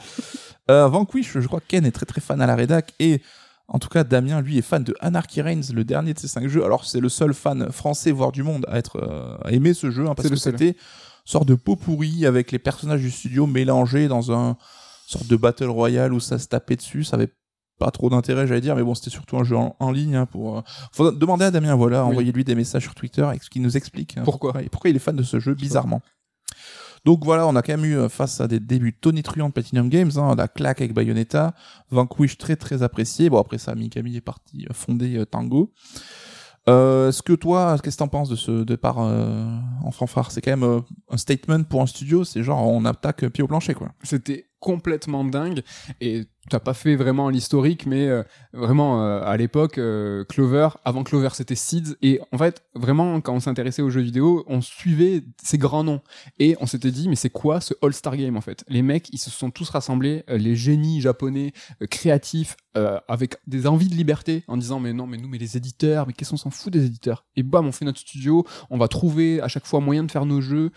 Euh, 0.69 0.87
Vanquish, 0.87 1.39
je 1.39 1.47
crois 1.47 1.61
que 1.61 1.67
Ken 1.67 1.85
est 1.85 1.91
très 1.91 2.05
très 2.05 2.21
fan 2.21 2.41
à 2.41 2.45
la 2.45 2.55
rédac 2.55 2.93
et 2.99 3.21
en 3.69 3.79
tout 3.79 3.89
cas 3.89 4.03
Damien 4.03 4.41
lui 4.41 4.57
est 4.57 4.61
fan 4.61 4.83
de 4.83 4.93
Anarchy 4.99 5.41
Reigns, 5.41 5.73
le 5.73 5.83
dernier 5.83 6.13
de 6.13 6.19
ces 6.19 6.27
cinq 6.27 6.47
jeux. 6.47 6.63
Alors 6.63 6.85
c'est 6.85 6.99
le 6.99 7.09
seul 7.09 7.33
fan 7.33 7.71
français 7.71 8.11
voire 8.11 8.31
du 8.31 8.43
monde 8.43 8.65
à 8.69 8.77
être 8.77 8.97
euh, 8.97 9.37
à 9.43 9.51
aimer 9.51 9.73
ce 9.73 9.91
jeu 9.91 10.07
hein, 10.07 10.13
parce 10.15 10.29
que 10.29 10.35
c'était 10.35 10.75
sorte 11.29 11.47
de 11.47 11.55
pot 11.55 11.75
pourri 11.75 12.25
avec 12.25 12.51
les 12.51 12.59
personnages 12.59 13.01
du 13.01 13.11
studio 13.11 13.47
mélangés 13.47 14.07
dans 14.07 14.31
un 14.31 14.57
sorte 15.07 15.27
de 15.27 15.35
battle 15.35 15.65
royale 15.69 16.13
où 16.13 16.19
ça 16.19 16.39
se 16.39 16.47
tapait 16.47 16.75
dessus. 16.75 17.03
Ça 17.03 17.15
avait 17.15 17.33
pas 17.79 17.91
trop 17.91 18.09
d'intérêt 18.09 18.47
j'allais 18.47 18.61
dire 18.61 18.75
mais 18.75 18.81
bon 18.81 18.95
c'était 18.95 19.11
surtout 19.11 19.37
un 19.37 19.43
jeu 19.43 19.55
en, 19.55 19.75
en 19.79 19.91
ligne 19.91 20.15
hein, 20.15 20.25
pour 20.25 20.57
euh, 20.57 20.61
faut 20.91 21.11
demander 21.11 21.45
à 21.45 21.51
Damien 21.51 21.75
voilà 21.75 22.03
Oui. 22.03 22.09
envoyez-lui 22.09 22.43
des 22.43 22.55
messages 22.55 22.81
sur 22.81 22.95
Twitter 22.95 23.29
et 23.35 23.37
qui 23.37 23.59
nous 23.59 23.77
explique 23.77 24.17
hein, 24.17 24.23
Pourquoi 24.25 24.63
et 24.63 24.69
pourquoi 24.69 24.89
il 24.89 24.95
est 24.95 24.99
fan 24.99 25.15
de 25.15 25.21
ce 25.21 25.39
jeu 25.39 25.53
bizarrement 25.53 26.01
donc 27.05 27.23
voilà, 27.23 27.47
on 27.47 27.55
a 27.55 27.61
quand 27.61 27.73
même 27.73 27.85
eu 27.85 27.95
euh, 27.95 28.09
face 28.09 28.41
à 28.41 28.47
des 28.49 28.59
débuts 28.59 28.91
tonitruants 28.91 29.47
de 29.47 29.53
Platinum 29.53 29.87
Games, 29.87 30.11
hein, 30.17 30.35
la 30.35 30.47
claque 30.49 30.81
avec 30.81 30.93
Bayonetta, 30.93 31.53
Vanquish 31.89 32.37
très 32.37 32.57
très 32.57 32.83
apprécié. 32.83 33.29
Bon 33.29 33.39
après 33.39 33.59
ça, 33.59 33.75
Mikami 33.75 34.17
est 34.17 34.21
parti 34.21 34.65
euh, 34.69 34.73
fonder 34.73 35.15
euh, 35.17 35.25
Tango. 35.25 35.71
Euh, 36.69 37.09
Est-ce 37.09 37.23
que 37.23 37.33
toi, 37.33 37.77
qu'est-ce 37.81 37.95
que 37.95 37.99
t'en 37.99 38.07
penses 38.07 38.29
de 38.29 38.35
ce 38.35 38.63
départ 38.63 38.97
euh, 38.99 39.45
en 39.83 39.91
fanfare? 39.91 40.31
C'est 40.31 40.41
quand 40.41 40.51
même 40.51 40.63
euh, 40.63 40.81
un 41.09 41.17
statement 41.17 41.63
pour 41.63 41.81
un 41.81 41.87
studio, 41.87 42.23
c'est 42.23 42.43
genre 42.43 42.67
on 42.67 42.83
attaque 42.85 43.25
pied 43.29 43.43
au 43.43 43.47
plancher 43.47 43.73
quoi. 43.73 43.89
C'était 44.03 44.49
complètement 44.59 45.23
dingue 45.23 45.61
et 46.01 46.25
t'as 46.49 46.59
pas 46.59 46.73
fait 46.73 46.95
vraiment 46.95 47.29
l'historique 47.29 47.85
mais 47.85 48.07
euh, 48.07 48.23
vraiment 48.53 49.03
euh, 49.03 49.21
à 49.23 49.37
l'époque 49.37 49.77
euh, 49.77 50.23
Clover 50.25 50.69
avant 50.85 51.03
Clover 51.03 51.29
c'était 51.33 51.55
Seeds. 51.55 51.95
Et 52.01 52.19
en 52.31 52.37
fait 52.37 52.63
vraiment 52.73 53.19
quand 53.21 53.33
on 53.33 53.39
s'intéressait 53.39 53.81
aux 53.81 53.89
jeux 53.89 54.01
vidéo 54.01 54.43
on 54.47 54.61
suivait 54.61 55.23
ces 55.41 55.57
grands 55.57 55.83
noms. 55.83 56.01
Et 56.39 56.55
on 56.59 56.65
s'était 56.65 56.91
dit 56.91 57.09
mais 57.09 57.15
c'est 57.15 57.29
quoi 57.29 57.61
ce 57.61 57.73
All 57.81 57.93
Star 57.93 58.15
Game 58.17 58.37
en 58.37 58.41
fait? 58.41 58.63
Les 58.67 58.81
mecs 58.81 59.09
ils 59.11 59.17
se 59.17 59.29
sont 59.29 59.51
tous 59.51 59.69
rassemblés 59.69 60.23
euh, 60.29 60.37
les 60.37 60.55
génies 60.55 61.01
japonais 61.01 61.53
euh, 61.81 61.87
créatifs 61.87 62.55
euh, 62.77 62.99
avec 63.07 63.37
des 63.47 63.67
envies 63.67 63.89
de 63.89 63.95
liberté 63.95 64.43
en 64.47 64.57
disant 64.57 64.79
mais 64.79 64.93
non 64.93 65.07
mais 65.07 65.17
nous 65.17 65.27
mais 65.27 65.37
les 65.37 65.57
éditeurs 65.57 66.07
mais 66.07 66.13
qu'est-ce 66.13 66.31
qu'on 66.31 66.37
s'en 66.37 66.51
fout 66.51 66.71
des 66.71 66.85
éditeurs? 66.85 67.25
Et 67.35 67.43
bam 67.43 67.65
on 67.67 67.71
fait 67.71 67.85
notre 67.85 67.99
studio 67.99 68.45
on 68.69 68.77
va 68.77 68.87
trouver 68.87 69.41
à 69.41 69.47
chaque 69.47 69.65
fois 69.65 69.79
moyen 69.79 70.03
de 70.03 70.11
faire 70.11 70.25
nos 70.25 70.41
jeux 70.41 70.71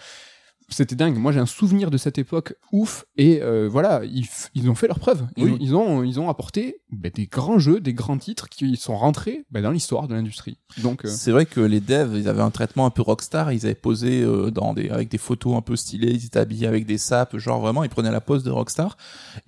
c'était 0.70 0.94
dingue. 0.96 1.16
Moi, 1.16 1.32
j'ai 1.32 1.40
un 1.40 1.46
souvenir 1.46 1.90
de 1.90 1.96
cette 1.98 2.18
époque 2.18 2.54
ouf. 2.72 3.04
Et 3.16 3.42
euh, 3.42 3.68
voilà, 3.70 4.02
ils, 4.04 4.26
ils 4.54 4.68
ont 4.70 4.74
fait 4.74 4.86
leurs 4.86 4.98
preuves. 4.98 5.26
Ils, 5.36 5.44
Oui. 5.44 5.50
ont, 5.52 5.58
ils 5.60 5.74
ont 5.74 6.02
ils 6.04 6.20
ont 6.20 6.28
apporté 6.28 6.80
ben, 6.90 7.10
des 7.14 7.26
grands 7.26 7.58
jeux, 7.58 7.80
des 7.80 7.92
grands 7.94 8.18
titres 8.18 8.48
qui 8.48 8.76
sont 8.76 8.96
rentrés 8.96 9.44
ben, 9.50 9.62
dans 9.62 9.70
l'histoire 9.70 10.08
de 10.08 10.14
l'industrie. 10.14 10.58
Donc, 10.82 11.04
euh, 11.04 11.08
C'est 11.08 11.30
vrai 11.32 11.46
que 11.46 11.60
les 11.60 11.80
devs, 11.80 12.16
ils 12.16 12.28
avaient 12.28 12.42
un 12.42 12.50
traitement 12.50 12.86
un 12.86 12.90
peu 12.90 13.02
rockstar, 13.02 13.52
ils 13.52 13.66
avaient 13.66 13.74
posé 13.74 14.22
euh, 14.22 14.50
dans 14.50 14.74
des 14.74 14.88
avec 14.90 15.08
des 15.10 15.18
photos 15.18 15.56
un 15.56 15.62
peu 15.62 15.76
stylées, 15.76 16.12
ils 16.12 16.24
étaient 16.26 16.38
habillés 16.38 16.66
avec 16.66 16.86
des 16.86 16.98
sapes, 16.98 17.36
genre 17.36 17.60
vraiment 17.60 17.84
ils 17.84 17.90
prenaient 17.90 18.10
la 18.10 18.20
pose 18.20 18.44
de 18.44 18.50
rockstar 18.50 18.96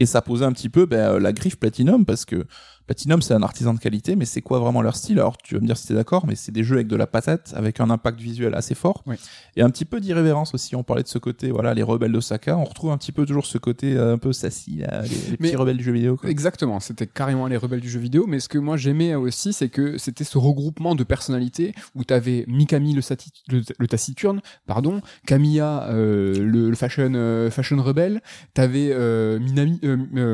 et 0.01 0.07
ça 0.07 0.23
posait 0.23 0.45
un 0.45 0.53
petit 0.53 0.69
peu 0.69 0.87
ben, 0.87 1.19
la 1.19 1.33
griffe 1.33 1.57
Platinum 1.59 2.05
parce 2.05 2.25
que 2.25 2.47
Platinum 2.87 3.23
c'est 3.23 3.35
un 3.35 3.43
artisan 3.43 3.75
de 3.75 3.79
qualité, 3.79 4.17
mais 4.17 4.25
c'est 4.25 4.43
quoi 4.43 4.59
vraiment 4.59 4.83
leur 4.83 4.97
style? 4.97 5.19
Alors 5.19 5.37
tu 5.39 5.55
vas 5.55 5.61
me 5.61 5.67
dire 5.67 5.77
si 5.77 5.87
t'es 5.89 5.95
d'accord, 5.95 6.27
mais 6.27 6.35
c'est 6.35 6.53
des 6.53 6.65
jeux 6.65 6.77
avec 6.77 6.89
de 6.89 6.97
la 6.97 7.07
patate, 7.07 7.53
avec 7.57 7.81
un 7.81 7.91
impact 7.91 8.21
visuel 8.21 8.55
assez 8.55 8.75
fort 8.75 9.03
Oui. 9.07 9.17
et 9.57 9.63
un 9.63 9.71
petit 9.71 9.85
peu 9.85 10.01
d'irrévérence 10.01 10.55
aussi. 10.55 10.75
On 10.77 10.83
parlait 10.83 11.03
de 11.03 11.09
ce 11.09 11.19
côté, 11.19 11.51
voilà, 11.51 11.75
les 11.75 11.83
rebelles 11.83 12.13
d'Osaka, 12.13 12.57
on 12.57 12.65
retrouve 12.65 12.91
un 12.91 12.99
petit 12.99 13.13
peu 13.13 13.25
toujours 13.27 13.47
ce 13.47 13.59
côté 13.59 13.97
euh, 13.97 14.15
un 14.15 14.19
peu 14.19 14.33
sassy, 14.33 14.79
là, 14.79 15.03
les, 15.03 15.09
les 15.09 15.17
Mais- 15.41 15.49
petits 15.49 15.57
rebelles 15.57 15.77
du 15.77 15.85
jeu 15.85 15.93
vidéo. 15.93 16.17
Quoi. 16.17 16.29
Exactement, 16.31 16.81
c'était 16.81 17.07
carrément 17.07 17.47
les 17.47 17.57
rebelles 17.57 17.81
du 17.81 17.89
jeu 17.91 18.01
vidéo, 18.01 18.27
mais 18.27 18.41
ce 18.41 18.49
que 18.49 18.59
moi 18.59 18.77
j'aimais 18.77 19.15
aussi, 19.15 19.53
c'est 19.53 19.69
que 19.69 19.97
c'était 19.99 20.25
ce 20.25 20.39
regroupement 20.39 20.95
de 20.95 21.05
personnalités 21.05 21.75
où 21.95 22.05
t'avais 22.05 22.45
Mikami 22.49 22.95
le, 22.95 23.01
sati- 23.01 23.31
le, 23.49 23.63
le 23.79 23.87
taciturne, 23.89 24.41
pardon, 24.67 25.01
Kamiya 25.27 25.85
euh, 25.91 26.35
le, 26.45 26.71
le 26.71 26.77
fashion 26.77 27.13
euh, 27.15 27.51
fashion 27.51 27.83
rebelle, 27.83 28.21
t'avais 28.55 28.91
euh, 28.93 29.39
Minami, 29.39 29.79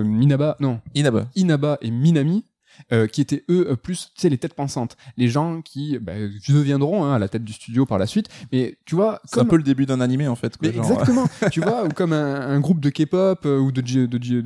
Minaba, 0.05 0.57
non, 0.61 0.81
Inaba. 0.95 1.29
Inaba 1.37 1.79
et 1.83 1.91
Minami. 1.91 2.45
Euh, 2.93 3.07
qui 3.07 3.20
étaient 3.20 3.45
eux 3.51 3.70
euh, 3.70 3.76
plus 3.76 4.12
tu 4.14 4.22
sais 4.22 4.29
les 4.29 4.39
têtes 4.39 4.55
pensantes 4.55 4.97
les 5.16 5.29
gens 5.29 5.62
qui 5.62 5.99
bah, 5.99 6.12
deviendront 6.49 7.05
hein, 7.05 7.14
à 7.14 7.18
la 7.18 7.29
tête 7.29 7.45
du 7.45 7.53
studio 7.53 7.87
par 7.87 7.99
la 7.99 8.07
suite. 8.07 8.29
Mais 8.53 8.79
tu 8.85 8.95
vois 8.95 9.20
C'est 9.24 9.41
un 9.41 9.45
peu 9.45 9.57
le 9.57 9.62
début 9.62 9.87
d'un 9.87 10.01
animé 10.01 10.29
en 10.29 10.37
fait. 10.37 10.57
Quoi, 10.57 10.68
mais 10.68 10.74
genre, 10.74 10.91
exactement, 10.91 11.26
tu 11.51 11.61
vois, 11.61 11.85
ou 11.85 11.89
comme 11.89 12.12
un, 12.12 12.41
un 12.41 12.61
groupe 12.61 12.81
de 12.81 12.91
K-pop 12.91 13.45
euh, 13.45 13.59
ou 13.59 13.72
de, 13.72 13.83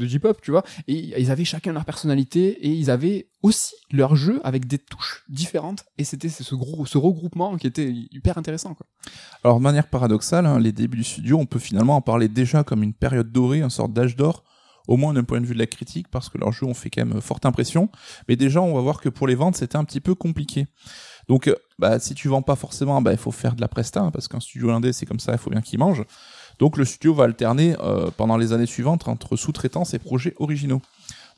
J-pop, 0.07 0.41
tu 0.43 0.51
vois, 0.51 0.65
et 0.89 1.21
ils 1.21 1.31
avaient 1.31 1.45
chacun 1.45 1.73
leur 1.73 1.85
personnalité 1.85 2.67
et 2.67 2.69
ils 2.69 2.91
avaient 2.91 3.29
aussi 3.43 3.75
leur 3.91 4.17
jeu 4.17 4.41
avec 4.45 4.67
des 4.67 4.79
touches 4.79 5.25
différentes. 5.29 5.85
Et 5.99 6.05
c'était 6.05 6.29
ce, 6.29 6.45
ce 6.45 6.55
gros, 6.55 6.87
ce 6.87 6.99
regroupement 6.99 7.57
qui 7.57 7.67
était 7.67 7.93
hyper 8.11 8.39
intéressant, 8.39 8.75
quoi. 8.75 8.87
Alors 9.45 9.59
de 9.59 9.63
manière 9.63 9.89
paradoxale, 9.89 10.47
hein, 10.47 10.59
les 10.59 10.73
débuts 10.73 10.99
du 10.99 11.05
studio, 11.05 11.39
on 11.39 11.47
peut 11.47 11.59
finalement 11.59 11.97
en 11.97 12.01
parler 12.01 12.29
déjà 12.29 12.63
comme 12.63 12.83
une 12.83 12.95
période 12.95 13.33
dorée, 13.33 13.61
une 13.61 13.71
sorte 13.71 13.93
d'âge 13.93 14.17
d'or, 14.17 14.45
au 14.89 14.97
moins 14.97 15.15
d'un 15.15 15.25
point 15.25 15.41
de 15.41 15.47
vue 15.47 15.55
de 15.55 15.59
la 15.59 15.67
critique, 15.67 16.09
parce 16.09 16.29
que 16.29 16.39
leurs 16.39 16.53
jeux 16.53 16.67
ont 16.67 16.75
fait 16.75 16.91
quand 16.91 17.05
même 17.05 17.21
forte 17.21 17.47
impression. 17.47 17.89
Mais 18.29 18.37
déjà, 18.37 18.61
on 18.61 18.75
va 18.75 18.81
voir 18.81 19.01
que 19.01 19.09
pour 19.09 19.27
les 19.27 19.35
ventes, 19.35 19.57
c'était 19.57 19.77
un 19.77 19.85
petit 19.85 20.01
peu 20.01 20.15
compliqué. 20.15 20.67
Donc, 21.29 21.49
euh, 21.49 21.55
bah, 21.79 21.99
si 21.99 22.15
tu 22.15 22.29
vends 22.29 22.43
pas 22.43 22.57
forcément, 22.57 23.01
bah, 23.01 23.13
il 23.13 23.19
faut 23.19 23.31
faire 23.31 23.55
de 23.55 23.61
la 23.61 23.69
presta, 23.69 24.01
hein, 24.01 24.11
parce 24.11 24.29
qu'un 24.29 24.41
studio 24.41 24.71
indé, 24.71 24.93
c'est 24.93 25.07
comme 25.07 25.21
ça, 25.21 25.33
il 25.33 25.39
faut 25.39 25.51
bien 25.51 25.61
qu'il 25.61 25.79
mange. 25.79 26.05
Donc, 26.59 26.77
le 26.77 26.85
studio 26.85 27.15
va 27.15 27.25
alterner 27.25 27.77
euh, 27.81 28.11
pendant 28.17 28.37
les 28.37 28.53
années 28.53 28.67
suivantes 28.67 29.09
entre 29.09 29.37
sous-traitance 29.37 29.95
et 29.95 29.99
projets 29.99 30.35
originaux. 30.39 30.83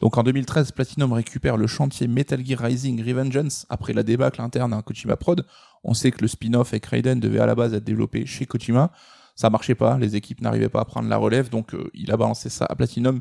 Donc 0.01 0.19
en 0.19 0.23
2013, 0.23 0.73
Platinum 0.73 1.13
récupère 1.13 1.57
le 1.57 1.67
chantier 1.67 2.09
Metal 2.09 2.45
Gear 2.45 2.61
Rising 2.61 3.03
Revengeance 3.03 3.67
après 3.69 3.93
la 3.93 4.03
débâcle 4.03 4.41
interne 4.41 4.73
à 4.73 4.83
Kojima 4.83 5.17
Prod. 5.17 5.47
On 5.83 5.95
sait 5.95 6.11
que 6.11 6.21
le 6.21 6.29
spin-off 6.29 6.73
avec 6.73 6.87
Raiden 6.87 7.21
devait 7.21 7.39
à 7.39 7.47
la 7.47 7.55
base 7.55 7.75
être 7.75 7.85
développé 7.85 8.27
chez 8.27 8.47
Kojima. 8.47 8.91
Ça 9.35 9.51
marchait 9.51 9.75
pas, 9.75 9.99
les 9.99 10.17
équipes 10.17 10.41
n'arrivaient 10.41 10.69
pas 10.69 10.81
à 10.81 10.85
prendre 10.85 11.09
la 11.09 11.17
relève, 11.17 11.51
donc 11.51 11.75
euh, 11.75 11.91
il 11.95 12.11
a 12.11 12.17
balancé 12.17 12.49
ça 12.49 12.67
à 12.69 12.75
Platinum, 12.75 13.21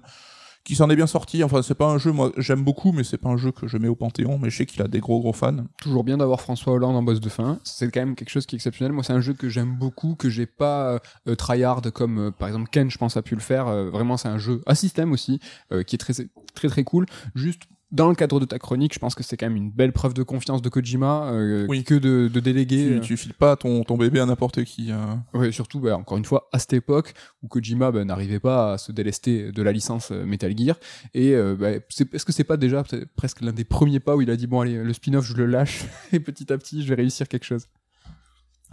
qui 0.64 0.76
s'en 0.76 0.90
est 0.90 0.96
bien 0.96 1.08
sorti. 1.08 1.44
Enfin, 1.44 1.62
c'est 1.62 1.76
pas 1.76 1.88
un 1.88 1.98
jeu, 1.98 2.12
moi, 2.12 2.32
j'aime 2.38 2.64
beaucoup, 2.64 2.92
mais 2.92 3.04
c'est 3.04 3.18
pas 3.18 3.30
un 3.30 3.38
jeu 3.38 3.52
que 3.52 3.68
je 3.68 3.78
mets 3.78 3.88
au 3.88 3.96
Panthéon, 3.96 4.38
mais 4.38 4.50
je 4.50 4.58
sais 4.58 4.66
qu'il 4.66 4.82
a 4.82 4.88
des 4.88 5.00
gros 5.00 5.20
gros 5.20 5.34
fans. 5.34 5.66
Toujours 5.82 6.04
bien 6.04 6.18
d'avoir 6.18 6.42
François 6.42 6.74
Hollande 6.74 6.96
en 6.96 7.04
boss 7.04 7.20
de 7.20 7.30
fin. 7.30 7.60
C'est 7.64 7.92
quand 7.92 8.00
même 8.00 8.16
quelque 8.16 8.30
chose 8.30 8.46
qui 8.46 8.56
est 8.56 8.58
exceptionnel. 8.58 8.94
Moi, 8.94 9.04
c'est 9.04 9.14
un 9.14 9.22
jeu 9.22 9.34
que 9.34 9.50
j'aime 9.50 9.76
beaucoup, 9.76 10.16
que 10.16 10.30
j'ai 10.30 10.46
pas 10.46 11.00
euh, 11.28 11.36
tryhard 11.36 11.82
comme 11.94 12.28
euh, 12.28 12.32
par 12.32 12.48
exemple 12.48 12.70
Ken, 12.72 12.90
je 12.90 12.98
pense, 12.98 13.18
a 13.18 13.22
pu 13.22 13.36
le 13.36 13.42
faire. 13.42 13.68
Euh, 13.68 13.90
vraiment, 13.90 14.18
c'est 14.18 14.30
un 14.30 14.38
jeu 14.38 14.62
à 14.66 14.76
système 14.76 15.12
aussi, 15.12 15.40
euh, 15.72 15.84
qui 15.84 15.96
est 15.96 16.00
très 16.00 16.14
très 16.54 16.68
très 16.70 16.84
cool. 16.84 17.06
Juste 17.36 17.64
dans 17.94 18.10
le 18.10 18.16
cadre 18.16 18.40
de 18.40 18.46
ta 18.46 18.58
chronique, 18.60 18.94
je 18.94 19.00
pense 19.00 19.14
que 19.16 19.24
c'est 19.24 19.38
quand 19.38 19.46
même 19.46 19.56
une 19.56 19.72
belle 19.72 19.94
preuve 19.94 20.14
de 20.14 20.24
confiance 20.24 20.62
de 20.62 20.68
Kojima 20.68 21.30
euh, 21.32 21.66
Oui. 21.70 21.84
que 21.84 21.94
de, 21.94 22.28
de 22.28 22.40
déléguer. 22.40 22.88
Tu, 22.88 22.94
euh, 22.96 23.00
tu 23.00 23.16
files 23.18 23.34
pas 23.36 23.56
ton, 23.56 23.84
ton 23.84 23.98
bébé 23.98 24.20
à 24.20 24.26
n'importe 24.26 24.64
qui. 24.64 24.92
euh. 24.92 24.98
Ouais, 25.34 25.52
surtout, 25.52 25.80
bah, 25.80 25.96
encore 25.96 26.18
une 26.18 26.26
fois, 26.26 26.50
à 26.52 26.60
cette 26.60 26.74
époque 26.74 27.14
où 27.44 27.48
Kojima 27.48 27.92
bah, 27.92 28.04
n'arrivait 28.04 28.40
pas 28.40 28.74
à 28.74 28.78
se 28.80 28.92
délester 28.92 29.52
de 29.52 29.62
la 29.62 29.72
licence 29.72 30.10
euh, 30.12 30.26
Metal 30.26 30.58
Gear. 30.58 30.76
Et 31.14 31.36
euh, 31.36 31.56
bah, 31.56 31.70
c'est- 31.90 32.14
est-ce 32.14 32.26
que 32.26 32.32
c'est 32.34 32.44
pas 32.44 32.58
déjà 32.58 32.84
presque 33.16 33.42
l'un 33.42 33.54
des 33.54 33.64
premiers 33.64 34.00
pas 34.00 34.16
où 34.16 34.22
il 34.22 34.30
a 34.32 34.36
dit 34.36 34.48
bon 34.48 34.60
allez, 34.62 34.84
le 34.84 34.92
spin-off 34.94 35.26
je 35.26 35.36
le 35.36 35.46
lâche 35.46 35.84
et 36.12 36.20
petit 36.20 36.52
à 36.52 36.58
petit 36.58 36.82
je 36.84 36.90
vais 36.90 36.96
réussir 36.96 37.28
quelque 37.28 37.46
chose? 37.46 37.68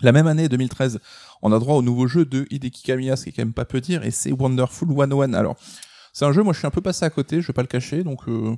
La 0.02 0.12
même 0.12 0.26
année, 0.28 0.48
2013, 0.48 0.98
on 1.42 1.52
a 1.52 1.58
droit 1.58 1.74
au 1.76 1.82
nouveau 1.82 2.06
jeu 2.06 2.24
de 2.24 2.46
Hideki 2.50 2.82
Kamiya, 2.84 3.16
ce 3.16 3.24
qui 3.24 3.28
est 3.28 3.32
quand 3.32 3.42
même 3.42 3.52
pas 3.52 3.66
peu 3.66 3.82
dire, 3.82 4.02
et 4.02 4.10
c'est 4.10 4.32
Wonderful 4.32 4.88
101. 4.88 5.34
Alors, 5.34 5.56
c'est 6.14 6.24
un 6.24 6.32
jeu, 6.32 6.42
moi 6.42 6.54
je 6.54 6.58
suis 6.58 6.66
un 6.66 6.70
peu 6.70 6.80
passé 6.80 7.04
à 7.04 7.10
côté, 7.10 7.42
je 7.42 7.46
vais 7.48 7.52
pas 7.52 7.60
le 7.60 7.68
cacher, 7.68 8.02
donc 8.02 8.20
euh, 8.26 8.56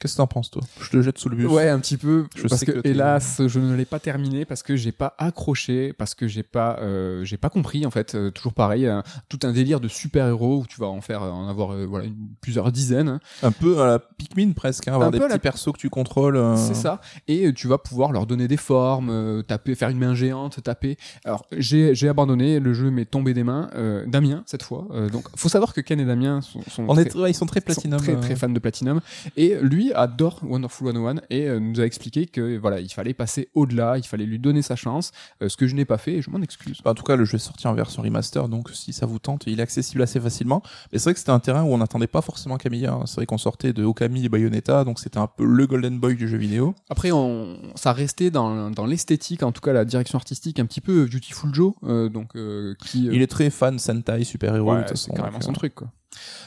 qu'est-ce 0.00 0.14
que 0.14 0.18
t'en 0.18 0.26
penses 0.26 0.50
toi? 0.50 0.62
Je 0.80 0.90
te 0.90 1.00
jette 1.02 1.18
sous 1.18 1.28
le 1.28 1.36
bus. 1.36 1.46
Ouais, 1.46 1.68
un 1.68 1.78
petit 1.80 1.96
peu. 1.96 2.26
Je 2.36 2.42
parce 2.48 2.60
sais 2.60 2.66
que, 2.66 2.80
hélas, 2.86 3.40
je 3.46 3.58
ne 3.60 3.74
l'ai 3.74 3.84
pas 3.84 3.98
terminé 3.98 4.44
parce 4.44 4.62
que 4.62 4.76
j'ai 4.76 4.92
pas 4.92 5.14
accroché, 5.18 5.92
parce 5.92 6.14
que 6.14 6.26
j'ai 6.28 6.42
pas, 6.42 6.78
euh, 6.80 7.24
j'ai 7.24 7.36
pas 7.36 7.48
compris 7.50 7.86
en 7.86 7.90
fait. 7.90 8.14
euh, 8.14 8.30
toujours 8.30 8.52
pareil, 8.54 8.88
tout 9.28 9.38
un 9.44 9.52
délire 9.52 9.80
de 9.80 9.88
super-héros 9.88 10.60
où 10.62 10.66
tu 10.66 10.80
vas 10.80 10.86
en 10.88 11.00
faire, 11.00 11.22
euh, 11.22 11.30
en 11.30 11.48
avoir 11.48 11.72
euh, 11.72 11.86
voilà 11.86 12.06
une- 12.06 12.28
plusieurs 12.40 12.70
dizaines. 12.72 13.18
Un 13.42 13.52
peu 13.52 13.80
à 13.80 13.86
la 13.86 13.98
Pikmin 13.98 14.52
presque, 14.52 14.88
hein, 14.88 14.94
avoir 14.94 15.08
Un 15.08 15.10
des 15.10 15.18
peu 15.18 15.24
petits 15.24 15.32
la- 15.34 15.38
persos 15.38 15.72
que 15.72 15.78
tu 15.78 15.90
contrôles. 15.90 16.36
euh. 16.36 16.56
C'est 16.56 16.74
ça. 16.74 17.00
Et 17.28 17.46
euh, 17.46 17.52
tu 17.52 17.66
vas 17.68 17.78
pouvoir 17.78 18.12
leur 18.12 18.26
donner 18.26 18.48
des 18.48 18.56
formes, 18.56 19.10
euh, 19.10 19.42
taper, 19.42 19.74
faire 19.74 19.88
une 19.88 19.98
main 19.98 20.14
géante, 20.14 20.62
taper. 20.62 20.96
Alors 21.24 21.46
j'ai 21.56 21.94
j'ai 21.94 22.08
abandonné, 22.08 22.60
le 22.60 22.74
jeu 22.74 22.90
m'est 22.90 23.04
tombé 23.04 23.34
des 23.34 23.44
mains. 23.44 23.70
Euh, 23.74 24.04
Damien 24.06 24.42
cette 24.46 24.62
fois. 24.62 24.86
Euh, 24.92 25.08
donc 25.08 25.24
faut 25.36 25.48
savoir 25.48 25.72
que 25.74 25.80
Ken 25.80 25.98
et 26.00 26.04
Damien 26.04 26.40
sont, 26.40 26.60
sont 26.70 26.84
On 26.88 26.94
très, 26.94 27.02
est, 27.04 27.14
ouais, 27.16 27.30
ils 27.30 27.34
sont 27.34 27.46
très 27.46 27.60
sont 27.60 27.66
platinum. 27.66 28.00
très, 28.00 28.16
très 28.20 28.36
fans 28.36 28.48
de 28.48 28.58
Platinum. 28.58 29.00
Et 29.36 29.56
lui 29.62 29.83
adore 29.92 30.40
Wonderful 30.42 30.92
101 30.94 31.16
et 31.30 31.48
euh, 31.48 31.60
nous 31.60 31.80
a 31.80 31.84
expliqué 31.84 32.26
que 32.26 32.56
voilà 32.58 32.80
il 32.80 32.88
fallait 32.92 33.14
passer 33.14 33.48
au-delà, 33.54 33.98
il 33.98 34.04
fallait 34.06 34.26
lui 34.26 34.38
donner 34.38 34.62
sa 34.62 34.76
chance. 34.76 35.12
euh, 35.42 35.48
ce 35.48 35.56
que 35.56 35.66
je 35.66 35.74
n'ai 35.74 35.84
pas 35.84 35.98
fait 35.98 36.14
et 36.14 36.22
je 36.22 36.30
m'en 36.30 36.40
excuse. 36.40 36.80
Bah, 36.84 36.92
en 36.92 36.94
tout 36.94 37.02
cas, 37.02 37.16
le 37.16 37.24
jeu 37.24 37.36
est 37.36 37.38
sorti 37.38 37.66
en 37.66 37.74
version 37.74 38.02
remaster, 38.02 38.48
donc 38.48 38.70
si 38.70 38.92
ça 38.92 39.06
vous 39.06 39.18
tente, 39.18 39.44
il 39.46 39.58
est 39.60 39.62
accessible 39.62 40.02
assez 40.02 40.20
facilement. 40.20 40.62
Mais 40.92 40.98
c'est 40.98 41.04
vrai 41.04 41.12
que 41.14 41.18
c'était 41.18 41.30
un 41.32 41.40
terrain 41.40 41.62
où 41.62 41.72
on 41.72 41.78
n'attendait 41.78 42.06
pas 42.06 42.22
forcément 42.22 42.56
Camilla. 42.56 42.92
hein. 42.94 43.02
C'est 43.06 43.16
vrai 43.16 43.26
qu'on 43.26 43.38
sortait 43.38 43.72
de 43.72 43.84
Okami 43.84 44.24
et 44.24 44.28
Bayonetta, 44.28 44.84
donc 44.84 44.98
c'était 44.98 45.18
un 45.18 45.26
peu 45.26 45.44
le 45.44 45.66
Golden 45.66 45.98
Boy 45.98 46.14
du 46.16 46.28
jeu 46.28 46.36
vidéo. 46.38 46.74
Après, 46.90 47.10
on, 47.12 47.58
ça 47.74 47.92
restait 47.92 48.30
dans, 48.30 48.70
dans 48.70 48.86
l'esthétique, 48.86 49.42
en 49.42 49.52
tout 49.52 49.60
cas 49.60 49.72
la 49.72 49.84
direction 49.84 50.16
artistique, 50.18 50.58
un 50.60 50.66
petit 50.66 50.80
peu 50.80 51.06
Beautiful 51.06 51.54
Joe, 51.54 51.74
euh, 51.84 52.08
donc 52.08 52.36
euh, 52.36 52.74
qui. 52.86 53.08
euh, 53.08 53.14
Il 53.14 53.22
est 53.22 53.26
très 53.26 53.50
fan 53.50 53.78
Sentai, 53.78 54.24
super-héros, 54.24 54.72
ouais, 54.74 54.84
c'est 54.94 55.12
carrément 55.14 55.40
son 55.40 55.52
truc 55.52 55.74
quoi. 55.74 55.88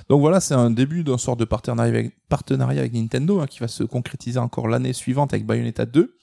Donc 0.09 0.21
voilà, 0.21 0.39
c'est 0.39 0.53
un 0.53 0.69
début 0.69 1.03
d'un 1.03 1.17
sort 1.17 1.37
de 1.37 1.45
partenariat 1.45 1.89
avec, 1.89 2.93
Nintendo 2.93 3.39
hein, 3.39 3.47
qui 3.47 3.59
va 3.59 3.67
se 3.67 3.83
concrétiser 3.83 4.39
encore 4.39 4.67
l'année 4.67 4.93
suivante 4.93 5.33
avec 5.33 5.45
Bayonetta 5.45 5.85
2. 5.85 6.15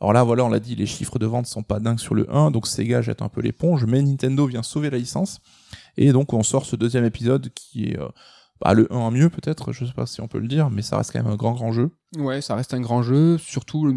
Alors 0.00 0.12
là, 0.12 0.22
voilà, 0.22 0.44
on 0.44 0.48
l'a 0.48 0.60
dit, 0.60 0.76
les 0.76 0.86
chiffres 0.86 1.18
de 1.18 1.26
vente 1.26 1.46
sont 1.46 1.64
pas 1.64 1.80
dingues 1.80 1.98
sur 1.98 2.14
le 2.14 2.32
1, 2.32 2.52
donc 2.52 2.66
Sega 2.66 3.02
jette 3.02 3.20
un 3.20 3.28
peu 3.28 3.40
l'éponge, 3.40 3.84
mais 3.84 4.00
Nintendo 4.00 4.46
vient 4.46 4.62
sauver 4.62 4.90
la 4.90 4.98
licence. 4.98 5.40
Et 5.96 6.12
donc 6.12 6.32
on 6.32 6.42
sort 6.42 6.66
ce 6.66 6.76
deuxième 6.76 7.04
épisode 7.04 7.50
qui 7.54 7.86
est 7.86 7.98
euh, 7.98 8.08
bah, 8.60 8.74
le 8.74 8.92
1 8.92 8.96
en 8.96 9.10
mieux 9.10 9.28
peut-être, 9.28 9.72
je 9.72 9.84
sais 9.84 9.92
pas 9.92 10.06
si 10.06 10.20
on 10.20 10.28
peut 10.28 10.38
le 10.38 10.48
dire, 10.48 10.70
mais 10.70 10.82
ça 10.82 10.96
reste 10.96 11.12
quand 11.12 11.22
même 11.22 11.32
un 11.32 11.36
grand 11.36 11.54
grand 11.54 11.72
jeu. 11.72 11.90
Ouais, 12.16 12.40
ça 12.40 12.54
reste 12.54 12.74
un 12.74 12.80
grand 12.80 13.02
jeu. 13.02 13.38
Surtout, 13.38 13.92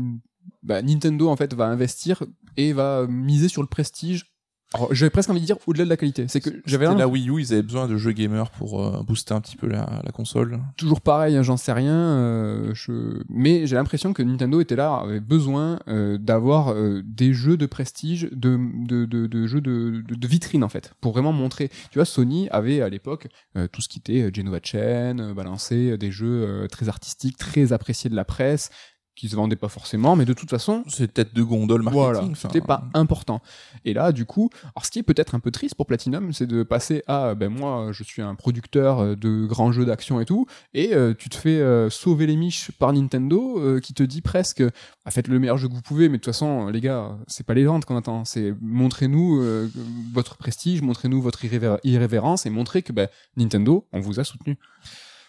bah, 0.63 0.81
Nintendo 0.81 1.29
en 1.29 1.35
fait 1.35 1.53
va 1.53 1.65
investir 1.65 2.23
et 2.57 2.73
va 2.73 3.05
miser 3.07 3.47
sur 3.47 3.61
le 3.61 3.67
prestige. 3.67 4.30
Alors, 4.73 4.93
j'avais 4.93 5.09
presque 5.09 5.29
envie 5.29 5.41
de 5.41 5.45
dire 5.45 5.57
au-delà 5.67 5.83
de 5.83 5.89
la 5.89 5.97
qualité. 5.97 6.25
C'est 6.29 6.39
que 6.39 6.49
j'avais 6.65 6.85
un- 6.85 6.95
la 6.95 7.07
Wii 7.07 7.29
U, 7.29 7.41
ils 7.41 7.51
avaient 7.51 7.61
besoin 7.61 7.87
de 7.89 7.97
jeux 7.97 8.13
gamers 8.13 8.49
pour 8.51 8.81
euh, 8.81 9.03
booster 9.03 9.33
un 9.33 9.41
petit 9.41 9.57
peu 9.57 9.67
la, 9.67 10.01
la 10.03 10.11
console. 10.13 10.59
toujours 10.77 11.01
pareil, 11.01 11.35
hein, 11.35 11.43
j'en 11.43 11.57
sais 11.57 11.73
rien. 11.73 11.93
euh, 11.93 12.71
je... 12.73 13.21
Mais 13.27 13.67
j'ai 13.67 13.75
l'impression 13.75 14.13
que 14.13 14.23
Nintendo 14.23 14.61
était 14.61 14.77
là, 14.77 14.93
avait 15.03 15.19
besoin 15.19 15.79
euh, 15.89 16.17
d'avoir 16.17 16.69
euh, 16.73 17.01
des 17.03 17.33
jeux 17.33 17.57
de 17.57 17.65
prestige, 17.65 18.29
de, 18.31 18.57
de, 18.87 19.03
de, 19.05 19.27
de 19.27 19.45
jeux 19.47 19.59
de, 19.59 20.03
de, 20.07 20.15
de 20.15 20.27
vitrine 20.27 20.63
en 20.63 20.69
fait, 20.69 20.93
pour 21.01 21.11
vraiment 21.11 21.33
montrer. 21.33 21.67
Tu 21.91 21.97
vois, 21.99 22.05
Sony 22.05 22.47
avait 22.49 22.81
à 22.81 22.87
l'époque 22.87 23.27
tout 23.73 23.81
ce 23.81 23.89
qui 23.89 23.99
était 23.99 24.31
Genova 24.33 24.59
Chain, 24.63 25.33
balancé 25.35 25.91
euh, 25.91 25.97
des 25.97 26.11
jeux 26.11 26.65
très 26.71 26.87
artistiques, 26.87 27.35
très 27.37 27.73
appréciés 27.73 28.09
de 28.09 28.15
la 28.15 28.23
presse, 28.23 28.69
qui 29.15 29.27
se 29.29 29.35
vendaient 29.35 29.55
pas 29.57 29.67
forcément, 29.67 30.15
mais 30.15 30.25
de 30.25 30.33
toute 30.33 30.49
façon, 30.49 30.83
C'est 30.87 31.13
tête 31.13 31.33
de 31.33 31.43
gondole 31.43 31.81
marketing. 31.83 32.01
voilà, 32.13 32.29
c'était 32.35 32.61
pas 32.61 32.85
important. 32.93 33.41
Et 33.85 33.93
là, 33.93 34.11
du 34.13 34.25
coup, 34.25 34.49
alors 34.75 34.85
ce 34.85 34.91
qui 34.91 34.99
est 34.99 35.03
peut-être 35.03 35.35
un 35.35 35.39
peu 35.39 35.51
triste 35.51 35.75
pour 35.75 35.85
Platinum, 35.85 36.31
c'est 36.33 36.47
de 36.47 36.63
passer 36.63 37.03
à, 37.07 37.35
ben 37.35 37.49
moi, 37.49 37.89
je 37.91 38.03
suis 38.03 38.21
un 38.21 38.35
producteur 38.35 38.99
euh, 38.99 39.15
de 39.15 39.45
grands 39.45 39.71
jeux 39.71 39.85
d'action 39.85 40.21
et 40.21 40.25
tout, 40.25 40.45
et 40.73 40.93
euh, 40.95 41.13
tu 41.13 41.29
te 41.29 41.35
fais 41.35 41.59
euh, 41.59 41.89
sauver 41.89 42.25
les 42.25 42.37
miches 42.37 42.71
par 42.71 42.93
Nintendo, 42.93 43.59
euh, 43.59 43.79
qui 43.79 43.93
te 43.93 44.01
dit 44.03 44.21
presque, 44.21 44.63
ah, 45.05 45.11
faites 45.11 45.27
le 45.27 45.39
meilleur 45.39 45.57
jeu 45.57 45.67
que 45.67 45.73
vous 45.73 45.81
pouvez, 45.81 46.07
mais 46.07 46.17
de 46.17 46.23
toute 46.23 46.33
façon, 46.33 46.67
les 46.67 46.79
gars, 46.81 47.17
c'est 47.27 47.45
pas 47.45 47.53
les 47.53 47.65
ventes 47.65 47.85
qu'on 47.85 47.97
attend, 47.97 48.23
c'est 48.25 48.53
montrez-nous 48.61 49.41
euh, 49.41 49.69
votre 50.13 50.37
prestige, 50.37 50.81
montrez-nous 50.81 51.21
votre 51.21 51.43
irrévér- 51.43 51.79
irrévérence, 51.83 52.45
et 52.45 52.49
montrez 52.49 52.81
que 52.81 52.93
ben, 52.93 53.09
Nintendo, 53.35 53.85
on 53.91 53.99
vous 53.99 54.19
a 54.19 54.23
soutenu. 54.23 54.57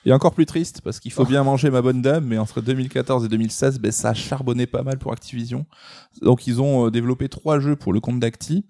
Et 0.04 0.12
encore 0.12 0.34
plus 0.34 0.46
triste, 0.46 0.80
parce 0.82 0.98
qu'il 1.00 1.12
faut 1.12 1.22
Oh. 1.22 1.26
bien 1.26 1.44
manger 1.44 1.70
ma 1.70 1.80
bonne 1.82 2.02
dame, 2.02 2.24
mais 2.26 2.38
entre 2.38 2.60
2014 2.60 3.24
et 3.24 3.28
2016, 3.28 3.78
ben, 3.78 3.92
ça 3.92 4.10
a 4.10 4.14
charbonné 4.14 4.66
pas 4.66 4.82
mal 4.82 4.98
pour 4.98 5.12
Activision. 5.12 5.64
Donc 6.22 6.46
ils 6.46 6.60
ont 6.60 6.86
euh, 6.86 6.90
développé 6.90 7.28
trois 7.28 7.60
jeux 7.60 7.76
pour 7.76 7.92
le 7.92 8.00
compte 8.00 8.18
d'Acti. 8.18 8.64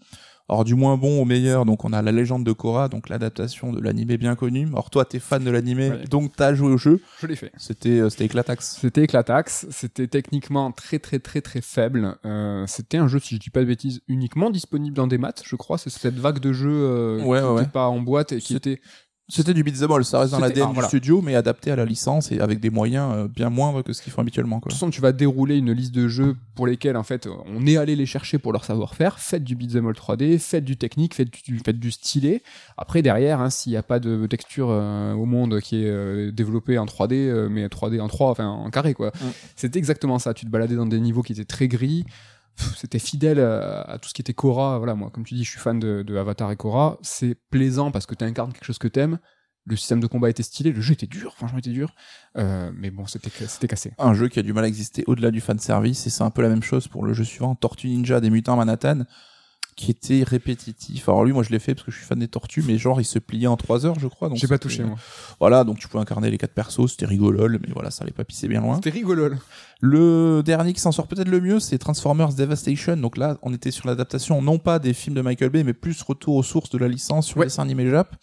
Alors 0.49 0.65
du 0.65 0.75
moins 0.75 0.99
bon 0.99 1.23
au 1.23 1.25
meilleur, 1.25 1.65
donc 1.65 1.85
on 1.87 1.93
a 1.95 2.03
La 2.03 2.13
Légende 2.13 2.45
de 2.45 2.53
Korra, 2.53 2.89
donc 2.89 3.09
l'adaptation 3.09 3.73
de 3.73 3.81
l'animé 3.81 4.19
bien 4.19 4.35
connu. 4.35 4.67
Alors 4.67 4.91
toi 4.91 5.05
t'es 5.07 5.21
fan 5.21 5.43
de 5.43 5.51
l'animé, 5.51 5.89
Ouais. 5.91 6.05
donc 6.11 6.33
t'as 6.37 6.53
joué 6.53 6.69
au 6.73 6.77
jeu. 6.77 7.01
Je 7.23 7.27
l'ai 7.29 7.37
fait. 7.37 7.53
C'était 7.57 8.01
euh, 8.01 8.11
c'était 8.11 8.27
éclatax. 8.27 8.77
C'était 8.79 9.03
Éclatax, 9.05 9.67
c'était 9.71 10.09
techniquement 10.09 10.71
très 10.73 10.99
très 10.99 11.21
très 11.21 11.41
très 11.41 11.63
faible. 11.63 12.17
Euh, 12.27 12.65
c'était 12.67 12.99
un 12.99 13.09
jeu, 13.09 13.19
si 13.21 13.37
je 13.37 13.41
dis 13.41 13.49
pas 13.51 13.61
de 13.61 13.67
bêtises, 13.67 14.03
uniquement 14.09 14.51
disponible 14.51 14.95
dans 14.97 15.07
des 15.07 15.17
maths, 15.17 15.43
je 15.47 15.57
crois. 15.57 15.79
C'est 15.79 15.89
cette 15.91 16.19
vague 16.19 16.41
de 16.41 16.53
jeux 16.53 16.69
euh, 16.71 17.23
Ouais, 17.25 17.39
qui 17.41 17.45
n'était 17.47 17.61
ouais. 17.61 17.67
pas 17.69 17.87
en 17.87 18.01
boîte 18.01 18.33
et 18.33 18.39
qui 18.41 18.55
était 18.55 18.81
C'était 19.35 19.55
du 19.55 19.63
beat'em 19.63 19.91
all, 19.91 20.05
ça 20.05 20.21
reste 20.21 20.33
dans 20.33 20.41
l'ADN 20.41 20.65
ah, 20.65 20.67
du 20.67 20.75
voilà. 20.75 20.89
studio, 20.89 21.23
mais 21.23 21.35
adapté 21.35 21.71
à 21.71 21.77
la 21.77 21.87
licence 21.87 22.31
et 22.33 22.41
avec 22.41 22.61
des 22.61 22.69
moyens 22.69 23.15
euh, 23.15 23.29
bien 23.29 23.49
moindres 23.49 23.83
que 23.83 23.95
ce 23.95 24.03
qu'ils 24.03 24.13
font 24.13 24.21
habituellement. 24.21 24.61
Quoi. 24.61 24.69
De 24.69 24.75
toute 24.75 24.79
façon, 24.79 24.91
tu 24.91 25.01
vas 25.01 25.13
dérouler 25.13 25.57
une 25.57 25.73
liste 25.73 25.95
de 25.95 26.07
jeux 26.07 26.37
pour 26.55 26.67
lesquels, 26.67 26.99
en 26.99 27.03
fait, 27.03 27.27
on 27.47 27.67
est 27.67 27.79
allé 27.79 27.97
les 27.97 28.05
chercher 28.05 28.37
pour 28.37 28.53
leur 28.53 28.67
savoir-faire. 28.67 29.19
Faites 29.19 29.43
du 29.43 29.57
beat'em 29.57 29.87
all 29.87 29.95
3D, 29.95 30.39
faites 30.39 30.67
du 30.67 30.77
technique, 30.77 31.15
faites 31.15 31.31
du, 31.31 31.59
faites 31.65 31.79
du 31.79 31.91
stylé. 31.91 32.43
Après, 32.77 33.01
derrière, 33.01 33.41
hein, 33.41 33.49
s'il 33.49 33.73
n'y 33.73 33.79
a 33.79 33.83
pas 33.83 34.01
de 34.01 34.27
texture 34.27 34.69
euh, 34.71 35.15
au 35.15 35.25
monde 35.25 35.61
qui 35.61 35.83
est 35.83 35.89
euh, 35.89 36.31
développée 36.31 36.77
en 36.77 36.85
3D, 36.85 37.15
euh, 37.15 37.49
mais 37.51 37.67
3D 37.69 38.01
en 38.01 38.09
3, 38.09 38.31
enfin 38.31 38.49
en 38.49 38.71
carré, 38.71 38.93
quoi. 38.93 39.09
Mm. 39.09 39.29
C'était 39.57 39.79
exactement 39.79 40.19
ça. 40.19 40.35
Tu 40.35 40.45
te 40.45 40.51
baladais 40.51 40.77
dans 40.77 40.85
des 40.85 41.01
niveaux 41.01 41.23
qui 41.23 41.33
étaient 41.33 41.45
très 41.45 41.69
gris. 41.69 42.05
C'était 42.77 42.99
fidèle 42.99 43.41
à, 43.41 43.83
à 43.83 43.99
tout 43.99 44.09
ce 44.09 44.15
qui 44.15 44.23
était 44.23 44.35
Korra. 44.35 44.79
Voilà, 44.79 44.95
moi, 44.95 45.11
comme 45.11 45.25
tu 45.25 45.35
dis, 45.35 45.45
je 45.45 45.51
suis 45.51 45.61
fan 45.61 45.79
de, 45.79 46.17
Avatar 46.17 46.51
et 46.51 46.57
Korra. 46.57 46.99
C'est 47.03 47.37
plaisant 47.51 47.91
parce 47.91 48.07
que 48.07 48.15
tu 48.15 48.25
incarnes 48.25 48.53
quelque 48.53 48.65
chose 48.65 48.79
que 48.79 48.89
t'aimes. 48.89 49.19
Le 49.65 49.77
système 49.77 50.01
de 50.01 50.09
combat 50.09 50.29
était 50.29 50.43
stylé, 50.43 50.73
le 50.73 50.81
jeu 50.81 50.95
était 50.95 51.07
dur, 51.07 51.35
franchement, 51.37 51.59
était 51.59 51.71
dur. 51.71 51.95
Euh, 52.37 52.73
mais 52.75 52.91
bon, 52.91 53.07
c'était 53.07 53.31
c'était 53.47 53.69
cassé. 53.69 53.93
un 53.97 54.13
jeu 54.13 54.27
qui 54.27 54.41
a 54.41 54.43
du 54.43 54.53
mal 54.53 54.65
à 54.65 54.67
exister 54.67 55.05
au-delà 55.07 55.31
du 55.31 55.41
fan 55.41 55.59
service 55.61 56.05
et 56.07 56.11
c'est 56.11 56.25
un 56.25 56.31
peu 56.31 56.43
la 56.43 56.49
même 56.49 56.65
chose 56.65 56.89
pour 56.89 57.05
le 57.05 57.13
jeu 57.13 57.23
suivant 57.23 57.55
Tortue 57.55 57.87
Ninja 57.87 58.21
des 58.21 58.31
Mutants 58.31 58.57
Manhattan 58.57 59.05
qui 59.75 59.91
était 59.91 60.23
répétitif 60.23 61.09
alors 61.09 61.25
lui 61.25 61.33
moi 61.33 61.43
je 61.43 61.51
l'ai 61.51 61.59
fait 61.59 61.75
parce 61.75 61.87
que 61.87 61.91
je 61.93 61.97
suis 61.97 62.07
fan 62.07 62.19
des 62.19 62.29
tortues 62.29 62.63
mais 62.67 62.77
genre 62.79 63.01
il 63.01 63.05
se 63.05 63.19
pliait 63.19 63.47
en 63.47 63.57
3 63.57 63.87
heures 63.87 63.99
je 63.99 64.07
crois 64.07 64.29
donc 64.29 64.37
J'ai 64.39 64.47
pas 64.47 64.59
touché, 64.59 64.83
moi. 64.85 64.97
voilà 65.41 65.65
donc 65.65 65.79
tu 65.79 65.89
pouvais 65.89 66.03
incarner 66.03 66.31
les 66.31 66.39
quatre 66.39 66.53
persos 66.53 66.91
c'était 66.91 67.07
rigolol 67.07 67.59
mais 67.63 67.73
voilà 67.73 67.91
ça 67.91 68.05
allait 68.05 68.13
pas 68.13 68.25
pisser 68.25 68.49
bien 68.49 68.61
loin 68.61 68.75
C'était 68.77 68.91
rigolo. 68.91 69.29
là. 69.29 69.37
le 69.81 70.43
dernier 70.45 70.73
qui 70.73 70.81
s'en 70.81 70.93
sort 70.93 71.07
peut-être 71.07 71.29
le 71.29 71.41
mieux 71.41 71.59
c'est 71.59 71.79
Transformers 71.79 72.35
Devastation 72.35 72.97
donc 72.97 73.17
là 73.17 73.39
on 73.43 73.53
était 73.55 73.71
sur 73.71 73.87
l'adaptation 73.89 74.43
non 74.43 74.59
pas 74.59 74.79
des 74.79 74.93
films 74.95 75.17
de 75.17 75.23
Michael 75.23 75.51
Bay 75.51 75.65
mais 75.65 75.73
plus 75.75 76.01
retour 76.03 76.37
aux 76.37 76.43
sources 76.43 76.71
de 76.71 76.79
la 76.79 76.89
licence 76.89 77.27
sur 77.27 77.39
Ouais. 77.39 77.45
le 77.45 77.51
dessin 77.51 77.63
animé 77.63 77.89
Jap 77.91 78.15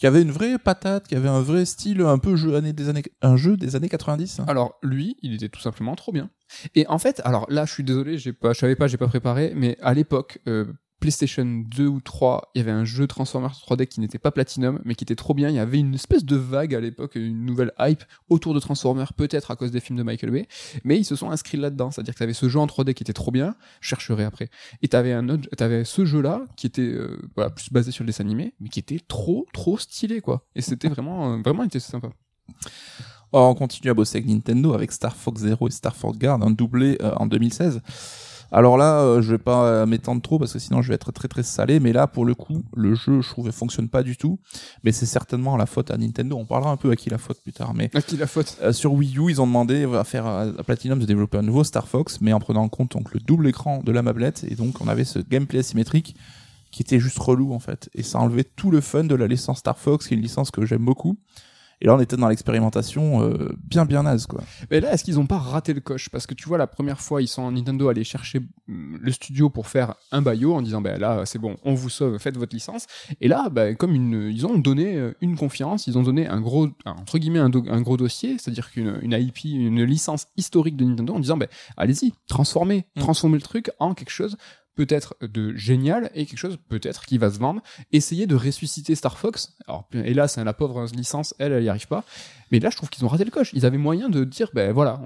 qui 0.00 0.06
avait 0.06 0.22
une 0.22 0.30
vraie 0.30 0.58
patate 0.58 1.06
qui 1.06 1.14
avait 1.14 1.28
un 1.28 1.42
vrai 1.42 1.66
style 1.66 2.00
un 2.00 2.18
peu 2.18 2.34
jeu 2.34 2.56
années 2.56 2.72
des 2.72 2.88
années 2.88 3.02
un 3.20 3.36
jeu 3.36 3.58
des 3.58 3.76
années 3.76 3.90
90 3.90 4.40
Alors 4.48 4.78
lui, 4.82 5.18
il 5.20 5.34
était 5.34 5.50
tout 5.50 5.60
simplement 5.60 5.94
trop 5.94 6.10
bien. 6.10 6.30
Et 6.74 6.86
en 6.88 6.98
fait, 6.98 7.20
alors 7.24 7.46
là, 7.50 7.66
je 7.66 7.74
suis 7.74 7.84
désolé, 7.84 8.16
j'ai 8.16 8.32
pas, 8.32 8.54
je 8.54 8.58
savais 8.58 8.76
pas, 8.76 8.86
j'ai 8.86 8.96
pas 8.96 9.08
préparé, 9.08 9.52
mais 9.54 9.76
à 9.82 9.92
l'époque, 9.92 10.38
euh, 10.48 10.64
PlayStation 11.00 11.44
2 11.44 11.86
ou 11.86 12.00
3, 12.00 12.50
il 12.54 12.58
y 12.58 12.62
avait 12.62 12.70
un 12.70 12.84
jeu 12.84 13.06
Transformers 13.06 13.52
3D 13.52 13.86
qui 13.86 14.00
n'était 14.00 14.18
pas 14.18 14.30
Platinum, 14.30 14.80
mais 14.84 14.94
qui 14.94 15.04
était 15.04 15.16
trop 15.16 15.34
bien. 15.34 15.48
Il 15.48 15.54
y 15.54 15.58
avait 15.58 15.78
une 15.78 15.94
espèce 15.94 16.24
de 16.24 16.36
vague 16.36 16.74
à 16.74 16.80
l'époque, 16.80 17.16
une 17.16 17.44
nouvelle 17.44 17.72
hype 17.78 18.04
autour 18.28 18.54
de 18.54 18.60
Transformers, 18.60 19.14
peut-être 19.14 19.50
à 19.50 19.56
cause 19.56 19.70
des 19.70 19.80
films 19.80 19.98
de 19.98 20.02
Michael 20.02 20.30
Bay, 20.30 20.46
mais 20.84 20.98
ils 20.98 21.04
se 21.04 21.16
sont 21.16 21.30
inscrits 21.30 21.56
là-dedans. 21.56 21.90
C'est-à-dire 21.90 22.14
que 22.14 22.18
t'avais 22.18 22.34
ce 22.34 22.48
jeu 22.48 22.60
en 22.60 22.66
3D 22.66 22.94
qui 22.94 23.02
était 23.02 23.12
trop 23.12 23.30
bien, 23.30 23.56
je 23.80 23.88
chercherai 23.88 24.24
après. 24.24 24.50
Et 24.82 24.88
t'avais 24.88 25.12
un 25.12 25.28
autre, 25.28 25.48
t'avais 25.56 25.84
ce 25.84 26.04
jeu-là 26.04 26.42
qui 26.56 26.66
était 26.66 26.82
euh, 26.82 27.18
voilà, 27.34 27.50
plus 27.50 27.72
basé 27.72 27.90
sur 27.90 28.04
le 28.04 28.08
dessin 28.08 28.24
animé, 28.24 28.54
mais 28.60 28.68
qui 28.68 28.78
était 28.78 29.00
trop, 29.00 29.46
trop 29.52 29.78
stylé, 29.78 30.20
quoi. 30.20 30.46
Et 30.54 30.62
c'était 30.62 30.88
vraiment, 30.88 31.32
euh, 31.32 31.36
vraiment, 31.42 31.64
était 31.64 31.80
sympa. 31.80 32.10
Oh, 33.32 33.38
on 33.38 33.54
continue 33.54 33.90
à 33.90 33.94
bosser 33.94 34.18
avec 34.18 34.28
Nintendo 34.28 34.74
avec 34.74 34.90
Star 34.90 35.14
Fox 35.14 35.42
Zero 35.42 35.68
et 35.68 35.70
Star 35.70 35.94
Fox 35.94 36.18
Guard, 36.18 36.42
un 36.42 36.50
doublé 36.50 36.98
euh, 37.00 37.12
en 37.16 37.26
2016. 37.26 37.80
Alors 38.52 38.76
là, 38.76 39.00
euh, 39.00 39.22
je 39.22 39.30
vais 39.30 39.38
pas 39.38 39.64
euh, 39.64 39.86
m'étendre 39.86 40.20
trop 40.22 40.38
parce 40.38 40.52
que 40.52 40.58
sinon 40.58 40.82
je 40.82 40.88
vais 40.88 40.94
être 40.94 41.12
très 41.12 41.28
très 41.28 41.42
salé. 41.42 41.78
Mais 41.80 41.92
là, 41.92 42.06
pour 42.06 42.24
le 42.24 42.34
coup, 42.34 42.62
le 42.74 42.94
jeu, 42.94 43.20
je 43.20 43.28
trouve, 43.28 43.46
ne 43.46 43.52
fonctionne 43.52 43.88
pas 43.88 44.02
du 44.02 44.16
tout. 44.16 44.38
Mais 44.82 44.92
c'est 44.92 45.06
certainement 45.06 45.56
la 45.56 45.66
faute 45.66 45.90
à 45.90 45.96
Nintendo. 45.96 46.36
On 46.36 46.44
parlera 46.46 46.70
un 46.70 46.76
peu 46.76 46.90
à 46.90 46.96
qui 46.96 47.10
la 47.10 47.18
faute 47.18 47.40
plus 47.42 47.52
tard. 47.52 47.74
Mais 47.74 47.90
À 47.94 48.02
qui 48.02 48.16
la 48.16 48.26
faute? 48.26 48.56
euh, 48.62 48.72
sur 48.72 48.92
Wii 48.92 49.18
U, 49.18 49.30
ils 49.30 49.40
ont 49.40 49.46
demandé 49.46 49.84
à 49.94 50.04
faire 50.04 50.26
à 50.26 50.46
Platinum 50.64 50.98
de 50.98 51.06
développer 51.06 51.38
un 51.38 51.42
nouveau 51.42 51.62
Star 51.64 51.86
Fox, 51.86 52.20
mais 52.20 52.32
en 52.32 52.40
prenant 52.40 52.62
en 52.62 52.68
compte 52.68 52.92
donc 52.92 53.12
le 53.14 53.20
double 53.20 53.46
écran 53.48 53.82
de 53.84 53.92
la 53.92 54.02
mablette 54.02 54.44
et 54.48 54.54
donc 54.56 54.80
on 54.80 54.88
avait 54.88 55.04
ce 55.04 55.18
gameplay 55.20 55.60
asymétrique 55.60 56.16
qui 56.72 56.82
était 56.82 57.00
juste 57.00 57.18
relou 57.18 57.52
en 57.52 57.58
fait. 57.58 57.88
Et 57.94 58.02
ça 58.02 58.18
enlevait 58.20 58.44
tout 58.44 58.70
le 58.70 58.80
fun 58.80 59.04
de 59.04 59.14
la 59.14 59.26
licence 59.26 59.58
Star 59.58 59.78
Fox, 59.78 60.06
qui 60.06 60.14
est 60.14 60.16
une 60.16 60.22
licence 60.22 60.50
que 60.50 60.64
j'aime 60.64 60.84
beaucoup. 60.84 61.16
Et 61.80 61.86
là, 61.86 61.94
on 61.94 62.00
était 62.00 62.16
dans 62.16 62.28
l'expérimentation 62.28 63.22
euh, 63.22 63.50
bien 63.64 63.84
bien 63.86 64.02
naze 64.02 64.26
quoi. 64.26 64.42
Mais 64.70 64.80
là, 64.80 64.92
est-ce 64.92 65.02
qu'ils 65.04 65.18
ont 65.18 65.26
pas 65.26 65.38
raté 65.38 65.72
le 65.72 65.80
coche? 65.80 66.08
Parce 66.10 66.26
que 66.26 66.34
tu 66.34 66.46
vois, 66.48 66.58
la 66.58 66.66
première 66.66 67.00
fois, 67.00 67.22
ils 67.22 67.28
sont 67.28 67.50
Nintendo 67.50 67.88
allés 67.88 68.04
chercher 68.04 68.40
hum, 68.68 68.98
le 69.00 69.12
studio 69.12 69.48
pour 69.50 69.66
faire 69.66 69.94
un 70.12 70.20
bayo 70.22 70.54
en 70.54 70.62
disant, 70.62 70.80
ben 70.80 70.98
là, 71.00 71.22
c'est 71.24 71.38
bon, 71.38 71.56
on 71.64 71.74
vous 71.74 71.88
sauve, 71.88 72.18
faites 72.18 72.36
votre 72.36 72.54
licence. 72.54 72.86
Et 73.20 73.28
là, 73.28 73.48
ben, 73.50 73.76
comme 73.76 73.94
une, 73.94 74.30
ils 74.32 74.46
ont 74.46 74.58
donné 74.58 74.96
euh, 74.96 75.12
une 75.20 75.36
confiance, 75.36 75.86
ils 75.86 75.96
ont 75.96 76.02
donné 76.02 76.26
un 76.26 76.40
gros, 76.40 76.68
entre 76.84 77.18
guillemets, 77.18 77.38
un, 77.38 77.48
do- 77.48 77.64
un 77.68 77.80
gros 77.80 77.96
dossier, 77.96 78.36
c'est-à-dire 78.38 78.70
qu'une 78.70 78.98
une 79.02 79.12
IP, 79.12 79.44
une 79.44 79.82
licence 79.84 80.26
historique 80.36 80.76
de 80.76 80.84
Nintendo, 80.84 81.14
en 81.14 81.20
disant, 81.20 81.36
ben, 81.36 81.48
allez-y, 81.76 82.12
transformez, 82.28 82.84
Mm. 82.96 83.00
transformez 83.00 83.36
le 83.36 83.42
truc 83.42 83.70
en 83.78 83.94
quelque 83.94 84.10
chose 84.10 84.36
peut-être 84.76 85.16
de 85.20 85.54
génial 85.54 86.10
et 86.14 86.26
quelque 86.26 86.38
chose 86.38 86.58
peut-être 86.68 87.04
qui 87.06 87.18
va 87.18 87.30
se 87.30 87.38
vendre. 87.38 87.62
Essayez 87.92 88.26
de 88.26 88.34
ressusciter 88.34 88.94
Star 88.94 89.18
Fox. 89.18 89.56
Alors 89.66 89.88
hélas, 89.92 90.38
hein, 90.38 90.44
la 90.44 90.52
pauvre 90.52 90.86
licence, 90.94 91.34
elle, 91.38 91.52
elle 91.52 91.64
y 91.64 91.68
arrive 91.68 91.88
pas. 91.88 92.04
Mais 92.50 92.58
là, 92.58 92.70
je 92.70 92.76
trouve 92.76 92.88
qu'ils 92.88 93.04
ont 93.04 93.08
raté 93.08 93.24
le 93.24 93.30
coche. 93.30 93.50
Ils 93.54 93.64
avaient 93.64 93.78
moyen 93.78 94.08
de 94.08 94.24
dire, 94.24 94.50
ben 94.54 94.72
voilà, 94.72 95.00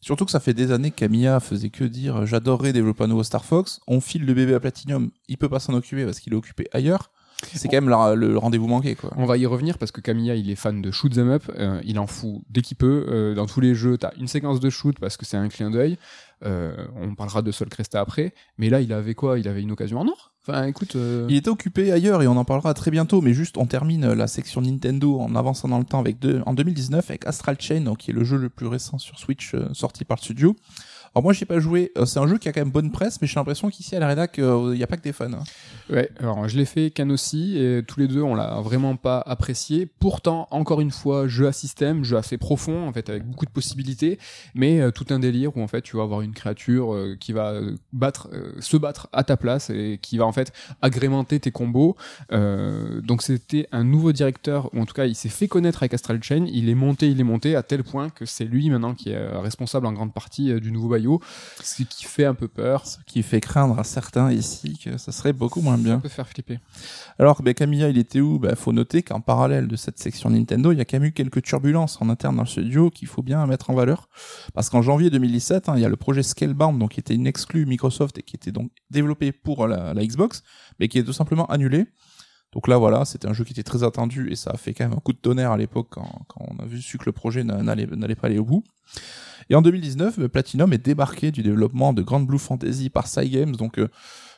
Surtout 0.00 0.24
que 0.24 0.30
ça 0.30 0.40
fait 0.40 0.54
des 0.54 0.72
années 0.72 0.90
que 0.90 0.96
Camilla 0.96 1.40
faisait 1.40 1.70
que 1.70 1.84
dire 1.84 2.16
euh, 2.16 2.26
j'adorerais 2.26 2.72
développer 2.72 3.04
un 3.04 3.08
nouveau 3.08 3.22
Star 3.22 3.44
Fox. 3.44 3.80
On 3.86 4.00
file 4.00 4.24
le 4.24 4.34
bébé 4.34 4.54
à 4.54 4.60
Platinum, 4.60 5.10
il 5.28 5.38
peut 5.38 5.48
pas 5.48 5.60
s'en 5.60 5.74
occuper 5.74 6.04
parce 6.04 6.20
qu'il 6.20 6.32
est 6.32 6.36
occupé 6.36 6.68
ailleurs. 6.72 7.11
C'est 7.54 7.68
quand 7.68 7.80
même 7.80 7.88
le 7.88 8.38
rendez-vous 8.38 8.66
manqué 8.68 8.94
quoi. 8.94 9.10
On 9.16 9.26
va 9.26 9.36
y 9.36 9.46
revenir 9.46 9.78
parce 9.78 9.90
que 9.92 10.00
Camilla, 10.00 10.34
il 10.34 10.50
est 10.50 10.56
fan 10.56 10.80
de 10.80 10.90
shoot 10.90 11.16
'em 11.18 11.30
up. 11.30 11.44
euh, 11.58 11.80
il 11.84 11.98
en 11.98 12.06
fout 12.06 12.42
dès 12.50 12.62
qu'il 12.62 12.76
peut. 12.76 13.06
Euh, 13.08 13.34
dans 13.34 13.46
tous 13.46 13.60
les 13.60 13.74
jeux, 13.74 13.98
t'as 13.98 14.10
une 14.18 14.28
séquence 14.28 14.60
de 14.60 14.70
shoot 14.70 14.96
parce 15.00 15.16
que 15.16 15.24
c'est 15.26 15.36
un 15.36 15.48
clin 15.48 15.70
d'œil. 15.70 15.98
Euh, 16.44 16.74
on 17.00 17.14
parlera 17.14 17.42
de 17.42 17.52
Sol 17.52 17.68
Cresta 17.68 18.00
après. 18.00 18.34
Mais 18.58 18.68
là, 18.68 18.80
il 18.80 18.92
avait 18.92 19.14
quoi? 19.14 19.38
Il 19.38 19.46
avait 19.48 19.62
une 19.62 19.70
occasion 19.72 20.00
en 20.00 20.08
or? 20.08 20.32
Enfin, 20.46 20.64
écoute. 20.64 20.96
Il 21.28 21.36
était 21.36 21.50
occupé 21.50 21.92
ailleurs 21.92 22.20
et 22.22 22.26
on 22.26 22.36
en 22.36 22.44
parlera 22.44 22.74
très 22.74 22.90
bientôt, 22.90 23.20
mais 23.20 23.32
juste 23.32 23.56
on 23.58 23.66
termine 23.66 24.12
la 24.12 24.26
section 24.26 24.60
Nintendo 24.60 25.20
en 25.20 25.36
avançant 25.36 25.68
dans 25.68 25.78
le 25.78 25.84
temps 25.84 26.00
avec 26.00 26.18
deux, 26.18 26.42
en 26.46 26.54
2019 26.54 27.08
avec 27.10 27.26
Astral 27.26 27.56
Chain, 27.60 27.82
donc, 27.82 27.98
qui 27.98 28.10
est 28.10 28.14
le 28.14 28.24
jeu 28.24 28.38
le 28.38 28.48
plus 28.48 28.66
récent 28.66 28.98
sur 28.98 29.18
Switch 29.20 29.54
sorti 29.72 30.04
par 30.04 30.16
le 30.16 30.22
studio. 30.22 30.56
Alors 31.14 31.24
moi 31.24 31.34
j'ai 31.34 31.44
pas 31.44 31.60
joué, 31.60 31.92
euh, 31.98 32.06
c'est 32.06 32.18
un 32.20 32.26
jeu 32.26 32.38
qui 32.38 32.48
a 32.48 32.52
quand 32.52 32.60
même 32.62 32.70
bonne 32.70 32.90
presse, 32.90 33.20
mais 33.20 33.26
j'ai 33.28 33.34
l'impression 33.38 33.68
qu'ici 33.68 33.94
à 33.94 34.00
la 34.00 34.08
rédac 34.08 34.38
il 34.38 34.76
y 34.78 34.82
a 34.82 34.86
pas 34.86 34.96
que 34.96 35.02
des 35.02 35.12
fans. 35.12 35.30
hein. 35.30 35.42
Ouais, 35.90 36.08
alors 36.18 36.48
je 36.48 36.56
l'ai 36.56 36.64
fait 36.64 36.90
Can 36.90 37.10
aussi, 37.10 37.58
et 37.58 37.82
tous 37.86 38.00
les 38.00 38.08
deux 38.08 38.22
on 38.22 38.34
l'a 38.34 38.60
vraiment 38.62 38.96
pas 38.96 39.22
apprécié. 39.26 39.84
Pourtant, 39.84 40.48
encore 40.50 40.80
une 40.80 40.90
fois, 40.90 41.28
jeu 41.28 41.46
à 41.46 41.52
système, 41.52 42.02
jeu 42.02 42.16
assez 42.16 42.38
profond 42.38 42.88
en 42.88 42.92
fait, 42.94 43.10
avec 43.10 43.26
beaucoup 43.26 43.44
de 43.44 43.50
possibilités, 43.50 44.18
mais 44.54 44.80
euh, 44.80 44.90
tout 44.90 45.04
un 45.10 45.18
délire 45.18 45.54
où 45.54 45.60
en 45.60 45.68
fait 45.68 45.82
tu 45.82 45.98
vas 45.98 46.02
avoir 46.02 46.22
une 46.22 46.32
créature 46.32 46.94
euh, 46.94 47.14
qui 47.20 47.32
va 47.32 47.60
battre, 47.92 48.30
se 48.60 48.78
battre 48.78 49.08
à 49.12 49.22
ta 49.22 49.36
place 49.36 49.68
et 49.68 49.98
qui 50.00 50.16
va 50.16 50.24
en 50.24 50.32
fait 50.32 50.50
agrémenter 50.80 51.40
tes 51.40 51.50
combos. 51.50 51.94
Donc 52.30 53.20
c'était 53.20 53.68
un 53.70 53.84
nouveau 53.84 54.12
directeur, 54.12 54.70
ou 54.74 54.80
en 54.80 54.86
tout 54.86 54.94
cas 54.94 55.04
il 55.04 55.14
s'est 55.14 55.28
fait 55.28 55.48
connaître 55.48 55.82
avec 55.82 55.92
Astral 55.92 56.22
Chain, 56.22 56.46
il 56.50 56.70
est 56.70 56.74
monté, 56.74 57.10
il 57.10 57.20
est 57.20 57.24
monté 57.24 57.54
à 57.54 57.62
tel 57.62 57.84
point 57.84 58.08
que 58.08 58.24
c'est 58.24 58.44
lui 58.44 58.70
maintenant 58.70 58.94
qui 58.94 59.10
est 59.10 59.26
responsable 59.38 59.86
en 59.86 59.92
grande 59.92 60.14
partie 60.14 60.58
du 60.60 60.72
nouveau 60.72 60.88
Ce 61.62 61.82
qui 61.82 62.04
fait 62.04 62.24
un 62.24 62.34
peu 62.34 62.48
peur. 62.48 62.86
Ce 62.86 62.98
qui 63.06 63.22
fait 63.22 63.40
craindre 63.40 63.78
à 63.78 63.84
certains 63.84 64.32
ici 64.32 64.78
que 64.82 64.98
ça 64.98 65.12
serait 65.12 65.32
beaucoup 65.32 65.60
moins 65.60 65.76
Ça 65.76 65.82
bien. 65.82 65.98
peut 66.00 66.08
faire 66.08 66.28
flipper. 66.28 66.58
Alors 67.18 67.42
ben, 67.42 67.54
Camilla 67.54 67.88
il 67.88 67.98
était 67.98 68.20
où? 68.20 68.38
Ben 68.38 68.54
faut 68.56 68.72
noter 68.72 69.02
qu'en 69.02 69.20
parallèle 69.20 69.68
de 69.68 69.76
cette 69.76 69.98
section 69.98 70.30
Nintendo, 70.30 70.72
il 70.72 70.78
y 70.78 70.80
a 70.80 70.84
quand 70.84 70.98
même 70.98 71.08
eu 71.08 71.12
quelques 71.12 71.42
turbulences 71.42 71.98
en 72.00 72.08
interne 72.08 72.36
dans 72.36 72.42
le 72.42 72.48
studio 72.48 72.90
qu'il 72.90 73.08
faut 73.08 73.22
bien 73.22 73.44
mettre 73.46 73.70
en 73.70 73.74
valeur. 73.74 74.08
Parce 74.54 74.70
qu'en 74.70 74.82
janvier 74.82 75.10
2017, 75.10 75.68
hein, 75.68 75.74
il 75.76 75.82
y 75.82 75.84
a 75.84 75.88
le 75.88 75.96
projet 75.96 76.22
Scalebound, 76.22 76.78
donc 76.78 76.92
qui 76.92 77.00
était 77.00 77.14
une 77.14 77.26
exclue 77.26 77.66
Microsoft 77.66 78.18
et 78.18 78.22
qui 78.22 78.36
était 78.36 78.52
donc 78.52 78.70
développé 78.90 79.32
pour 79.32 79.66
la, 79.66 79.94
la 79.94 80.04
Xbox, 80.06 80.42
mais 80.78 80.88
qui 80.88 80.98
est 80.98 81.04
tout 81.04 81.12
simplement 81.12 81.46
annulé. 81.46 81.86
Donc 82.52 82.68
là 82.68 82.76
voilà, 82.78 83.04
c'était 83.04 83.28
un 83.28 83.32
jeu 83.32 83.44
qui 83.44 83.52
était 83.52 83.62
très 83.62 83.82
attendu 83.82 84.30
et 84.30 84.36
ça 84.36 84.50
a 84.50 84.56
fait 84.56 84.74
quand 84.74 84.84
même 84.84 84.92
un 84.96 85.00
coup 85.00 85.12
de 85.12 85.18
tonnerre 85.18 85.52
à 85.52 85.56
l'époque 85.56 85.86
quand, 85.90 86.22
quand 86.28 86.44
on 86.50 86.62
a 86.62 86.66
vu 86.66 86.80
su 86.82 86.98
que 86.98 87.04
le 87.06 87.12
projet 87.12 87.44
n'a- 87.44 87.62
n'allait 87.62 88.14
pas 88.14 88.26
aller 88.26 88.38
au 88.38 88.44
bout. 88.44 88.62
Et 89.50 89.54
en 89.54 89.62
2019, 89.62 90.18
euh, 90.18 90.28
Platinum 90.28 90.72
est 90.72 90.78
débarqué 90.84 91.30
du 91.32 91.42
développement 91.42 91.92
de 91.92 92.02
Grand 92.02 92.20
Blue 92.20 92.38
Fantasy 92.38 92.90
par 92.90 93.06
Cygames, 93.08 93.56
donc 93.56 93.78
euh, 93.78 93.88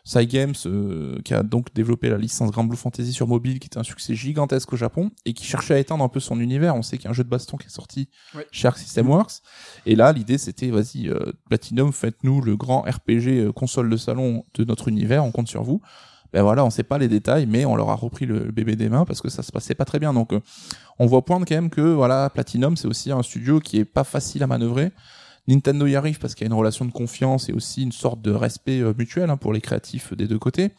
Cygames 0.04 0.54
euh, 0.66 1.18
qui 1.24 1.34
a 1.34 1.42
donc 1.42 1.72
développé 1.74 2.08
la 2.08 2.16
licence 2.18 2.50
Grand 2.50 2.64
Blue 2.64 2.76
Fantasy 2.76 3.12
sur 3.12 3.26
mobile, 3.26 3.58
qui 3.58 3.66
était 3.66 3.78
un 3.78 3.82
succès 3.84 4.14
gigantesque 4.14 4.72
au 4.72 4.76
Japon 4.76 5.10
et 5.24 5.32
qui 5.32 5.44
cherchait 5.44 5.74
à 5.74 5.78
étendre 5.78 6.04
un 6.04 6.08
peu 6.08 6.20
son 6.20 6.38
univers. 6.40 6.74
On 6.76 6.82
sait 6.82 6.96
qu'il 6.98 7.04
y 7.04 7.08
a 7.08 7.10
un 7.10 7.14
jeu 7.14 7.24
de 7.24 7.28
baston 7.28 7.56
qui 7.56 7.66
est 7.66 7.70
sorti 7.70 8.08
Ouais. 8.34 8.46
chez 8.50 8.68
Arc 8.68 8.78
System 8.78 9.08
Works. 9.08 9.40
Et 9.86 9.96
là, 9.96 10.12
l'idée 10.12 10.38
c'était, 10.38 10.70
vas-y, 10.70 11.08
euh, 11.08 11.32
Platinum, 11.48 11.92
faites-nous 11.92 12.40
le 12.42 12.56
grand 12.56 12.82
RPG 12.82 13.28
euh, 13.46 13.52
console 13.52 13.90
de 13.90 13.96
salon 13.96 14.44
de 14.54 14.64
notre 14.64 14.88
univers, 14.88 15.24
on 15.24 15.32
compte 15.32 15.48
sur 15.48 15.62
vous. 15.62 15.80
Ben 16.35 16.43
voilà, 16.43 16.64
on 16.64 16.70
sait 16.70 16.82
pas 16.82 16.99
les 16.99 17.07
détails, 17.07 17.47
mais 17.47 17.64
on 17.64 17.76
leur 17.76 17.91
a 17.91 17.95
repris 17.95 18.26
le, 18.26 18.51
bébé 18.51 18.74
des 18.74 18.89
mains 18.89 19.05
parce 19.05 19.20
que 19.20 19.28
ça 19.28 19.45
se 19.45 19.53
passait 19.53 19.76
pas 19.76 19.85
très 19.85 20.01
bien. 20.01 20.12
Donc, 20.12 20.32
euh, 20.32 20.41
on 20.99 21.07
voit 21.07 21.24
poindre 21.24 21.47
quand 21.47 21.55
même 21.55 21.70
que 21.70 21.80
voilà, 21.80 22.28
Platinum, 22.28 22.76
c'est 22.76 22.89
aussi 22.89 23.12
un 23.12 23.22
studio 23.22 23.61
qui 23.61 23.78
est 23.78 23.85
pas 23.85 24.03
facile 24.03 24.43
à 24.43 24.49
manœuvrer. 24.49 24.91
Nintendo 25.47 25.87
y 25.87 25.95
arrive 25.95 26.18
parce 26.18 26.35
qu'il 26.35 26.45
y 26.45 26.47
a 26.47 26.51
une 26.51 26.59
relation 26.59 26.87
de 26.87 26.91
confiance 26.91 27.49
et 27.49 27.53
aussi 27.53 27.85
une 27.85 27.93
sorte 27.93 28.20
de 28.20 28.32
respect 28.32 28.80
euh, 28.80 28.93
mutuel 28.99 29.30
hein, 29.30 29.37
pour 29.37 29.53
les 29.53 29.61
créatifs 29.61 30.12
des 30.12 30.26
deux 30.26 30.41
côtés. 30.41 30.72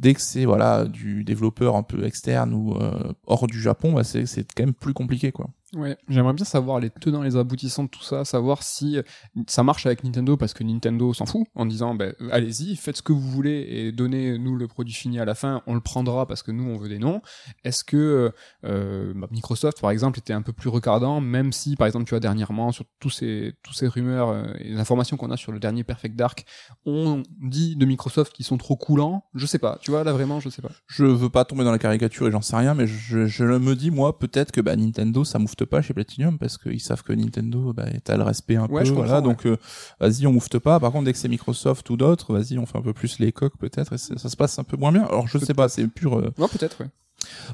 Dès 0.00 0.12
que 0.12 0.20
c'est 0.20 0.44
voilà 0.44 0.86
du 0.86 1.22
développeur 1.22 1.76
un 1.76 1.84
peu 1.84 2.04
externe 2.04 2.52
ou 2.52 2.74
euh, 2.74 3.12
hors 3.28 3.46
du 3.46 3.60
Japon, 3.60 4.02
c'est 4.02 4.26
c'est 4.26 4.42
quand 4.42 4.64
même 4.64 4.74
plus 4.74 4.94
compliqué 4.94 5.30
quoi. 5.30 5.50
Ouais, 5.76 5.96
j'aimerais 6.08 6.32
bien 6.32 6.44
savoir 6.44 6.80
les 6.80 6.90
tenants, 6.90 7.22
les 7.22 7.36
aboutissants 7.36 7.84
de 7.84 7.88
tout 7.88 8.02
ça, 8.02 8.24
savoir 8.24 8.64
si 8.64 8.98
euh, 8.98 9.02
ça 9.46 9.62
marche 9.62 9.86
avec 9.86 10.02
Nintendo 10.02 10.36
parce 10.36 10.52
que 10.52 10.64
Nintendo 10.64 11.14
s'en 11.14 11.26
fout 11.26 11.46
en 11.54 11.64
disant 11.64 11.94
ben 11.94 12.12
allez-y, 12.32 12.74
faites 12.74 12.96
ce 12.96 13.02
que 13.02 13.12
vous 13.12 13.20
voulez 13.20 13.66
et 13.68 13.92
donnez-nous 13.92 14.56
le 14.56 14.66
produit 14.66 14.92
fini 14.92 15.20
à 15.20 15.24
la 15.24 15.36
fin, 15.36 15.62
on 15.68 15.74
le 15.74 15.80
prendra 15.80 16.26
parce 16.26 16.42
que 16.42 16.50
nous 16.50 16.64
on 16.64 16.76
veut 16.76 16.88
des 16.88 16.98
noms. 16.98 17.22
Est-ce 17.62 17.84
que 17.84 18.32
euh, 18.64 19.12
bah, 19.14 19.28
Microsoft 19.30 19.80
par 19.80 19.92
exemple 19.92 20.18
était 20.18 20.32
un 20.32 20.42
peu 20.42 20.52
plus 20.52 20.68
regardant, 20.68 21.20
même 21.20 21.52
si 21.52 21.76
par 21.76 21.86
exemple 21.86 22.04
tu 22.04 22.10
vois 22.10 22.20
dernièrement 22.20 22.72
sur 22.72 22.84
tous 22.98 23.10
ces 23.10 23.54
tous 23.62 23.72
ces 23.72 23.86
rumeurs 23.86 24.30
euh, 24.30 24.52
et 24.58 24.70
les 24.70 24.80
informations 24.80 25.16
qu'on 25.16 25.30
a 25.30 25.36
sur 25.36 25.52
le 25.52 25.60
dernier 25.60 25.84
Perfect 25.84 26.16
Dark, 26.16 26.46
on 26.84 27.22
dit 27.40 27.76
de 27.76 27.86
Microsoft 27.86 28.32
qu'ils 28.32 28.46
sont 28.46 28.58
trop 28.58 28.74
coulants? 28.74 29.22
Je 29.34 29.46
sais 29.46 29.60
pas, 29.60 29.78
tu 29.80 29.92
vois 29.92 30.02
là 30.02 30.12
vraiment 30.12 30.40
je 30.40 30.48
sais 30.48 30.62
pas. 30.62 30.72
Je 30.88 31.04
veux 31.04 31.30
pas 31.30 31.44
tomber 31.44 31.62
dans 31.62 31.70
la 31.70 31.78
caricature 31.78 32.26
et 32.26 32.32
j'en 32.32 32.42
sais 32.42 32.56
rien, 32.56 32.74
mais 32.74 32.88
je, 32.88 33.26
je 33.26 33.44
me 33.44 33.76
dis 33.76 33.92
moi 33.92 34.18
peut-être 34.18 34.50
que 34.50 34.60
bah, 34.60 34.74
Nintendo 34.74 35.22
ça 35.22 35.38
moufte 35.60 35.70
pas 35.70 35.82
chez 35.82 35.94
Platinum 35.94 36.38
parce 36.38 36.56
qu'ils 36.58 36.80
savent 36.80 37.02
que 37.02 37.12
Nintendo 37.12 37.72
bah, 37.72 37.86
t'as 38.04 38.16
le 38.16 38.22
respect 38.22 38.56
un 38.56 38.66
Ouais, 38.66 38.82
peu, 38.82 38.88
je 38.88 38.92
voilà. 38.92 39.20
Donc 39.20 39.46
euh, 39.46 39.56
vas-y 40.00 40.26
on 40.26 40.32
moufte 40.32 40.58
pas. 40.58 40.80
Par 40.80 40.92
contre 40.92 41.04
dès 41.04 41.12
que 41.12 41.18
c'est 41.18 41.28
Microsoft 41.28 41.88
ou 41.90 41.96
d'autres, 41.96 42.32
vas-y 42.32 42.58
on 42.58 42.66
fait 42.66 42.78
un 42.78 42.82
peu 42.82 42.92
plus 42.92 43.18
les 43.18 43.32
coques 43.32 43.58
peut-être 43.58 43.92
et 43.94 43.98
ça 43.98 44.28
se 44.28 44.36
passe 44.36 44.58
un 44.58 44.64
peu 44.64 44.76
moins 44.76 44.92
bien. 44.92 45.04
Alors 45.04 45.26
je 45.28 45.38
sais 45.38 45.54
pas, 45.54 45.68
c'est 45.68 45.86
pur. 45.88 46.18
euh, 46.18 46.32
Non 46.38 46.48
peut-être 46.48 46.80
ouais. 46.80 46.88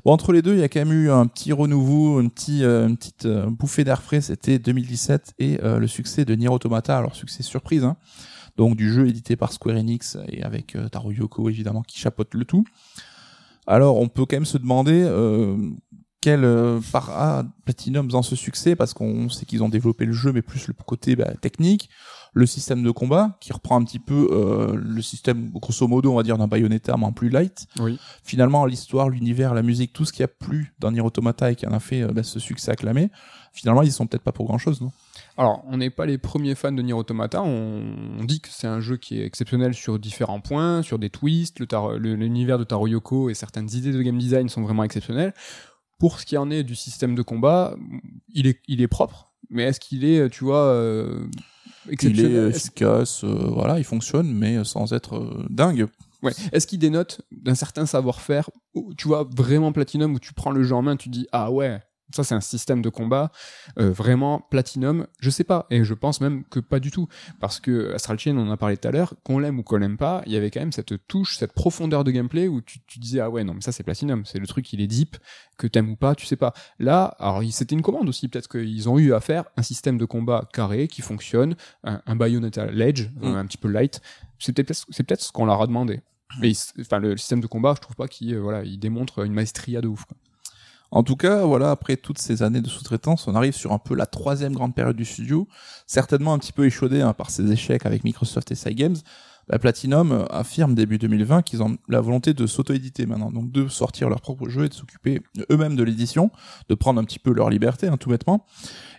Bon, 0.05 0.13
entre 0.13 0.33
les 0.33 0.43
deux, 0.43 0.55
il 0.55 0.61
y 0.61 0.63
a 0.63 0.69
quand 0.69 0.79
même 0.79 0.93
eu 0.93 1.11
un 1.11 1.27
petit 1.27 1.53
renouveau, 1.53 2.21
une, 2.21 2.31
petit, 2.31 2.63
euh, 2.63 2.87
une 2.87 2.97
petite 2.97 3.27
euh, 3.27 3.51
bouffée 3.51 3.83
d'air 3.83 4.01
frais, 4.01 4.21
c'était 4.21 4.61
2017, 4.61 5.35
et 5.41 5.59
euh, 5.65 5.81
le 5.81 5.89
succès 5.89 6.25
de 6.25 6.33
Nier 6.37 6.47
Automata, 6.49 6.97
alors 6.97 7.17
succès 7.17 7.43
surprise, 7.43 7.83
hein, 7.83 7.97
donc 8.57 8.77
du 8.77 8.93
jeu 8.93 9.09
édité 9.09 9.35
par 9.35 9.53
Square 9.53 9.77
Enix, 9.77 10.19
et 10.29 10.45
avec 10.45 10.77
Taro 10.93 11.11
Yoko, 11.11 11.49
évidemment, 11.51 11.83
qui 11.83 11.99
chapeaute 11.99 12.35
le 12.35 12.45
tout. 12.45 12.65
Alors, 13.67 13.97
on 13.99 14.07
peut 14.07 14.25
quand 14.25 14.37
même 14.37 14.45
se 14.45 14.57
demander 14.59 15.03
quel 16.27 16.43
euh, 16.45 16.81
part 16.91 17.11
a 17.11 17.45
Platinum 17.65 18.09
dans 18.09 18.23
ce 18.23 18.35
succès, 18.35 18.75
parce 18.75 18.95
qu'on 18.95 19.29
sait 19.29 19.47
qu'ils 19.47 19.63
ont 19.63 19.69
développé 19.69 20.05
le 20.07 20.13
jeu, 20.13 20.33
mais 20.33 20.43
plus 20.43 20.67
le 20.67 20.75
côté 20.75 21.15
bah, 21.15 21.31
technique, 21.41 21.89
le 22.33 22.47
système 22.47 22.83
de 22.83 22.91
combat, 22.91 23.39
qui 23.41 23.53
reprend 23.53 23.81
un 23.81 23.85
petit 23.85 24.01
peu 24.01 24.29
euh, 24.33 24.75
le 24.75 25.03
système, 25.03 25.51
grosso 25.51 25.87
modo, 25.87 26.11
on 26.11 26.17
va 26.17 26.25
dire, 26.25 26.37
d'un 26.37 26.49
Bayonetta, 26.49 26.97
mais 26.97 27.05
en 27.05 27.13
plus 27.13 27.29
light 27.29 27.69
Oui. 27.79 27.97
finalement 28.25 28.67
l'histoire, 28.67 29.09
l'univers, 29.09 29.55
la 29.55 29.63
musique, 29.63 29.93
tout 29.93 30.05
ce 30.05 30.13
qui 30.13 30.25
a 30.25 30.27
plu 30.27 30.75
dans 30.81 30.91
Nier 30.91 31.01
Automata 31.01 31.53
et 31.53 31.55
qui 31.55 31.65
en 31.65 31.73
a 31.73 31.79
fait 31.79 32.03
euh, 32.03 32.09
bah, 32.09 32.25
ce 32.25 32.41
succès 32.41 32.73
acclamé, 32.73 33.09
finalement 33.53 33.83
ils 33.83 33.93
sont 33.93 34.09
peut-être 34.09 34.25
pas 34.25 34.33
pour 34.33 34.47
grand 34.47 34.59
chose, 34.59 34.81
non? 34.81 34.91
Alors, 35.39 35.63
on 35.69 35.77
n'est 35.77 35.91
pas 35.91 36.07
les 36.07 36.19
premiers 36.19 36.57
fans 36.57 36.73
de 36.73 36.83
Nier 36.83 36.93
Automata. 36.95 37.41
On, 37.41 37.83
on 38.19 38.25
dit 38.25 38.41
que 38.41 38.49
c'est 38.51 38.67
un 38.67 38.81
jeu 38.81 38.97
qui 38.97 39.21
est 39.21 39.25
exceptionnel 39.25 39.75
sur 39.75 40.01
différents 40.01 40.41
points, 40.41 40.83
sur 40.83 40.99
des 40.99 41.11
twists. 41.11 41.61
L'univers 42.01 42.59
de 42.59 42.65
Taro 42.65 42.89
Yoko 42.89 43.31
et 43.31 43.35
certaines 43.35 43.71
idées 43.75 43.93
de 43.93 44.03
game 44.03 44.19
design 44.19 44.49
sont 44.49 44.63
vraiment 44.63 44.83
exceptionnelles. 44.83 45.35
Pour 45.99 46.21
ce 46.21 46.27
qui 46.27 46.37
en 46.37 46.51
est 46.51 46.63
du 46.63 46.75
système 46.75 47.15
de 47.15 47.23
combat, 47.23 47.75
il 48.29 48.47
est, 48.47 48.61
il 48.69 48.81
est 48.83 48.89
propre. 48.89 49.33
Mais 49.51 49.63
est-ce 49.65 49.81
qu'il 49.81 50.05
est, 50.05 50.29
tu 50.29 50.45
vois, 50.45 50.65
euh, 50.67 51.27
Il 51.87 51.93
exceptionnel? 51.93 52.33
Est 52.37 52.49
Est-ce- 52.49 52.57
efficace, 52.67 53.25
euh, 53.25 53.49
voilà, 53.53 53.79
il 53.79 53.85
fonctionne, 53.85 54.33
mais 54.33 54.63
sans 54.65 54.93
être 54.93 55.17
euh, 55.17 55.47
dingue. 55.49 55.87
ouais. 56.23 56.33
Est-ce 56.53 56.67
qu'il 56.67 56.79
dénote 56.81 57.23
d'un 57.31 57.55
certain 57.55 57.87
savoir-faire 57.87 58.51
Tu 58.99 59.09
vois, 59.09 59.27
vraiment 59.35 59.73
Platinum, 59.73 60.15
où 60.15 60.19
tu 60.19 60.35
prends 60.35 60.51
le 60.51 60.63
jeu 60.65 60.75
en 60.75 60.83
main, 60.83 60.97
tu 60.97 61.09
dis, 61.09 61.27
ah 61.33 61.51
ouais, 61.51 61.81
ça 62.15 62.25
c'est 62.25 62.35
un 62.35 62.41
système 62.41 62.83
de 62.83 62.89
combat 62.89 63.31
euh, 63.79 63.91
vraiment 63.91 64.41
platinum. 64.51 65.07
Je 65.21 65.31
sais 65.31 65.45
pas, 65.45 65.67
et 65.71 65.85
je 65.85 65.95
pense 65.95 66.21
même 66.21 66.45
que 66.45 66.61
pas 66.61 66.79
du 66.81 66.91
tout, 66.91 67.09
parce 67.41 67.61
que 67.61 67.93
Astral 67.95 68.19
Chain, 68.19 68.37
on 68.37 68.49
en 68.49 68.51
a 68.51 68.57
parlé 68.57 68.77
tout 68.77 68.89
à 68.89 68.91
l'heure, 68.91 69.15
qu'on 69.25 69.39
l'aime 69.39 69.59
ou 69.59 69.63
qu'on 69.63 69.77
l'aime 69.77 69.97
pas, 69.97 70.23
il 70.27 70.33
y 70.33 70.37
avait 70.37 70.51
quand 70.51 70.61
même 70.61 70.73
cette 70.73 71.07
touche, 71.09 71.37
cette 71.39 71.53
profondeur 71.53 72.05
de 72.05 72.11
gameplay 72.11 72.49
où 72.49 72.61
tu, 72.61 72.79
tu 72.87 72.99
disais 72.99 73.21
ah 73.21 73.31
ouais 73.31 73.45
non 73.45 73.55
mais 73.55 73.61
ça 73.61 73.73
c'est 73.73 73.83
platinum, 73.83 74.25
c'est 74.25 74.39
le 74.39 74.47
truc 74.47 74.73
il 74.73 74.81
est 74.81 74.87
deep, 74.87 75.17
que 75.59 75.67
t'aimes 75.67 75.91
ou 75.91 75.97
pas, 75.97 76.15
tu 76.15 76.27
sais 76.27 76.37
pas. 76.37 76.53
Là, 76.79 77.05
alors 77.19 77.43
c'était 77.51 77.75
une 77.75 77.83
commande 77.83 78.09
aussi, 78.09 78.29
peut-être 78.29 78.49
qu'ils 78.49 78.89
ont 78.89 78.99
eu 78.99 79.13
à 79.15 79.21
faire 79.21 79.45
un 79.57 79.63
système 79.63 79.99
de 79.99 80.05
combat 80.05 80.49
carré 80.53 80.89
qui 80.89 81.03
fonctionne, 81.03 81.57
un, 81.85 82.03
un 82.07 82.17
Bayonetta 82.17 82.67
Ledge, 82.67 83.09
Mm. 83.21 83.35
un 83.35 83.47
petit 83.47 83.57
peu 83.59 83.69
light. 83.69 84.01
C'est 84.39 84.53
peut-être 84.53 84.75
c'est 84.91 85.03
peut-être 85.03 85.23
ce 85.23 85.33
qu'on 85.33 85.47
leur 85.47 85.63
a 85.63 85.67
demandé. 85.67 86.03
Mais 86.41 86.51
il- 86.51 86.81
enfin 86.83 86.99
le 86.99 87.17
système 87.17 87.41
de 87.41 87.47
combat, 87.47 87.73
je 87.77 87.81
trouve 87.81 87.97
pas 87.97 88.09
qu'il 88.09 88.35
euh, 88.35 88.41
voilà, 88.41 88.63
il 88.65 88.79
démontre 88.79 89.25
une 89.25 89.33
maestria 89.33 89.81
de 89.81 89.89
ouf. 89.89 90.05
Quoi. 90.05 90.17
En 90.91 91.03
tout 91.03 91.17
cas, 91.17 91.45
voilà, 91.45 91.71
après 91.71 91.97
toutes 91.97 92.19
ces 92.19 92.43
années 92.43 92.61
de 92.61 92.69
sous-traitance, 92.69 93.27
on 93.27 93.35
arrive 93.35 93.55
sur 93.55 93.73
un 93.73 93.79
peu 93.79 93.95
la 93.95 94.07
troisième 94.07 94.53
grande 94.53 94.75
période 94.75 94.97
du 94.97 95.05
studio, 95.05 95.49
certainement 95.87 96.33
un 96.33 96.39
petit 96.39 96.53
peu 96.53 96.65
échaudé 96.65 97.01
hein, 97.01 97.13
par 97.13 97.31
ses 97.31 97.51
échecs 97.51 97.87
avec 97.87 98.05
Microsoft 98.05 98.51
et 98.53 98.55
Cygames. 98.55 98.97
Bah, 99.49 99.61
Platinum 99.61 100.11
euh, 100.11 100.25
affirme 100.31 100.75
début 100.75 100.99
2020 100.99 101.43
qu'ils 101.43 101.63
ont 101.63 101.77
la 101.89 102.01
volonté 102.01 102.35
de 102.35 102.47
s'auto-éditer 102.47 103.07
maintenant, 103.07 103.31
donc 103.31 103.53
de 103.53 103.69
sortir 103.69 104.09
leur 104.09 104.21
propre 104.21 104.49
jeu 104.49 104.65
et 104.65 104.69
de 104.69 104.75
s'occuper 104.75 105.23
eux-mêmes 105.51 105.77
de 105.77 105.85
l'édition, 105.85 106.33
de 106.69 106.75
prendre 106.75 107.01
un 107.01 107.05
petit 107.05 107.21
peu 107.21 107.33
leur 107.33 107.49
liberté, 107.49 107.87
hein, 107.87 107.97
tout 107.97 108.11
bêtement. 108.11 108.45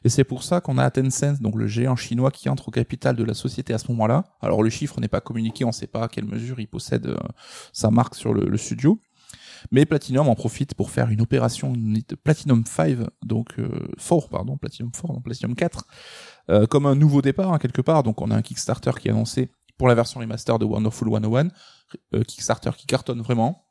Et 0.06 0.10
c'est 0.10 0.24
pour 0.24 0.44
ça 0.44 0.62
qu'on 0.62 0.78
a 0.78 0.90
Tencent, 0.90 1.42
donc 1.42 1.56
le 1.56 1.68
géant 1.68 1.98
chinois 1.98 2.32
qui 2.32 2.48
entre 2.48 2.70
au 2.70 2.72
capital 2.72 3.18
de 3.18 3.24
la 3.26 3.34
société 3.34 3.74
à 3.74 3.78
ce 3.78 3.92
moment-là. 3.92 4.24
Alors 4.42 4.64
le 4.64 4.70
chiffre 4.70 5.02
n'est 5.02 5.10
pas 5.10 5.22
communiqué, 5.22 5.66
on 5.66 5.70
ne 5.70 5.74
sait 5.74 5.88
pas 5.88 6.04
à 6.04 6.08
quelle 6.08 6.26
mesure 6.26 6.62
il 6.62 6.68
possède 6.68 7.08
euh, 7.08 7.18
sa 7.74 7.90
marque 7.90 8.16
sur 8.16 8.34
le 8.34 8.58
studio. 8.58 9.02
Mais 9.72 9.86
Platinum 9.86 10.28
en 10.28 10.36
profite 10.36 10.74
pour 10.74 10.90
faire 10.92 11.10
une 11.10 11.22
opération 11.22 11.74
Platinum 12.24 12.64
5, 12.66 12.98
donc 13.26 13.60
euh, 13.60 13.70
4, 13.98 14.30
pardon, 14.30 14.58
Platinum 14.58 14.92
4, 14.92 15.08
non, 15.08 15.22
Platinum 15.22 15.56
4, 15.56 15.86
euh, 16.50 16.66
comme 16.68 16.86
un 16.86 16.96
nouveau 16.96 17.22
départ 17.22 17.54
hein, 17.54 17.60
quelque 17.60 17.82
part. 17.82 18.04
Donc 18.04 18.22
on 18.22 18.32
a 18.32 18.36
un 18.36 18.42
Kickstarter 18.42 18.92
qui 19.00 19.08
est 19.08 19.12
annoncé 19.12 19.50
pour 19.78 19.88
la 19.88 19.96
version 19.96 20.20
remaster 20.20 20.58
de 20.60 20.66
Wonderful 20.66 21.10
101, 21.12 21.50
euh, 22.16 22.24
Kickstarter 22.24 22.72
qui 22.78 22.88
cartonne 22.88 23.22
vraiment. 23.22 23.64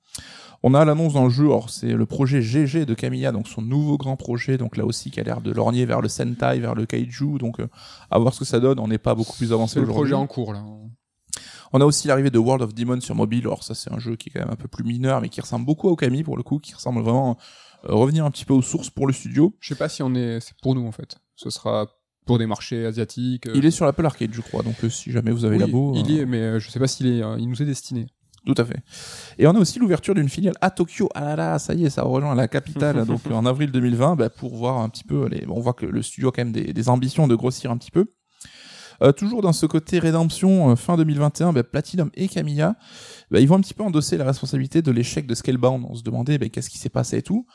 On 0.62 0.72
a 0.72 0.84
l'annonce 0.84 1.14
d'un 1.14 1.28
jeu, 1.28 1.44
alors 1.44 1.68
c'est 1.68 1.92
le 1.92 2.06
projet 2.06 2.40
GG 2.40 2.86
de 2.86 2.94
Camilla, 2.94 3.30
donc 3.30 3.46
son 3.46 3.60
nouveau 3.60 3.98
grand 3.98 4.16
projet, 4.16 4.56
donc 4.56 4.76
là 4.76 4.84
aussi 4.86 5.10
qui 5.10 5.20
a 5.20 5.22
l'air 5.22 5.40
de 5.42 5.52
lorgner 5.52 5.84
vers 5.84 6.00
le 6.00 6.08
Sentai, 6.08 6.58
vers 6.60 6.74
le 6.74 6.86
Kaiju, 6.86 7.38
donc 7.38 7.60
euh, 7.60 7.68
à 8.10 8.18
voir 8.18 8.32
ce 8.32 8.40
que 8.40 8.44
ça 8.46 8.58
donne, 8.58 8.78
on 8.80 8.88
n'est 8.88 8.98
pas 8.98 9.14
beaucoup 9.14 9.36
plus 9.36 9.52
avancé 9.52 9.74
C'est 9.74 9.80
le 9.80 9.84
aujourd'hui. 9.84 10.12
projet 10.12 10.14
en 10.14 10.26
cours 10.26 10.52
là. 10.54 10.64
On 11.72 11.80
a 11.80 11.84
aussi 11.84 12.08
l'arrivée 12.08 12.30
de 12.30 12.38
World 12.38 12.62
of 12.62 12.74
Demon 12.74 13.00
sur 13.00 13.14
mobile. 13.14 13.40
Alors 13.44 13.62
ça, 13.62 13.74
c'est 13.74 13.92
un 13.92 13.98
jeu 13.98 14.16
qui 14.16 14.28
est 14.28 14.32
quand 14.32 14.40
même 14.40 14.52
un 14.52 14.56
peu 14.56 14.68
plus 14.68 14.84
mineur, 14.84 15.20
mais 15.20 15.28
qui 15.28 15.40
ressemble 15.40 15.66
beaucoup 15.66 15.88
à 15.88 15.92
Okami 15.92 16.22
pour 16.22 16.36
le 16.36 16.42
coup, 16.42 16.58
qui 16.58 16.74
ressemble 16.74 17.00
vraiment 17.02 17.36
euh, 17.88 17.94
revenir 17.94 18.24
un 18.24 18.30
petit 18.30 18.44
peu 18.44 18.54
aux 18.54 18.62
sources 18.62 18.90
pour 18.90 19.06
le 19.06 19.12
studio. 19.12 19.54
Je 19.60 19.68
sais 19.68 19.74
pas 19.74 19.88
si 19.88 20.02
on 20.02 20.14
est 20.14 20.40
c'est 20.40 20.54
pour 20.62 20.74
nous 20.74 20.86
en 20.86 20.92
fait. 20.92 21.16
Ce 21.34 21.50
sera 21.50 21.86
pour 22.24 22.38
des 22.38 22.46
marchés 22.46 22.84
asiatiques. 22.84 23.46
euh, 23.46 23.52
Il 23.54 23.64
est 23.64 23.70
sur 23.70 23.84
l'Apple 23.84 24.04
Arcade, 24.06 24.32
je 24.32 24.40
crois. 24.40 24.62
Donc 24.62 24.82
euh, 24.84 24.88
si 24.88 25.12
jamais 25.12 25.30
vous 25.30 25.44
avez 25.44 25.56
oui, 25.56 25.60
labo, 25.62 25.92
il 25.94 26.10
euh, 26.10 26.14
y 26.14 26.18
est, 26.20 26.26
mais 26.26 26.40
euh, 26.40 26.58
je 26.58 26.70
sais 26.70 26.80
pas 26.80 26.88
s'il 26.88 27.06
est, 27.06 27.22
euh, 27.22 27.36
il 27.38 27.48
nous 27.48 27.62
est 27.62 27.66
destiné. 27.66 28.06
tout 28.44 28.54
à 28.56 28.64
fait. 28.64 28.78
Et 29.38 29.46
on 29.46 29.54
a 29.54 29.58
aussi 29.58 29.78
l'ouverture 29.78 30.14
d'une 30.14 30.28
filiale 30.28 30.54
à 30.60 30.70
Tokyo. 30.70 31.08
Ah 31.14 31.22
là 31.24 31.36
là, 31.36 31.58
ça 31.58 31.74
y 31.74 31.84
est, 31.84 31.90
ça 31.90 32.02
rejoint 32.02 32.34
la 32.34 32.48
capitale. 32.48 33.04
donc 33.06 33.20
en 33.30 33.44
avril 33.46 33.70
2020, 33.70 34.16
bah, 34.16 34.30
pour 34.30 34.56
voir 34.56 34.78
un 34.78 34.88
petit 34.88 35.04
peu. 35.04 35.28
Les... 35.28 35.46
bon, 35.46 35.54
on 35.56 35.60
voit 35.60 35.74
que 35.74 35.86
le 35.86 36.02
studio 36.02 36.28
a 36.30 36.32
quand 36.32 36.42
même 36.44 36.52
des, 36.52 36.72
des 36.72 36.88
ambitions 36.88 37.28
de 37.28 37.34
grossir 37.36 37.70
un 37.70 37.76
petit 37.76 37.90
peu. 37.92 38.06
Euh, 39.02 39.12
toujours 39.12 39.42
dans 39.42 39.52
ce 39.52 39.66
côté 39.66 39.98
rédemption, 39.98 40.70
euh, 40.70 40.76
fin 40.76 40.96
2021, 40.96 41.52
bah, 41.52 41.62
Platinum 41.62 42.10
et 42.14 42.28
Camilla, 42.28 42.76
bah, 43.30 43.40
ils 43.40 43.48
vont 43.48 43.56
un 43.56 43.60
petit 43.60 43.74
peu 43.74 43.82
endosser 43.82 44.16
la 44.16 44.24
responsabilité 44.24 44.82
de 44.82 44.90
l'échec 44.90 45.26
de 45.26 45.34
Scalebound. 45.34 45.86
On 45.88 45.94
se 45.94 46.02
demandait 46.02 46.38
bah, 46.38 46.48
qu'est-ce 46.48 46.70
qui 46.70 46.78
s'est 46.78 46.88
passé 46.88 47.18
et 47.18 47.22
tout. 47.22 47.46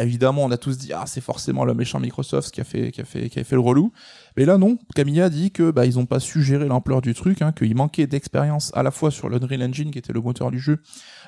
Évidemment, 0.00 0.44
on 0.44 0.50
a 0.50 0.56
tous 0.56 0.78
dit 0.78 0.92
ah 0.92 1.04
c'est 1.06 1.20
forcément 1.20 1.64
le 1.64 1.74
méchant 1.74 2.00
Microsoft 2.00 2.50
qui 2.50 2.60
a 2.60 2.64
fait 2.64 2.90
qui 2.90 3.00
a 3.00 3.04
fait 3.04 3.52
le 3.52 3.60
relou. 3.60 3.92
Mais 4.36 4.44
là 4.44 4.58
non, 4.58 4.78
Camilla 4.94 5.28
dit 5.28 5.52
que 5.52 5.70
bah 5.70 5.86
ils 5.86 5.98
ont 5.98 6.06
pas 6.06 6.18
su 6.18 6.42
gérer 6.42 6.66
l'ampleur 6.66 7.02
du 7.02 7.14
truc, 7.14 7.42
hein, 7.42 7.52
qu'il 7.52 7.74
manquait 7.76 8.06
d'expérience 8.06 8.72
à 8.74 8.82
la 8.82 8.90
fois 8.90 9.10
sur 9.10 9.28
l'Unreal 9.28 9.62
Engine 9.62 9.90
qui 9.90 9.98
était 9.98 10.12
le 10.12 10.20
moteur 10.20 10.50
du 10.50 10.58
jeu 10.58 10.82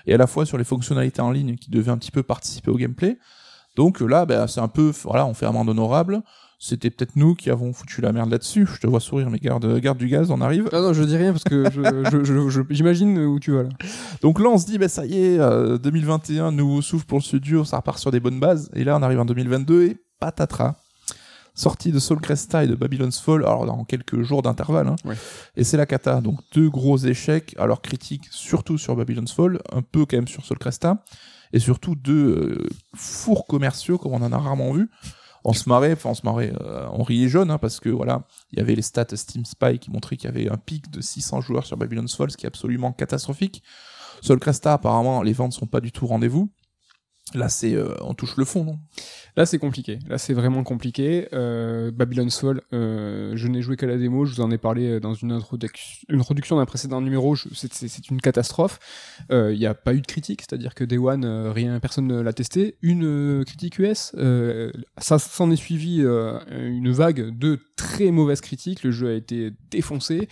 et 0.06 0.14
à 0.14 0.16
la 0.16 0.26
fois 0.26 0.44
sur 0.44 0.59
les 0.59 0.64
fonctionnalités 0.64 1.20
en 1.20 1.30
ligne 1.30 1.56
qui 1.56 1.70
devaient 1.70 1.92
un 1.92 1.98
petit 1.98 2.11
peu 2.11 2.22
participer 2.22 2.70
au 2.70 2.76
gameplay. 2.76 3.18
Donc 3.78 4.00
là, 4.00 4.26
bah, 4.26 4.48
c'est 4.48 4.61
un 4.61 4.66
peu, 4.66 4.92
voilà, 5.04 5.24
on 5.24 5.34
fait 5.34 5.46
amende 5.46 5.68
honorable. 5.68 6.22
C'était 6.61 6.90
peut-être 6.90 7.14
nous 7.14 7.36
qui 7.36 7.50
avons 7.50 7.72
foutu 7.72 8.00
la 8.00 8.11
merde 8.12 8.30
là-dessus. 8.30 8.66
Je 8.74 8.80
te 8.80 8.86
vois 8.88 8.98
sourire, 8.98 9.30
mais 9.30 9.38
garde, 9.38 9.78
garde 9.78 9.96
du 9.98 10.09
gaz, 10.09 10.30
on 10.32 10.40
arrive. 10.40 10.68
Non 10.72 10.82
non, 10.82 10.92
je 10.92 11.04
dis 11.04 11.16
rien 11.16 11.30
parce 11.32 11.44
que 11.44 11.70
je- 11.70 11.82
je- 12.11 12.24
je- 12.24 12.48
je- 12.48 12.61
j'imagine 12.70 13.16
où 13.20 13.38
tu 13.38 13.52
vas 13.52 13.62
là. 13.62 13.68
Donc 14.22 14.40
là, 14.40 14.48
on 14.48 14.59
se 14.59 14.66
dit, 14.66 14.76
bah, 14.76 14.88
ça 14.88 15.06
y 15.06 15.14
est, 15.16 15.38
euh, 15.38 15.78
2021, 15.78 16.50
nouveau 16.50 16.82
souffle 16.82 17.06
pour 17.06 17.18
le 17.18 17.22
studio, 17.22 17.64
ça 17.64 17.76
repart 17.76 17.98
sur 17.98 18.11
des 18.11 18.18
bonnes 18.18 18.40
bases. 18.40 18.70
Et 18.74 18.82
là, 18.82 18.96
on 18.98 19.02
arrive 19.02 19.20
en 19.20 19.24
2022 19.24 19.84
et 19.84 19.96
patatras. 20.18 20.74
Sortie 21.54 21.90
de 21.90 21.98
Soul 21.98 22.20
Cresta 22.20 22.62
et 22.62 22.68
de 22.68 22.74
Babylon's 22.76 23.18
Fall, 23.20 23.42
alors 23.44 23.66
dans 23.66 23.84
quelques 23.84 24.22
jours 24.22 24.42
d'intervalle. 24.42 24.86
Hein. 24.88 24.96
Ouais. 25.04 25.16
Et 25.56 25.64
c'est 25.64 25.76
la 25.76 25.86
cata. 25.86 26.20
Donc 26.20 26.38
deux 26.54 26.68
gros 26.70 26.96
échecs, 26.98 27.54
alors 27.59 27.82
critiques 27.82 28.26
surtout 28.30 28.78
sur 28.78 28.94
Babylon's 28.94 29.32
Fall, 29.32 29.61
un 29.72 29.82
peu 29.82 30.06
quand 30.06 30.16
même 30.16 30.28
sur 30.28 30.44
Soul 30.44 30.59
Cresta, 30.59 31.02
et 31.52 31.59
surtout 31.59 31.96
deux 31.96 32.28
euh, 32.28 32.66
fours 32.94 33.44
commerciaux 33.46 33.98
comme 33.98 34.12
on 34.12 34.22
en 34.22 34.32
a 34.32 34.38
rarement 34.38 34.72
vu. 34.72 34.88
On 35.45 35.53
se 35.53 35.68
marrait, 35.68 35.93
enfin 35.93 36.11
on 36.11 36.14
se 36.14 36.24
marrait, 36.24 36.53
euh, 36.61 36.86
on 36.93 37.03
riait 37.03 37.28
jaune, 37.28 37.51
hein, 37.51 37.59
parce 37.59 37.80
que 37.80 37.89
voilà, 37.89 38.22
il 38.53 38.59
y 38.59 38.62
avait 38.62 38.74
les 38.74 38.82
stats 38.82 39.07
Steam 39.14 39.45
Spy 39.45 39.78
qui 39.78 39.91
montraient 39.91 40.16
qu'il 40.16 40.28
y 40.28 40.32
avait 40.32 40.51
un 40.51 40.57
pic 40.57 40.91
de 40.91 41.01
600 41.01 41.41
joueurs 41.41 41.66
sur 41.66 41.76
Babylon's 41.76 42.14
Fall, 42.14 42.30
ce 42.30 42.36
qui 42.36 42.47
est 42.47 42.49
absolument 42.49 42.93
catastrophique. 42.93 43.62
Soul 44.20 44.41
Cresta, 44.41 44.72
apparemment, 44.72 45.22
les 45.22 45.32
ventes 45.32 45.53
sont 45.53 45.66
pas 45.66 45.80
du 45.80 45.93
tout 45.93 46.07
rendez-vous. 46.07 46.51
Là, 47.35 47.49
c'est, 47.49 47.74
euh, 47.74 47.95
on 48.01 48.14
touche 48.14 48.37
le 48.37 48.45
fond, 48.45 48.64
non? 48.64 48.79
Là, 49.37 49.45
c'est 49.47 49.59
compliqué. 49.59 49.99
Là, 50.09 50.16
c'est 50.18 50.33
vraiment 50.33 50.64
compliqué. 50.64 51.29
Euh, 51.33 51.91
Babylon's 51.91 52.39
Fall, 52.41 52.62
euh, 52.72 53.33
je 53.37 53.47
n'ai 53.49 53.61
joué 53.62 53.76
qu'à 53.76 53.87
la 53.87 53.97
démo. 53.99 54.24
Je 54.24 54.35
vous 54.35 54.41
en 54.41 54.51
ai 54.51 54.59
parlé 54.59 54.99
dans 54.99 55.14
une, 55.14 55.33
introduc- 55.33 56.03
une 56.09 56.20
introduction 56.20 56.57
d'un 56.57 56.64
précédent 56.64 57.01
numéro. 57.01 57.37
C'est 57.37 58.11
une 58.11 58.20
catastrophe. 58.20 58.81
Euh, 59.31 59.53
Il 59.53 59.59
n'y 59.59 59.66
a 59.66 59.74
pas 59.74 59.95
eu 59.95 60.01
de 60.01 60.07
critique, 60.07 60.41
c'est-à-dire 60.43 60.74
que 60.74 60.85
Day 60.85 60.99
One, 60.99 61.24
euh, 61.24 61.53
rien, 61.53 61.79
personne 61.81 62.07
ne 62.07 62.20
l'a 62.20 62.33
testé. 62.33 62.76
Une 62.83 63.05
euh, 63.05 63.45
critique 63.45 63.79
US, 63.79 64.12
euh, 64.16 64.72
ça 64.97 65.18
s'en 65.18 65.51
est 65.51 65.57
suivi 65.57 66.01
euh, 66.03 66.39
une 66.51 66.91
vague 66.91 67.39
de 67.39 67.59
très 67.76 68.11
mauvaises 68.11 68.41
critiques. 68.41 68.83
Le 68.83 68.91
jeu 68.91 69.09
a 69.09 69.12
été 69.12 69.53
défoncé. 69.70 70.29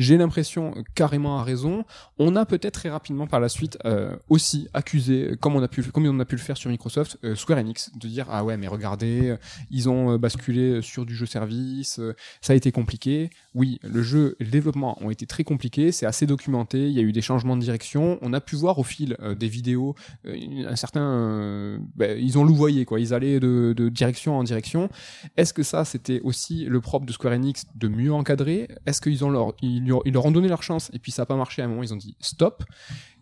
J'ai 0.00 0.16
l'impression, 0.16 0.72
carrément 0.94 1.40
à 1.40 1.44
raison, 1.44 1.84
on 2.18 2.34
a 2.34 2.46
peut-être 2.46 2.72
très 2.72 2.88
rapidement 2.88 3.26
par 3.26 3.38
la 3.38 3.50
suite 3.50 3.76
euh, 3.84 4.16
aussi 4.30 4.66
accusé, 4.72 5.32
comme 5.40 5.56
on 5.56 5.62
a 5.62 5.68
pu, 5.68 5.82
comme 5.82 6.06
on 6.06 6.20
a 6.20 6.24
pu 6.24 6.36
le 6.36 6.40
faire 6.40 6.56
sur 6.56 6.70
Microsoft, 6.70 7.18
euh, 7.22 7.34
Square 7.34 7.58
Enix, 7.58 7.90
de 7.94 8.08
dire 8.08 8.26
ah 8.30 8.42
ouais 8.42 8.56
mais 8.56 8.66
regardez, 8.66 9.28
euh, 9.28 9.36
ils 9.70 9.90
ont 9.90 10.16
basculé 10.16 10.80
sur 10.80 11.04
du 11.04 11.14
jeu 11.14 11.26
service, 11.26 12.00
ça 12.40 12.54
a 12.54 12.56
été 12.56 12.72
compliqué. 12.72 13.28
Oui, 13.54 13.78
le 13.82 14.02
jeu 14.02 14.36
le 14.40 14.46
développement 14.46 14.96
ont 15.04 15.10
été 15.10 15.26
très 15.26 15.44
compliqués, 15.44 15.92
c'est 15.92 16.06
assez 16.06 16.24
documenté, 16.24 16.86
il 16.86 16.92
y 16.92 16.98
a 16.98 17.02
eu 17.02 17.12
des 17.12 17.20
changements 17.20 17.58
de 17.58 17.62
direction, 17.62 18.18
on 18.22 18.32
a 18.32 18.40
pu 18.40 18.56
voir 18.56 18.78
au 18.78 18.84
fil 18.84 19.18
des 19.38 19.48
vidéos 19.48 19.96
un 20.24 20.76
certain, 20.76 21.78
ben, 21.94 22.18
ils 22.18 22.38
ont 22.38 22.44
louvoyé 22.44 22.86
quoi, 22.86 23.00
ils 23.00 23.12
allaient 23.12 23.38
de, 23.38 23.90
direction 23.90 24.38
en 24.38 24.44
direction. 24.44 24.88
Est-ce 25.36 25.52
que 25.52 25.62
ça 25.62 25.84
c'était 25.84 26.22
aussi 26.24 26.64
le 26.64 26.80
propre 26.80 27.04
de 27.04 27.12
Square 27.12 27.34
Enix 27.34 27.66
de 27.74 27.88
mieux 27.88 28.14
encadrer? 28.14 28.66
Est-ce 28.86 29.02
qu'ils 29.02 29.26
ont 29.26 29.30
leur, 29.30 29.52
ils, 29.60 29.89
ils 30.04 30.12
leur 30.12 30.24
ont 30.24 30.30
donné 30.30 30.48
leur 30.48 30.62
chance 30.62 30.90
et 30.92 30.98
puis 30.98 31.12
ça 31.12 31.22
a 31.22 31.26
pas 31.26 31.36
marché 31.36 31.62
à 31.62 31.64
un 31.64 31.68
moment 31.68 31.82
ils 31.82 31.92
ont 31.92 31.98
dit 31.98 32.16
stop 32.20 32.64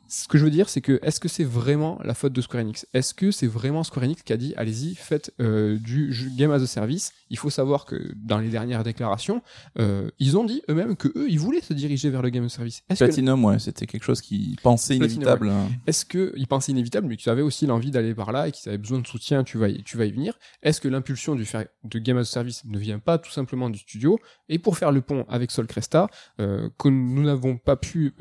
ce 0.08 0.26
que 0.26 0.38
je 0.38 0.44
veux 0.44 0.50
dire, 0.50 0.68
c'est 0.68 0.80
que 0.80 0.98
est-ce 1.02 1.20
que 1.20 1.28
c'est 1.28 1.44
vraiment 1.44 2.00
la 2.02 2.14
faute 2.14 2.32
de 2.32 2.40
Square 2.40 2.62
Enix? 2.62 2.86
Est-ce 2.94 3.12
que 3.14 3.30
c'est 3.30 3.46
vraiment 3.46 3.84
Square 3.84 4.04
Enix 4.04 4.22
qui 4.22 4.32
a 4.32 4.36
dit 4.38 4.54
allez-y, 4.56 4.94
faites 4.94 5.32
euh, 5.40 5.76
du 5.78 6.12
jeu- 6.12 6.30
game 6.36 6.50
as 6.50 6.62
a 6.62 6.66
service? 6.66 7.12
Il 7.30 7.36
faut 7.38 7.50
savoir 7.50 7.84
que 7.84 8.12
dans 8.16 8.38
les 8.38 8.48
dernières 8.48 8.84
déclarations, 8.84 9.42
euh, 9.78 10.10
ils 10.18 10.38
ont 10.38 10.44
dit 10.44 10.62
eux-mêmes 10.70 10.96
que 10.96 11.08
eux, 11.16 11.26
ils 11.28 11.38
voulaient 11.38 11.60
se 11.60 11.74
diriger 11.74 12.08
vers 12.08 12.22
le 12.22 12.30
game 12.30 12.44
as 12.44 12.46
a 12.46 12.48
service. 12.48 12.82
Que, 12.88 12.94
Platinum, 12.96 13.44
ouais, 13.44 13.58
c'était 13.58 13.84
quelque 13.86 14.02
chose 14.04 14.20
qui 14.22 14.56
pensait 14.62 14.96
Platinum, 14.98 15.22
inévitable. 15.24 15.48
hein. 15.50 15.68
est-ce 15.86 16.04
que 16.06 16.32
ils 16.36 16.46
pensaient 16.46 16.72
inévitable, 16.72 17.06
mais 17.06 17.16
qu'ils 17.16 17.30
avaient 17.30 17.42
aussi 17.42 17.66
l'envie 17.66 17.90
d'aller 17.90 18.14
par 18.14 18.32
là 18.32 18.48
et 18.48 18.52
qu'ils 18.52 18.68
avaient 18.70 18.78
besoin 18.78 19.00
de 19.00 19.06
soutien 19.06 19.44
Tu 19.44 19.58
vas, 19.58 19.68
y, 19.68 19.82
tu 19.82 19.98
vas 19.98 20.06
y 20.06 20.10
venir? 20.10 20.38
Est-ce 20.62 20.80
que 20.80 20.88
l'impulsion 20.88 21.34
du 21.34 21.44
faire 21.44 21.66
de 21.84 21.98
game 21.98 22.16
as 22.16 22.20
a 22.22 22.24
service 22.24 22.64
ne 22.64 22.78
vient 22.78 22.98
pas 22.98 23.18
tout 23.18 23.30
simplement 23.30 23.68
du 23.68 23.78
studio? 23.78 24.18
Et 24.48 24.58
pour 24.58 24.78
faire 24.78 24.90
le 24.90 25.02
pont 25.02 25.26
avec 25.28 25.50
Sol 25.50 25.66
Cresta, 25.66 26.08
euh, 26.40 26.70
que 26.78 26.88
nous 26.88 27.22
n'avons 27.24 27.58
pas 27.58 27.76
pu 27.76 28.14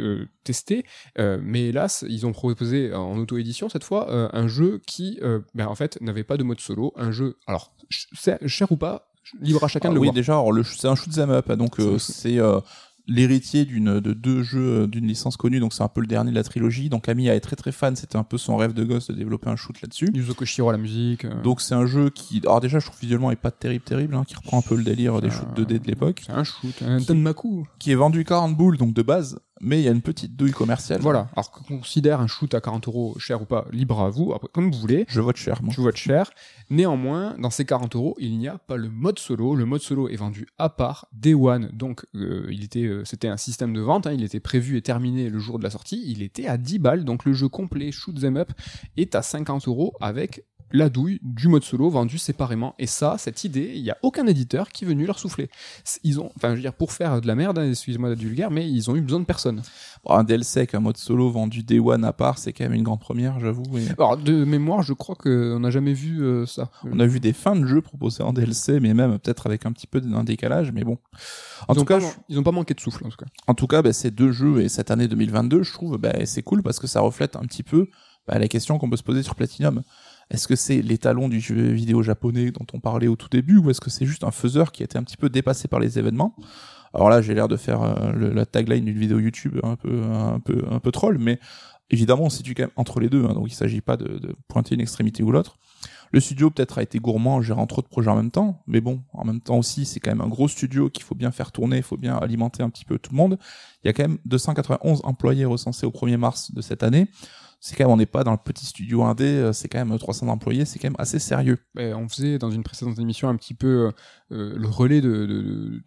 tester, 0.43 0.85
mais 1.17 1.71
hélas, 1.77 2.03
ils 2.09 2.25
ont 2.25 2.31
proposé 2.31 2.93
en 2.93 3.17
auto-édition 3.17 3.69
cette 3.69 3.83
fois 3.83 4.09
euh, 4.09 4.27
un 4.33 4.47
jeu 4.47 4.81
qui, 4.87 5.19
euh, 5.21 5.39
ben, 5.55 5.67
en 5.67 5.75
fait, 5.75 5.99
n'avait 6.01 6.23
pas 6.23 6.37
de 6.37 6.43
mode 6.43 6.59
solo. 6.59 6.91
Un 6.95 7.11
jeu, 7.11 7.37
alors, 7.47 7.71
cher 7.89 8.71
ou 8.71 8.77
pas, 8.77 9.09
libre 9.41 9.63
à 9.63 9.67
chacun 9.67 9.89
Ah 9.89 9.91
de 9.91 9.95
le 9.95 10.01
oui, 10.01 10.07
voir. 10.07 10.15
déjà, 10.15 10.41
c'est 10.63 10.87
un 10.87 10.95
shoot 10.95 11.17
'em 11.17 11.29
up, 11.29 11.49
hein, 11.49 11.57
donc 11.57 11.75
C'est 11.99 12.37
euh, 12.39 12.57
euh, 12.57 12.61
l'héritier 13.09 13.63
d'une 13.65 13.99
de 14.01 14.11
deux 14.13 14.43
jeux 14.43 14.81
euh, 14.83 14.87
d'une 14.87 15.07
licence 15.07 15.37
connue, 15.37 15.59
donc 15.61 15.73
c'est 15.73 15.83
un 15.83 15.87
peu 15.87 16.01
le 16.01 16.07
dernier 16.07 16.31
de 16.31 16.35
la 16.35 16.43
trilogie. 16.43 16.89
Donc 16.89 17.05
Camille 17.05 17.29
est 17.29 17.39
très 17.39 17.55
très 17.55 17.71
fan, 17.71 17.95
c'était 17.95 18.17
un 18.17 18.23
peu 18.23 18.37
son 18.37 18.57
rêve 18.57 18.73
de 18.73 18.83
gosse 18.83 19.07
de 19.07 19.13
développer 19.13 19.49
un 19.49 19.55
shoot 19.55 19.81
là-dessus. 19.81 20.09
Yuzo 20.13 20.33
Koshiro 20.33 20.69
à 20.69 20.71
la 20.73 20.77
musique. 20.77 21.23
euh, 21.25 21.41
Donc 21.41 21.61
c'est 21.61 21.73
un 21.75 21.85
jeu 21.85 22.09
qui, 22.09 22.39
alors 22.43 22.59
déjà, 22.59 22.79
je 22.79 22.85
trouve 22.85 22.99
visuellement 22.99 23.31
est 23.31 23.35
pas 23.37 23.51
terrible 23.51 23.83
terrible, 23.85 24.15
hein, 24.15 24.23
qui 24.27 24.35
reprend 24.35 24.59
un 24.59 24.61
peu 24.61 24.75
le 24.75 24.83
délire 24.83 25.21
des 25.21 25.27
Euh, 25.27 25.31
shoots 25.31 25.53
2D 25.55 25.79
de 25.79 25.87
l'époque, 25.87 26.23
c'est 26.25 26.33
un 26.33 26.43
shoot, 26.43 26.73
un 26.85 26.97
qui- 26.99 27.05
Tenmaku. 27.05 27.65
qui 27.79 27.91
est 27.91 27.95
vendu 27.95 28.23
40 28.25 28.55
boules 28.57 28.77
donc 28.77 28.93
de 28.93 29.01
base, 29.01 29.39
mais 29.61 29.79
il 29.79 29.83
y 29.83 29.87
a 29.87 29.91
une 29.91 30.01
petite 30.01 30.35
douille 30.35 30.51
commerciale. 30.51 31.01
Voilà. 31.01 31.29
Alors 31.33 31.51
qu'on 31.51 31.77
considère 31.79 32.19
un 32.21 32.27
shoot 32.27 32.53
à 32.53 32.61
40 32.61 32.87
euros 32.87 33.15
cher 33.19 33.41
ou 33.41 33.45
pas, 33.45 33.65
libre 33.71 34.01
à 34.01 34.09
vous, 34.09 34.33
après, 34.33 34.47
comme 34.53 34.71
vous 34.71 34.79
voulez. 34.79 35.05
Je 35.07 35.21
vote 35.21 35.35
cher, 35.37 35.61
moi. 35.63 35.73
Je 35.75 35.81
vote 35.81 35.95
cher. 35.95 36.31
Néanmoins, 36.69 37.35
dans 37.39 37.49
ces 37.49 37.65
40 37.65 37.95
euros, 37.95 38.15
il 38.19 38.37
n'y 38.37 38.47
a 38.47 38.57
pas 38.57 38.77
le 38.77 38.89
mode 38.89 39.19
solo. 39.19 39.55
Le 39.55 39.65
mode 39.65 39.81
solo 39.81 40.09
est 40.09 40.15
vendu 40.15 40.47
à 40.57 40.69
part, 40.69 41.07
Day 41.13 41.33
One. 41.33 41.69
Donc, 41.73 42.05
euh, 42.15 42.47
il 42.49 42.63
était, 42.63 42.83
euh, 42.85 43.05
c'était 43.05 43.27
un 43.27 43.37
système 43.37 43.73
de 43.73 43.81
vente. 43.81 44.07
hein, 44.07 44.11
il 44.13 44.23
était 44.23 44.39
prévu 44.39 44.77
et 44.77 44.81
terminé 44.81 45.29
le 45.29 45.39
jour 45.39 45.59
de 45.59 45.63
la 45.63 45.69
sortie. 45.69 46.03
Il 46.07 46.21
était 46.21 46.47
à 46.47 46.57
10 46.57 46.79
balles. 46.79 47.05
Donc, 47.05 47.25
le 47.25 47.33
jeu 47.33 47.47
complet 47.47 47.91
Shoot 47.91 48.19
Them 48.19 48.37
Up 48.37 48.51
est 48.97 49.15
à 49.15 49.21
50 49.21 49.67
euros 49.67 49.93
avec 50.01 50.43
la 50.71 50.89
douille 50.89 51.19
du 51.23 51.47
mode 51.47 51.63
solo 51.63 51.89
vendu 51.89 52.17
séparément. 52.17 52.75
Et 52.79 52.87
ça, 52.87 53.15
cette 53.17 53.43
idée, 53.43 53.71
il 53.75 53.83
n'y 53.83 53.89
a 53.89 53.97
aucun 54.01 54.27
éditeur 54.27 54.69
qui 54.69 54.83
est 54.85 54.87
venu 54.87 55.05
leur 55.05 55.19
souffler. 55.19 55.49
Ils 56.03 56.19
ont, 56.19 56.31
enfin, 56.35 56.49
je 56.49 56.55
veux 56.55 56.61
dire, 56.61 56.73
pour 56.73 56.91
faire 56.91 57.21
de 57.21 57.27
la 57.27 57.35
merde, 57.35 57.59
hein, 57.59 57.69
excusez-moi 57.69 58.09
d'être 58.09 58.19
vulgaire, 58.19 58.51
mais 58.51 58.69
ils 58.69 58.89
ont 58.89 58.95
eu 58.95 59.01
besoin 59.01 59.19
de 59.19 59.25
personne. 59.25 59.61
Bon, 60.03 60.13
un 60.13 60.23
DLC 60.23 60.59
avec 60.59 60.75
un 60.75 60.79
mode 60.79 60.97
solo 60.97 61.29
vendu 61.29 61.63
Day 61.63 61.79
One 61.79 62.03
à 62.05 62.13
part, 62.13 62.37
c'est 62.37 62.53
quand 62.53 62.65
même 62.65 62.73
une 62.73 62.83
grande 62.83 62.99
première, 62.99 63.39
j'avoue. 63.39 63.63
et 63.77 63.87
Alors, 63.97 64.17
de 64.17 64.43
mémoire, 64.43 64.81
je 64.81 64.93
crois 64.93 65.15
qu'on 65.15 65.59
n'a 65.59 65.71
jamais 65.71 65.93
vu 65.93 66.23
euh, 66.23 66.45
ça. 66.45 66.69
On 66.83 66.99
a 66.99 67.05
vu 67.05 67.19
des 67.19 67.33
fins 67.33 67.55
de 67.55 67.65
jeu 67.65 67.81
proposées 67.81 68.23
en 68.23 68.33
DLC, 68.33 68.79
mais 68.79 68.93
même 68.93 69.17
peut-être 69.19 69.47
avec 69.47 69.65
un 69.65 69.71
petit 69.71 69.87
peu 69.87 70.01
d'un 70.01 70.23
décalage, 70.23 70.71
mais 70.71 70.83
bon. 70.83 70.97
En 71.67 71.73
Ils 71.73 71.79
tout 71.79 71.85
cas, 71.85 71.99
pas, 71.99 72.05
ils 72.29 72.39
ont 72.39 72.43
pas 72.43 72.51
manqué 72.51 72.73
de 72.73 72.79
souffle, 72.79 73.05
en 73.05 73.09
tout 73.09 73.17
cas. 73.17 73.25
En 73.47 73.53
tout 73.53 73.67
cas, 73.67 73.81
bah, 73.81 73.93
ces 73.93 74.11
deux 74.11 74.31
jeux 74.31 74.61
et 74.61 74.69
cette 74.69 74.91
année 74.91 75.07
2022, 75.07 75.63
je 75.63 75.73
trouve, 75.73 75.97
bah, 75.97 76.13
c'est 76.25 76.43
cool 76.43 76.61
parce 76.61 76.79
que 76.79 76.87
ça 76.87 77.01
reflète 77.01 77.35
un 77.35 77.41
petit 77.41 77.63
peu 77.63 77.89
bah, 78.27 78.37
la 78.39 78.47
question 78.47 78.77
qu'on 78.77 78.89
peut 78.89 78.97
se 78.97 79.03
poser 79.03 79.23
sur 79.23 79.35
Platinum. 79.35 79.83
Est-ce 80.29 80.47
que 80.47 80.55
c'est 80.55 80.81
l'étalon 80.81 81.29
du 81.29 81.39
jeu 81.39 81.71
vidéo 81.71 82.03
japonais 82.03 82.51
dont 82.51 82.65
on 82.73 82.79
parlait 82.79 83.07
au 83.07 83.15
tout 83.15 83.29
début, 83.29 83.57
ou 83.57 83.69
est-ce 83.69 83.81
que 83.81 83.89
c'est 83.89 84.05
juste 84.05 84.23
un 84.23 84.31
faiseur 84.31 84.71
qui 84.71 84.83
a 84.83 84.85
été 84.85 84.97
un 84.97 85.03
petit 85.03 85.17
peu 85.17 85.29
dépassé 85.29 85.67
par 85.67 85.79
les 85.79 85.99
événements? 85.99 86.35
Alors 86.93 87.09
là, 87.09 87.21
j'ai 87.21 87.33
l'air 87.33 87.47
de 87.47 87.57
faire 87.57 87.81
euh, 87.81 88.33
la 88.33 88.45
tagline 88.45 88.85
d'une 88.85 88.97
vidéo 88.97 89.19
YouTube 89.19 89.59
un 89.63 89.75
peu, 89.75 90.03
un 90.03 90.39
peu, 90.39 90.63
un 90.69 90.79
peu 90.79 90.91
troll, 90.91 91.17
mais 91.17 91.39
évidemment, 91.89 92.23
on 92.23 92.29
se 92.29 92.37
situe 92.37 92.55
quand 92.55 92.63
même 92.63 92.71
entre 92.75 92.99
les 92.99 93.09
deux, 93.09 93.23
hein, 93.25 93.33
donc 93.33 93.47
il 93.47 93.55
s'agit 93.55 93.81
pas 93.81 93.97
de, 93.97 94.19
de 94.19 94.35
pointer 94.47 94.75
une 94.75 94.81
extrémité 94.81 95.23
ou 95.23 95.31
l'autre. 95.31 95.57
Le 96.11 96.19
studio 96.19 96.49
peut-être 96.49 96.77
a 96.77 96.83
été 96.83 96.99
gourmand 96.99 97.35
en 97.35 97.41
gérant 97.41 97.67
trop 97.67 97.81
de 97.81 97.87
projets 97.87 98.09
en 98.09 98.15
même 98.15 98.31
temps, 98.31 98.63
mais 98.67 98.81
bon, 98.81 99.01
en 99.13 99.25
même 99.25 99.41
temps 99.41 99.57
aussi, 99.57 99.85
c'est 99.85 99.99
quand 99.99 100.11
même 100.11 100.21
un 100.21 100.29
gros 100.29 100.47
studio 100.47 100.89
qu'il 100.89 101.03
faut 101.03 101.15
bien 101.15 101.31
faire 101.31 101.51
tourner, 101.51 101.77
il 101.77 101.83
faut 101.83 101.97
bien 101.97 102.15
alimenter 102.15 102.63
un 102.63 102.69
petit 102.69 102.85
peu 102.85 102.97
tout 102.97 103.11
le 103.11 103.17
monde. 103.17 103.37
Il 103.83 103.87
y 103.87 103.89
a 103.89 103.93
quand 103.93 104.03
même 104.03 104.17
291 104.25 105.01
employés 105.03 105.45
recensés 105.45 105.85
au 105.85 105.91
1er 105.91 106.17
mars 106.17 106.53
de 106.53 106.61
cette 106.61 106.83
année. 106.83 107.07
C'est 107.59 107.75
quand 107.75 107.85
même, 107.85 107.91
on 107.91 107.97
n'est 107.97 108.05
pas 108.05 108.23
dans 108.23 108.31
le 108.31 108.37
petit 108.37 108.65
studio 108.65 109.03
indé, 109.03 109.25
euh, 109.25 109.53
c'est 109.53 109.67
quand 109.67 109.83
même 109.83 109.97
300 109.97 110.27
employés, 110.27 110.65
c'est 110.65 110.77
quand 110.79 110.89
même 110.89 110.95
assez 110.99 111.19
sérieux. 111.19 111.57
Ben, 111.73 111.95
on 111.95 112.07
faisait 112.07 112.37
dans 112.37 112.51
une 112.51 112.63
précédente 112.63 112.99
émission 112.99 113.29
un 113.29 113.35
petit 113.35 113.55
peu 113.55 113.91
euh, 114.31 114.53
le 114.57 114.67
relais 114.67 115.01
de, 115.01 115.25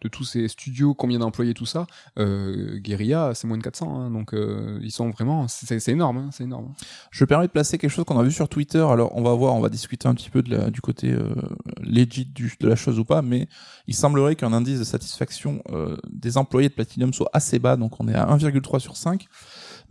de, 0.01 0.07
tous 0.09 0.23
ces 0.23 0.47
studios, 0.47 0.93
combien 0.93 1.19
d'employés, 1.19 1.53
tout 1.53 1.65
ça. 1.65 1.85
Euh, 2.17 2.77
Guerilla, 2.79 3.33
c'est 3.35 3.47
moins 3.47 3.57
de 3.57 3.63
400, 3.63 3.95
hein, 3.95 4.11
donc 4.11 4.33
euh, 4.33 4.79
ils 4.81 4.91
sont 4.91 5.09
vraiment, 5.11 5.47
c'est 5.47 5.87
énorme, 5.89 6.17
hein, 6.17 6.29
c'est 6.31 6.43
énorme. 6.43 6.73
Je 7.11 7.23
me 7.23 7.27
permets 7.27 7.47
de 7.47 7.51
placer 7.51 7.77
quelque 7.77 7.91
chose 7.91 8.05
qu'on 8.05 8.19
a 8.19 8.23
vu 8.23 8.31
sur 8.31 8.49
Twitter. 8.49 8.79
Alors, 8.79 9.15
on 9.15 9.21
va 9.21 9.33
voir, 9.33 9.53
on 9.53 9.61
va 9.61 9.69
discuter 9.69 10.07
un 10.07 10.15
petit 10.15 10.29
peu 10.29 10.41
de 10.41 10.55
la- 10.55 10.71
du 10.71 10.81
côté 10.81 11.11
euh, 11.11 11.29
legit 11.81 12.25
du, 12.25 12.51
de 12.59 12.67
la 12.67 12.75
chose 12.75 12.99
ou 12.99 13.05
pas, 13.05 13.21
mais 13.21 13.47
il 13.87 13.95
semblerait 13.95 14.35
qu'un 14.35 14.53
indice 14.53 14.79
de 14.79 14.83
satisfaction 14.83 15.61
euh, 15.71 15.95
des 16.09 16.37
employés 16.37 16.69
de 16.69 16.73
Platinum 16.73 17.13
soit 17.13 17.29
assez 17.33 17.59
bas, 17.59 17.75
donc 17.75 17.99
on 17.99 18.07
est 18.07 18.15
à 18.15 18.25
1,3 18.25 18.79
sur 18.79 18.97
5. 18.97 19.27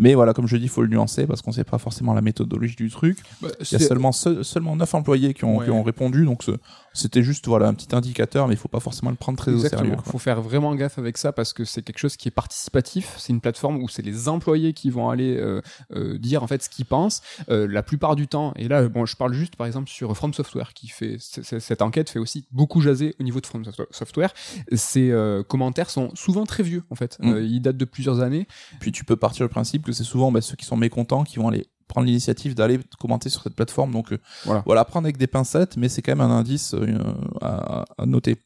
Mais 0.03 0.15
voilà, 0.15 0.33
comme 0.33 0.47
je 0.47 0.57
dis, 0.57 0.65
il 0.65 0.69
faut 0.71 0.81
le 0.81 0.89
nuancer 0.89 1.27
parce 1.27 1.43
qu'on 1.43 1.53
sait 1.53 1.63
pas 1.63 1.77
forcément 1.77 2.15
la 2.15 2.23
méthodologie 2.23 2.75
du 2.75 2.89
truc. 2.91 3.19
Il 3.43 3.49
y 3.71 3.75
a 3.75 3.79
seulement 3.79 4.13
se- 4.13 4.43
seulement 4.43 4.75
9 4.75 4.95
employés 4.95 5.35
qui 5.35 5.45
ont, 5.45 5.59
Ouais. 5.59 5.67
qui 5.67 5.71
ont 5.71 5.83
répondu, 5.83 6.25
donc 6.25 6.43
ce- 6.43 6.53
c'était 6.93 7.23
juste 7.23 7.47
voilà 7.47 7.69
un 7.69 7.75
petit 7.75 7.95
indicateur, 7.95 8.49
mais 8.49 8.55
il 8.55 8.57
faut 8.57 8.69
pas 8.69 8.81
forcément 8.81 9.11
le 9.11 9.17
prendre 9.17 9.39
très 9.39 9.53
au 9.53 9.59
sérieux. 9.59 9.95
Il 9.97 10.11
faut 10.11 10.19
faire 10.19 10.43
vraiment 10.43 10.75
gaffe 10.75 10.99
avec 10.99 11.19
ça 11.19 11.33
parce 11.33 11.53
que 11.53 11.65
c'est 11.65 11.83
quelque 11.83 11.99
chose 11.99 12.17
qui 12.17 12.29
est 12.29 12.33
participatif. 12.33 13.15
C'est 13.19 13.33
une 13.33 13.41
plateforme 13.41 13.83
où 13.83 13.89
c'est 13.89 14.03
les 14.03 14.29
employés 14.29 14.73
qui 14.73 14.91
vont 14.91 15.11
aller 15.11 15.37
euh, 15.37 15.61
euh, 15.95 16.19
dire 16.19 16.43
en 16.43 16.47
fait 16.47 16.63
ce 16.63 16.69
qu'ils 16.69 16.87
pensent. 16.87 17.23
Euh, 17.49 17.67
la 17.69 17.83
plupart 17.83 18.17
du 18.17 18.27
temps, 18.29 18.53
et 18.57 18.69
là, 18.69 18.89
bon, 18.89 19.07
je 19.07 19.17
parle 19.17 19.33
juste 19.33 19.57
par 19.57 19.67
exemple 19.67 19.89
sur 19.89 20.17
From 20.17 20.35
Software 20.35 20.73
qui 20.75 20.89
fait 20.89 21.17
cette 21.19 21.83
enquête 21.83 22.11
fait 22.11 22.19
aussi 22.19 22.47
beaucoup 22.51 22.81
jaser 22.81 23.15
au 23.21 23.23
niveau 23.23 23.41
de 23.41 23.47
From 23.47 23.65
Software- 23.65 23.87
Software. 23.91 24.35
Ces 24.73 25.11
euh, 25.11 25.43
commentaires 25.43 25.91
sont 25.91 26.11
souvent 26.15 26.45
très 26.47 26.63
vieux 26.63 26.83
en 26.91 26.95
fait. 26.95 27.19
Mm. 27.21 27.33
Euh, 27.33 27.43
ils 27.43 27.61
datent 27.61 27.77
de 27.77 27.85
plusieurs 27.85 28.21
années. 28.21 28.47
Puis 28.81 28.93
tu 28.93 29.05
peux 29.05 29.17
partir 29.17 29.47
du 29.47 29.51
principe 29.51 29.85
que 29.85 29.93
c'est 29.93 30.05
souvent 30.05 30.33
bah, 30.33 30.41
ceux 30.41 30.57
qui 30.57 30.65
sont 30.65 30.77
mécontents 30.77 31.25
qui 31.25 31.39
vont 31.39 31.49
aller 31.49 31.67
prendre 31.91 32.07
l'initiative 32.07 32.55
d'aller 32.55 32.81
commenter 32.99 33.29
sur 33.29 33.43
cette 33.43 33.55
plateforme. 33.55 33.93
Donc 33.93 34.13
euh, 34.13 34.19
Voilà. 34.47 34.63
voilà, 34.65 34.85
prendre 34.87 35.05
avec 35.07 35.19
des 35.19 35.27
pincettes, 35.27 35.77
mais 35.77 35.89
c'est 35.91 36.01
quand 36.03 36.13
même 36.17 36.23
un 36.23 36.35
indice 36.39 36.73
euh, 36.75 36.99
à, 37.43 37.85
à 37.99 38.07
noter. 38.07 38.39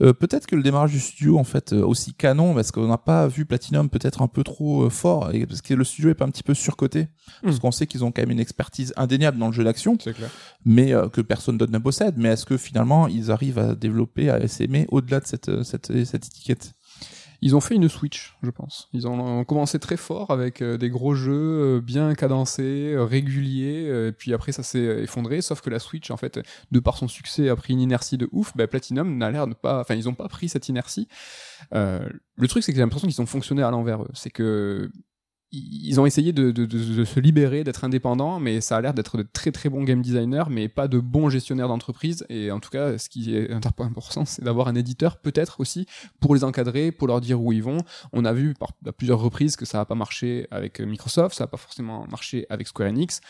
Euh, 0.00 0.14
peut-être 0.14 0.46
que 0.46 0.56
le 0.56 0.62
démarrage 0.62 0.90
du 0.92 0.98
studio 1.00 1.38
en 1.38 1.44
fait 1.44 1.74
euh, 1.74 1.84
aussi 1.84 2.14
canon 2.14 2.54
parce 2.54 2.72
qu'on 2.72 2.88
n'a 2.88 2.96
pas 2.98 3.28
vu 3.28 3.44
Platinum 3.44 3.90
peut-être 3.90 4.22
un 4.22 4.26
peu 4.26 4.42
trop 4.42 4.84
euh, 4.84 4.90
fort 4.90 5.32
et 5.34 5.44
parce 5.46 5.60
que 5.60 5.74
le 5.74 5.84
studio 5.84 6.08
est 6.10 6.14
pas 6.14 6.24
un 6.24 6.30
petit 6.30 6.42
peu 6.42 6.54
surcoté 6.54 7.08
parce 7.42 7.56
Mm. 7.56 7.60
qu'on 7.60 7.70
sait 7.72 7.86
qu'ils 7.86 8.02
ont 8.02 8.10
quand 8.10 8.22
même 8.22 8.30
une 8.30 8.40
expertise 8.40 8.94
indéniable 8.96 9.38
dans 9.38 9.48
le 9.48 9.52
jeu 9.52 9.62
d'action 9.64 9.96
mais 10.64 10.92
que 11.12 11.20
personne 11.20 11.58
d'autre 11.58 11.72
ne 11.72 11.78
possède 11.78 12.14
mais 12.16 12.30
est-ce 12.30 12.46
que 12.46 12.56
finalement 12.56 13.06
ils 13.06 13.30
arrivent 13.30 13.58
à 13.58 13.74
développer 13.74 14.30
à 14.30 14.48
s'aimer 14.48 14.86
au-delà 14.90 15.20
de 15.20 15.26
cette, 15.26 15.62
cette, 15.62 15.92
cette 16.04 16.26
étiquette? 16.26 16.72
Ils 17.44 17.56
ont 17.56 17.60
fait 17.60 17.74
une 17.74 17.88
Switch, 17.88 18.36
je 18.44 18.50
pense. 18.50 18.88
Ils 18.92 19.08
ont, 19.08 19.44
commencé 19.44 19.80
très 19.80 19.96
fort 19.96 20.30
avec 20.30 20.62
euh, 20.62 20.78
des 20.78 20.88
gros 20.88 21.14
jeux 21.14 21.32
euh, 21.76 21.80
bien 21.80 22.14
cadencés, 22.14 22.92
euh, 22.94 23.04
réguliers, 23.04 24.08
et 24.08 24.12
puis 24.12 24.32
après 24.32 24.52
ça 24.52 24.62
s'est 24.62 25.02
effondré. 25.02 25.42
Sauf 25.42 25.60
que 25.60 25.68
la 25.68 25.80
Switch, 25.80 26.12
en 26.12 26.16
fait, 26.16 26.38
de 26.70 26.78
par 26.78 26.96
son 26.96 27.08
succès, 27.08 27.48
a 27.48 27.56
pris 27.56 27.72
une 27.72 27.80
inertie 27.80 28.16
de 28.16 28.28
ouf. 28.30 28.56
Bah, 28.56 28.68
Platinum 28.68 29.18
n'a 29.18 29.32
l'air 29.32 29.48
de 29.48 29.54
pas, 29.54 29.80
enfin, 29.80 29.96
ils 29.96 30.08
ont 30.08 30.14
pas 30.14 30.28
pris 30.28 30.48
cette 30.48 30.68
inertie. 30.68 31.08
Euh, 31.74 32.08
le 32.36 32.48
truc, 32.48 32.62
c'est 32.62 32.72
que 32.72 32.76
j'ai 32.76 32.82
l'impression 32.82 33.08
qu'ils 33.08 33.20
ont 33.20 33.26
fonctionné 33.26 33.62
à 33.62 33.70
l'envers. 33.70 34.04
C'est 34.14 34.30
que 34.30 34.90
ils 35.52 36.00
ont 36.00 36.06
essayé 36.06 36.32
de, 36.32 36.50
de- 36.50 36.64
de- 36.64 36.78
de 36.96 37.04
se 37.04 37.20
libérer, 37.20 37.62
d'être 37.64 37.84
indépendants, 37.84 38.40
mais 38.40 38.60
ça 38.60 38.76
a 38.76 38.80
l'air 38.80 38.94
d'être 38.94 39.18
de 39.18 39.22
très 39.22 39.52
très 39.52 39.68
bons 39.68 39.82
game 39.84 40.00
designers, 40.00 40.44
mais 40.48 40.68
pas 40.68 40.88
de 40.88 40.98
bons 40.98 41.28
gestionnaires 41.28 41.68
d'entreprise. 41.68 42.24
Et 42.30 42.50
en 42.50 42.58
tout 42.60 42.70
cas, 42.70 42.96
ce 42.98 43.08
qui 43.08 43.36
est 43.36 43.50
important, 43.52 44.24
c'est 44.24 44.42
d'avoir 44.42 44.68
un 44.68 44.74
éditeur, 44.74 45.18
peut-être 45.18 45.60
aussi, 45.60 45.86
pour 46.20 46.34
les 46.34 46.42
encadrer, 46.44 46.90
pour 46.92 47.06
leur 47.08 47.20
dire 47.20 47.40
où 47.42 47.52
ils 47.52 47.62
vont. 47.62 47.78
On 48.12 48.24
a 48.24 48.32
vu 48.32 48.54
par, 48.54 48.70
à 48.86 48.92
plusieurs 48.92 49.18
reprises 49.20 49.56
que 49.56 49.64
ça 49.66 49.78
n'a 49.78 49.84
pas 49.84 49.94
marché 49.94 50.46
avec 50.50 50.80
Microsoft, 50.80 51.36
ça 51.36 51.44
n'a 51.44 51.48
pas 51.48 51.56
forcément 51.58 52.06
marché 52.10 52.46
avec 52.48 52.66
Square 52.68 52.88
Enix. 52.88 53.20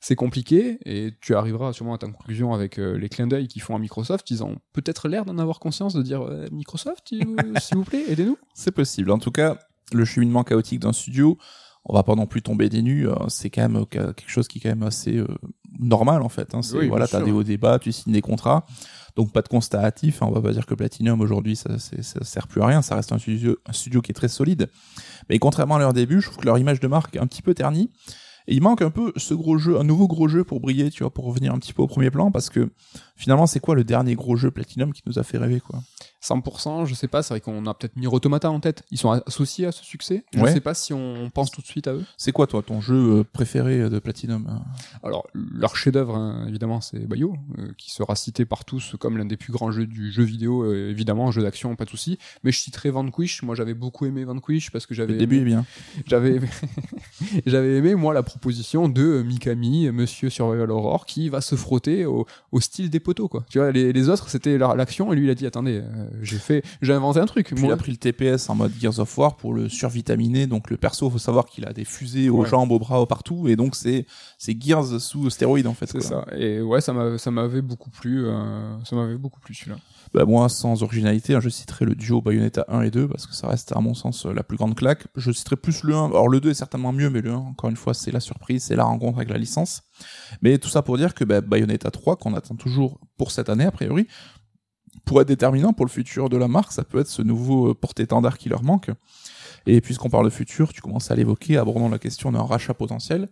C'est 0.00 0.16
compliqué 0.16 0.78
et 0.84 1.14
tu 1.22 1.34
arriveras 1.34 1.72
sûrement 1.72 1.94
à 1.94 1.98
ta 1.98 2.06
conclusion 2.06 2.52
avec 2.52 2.78
euh, 2.78 2.98
les 2.98 3.08
clins 3.08 3.26
d'œil 3.26 3.48
qu'ils 3.48 3.62
font 3.62 3.74
à 3.74 3.78
Microsoft. 3.78 4.30
Ils 4.30 4.44
ont 4.44 4.58
peut-être 4.74 5.08
l'air 5.08 5.24
d'en 5.24 5.38
avoir 5.38 5.60
conscience 5.60 5.94
de 5.94 6.02
dire 6.02 6.20
euh, 6.20 6.46
Microsoft, 6.52 7.08
s'il 7.08 7.26
vous- 7.26 7.36
s'il 7.58 7.78
vous 7.78 7.84
plaît, 7.84 8.04
aidez-nous. 8.08 8.36
C'est 8.52 8.72
possible. 8.72 9.10
En 9.10 9.18
tout 9.18 9.30
cas, 9.30 9.58
le 9.94 10.04
cheminement 10.04 10.44
chaotique 10.44 10.80
d'un 10.80 10.92
studio, 10.92 11.38
on 11.84 11.94
va 11.94 12.02
pas 12.02 12.14
non 12.14 12.26
plus 12.26 12.42
tomber 12.42 12.68
des 12.68 12.82
nues. 12.82 13.08
euh, 13.08 13.14
c'est 13.28 13.50
quand 13.50 13.62
même 13.62 13.76
euh, 13.76 14.12
quelque 14.12 14.30
chose 14.30 14.48
qui 14.48 14.58
est 14.58 14.60
quand 14.62 14.70
même 14.70 14.82
assez 14.82 15.16
euh, 15.16 15.26
normal 15.78 16.22
en 16.22 16.28
fait. 16.28 16.54
Hein. 16.54 16.62
C'est 16.62 16.76
Oui, 16.78 16.88
voilà, 16.88 17.06
t'as 17.06 17.20
des 17.22 17.30
hauts 17.32 17.42
débats, 17.42 17.78
tu 17.78 17.92
signes 17.92 18.12
des 18.14 18.22
contrats, 18.22 18.64
donc 19.16 19.32
pas 19.32 19.42
de 19.42 19.48
constat 19.48 19.84
hâtif. 19.84 20.22
hein. 20.22 20.26
On 20.30 20.32
va 20.32 20.40
pas 20.40 20.52
dire 20.52 20.66
que 20.66 20.74
Platinum 20.74 21.20
aujourd'hui 21.20 21.56
ça, 21.56 21.78
ça 21.78 22.24
sert 22.24 22.48
plus 22.48 22.62
à 22.62 22.66
rien. 22.66 22.80
Ça 22.82 22.94
reste 22.96 23.12
un 23.12 23.18
studio, 23.18 23.56
un 23.66 23.72
studio 23.72 24.00
qui 24.00 24.12
est 24.12 24.14
très 24.14 24.28
solide. 24.28 24.70
Mais 25.28 25.38
contrairement 25.38 25.76
à 25.76 25.78
leur 25.78 25.92
début, 25.92 26.20
je 26.20 26.26
trouve 26.28 26.38
que 26.38 26.46
leur 26.46 26.58
image 26.58 26.80
de 26.80 26.86
marque 26.88 27.16
est 27.16 27.20
un 27.20 27.26
petit 27.26 27.42
peu 27.42 27.54
ternie. 27.54 27.90
Et 28.46 28.54
il 28.54 28.62
manque 28.62 28.82
un 28.82 28.90
peu 28.90 29.10
ce 29.16 29.32
gros 29.32 29.56
jeu, 29.56 29.78
un 29.80 29.84
nouveau 29.84 30.06
gros 30.06 30.28
jeu 30.28 30.44
pour 30.44 30.60
briller, 30.60 30.90
tu 30.90 31.02
vois, 31.02 31.10
pour 31.12 31.24
revenir 31.24 31.54
un 31.54 31.58
petit 31.58 31.72
peu 31.72 31.80
au 31.80 31.86
premier 31.86 32.10
plan, 32.10 32.30
parce 32.30 32.50
que 32.50 32.68
finalement, 33.16 33.46
c'est 33.46 33.58
quoi 33.58 33.74
le 33.74 33.84
dernier 33.84 34.16
gros 34.16 34.36
jeu 34.36 34.50
Platinum 34.50 34.92
qui 34.92 35.00
nous 35.06 35.18
a 35.18 35.22
fait 35.22 35.38
rêver, 35.38 35.60
quoi? 35.60 35.80
100%, 36.24 36.86
je 36.86 36.94
sais 36.94 37.08
pas, 37.08 37.22
c'est 37.22 37.34
vrai 37.34 37.40
qu'on 37.40 37.66
a 37.66 37.74
peut-être 37.74 37.96
mis 37.96 38.06
Automata 38.06 38.50
en 38.50 38.60
tête. 38.60 38.82
Ils 38.90 38.98
sont 38.98 39.10
associés 39.10 39.66
à 39.66 39.72
ce 39.72 39.84
succès. 39.84 40.24
Je 40.34 40.40
Ouais. 40.40 40.52
sais 40.52 40.60
pas 40.60 40.74
si 40.74 40.92
on 40.94 41.30
pense 41.30 41.50
tout 41.50 41.60
de 41.60 41.66
suite 41.66 41.86
à 41.86 41.92
eux. 41.92 42.04
C'est 42.16 42.32
quoi, 42.32 42.46
toi, 42.46 42.62
ton 42.62 42.80
jeu 42.80 42.94
euh, 43.20 43.24
préféré 43.24 43.90
de 43.90 43.98
Platinum 43.98 44.46
hein? 44.48 44.62
Alors, 45.02 45.26
leur 45.34 45.76
chef-d'œuvre, 45.76 46.16
hein, 46.16 46.46
évidemment, 46.48 46.80
c'est 46.80 46.98
Bayo, 47.06 47.34
euh, 47.58 47.68
qui 47.76 47.90
sera 47.90 48.14
cité 48.16 48.44
par 48.44 48.64
tous 48.64 48.94
comme 48.98 49.18
l'un 49.18 49.24
des 49.26 49.36
plus 49.36 49.52
grands 49.52 49.70
jeux 49.70 49.86
du 49.86 50.10
jeu 50.10 50.22
vidéo, 50.22 50.62
euh, 50.64 50.90
évidemment, 50.90 51.30
jeu 51.30 51.42
d'action, 51.42 51.76
pas 51.76 51.84
de 51.84 51.90
souci. 51.90 52.18
Mais 52.42 52.52
je 52.52 52.58
citerai 52.58 52.90
Vanquish. 52.90 53.42
Moi, 53.42 53.54
j'avais 53.54 53.74
beaucoup 53.74 54.06
aimé 54.06 54.24
Vanquish 54.24 54.70
parce 54.70 54.86
que 54.86 54.94
j'avais 54.94 55.12
Le 55.12 55.18
début 55.18 55.36
est 55.36 55.40
aimé, 55.40 55.50
bien. 55.50 55.66
j'avais 56.06 56.36
aimé, 56.36 56.48
j'avais 57.46 57.76
aimé 57.76 57.94
moi 57.94 58.14
la 58.14 58.22
proposition 58.22 58.88
de 58.88 59.02
euh, 59.02 59.22
Mikami, 59.22 59.90
Monsieur 59.90 60.30
Survival 60.30 60.70
Horror, 60.70 61.06
qui 61.06 61.28
va 61.28 61.40
se 61.40 61.54
frotter 61.56 62.06
au, 62.06 62.26
au 62.52 62.60
style 62.60 62.90
des 62.90 63.00
poteaux, 63.00 63.28
quoi. 63.28 63.44
Tu 63.50 63.58
vois, 63.58 63.70
les, 63.72 63.92
les 63.92 64.08
autres, 64.08 64.28
c'était 64.28 64.58
l'action, 64.58 65.12
et 65.12 65.16
lui, 65.16 65.24
il 65.26 65.30
a 65.30 65.34
dit, 65.34 65.46
attendez, 65.46 65.80
euh, 65.82 66.08
j'ai 66.22 66.38
fait, 66.38 66.62
j'ai 66.82 66.92
inventé 66.92 67.20
un 67.20 67.26
truc. 67.26 67.52
Puis 67.54 67.64
il 67.64 67.70
a 67.72 67.76
pris 67.76 67.90
le 67.92 67.96
TPS 67.98 68.48
en 68.50 68.54
mode 68.54 68.72
Gears 68.80 68.98
of 69.00 69.16
War 69.18 69.36
pour 69.36 69.52
le 69.54 69.68
survitaminer. 69.68 70.46
Donc 70.46 70.70
le 70.70 70.76
perso, 70.76 71.08
faut 71.10 71.18
savoir 71.18 71.46
qu'il 71.46 71.66
a 71.66 71.72
des 71.72 71.84
fusées 71.84 72.28
aux 72.30 72.42
Ouais. 72.42 72.48
jambes, 72.48 72.70
aux 72.72 72.78
bras, 72.78 73.04
partout. 73.06 73.48
Et 73.48 73.56
donc 73.56 73.74
c'est 73.76 74.06
c'est 74.38 74.60
Gears 74.60 75.00
sous 75.00 75.30
stéroïdes 75.30 75.66
en 75.66 75.74
fait. 75.74 75.86
c'est 75.86 76.00
ça. 76.02 76.24
Et 76.36 76.60
ouais, 76.60 76.80
ça 76.80 76.92
m'a- 76.92 77.18
ça 77.18 77.30
m'avait 77.30 77.62
beaucoup 77.62 77.90
plu, 77.90 78.26
euh, 78.26 78.76
ça 78.84 78.96
m'avait 78.96 79.16
beaucoup 79.16 79.40
plu 79.40 79.54
celui-là. 79.54 79.76
Bah, 80.12 80.24
moi, 80.24 80.48
sans 80.48 80.82
originalité, 80.84 81.34
hein, 81.34 81.40
je 81.40 81.48
citerai 81.48 81.84
le 81.84 81.94
duo 81.96 82.20
Bayonetta 82.20 82.64
1 82.68 82.82
et 82.82 82.90
2 82.90 83.08
parce 83.08 83.26
que 83.26 83.34
ça 83.34 83.48
reste 83.48 83.72
à 83.76 83.80
mon 83.80 83.94
sens 83.94 84.26
la 84.26 84.42
plus 84.44 84.56
grande 84.56 84.76
claque. 84.76 85.06
Je 85.16 85.32
citerai 85.32 85.56
plus 85.56 85.82
le 85.82 85.94
1. 85.94 86.06
Alors 86.06 86.28
le 86.28 86.40
2 86.40 86.50
est 86.50 86.54
certainement 86.54 86.92
mieux, 86.92 87.10
mais 87.10 87.20
le 87.20 87.30
1, 87.32 87.36
encore 87.36 87.68
une 87.70 87.76
fois, 87.76 87.94
c'est 87.94 88.12
la 88.12 88.20
surprise, 88.20 88.62
c'est 88.62 88.76
la 88.76 88.84
rencontre 88.84 89.18
avec 89.18 89.30
la 89.30 89.38
licence. 89.38 89.82
Mais 90.42 90.58
tout 90.58 90.68
ça 90.68 90.82
pour 90.82 90.96
dire 90.98 91.14
que 91.14 91.24
bah, 91.24 91.40
Bayonetta 91.40 91.90
3, 91.90 92.16
qu'on 92.16 92.34
attend 92.34 92.54
toujours 92.54 93.00
pour 93.16 93.30
cette 93.32 93.48
année 93.48 93.64
a 93.64 93.70
priori, 93.72 94.06
pourrait 95.04 95.22
être 95.22 95.28
déterminant 95.28 95.72
pour 95.72 95.86
le 95.86 95.90
futur 95.90 96.28
de 96.28 96.36
la 96.36 96.48
marque. 96.48 96.72
Ça 96.72 96.84
peut 96.84 96.98
être 96.98 97.08
ce 97.08 97.22
nouveau 97.22 97.70
euh, 97.70 97.74
porte-étendard 97.74 98.38
qui 98.38 98.48
leur 98.48 98.62
manque. 98.62 98.90
Et 99.66 99.80
puisqu'on 99.80 100.10
parle 100.10 100.26
de 100.26 100.30
futur, 100.30 100.72
tu 100.72 100.80
commences 100.80 101.10
à 101.10 101.14
l'évoquer, 101.14 101.56
abordant 101.56 101.88
la 101.88 101.98
question 101.98 102.32
d'un 102.32 102.42
rachat 102.42 102.74
potentiel 102.74 103.28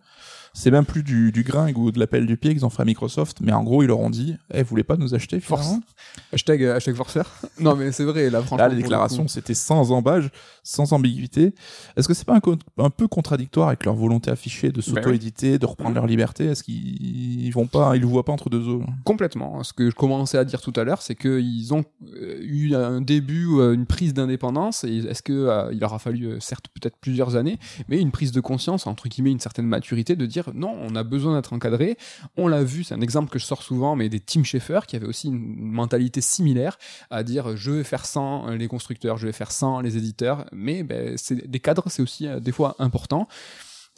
c'est 0.55 0.71
même 0.71 0.85
plus 0.85 1.03
du, 1.03 1.33
du 1.33 1.43
gringue 1.43 1.79
ou 1.79 1.91
de 1.91 1.99
l'appel 1.99 2.27
du 2.27 2.37
pied 2.37 2.53
qu'ils 2.53 2.67
ont 2.67 2.71
fait 2.71 2.83
à 2.83 2.85
Microsoft, 2.85 3.39
mais 3.41 3.53
en 3.53 3.63
gros, 3.63 3.83
ils 3.83 3.87
leur 3.87 4.01
ont 4.01 4.11
dit, 4.11 4.37
eh, 4.53 4.63
vous 4.63 4.69
voulez 4.69 4.85
pas 4.85 4.97
nous 4.97 5.15
acheter, 5.15 5.41
Force. 5.41 5.75
Hashtag, 6.33 6.63
euh, 6.63 6.77
hashtag 6.77 6.95
forceur. 6.95 7.31
non, 7.61 7.77
mais 7.77 7.93
c'est 7.93 8.05
vrai, 8.05 8.31
là, 8.31 8.41
franchement. 8.41 8.59
Là, 8.59 8.65
la 8.65 8.69
pour 8.71 8.77
le 8.77 8.83
déclaration, 8.83 9.23
coup. 9.25 9.29
c'était 9.29 9.55
sans 9.55 9.93
embâge, 9.93 10.31
sans 10.63 10.93
ambiguïté. 10.93 11.55
Est-ce 11.97 12.09
que 12.09 12.15
c'est 12.15 12.27
pas 12.27 12.39
un, 12.79 12.91
peu 12.91 13.09
contradictoire 13.09 13.69
avec 13.69 13.85
leur 13.85 13.95
volonté 13.95 14.31
affichée 14.31 14.71
de 14.71 14.81
s'auto-éditer, 14.81 15.59
de 15.59 15.67
reprendre 15.67 15.95
leur 15.95 16.07
liberté? 16.07 16.47
Est-ce 16.47 16.63
qu'ils 16.63 17.53
vont 17.53 17.67
pas, 17.67 17.97
ils 17.97 18.01
le 18.01 18.07
voient 18.07 18.25
pas 18.25 18.33
entre 18.33 18.51
deux 18.51 18.69
eaux? 18.69 18.83
Complètement. 19.05 19.63
Ce 19.63 19.73
que 19.73 19.91
je 19.91 19.95
commençais 19.95 20.39
à 20.39 20.45
dire 20.45 20.61
tout 20.61 20.73
à 20.77 20.85
l'heure, 20.85 21.03
c'est 21.03 21.15
qu'ils 21.15 21.75
ont 21.75 21.85
euh, 22.15 22.39
eu 22.43 22.75
un 22.75 23.01
début, 23.01 23.49
euh, 23.59 23.75
une 23.75 23.87
prise 23.87 24.15
d'indépendance. 24.15 24.85
Et 24.85 24.99
est-ce 24.99 25.23
que 25.23 25.33
euh, 25.33 25.71
il 25.73 25.81
leur 25.81 25.95
a 25.95 25.99
fallu, 25.99 26.41
certes, 26.41 26.67
peut-être 26.69 26.97
plusieurs 26.99 27.37
années, 27.37 27.59
mais 27.89 28.01
une 28.01 28.11
prise 28.11 28.33
de 28.33 28.41
conscience, 28.41 28.87
entre 28.87 29.09
guillemets, 29.09 29.33
une 29.33 29.41
certaine 29.41 29.67
maturité, 29.67 30.17
de 30.17 30.27
dire 30.27 30.42
non, 30.55 30.77
on 30.81 30.95
a 30.97 31.03
besoin 31.03 31.37
d'être 31.37 31.53
encadré. 31.53 31.97
On 32.37 32.49
l'a 32.49 32.63
vu, 32.65 32.85
c'est 32.85 32.95
un 32.95 33.01
exemple 33.01 33.31
que 33.31 33.39
je 33.39 33.45
sors 33.45 33.63
souvent, 33.63 33.97
mais 33.97 34.09
des 34.09 34.21
Tim 34.21 34.45
Schafer 34.45 34.81
qui 34.87 34.97
avaient 34.97 35.07
aussi 35.07 35.29
une 35.29 35.57
mentalité 35.57 36.21
similaire 36.21 36.79
à 37.11 37.23
dire 37.23 37.57
je 37.57 37.71
vais 37.71 37.85
faire 37.85 38.07
sans 38.07 38.49
les 38.51 38.69
constructeurs, 38.69 39.17
je 39.17 39.27
vais 39.27 39.33
faire 39.33 39.53
sans 39.53 39.81
les 39.81 39.97
éditeurs. 39.97 40.47
Mais 40.53 40.83
ben, 40.83 41.17
c'est 41.17 41.49
des 41.49 41.61
cadres, 41.61 41.85
c'est 41.89 42.03
aussi 42.03 42.27
euh, 42.27 42.41
des 42.41 42.53
fois 42.53 42.77
important. 42.79 43.29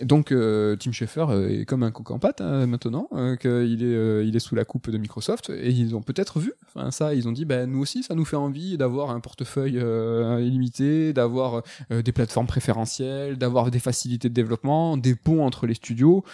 Donc 0.02 0.32
euh, 0.32 0.74
Tim 0.74 0.90
Schafer 0.90 1.26
euh, 1.30 1.48
est 1.60 1.64
comme 1.66 1.84
un 1.84 1.92
coq 1.92 2.10
en 2.10 2.18
pâte 2.18 2.40
hein, 2.40 2.66
maintenant, 2.66 3.08
euh, 3.12 3.36
qu'il 3.36 3.80
est, 3.82 3.94
euh, 3.94 4.24
il 4.26 4.34
est 4.34 4.40
sous 4.40 4.56
la 4.56 4.64
coupe 4.64 4.90
de 4.90 4.98
Microsoft 4.98 5.50
et 5.50 5.70
ils 5.70 5.94
ont 5.94 6.02
peut-être 6.02 6.40
vu 6.40 6.52
ça, 6.90 7.14
ils 7.14 7.28
ont 7.28 7.32
dit 7.32 7.44
ben 7.44 7.70
nous 7.70 7.78
aussi 7.80 8.02
ça 8.02 8.16
nous 8.16 8.24
fait 8.24 8.34
envie 8.34 8.76
d'avoir 8.76 9.10
un 9.10 9.20
portefeuille 9.20 9.78
euh, 9.78 10.40
illimité, 10.40 11.12
d'avoir 11.12 11.62
des 11.90 12.10
plateformes 12.10 12.48
préférentielles, 12.48 13.36
d'avoir 13.38 13.70
des 13.70 13.78
facilités 13.78 14.28
de 14.28 14.34
développement, 14.34 14.96
des 14.96 15.14
ponts 15.14 15.44
entre 15.46 15.68
les 15.68 15.74
studios. 15.74 16.24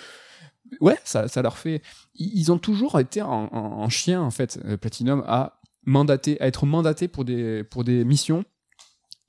Ouais, 0.80 0.96
ça, 1.04 1.28
ça 1.28 1.42
leur 1.42 1.58
fait. 1.58 1.82
Ils 2.14 2.50
ont 2.52 2.58
toujours 2.58 2.98
été 2.98 3.20
en, 3.20 3.28
en- 3.52 3.82
en 3.82 3.88
chien 3.90 4.22
en 4.22 4.30
fait, 4.30 4.58
Platinum 4.80 5.22
à 5.26 5.60
mandater, 5.84 6.40
à 6.40 6.46
être 6.46 6.64
mandaté 6.64 7.08
pour 7.08 7.24
des 7.26 7.64
pour 7.64 7.84
des 7.84 8.04
missions 8.06 8.44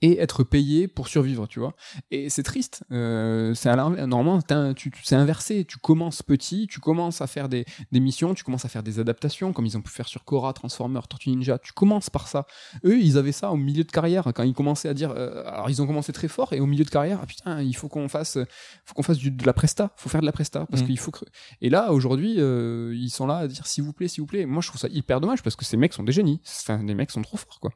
et 0.01 0.19
être 0.19 0.43
payé 0.43 0.87
pour 0.87 1.07
survivre, 1.07 1.47
tu 1.47 1.59
vois. 1.59 1.75
Et 2.09 2.29
c'est 2.29 2.43
triste. 2.43 2.83
Euh, 2.91 3.53
c'est 3.53 3.69
à. 3.69 3.75
Normalement, 3.75 4.39
tu, 4.73 4.91
tu- 4.91 5.03
c'est 5.03 5.15
inversé. 5.15 5.65
Tu 5.65 5.77
commences 5.77 6.23
petit, 6.23 6.67
tu 6.67 6.79
commences 6.79 7.21
à 7.21 7.27
faire 7.27 7.49
des, 7.49 7.65
des 7.91 7.99
missions, 7.99 8.33
tu 8.33 8.43
commences 8.43 8.65
à 8.65 8.69
faire 8.69 8.83
des 8.83 8.99
adaptations, 8.99 9.53
comme 9.53 9.65
ils 9.65 9.77
ont 9.77 9.81
pu 9.81 9.91
faire 9.91 10.07
sur 10.07 10.23
Korra, 10.23 10.53
Transformers, 10.53 11.07
Tortue 11.07 11.29
Ninja. 11.29 11.59
Tu 11.59 11.73
commences 11.73 12.09
par 12.09 12.27
ça. 12.27 12.45
Eux, 12.85 12.99
ils 12.99 13.17
avaient 13.17 13.31
ça 13.31 13.51
au 13.51 13.57
milieu 13.57 13.83
de 13.83 13.91
carrière 13.91 14.31
quand 14.35 14.43
ils 14.43 14.53
commençaient 14.53 14.89
à 14.89 14.93
dire. 14.93 15.11
euh, 15.11 15.43
alors, 15.47 15.69
ils 15.69 15.81
ont 15.81 15.87
commencé 15.87 16.11
très 16.13 16.27
fort 16.27 16.53
et 16.53 16.59
au 16.59 16.65
milieu 16.65 16.83
de 16.85 16.89
carrière, 16.89 17.19
ah 17.21 17.25
putain, 17.25 17.61
il 17.61 17.75
faut 17.75 17.87
qu'on 17.87 18.07
fasse, 18.09 18.37
faut 18.85 18.93
qu'on 18.95 19.03
fasse 19.03 19.17
du, 19.17 19.31
de 19.31 19.45
la 19.45 19.53
presta. 19.53 19.91
Faut 19.97 20.09
faire 20.09 20.21
de 20.21 20.25
la 20.25 20.31
presta 20.31 20.65
parce 20.67 20.81
Mhm. 20.81 20.87
qu'il 20.87 20.99
faut. 20.99 21.11
que- 21.11 21.25
Et 21.61 21.69
là, 21.69 21.91
aujourd'hui, 21.91 22.35
euh, 22.39 22.93
ils 22.95 23.09
sont 23.09 23.27
là 23.27 23.37
à 23.37 23.47
dire 23.47 23.67
s'il 23.67 23.83
vous 23.83 23.93
plaît, 23.93 24.07
s'il 24.07 24.21
vous 24.21 24.27
plaît. 24.27 24.45
Moi, 24.45 24.61
je 24.61 24.67
trouve 24.69 24.79
ça 24.81 24.87
hyper 24.89 25.21
dommage 25.21 25.43
parce 25.43 25.55
que 25.55 25.65
ces 25.65 25.77
mecs 25.77 25.93
sont 25.93 26.03
des 26.03 26.11
génies. 26.11 26.39
Enfin, 26.61 26.81
les 26.83 26.95
mecs 26.95 27.11
sont 27.11 27.21
trop 27.21 27.37
forts, 27.37 27.59
quoi. 27.59 27.71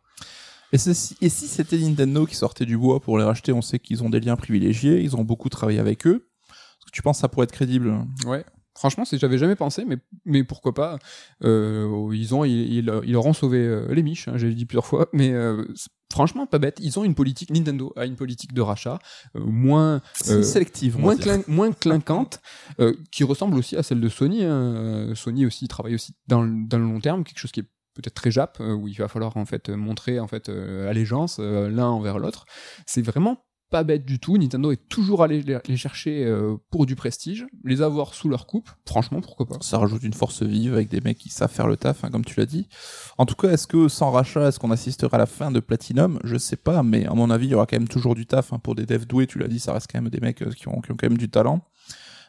Et, 0.73 0.77
si 0.77 1.47
c'était 1.47 1.77
Nintendo 1.77 2.25
qui 2.25 2.35
sortait 2.35 2.65
du 2.65 2.77
bois 2.77 2.99
pour 2.99 3.17
les 3.17 3.23
racheter, 3.23 3.53
on 3.53 3.61
sait 3.61 3.79
qu'ils 3.79 4.03
ont 4.03 4.09
des 4.09 4.19
liens 4.19 4.35
privilégiés, 4.35 5.01
ils 5.01 5.15
ont 5.15 5.23
beaucoup 5.23 5.49
travaillé 5.49 5.79
avec 5.79 6.05
eux. 6.05 6.27
Est-ce 6.49 6.85
que 6.87 6.91
tu 6.91 7.01
penses 7.01 7.17
que 7.17 7.21
ça 7.21 7.29
pourrait 7.29 7.45
être 7.45 7.51
crédible? 7.51 8.05
Ouais. 8.25 8.43
Franchement, 8.77 9.05
j'avais 9.09 9.37
jamais 9.37 9.55
pensé, 9.55 9.85
mais 9.85 9.97
mais 10.25 10.43
pourquoi 10.43 10.73
pas? 10.73 10.99
Euh, 11.45 12.09
Ils 12.13 12.35
ont 12.35 12.43
ils, 12.43 12.73
ils, 12.73 12.91
ils 13.05 13.11
leur 13.13 13.25
ont 13.25 13.31
sauvé 13.31 13.59
euh, 13.59 13.87
les 13.93 14.03
miches. 14.03 14.27
Hein, 14.27 14.33
J'ai 14.35 14.53
dit 14.53 14.65
plusieurs 14.65 14.85
fois, 14.85 15.07
mais 15.13 15.31
euh, 15.31 15.63
franchement, 16.11 16.45
pas 16.45 16.59
bête. 16.59 16.79
Ils 16.81 16.99
ont 16.99 17.05
une 17.05 17.15
politique. 17.15 17.51
Nintendo 17.51 17.93
a 17.95 18.05
une 18.05 18.17
politique 18.17 18.51
de 18.53 18.59
rachat 18.59 18.99
euh, 19.37 19.39
moins 19.45 20.01
sélective, 20.13 20.99
moins, 20.99 21.15
clin- 21.15 21.43
moins 21.47 21.71
clinquante, 21.71 22.41
qui 23.11 23.23
ressemble 23.23 23.55
aussi 23.57 23.77
à 23.77 23.83
celle 23.83 24.01
de 24.01 24.09
Sony. 24.09 24.43
hein. 24.43 25.13
Sony 25.15 25.45
aussi 25.45 25.69
travaille 25.69 25.95
aussi 25.95 26.13
dans 26.27 26.43
dans 26.43 26.77
le 26.77 26.83
long 26.83 26.99
terme, 26.99 27.23
quelque 27.23 27.39
chose 27.39 27.53
qui 27.53 27.61
est 27.61 27.69
peut-être 27.95 28.13
très 28.13 28.31
jap, 28.31 28.57
euh, 28.59 28.73
où 28.73 28.87
il 28.87 28.95
va 28.95 29.07
falloir 29.07 29.35
en 29.37 29.45
fait 29.45 29.69
montrer 29.69 30.19
en 30.19 30.27
fait 30.27 30.49
euh, 30.49 30.89
allégeance 30.89 31.37
euh, 31.39 31.69
l'un 31.69 31.87
envers 31.87 32.19
l'autre. 32.19 32.45
C'est 32.85 33.01
vraiment 33.01 33.45
pas 33.71 33.83
bête 33.83 34.05
du 34.05 34.19
tout. 34.19 34.37
Nintendo 34.37 34.71
est 34.71 34.87
toujours 34.89 35.23
allé 35.23 35.41
les, 35.41 35.75
chercher 35.75 36.31
pour 36.69 36.85
du 36.85 36.95
prestige, 36.95 37.47
les 37.63 37.81
avoir 37.81 38.13
sous 38.13 38.29
leur 38.29 38.45
coupe. 38.45 38.69
Franchement, 38.87 39.21
pourquoi 39.21 39.47
pas 39.47 39.57
Ça 39.61 39.79
rajoute 39.79 40.03
une 40.03 40.13
force 40.13 40.43
vive 40.43 40.75
avec 40.75 40.87
des 40.87 41.01
mecs 41.01 41.17
qui 41.17 41.29
savent 41.29 41.51
faire 41.51 41.67
le 41.67 41.75
taf, 41.75 42.03
hein, 42.03 42.11
comme 42.11 42.23
tu 42.23 42.39
l'as 42.39 42.45
dit. 42.45 42.67
En 43.17 43.25
tout 43.25 43.33
cas, 43.33 43.49
est-ce 43.49 43.65
que 43.65 43.87
sans 43.87 44.11
rachat, 44.11 44.49
est-ce 44.49 44.59
qu'on 44.59 44.69
assisterait 44.69 45.15
à 45.15 45.17
la 45.17 45.25
fin 45.25 45.49
de 45.49 45.59
Platinum? 45.59 46.19
Je 46.23 46.37
sais 46.37 46.57
pas, 46.57 46.83
mais 46.83 47.07
à 47.07 47.15
mon 47.15 47.31
avis, 47.31 47.47
il 47.47 47.51
y 47.51 47.55
aura 47.55 47.65
quand 47.65 47.77
même 47.77 47.87
toujours 47.87 48.13
du 48.13 48.27
taf 48.27 48.53
hein, 48.53 48.59
pour 48.59 48.75
des 48.75 48.85
devs 48.85 49.07
doués. 49.07 49.25
Tu 49.25 49.39
l'as 49.39 49.47
dit, 49.47 49.59
ça 49.59 49.73
reste 49.73 49.87
quand 49.91 49.99
même 49.99 50.11
des 50.11 50.19
mecs 50.19 50.47
qui, 50.53 50.67
ont, 50.67 50.79
qui 50.79 50.91
ont 50.91 50.95
quand 50.95 51.09
même 51.09 51.17
du 51.17 51.29
talent. 51.29 51.61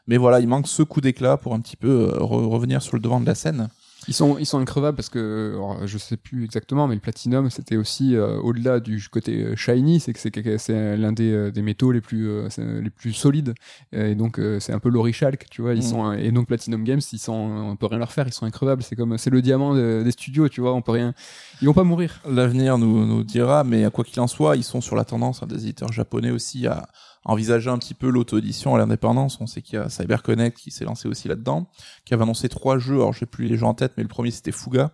Mais 0.06 0.16
voilà, 0.16 0.40
il 0.40 0.48
manque 0.48 0.68
ce 0.68 0.82
coup 0.82 1.02
d'éclat 1.02 1.36
pour 1.36 1.54
un 1.54 1.60
petit 1.60 1.76
peu 1.76 2.12
re- 2.14 2.46
revenir 2.46 2.80
sur 2.80 2.96
le 2.96 3.00
devant 3.00 3.20
de 3.20 3.26
la 3.26 3.34
scène. 3.34 3.68
Ils 4.08 4.14
sont, 4.14 4.38
ils 4.38 4.46
sont 4.46 4.58
increvables 4.58 4.96
parce 4.96 5.08
que, 5.08 5.52
alors, 5.54 5.86
je 5.86 5.98
sais 5.98 6.16
plus 6.16 6.44
exactement, 6.44 6.86
mais 6.86 6.94
le 6.94 7.00
platinum, 7.00 7.50
c'était 7.50 7.76
aussi 7.76 8.14
euh, 8.14 8.38
au-delà 8.38 8.78
du 8.80 9.02
côté 9.08 9.42
euh, 9.42 9.56
shiny, 9.56 9.98
c'est 10.00 10.12
que 10.12 10.18
c'est 10.20 10.58
c'est 10.58 10.96
l'un 10.96 11.12
des, 11.12 11.32
euh, 11.32 11.50
des 11.50 11.62
métaux 11.62 11.90
les 11.92 12.00
plus, 12.00 12.28
euh, 12.28 12.48
euh, 12.58 12.80
les 12.80 12.90
plus 12.90 13.12
solides. 13.12 13.54
Et 13.92 14.14
donc, 14.14 14.38
euh, 14.38 14.60
c'est 14.60 14.72
un 14.72 14.78
peu 14.78 14.88
l'orichalque, 14.90 15.46
tu 15.50 15.62
vois. 15.62 15.74
Ils 15.74 15.78
Mm. 15.80 15.82
sont, 15.82 16.12
et 16.12 16.30
donc, 16.30 16.46
Platinum 16.46 16.84
Games, 16.84 17.00
ils 17.12 17.18
sont, 17.18 17.32
on 17.32 17.74
peut 17.76 17.86
rien 17.86 17.98
leur 17.98 18.12
faire, 18.12 18.26
ils 18.28 18.32
sont 18.32 18.46
increvables. 18.46 18.82
C'est 18.82 18.96
comme, 18.96 19.18
c'est 19.18 19.30
le 19.30 19.42
diamant 19.42 19.74
de- 19.74 20.02
des 20.04 20.10
studios, 20.12 20.48
tu 20.48 20.60
vois. 20.60 20.72
On 20.74 20.82
peut 20.82 20.92
rien, 20.92 21.12
ils 21.60 21.66
vont 21.66 21.74
pas 21.74 21.84
mourir. 21.84 22.20
L'avenir 22.28 22.78
nous, 22.78 23.04
nous 23.06 23.24
dira, 23.24 23.64
mais 23.64 23.90
quoi 23.90 24.04
qu'il 24.04 24.20
en 24.20 24.26
soit, 24.28 24.56
ils 24.56 24.64
sont 24.64 24.80
sur 24.80 24.94
la 24.96 25.04
tendance 25.04 25.42
hein, 25.42 25.46
des 25.46 25.56
éditeurs 25.64 25.92
japonais 25.92 26.30
aussi 26.30 26.66
à 26.66 26.86
envisager 27.26 27.70
un 27.70 27.78
petit 27.78 27.94
peu 27.94 28.08
l'auto-édition 28.08 28.74
à 28.74 28.78
l'indépendance. 28.78 29.38
On 29.40 29.46
sait 29.46 29.60
qu'il 29.60 29.78
y 29.78 29.82
a 29.82 29.88
CyberConnect 29.88 30.56
qui 30.56 30.70
s'est 30.70 30.84
lancé 30.84 31.08
aussi 31.08 31.28
là-dedans, 31.28 31.68
qui 32.04 32.14
avait 32.14 32.22
annoncé 32.22 32.48
trois 32.48 32.78
jeux. 32.78 32.96
Alors, 32.96 33.12
j'ai 33.12 33.26
plus 33.26 33.46
les 33.46 33.56
jeux 33.56 33.66
en 33.66 33.74
tête, 33.74 33.92
mais 33.96 34.02
le 34.02 34.08
premier 34.08 34.30
c'était 34.30 34.52
Fuga. 34.52 34.92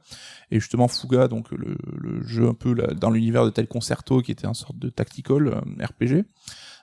Et 0.51 0.59
justement, 0.59 0.89
Fuga, 0.89 1.29
donc 1.29 1.51
le, 1.51 1.77
le 1.97 2.23
jeu 2.23 2.49
un 2.49 2.55
peu 2.55 2.73
là, 2.73 2.89
dans 2.95 3.11
l'univers 3.11 3.45
de 3.45 3.51
Tel 3.51 3.69
Concerto, 3.69 4.23
qui 4.23 4.33
était 4.33 4.47
un 4.47 4.55
sorte 4.55 4.79
de 4.79 4.89
tactical 4.89 5.49
euh, 5.49 5.85
RPG. 5.85 6.25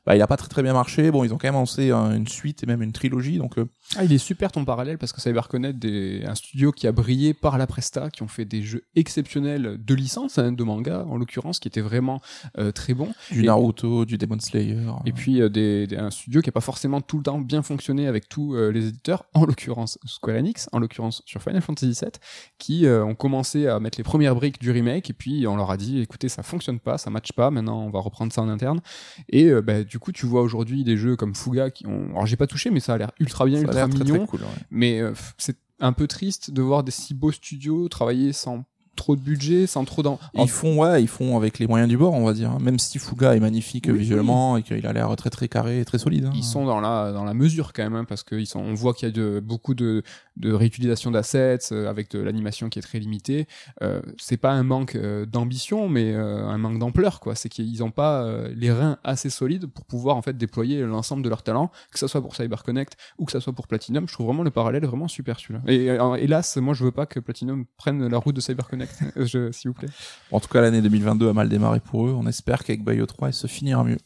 Bah, 0.05 0.15
il 0.15 0.21
a 0.21 0.27
pas 0.27 0.37
très 0.37 0.47
très 0.47 0.63
bien 0.63 0.73
marché. 0.73 1.11
Bon, 1.11 1.23
ils 1.23 1.33
ont 1.33 1.37
quand 1.37 1.47
même 1.47 1.55
annoncé 1.55 1.91
euh, 1.91 2.15
une 2.15 2.27
suite 2.27 2.63
et 2.63 2.65
même 2.65 2.81
une 2.81 2.91
trilogie. 2.91 3.37
Donc, 3.37 3.57
euh, 3.57 3.69
Ah, 3.97 4.03
il 4.05 4.13
est 4.13 4.19
super 4.19 4.51
ton 4.51 4.65
parallèle 4.65 4.99
parce 4.99 5.11
que 5.13 5.19
CyberConnect 5.19 5.83
est 5.83 6.23
un 6.25 6.35
studio 6.35 6.71
qui 6.71 6.85
a 6.85 6.91
brillé 6.91 7.33
par 7.33 7.57
la 7.57 7.65
Presta, 7.65 8.11
qui 8.11 8.21
ont 8.21 8.27
fait 8.27 8.45
des 8.45 8.61
jeux 8.61 8.83
exceptionnels 8.95 9.83
de 9.83 9.95
licence, 9.95 10.37
hein, 10.37 10.51
de 10.51 10.63
manga 10.63 11.03
en 11.07 11.17
l'occurrence, 11.17 11.59
qui 11.59 11.67
étaient 11.67 11.81
vraiment 11.81 12.21
euh, 12.59 12.71
très 12.71 12.93
bons. 12.93 13.11
du 13.31 13.41
Et- 13.43 13.45
Naruto, 13.47 14.05
du 14.05 14.19
Demon 14.19 14.39
Slayer. 14.39 14.77
Et 15.07 15.11
puis 15.11 15.41
euh, 15.41 15.49
des, 15.49 15.87
des- 15.87 15.97
un 15.97 16.11
studio 16.11 16.41
qui 16.41 16.49
n'a 16.49 16.51
pas 16.51 16.61
forcément 16.61 17.01
tout 17.01 17.17
le 17.17 17.23
temps 17.23 17.39
bien 17.39 17.63
fonctionné 17.63 18.05
avec 18.07 18.29
tous 18.29 18.53
euh, 18.55 18.71
les 18.71 18.87
éditeurs, 18.87 19.25
en 19.33 19.43
l'occurrence 19.45 19.97
Square 20.05 20.37
Enix, 20.37 20.69
en 20.71 20.77
l'occurrence 20.79 21.23
sur 21.25 21.41
Final 21.41 21.61
Fantasy 21.63 21.99
VII, 21.99 22.11
qui 22.59 22.85
euh, 22.85 23.03
ont 23.03 23.15
commencé 23.15 23.65
à 23.67 23.79
mettre 23.79 23.97
les 23.97 24.03
premières 24.03 24.35
briques 24.35 24.59
du 24.61 24.69
remake 24.69 25.09
et 25.09 25.13
puis 25.13 25.47
on 25.47 25.55
leur 25.55 25.71
a 25.71 25.77
dit 25.77 25.99
écoutez 25.99 26.29
ça 26.29 26.43
fonctionne 26.43 26.79
pas, 26.79 26.99
ça 26.99 27.09
matche 27.09 27.31
pas, 27.33 27.49
maintenant 27.49 27.81
on 27.81 27.89
va 27.89 27.99
reprendre 28.01 28.31
ça 28.31 28.41
en 28.43 28.49
interne. 28.49 28.81
Et 29.29 29.45
euh, 29.45 29.61
bah, 29.63 29.83
du 29.83 29.97
coup 29.97 30.11
tu 30.11 30.27
vois 30.27 30.43
aujourd'hui 30.43 30.83
des 30.83 30.95
jeux 30.95 31.15
comme 31.15 31.33
Fuga 31.33 31.71
qui 31.71 31.87
ont, 31.87 32.09
alors 32.11 32.27
j'ai 32.27 32.35
pas 32.37 32.45
touché 32.47 32.69
mais 32.69 32.79
ça 32.79 32.93
a 32.93 32.97
l'air 32.99 33.11
ultra 33.19 33.45
bien, 33.45 33.55
Ça 33.55 33.61
a 33.61 33.63
ultra 33.63 33.78
l'air 33.79 33.89
très, 33.89 34.03
mignon, 34.03 34.17
très 34.19 34.27
cool. 34.27 34.41
ouais. 34.41 34.47
mais 34.71 34.99
euh, 34.99 35.13
c'est 35.37 35.57
un 35.79 35.93
peu 35.93 36.07
triste 36.07 36.51
de 36.51 36.61
voir 36.61 36.83
des 36.83 36.91
si 36.91 37.13
beaux 37.13 37.31
studios 37.31 37.87
travailler 37.89 38.33
sans 38.33 38.65
trop 38.99 39.15
de 39.15 39.21
budget, 39.21 39.65
sans 39.65 39.85
trop 39.85 40.03
d'en... 40.03 40.19
Ils 40.35 40.49
font, 40.49 40.79
ouais, 40.81 41.01
ils 41.01 41.07
font 41.07 41.35
avec 41.37 41.57
les 41.57 41.67
moyens 41.67 41.89
du 41.89 41.97
bord, 41.97 42.13
on 42.13 42.25
va 42.25 42.33
dire. 42.33 42.59
Même 42.59 42.77
si 42.77 42.99
Fuga 42.99 43.35
est 43.35 43.39
magnifique 43.39 43.85
Oui, 43.87 43.97
visuellement 43.97 44.57
et 44.57 44.63
qu'il 44.63 44.85
a 44.85 44.93
l'air 44.93 45.15
très 45.15 45.29
très 45.29 45.47
carré 45.47 45.79
et 45.79 45.85
très 45.85 45.97
solide. 45.97 46.25
hein. 46.25 46.31
ils 46.35 46.43
sont 46.43 46.65
dans 46.65 46.79
la 46.79 47.11
dans 47.11 47.23
la 47.23 47.33
mesure 47.33 47.73
quand 47.73 47.83
même 47.83 47.95
hein, 47.95 48.05
parce 48.07 48.23
que 48.23 48.35
ils 48.35 48.45
sont 48.45 48.59
on 48.59 48.73
voit 48.73 48.93
qu'il 48.93 49.07
y 49.07 49.11
a 49.11 49.13
de, 49.13 49.39
beaucoup 49.39 49.73
de 49.73 50.03
de 50.37 50.53
réutilisation 50.53 51.11
d'assets 51.11 51.57
euh, 51.71 51.89
avec 51.89 52.11
de 52.11 52.19
l'animation 52.19 52.69
qui 52.69 52.79
est 52.79 52.81
très 52.81 52.99
limitée 52.99 53.47
euh, 53.81 54.01
c'est 54.17 54.37
pas 54.37 54.51
un 54.51 54.63
manque 54.63 54.95
euh, 54.95 55.25
d'ambition 55.25 55.89
mais 55.89 56.13
euh, 56.13 56.45
un 56.47 56.57
manque 56.57 56.79
d'ampleur 56.79 57.19
quoi 57.19 57.35
c'est 57.35 57.49
qu'ils 57.49 57.83
ont 57.83 57.91
pas 57.91 58.27
les 58.55 58.71
reins 58.71 58.97
assez 59.03 59.29
solides 59.29 59.67
pour 59.67 59.85
pouvoir 59.85 60.15
en 60.17 60.21
fait 60.21 60.37
déployer 60.37 60.81
l'ensemble 60.81 61.23
de 61.23 61.29
leur 61.29 61.43
talent 61.43 61.71
que 61.91 61.99
ça 61.99 62.07
soit 62.07 62.21
pour 62.21 62.35
CyberConnect 62.35 62.93
ou 63.17 63.25
que 63.25 63.31
ça 63.31 63.39
soit 63.39 63.53
pour 63.53 63.67
Platinum 63.67 64.07
je 64.07 64.13
trouve 64.13 64.27
vraiment 64.27 64.43
le 64.43 64.51
parallèle 64.51 64.85
vraiment 64.85 65.07
super 65.07 65.39
celui-là 65.39 65.61
et 65.67 65.85
hélas 66.23 66.57
moi 66.57 66.73
je 66.73 66.83
veux 66.83 66.91
pas 66.91 67.05
que 67.05 67.19
Platinum 67.19 67.65
prenne 67.77 68.07
la 68.07 68.17
route 68.17 68.35
de 68.35 68.41
CyberConnect 68.41 68.88
je, 69.15 69.51
s'il 69.51 69.69
vous 69.71 69.75
plaît 69.75 69.89
En 70.31 70.39
tout 70.39 70.47
cas, 70.47 70.61
l'année 70.61 70.81
2022 70.81 71.29
a 71.29 71.33
mal 71.33 71.49
démarré 71.49 71.79
pour 71.79 72.07
eux. 72.07 72.11
On 72.17 72.25
espère 72.27 72.63
qu'avec 72.63 72.83
Bayo 72.83 73.05
3, 73.05 73.29
il 73.29 73.33
se 73.33 73.47
finira 73.47 73.83
mieux. 73.83 73.97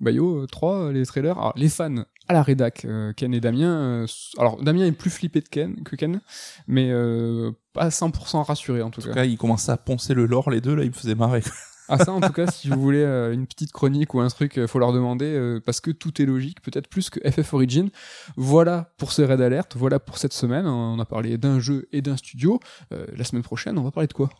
Bayo 0.00 0.42
euh, 0.42 0.46
3, 0.46 0.74
euh, 0.76 0.92
les 0.92 1.04
trailers. 1.06 1.36
Alors, 1.38 1.52
les 1.56 1.68
fans 1.68 2.04
à 2.26 2.32
la 2.32 2.42
rédac, 2.42 2.84
euh, 2.86 3.12
Ken 3.12 3.34
et 3.34 3.40
Damien. 3.40 3.74
euh, 3.74 4.06
alors, 4.38 4.62
Damien 4.62 4.86
est 4.86 4.92
plus 4.92 5.10
flippé 5.10 5.40
de 5.40 5.48
Ken 5.48 5.82
que 5.84 5.94
Ken, 5.94 6.20
mais 6.66 6.88
euh, 6.90 7.50
pas 7.74 7.88
100% 7.88 8.42
rassuré 8.44 8.80
en 8.82 8.90
tout, 8.90 9.00
En 9.00 9.02
tout 9.02 9.08
cas. 9.10 9.14
cas, 9.14 9.24
ils 9.24 9.36
commençaient 9.36 9.72
à 9.72 9.76
poncer 9.76 10.14
le 10.14 10.24
lore, 10.26 10.50
les 10.50 10.60
deux, 10.62 10.74
là, 10.74 10.84
ils 10.84 10.88
me 10.88 10.94
faisaient 10.94 11.14
marrer. 11.14 11.42
Ah 11.88 11.98
ça, 11.98 12.12
en 12.12 12.20
tout 12.20 12.32
cas, 12.32 12.46
si 12.46 12.68
vous 12.68 12.80
voulez 12.80 13.02
euh, 13.02 13.32
une 13.32 13.46
petite 13.46 13.72
chronique 13.72 14.14
ou 14.14 14.20
un 14.20 14.28
truc, 14.28 14.58
euh, 14.58 14.66
faut 14.66 14.78
leur 14.78 14.92
demander 14.92 15.26
euh, 15.26 15.60
parce 15.64 15.80
que 15.80 15.90
tout 15.90 16.20
est 16.22 16.24
logique, 16.24 16.62
peut-être 16.62 16.88
plus 16.88 17.10
que 17.10 17.20
FF 17.30 17.52
Origin. 17.52 17.90
Voilà 18.36 18.90
pour 18.96 19.12
ce 19.12 19.20
raid 19.22 19.40
alerte. 19.40 19.76
Voilà 19.76 19.98
pour 19.98 20.16
cette 20.18 20.32
semaine. 20.32 20.66
On 20.66 20.98
a 20.98 21.04
parlé 21.04 21.36
d'un 21.36 21.60
jeu 21.60 21.86
et 21.92 22.00
d'un 22.00 22.16
studio. 22.16 22.60
La 22.90 23.24
semaine 23.24 23.42
prochaine, 23.42 23.78
on 23.78 23.82
va 23.82 23.90
parler 23.90 24.06
de 24.06 24.12
quoi? 24.12 24.30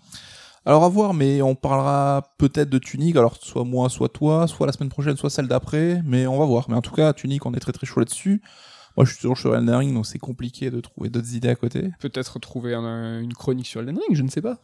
Alors 0.66 0.84
à 0.84 0.88
voir, 0.88 1.12
mais 1.12 1.42
on 1.42 1.54
parlera 1.54 2.34
peut-être 2.38 2.70
de 2.70 2.78
Tunic, 2.78 3.16
alors 3.16 3.36
soit 3.36 3.64
moi, 3.64 3.90
soit 3.90 4.08
toi, 4.08 4.46
soit 4.46 4.66
la 4.66 4.72
semaine 4.72 4.88
prochaine, 4.88 5.16
soit 5.16 5.28
celle 5.28 5.46
d'après, 5.46 6.00
mais 6.06 6.26
on 6.26 6.38
va 6.38 6.46
voir. 6.46 6.70
Mais 6.70 6.76
en 6.76 6.80
tout 6.80 6.94
cas, 6.94 7.12
Tunic, 7.12 7.44
on 7.44 7.52
est 7.52 7.60
très 7.60 7.72
très 7.72 7.86
chaud 7.86 8.00
là-dessus. 8.00 8.40
Moi, 8.96 9.04
je 9.04 9.10
suis 9.12 9.20
toujours 9.20 9.36
sur 9.38 9.54
Elden 9.56 9.74
Ring, 9.74 9.92
donc 9.94 10.06
c'est 10.06 10.18
compliqué 10.20 10.70
de 10.70 10.80
trouver 10.80 11.08
d'autres 11.10 11.34
idées 11.34 11.48
à 11.48 11.56
côté. 11.56 11.90
Peut-être 11.98 12.38
trouver 12.38 12.74
un- 12.74 13.20
une 13.20 13.32
chronique 13.34 13.66
sur 13.66 13.80
Elden 13.80 13.98
Ring, 13.98 14.16
je 14.16 14.22
ne 14.22 14.28
sais 14.28 14.40
pas. 14.42 14.60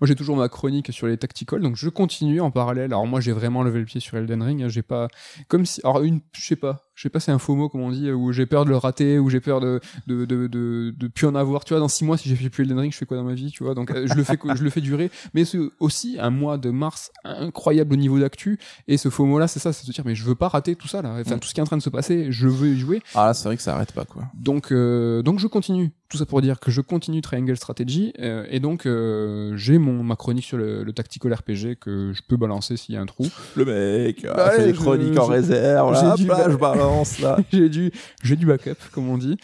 Moi, 0.00 0.06
j'ai 0.06 0.14
toujours 0.14 0.36
ma 0.36 0.48
chronique 0.48 0.92
sur 0.92 1.06
les 1.08 1.16
tacticals, 1.16 1.60
donc 1.62 1.74
je 1.76 1.88
continue 1.88 2.40
en 2.40 2.50
parallèle. 2.52 2.92
Alors 2.92 3.06
moi, 3.06 3.20
j'ai 3.20 3.32
vraiment 3.32 3.62
levé 3.62 3.80
le 3.80 3.84
pied 3.84 4.00
sur 4.00 4.16
Elden 4.16 4.42
Ring. 4.42 4.62
hein, 4.62 4.68
J'ai 4.68 4.82
pas, 4.82 5.08
comme 5.48 5.66
si, 5.66 5.80
alors 5.82 6.02
une, 6.02 6.20
je 6.32 6.44
sais 6.46 6.56
pas, 6.56 6.84
je 6.94 7.02
sais 7.02 7.08
pas, 7.08 7.20
c'est 7.20 7.32
un 7.32 7.38
faux 7.38 7.54
mot, 7.54 7.68
comme 7.68 7.80
on 7.80 7.90
dit, 7.90 8.10
où 8.10 8.32
j'ai 8.32 8.46
peur 8.46 8.64
de 8.64 8.70
le 8.70 8.76
rater, 8.76 9.18
où 9.18 9.30
j'ai 9.30 9.40
peur 9.40 9.60
de 9.60 9.80
de 10.06 10.24
de 10.24 10.46
de, 10.46 10.94
de 10.96 11.08
plus 11.08 11.26
en 11.26 11.34
avoir. 11.34 11.64
Tu 11.64 11.72
vois, 11.72 11.80
dans 11.80 11.88
six 11.88 12.04
mois, 12.04 12.16
si 12.18 12.28
j'ai 12.28 12.36
fait 12.36 12.50
plus 12.50 12.62
Elden 12.64 12.78
Ring, 12.78 12.92
je 12.92 12.98
fais 12.98 13.06
quoi 13.06 13.16
dans 13.16 13.24
ma 13.24 13.34
vie, 13.34 13.50
tu 13.50 13.64
vois? 13.64 13.74
Donc 13.74 13.90
euh, 13.90 14.06
je 14.06 14.14
le 14.14 14.24
fais, 14.24 14.38
je 14.54 14.62
le 14.62 14.70
fais 14.70 14.80
durer. 14.80 15.10
Mais 15.34 15.44
c'est 15.44 15.58
aussi 15.80 16.16
un 16.20 16.30
mois 16.30 16.58
de 16.58 16.70
mars 16.70 17.10
incroyable 17.24 17.94
au 17.94 17.96
niveau 17.96 18.18
d'actu. 18.18 18.58
Et 18.88 18.96
ce 18.96 19.08
faux 19.08 19.24
mot-là, 19.24 19.48
c'est 19.48 19.60
ça, 19.60 19.72
c'est 19.72 19.82
de 19.82 19.86
se 19.86 19.92
dire, 19.92 20.04
mais 20.04 20.14
je 20.14 20.24
veux 20.24 20.34
pas 20.34 20.48
rater 20.48 20.76
tout 20.76 20.88
ça 20.88 21.02
là. 21.02 21.16
Enfin, 21.20 21.36
Mm. 21.36 21.40
tout 21.40 21.48
ce 21.48 21.54
qui 21.54 21.60
est 21.60 21.62
en 21.62 21.66
train 21.66 21.76
de 21.78 21.82
se 21.82 21.90
passer, 21.90 22.26
je 22.30 22.48
veux 22.48 22.68
y 22.68 22.78
jouer. 22.78 23.02
Ah 23.14 23.26
là, 23.26 23.34
c'est 23.34 23.48
vrai 23.48 23.56
que 23.56 23.62
ça 23.62 23.74
arrête 23.74 23.92
pas, 23.92 24.04
quoi. 24.04 24.24
Donc, 24.34 24.70
euh, 24.72 25.22
donc 25.22 25.38
je 25.38 25.46
continue. 25.46 25.92
Tout 26.12 26.18
ça 26.18 26.26
pour 26.26 26.42
dire 26.42 26.60
que 26.60 26.70
je 26.70 26.82
continue 26.82 27.22
Triangle 27.22 27.56
Strategy. 27.56 28.12
euh, 28.20 28.44
et 28.50 28.60
donc, 28.60 28.84
euh, 28.84 29.56
j'ai 29.56 29.78
mon 29.78 30.02
ma 30.04 30.14
chronique 30.14 30.44
sur 30.44 30.58
le, 30.58 30.84
le 30.84 30.92
tactical 30.92 31.32
RPG 31.32 31.76
que 31.80 32.12
je 32.12 32.20
peux 32.28 32.36
balancer 32.36 32.76
s'il 32.76 32.94
y 32.94 32.98
a 32.98 33.00
un 33.00 33.06
trou. 33.06 33.26
Le 33.56 33.64
mec, 33.64 34.22
Bah 34.36 34.58
des 34.58 34.74
je- 34.74 34.78
chroniques 34.78 35.18
en 35.18 35.24
réserve, 35.24 35.96
j'ai 36.18 36.26
là, 36.26 36.36
bah- 36.36 36.48
je 36.50 36.56
balance, 36.56 37.18
là. 37.20 37.38
j'ai 37.52 37.70
du 37.70 37.90
j'ai 38.22 38.36
du 38.36 38.44
backup, 38.44 38.74
comme 38.92 39.08
on 39.08 39.16
dit. 39.16 39.38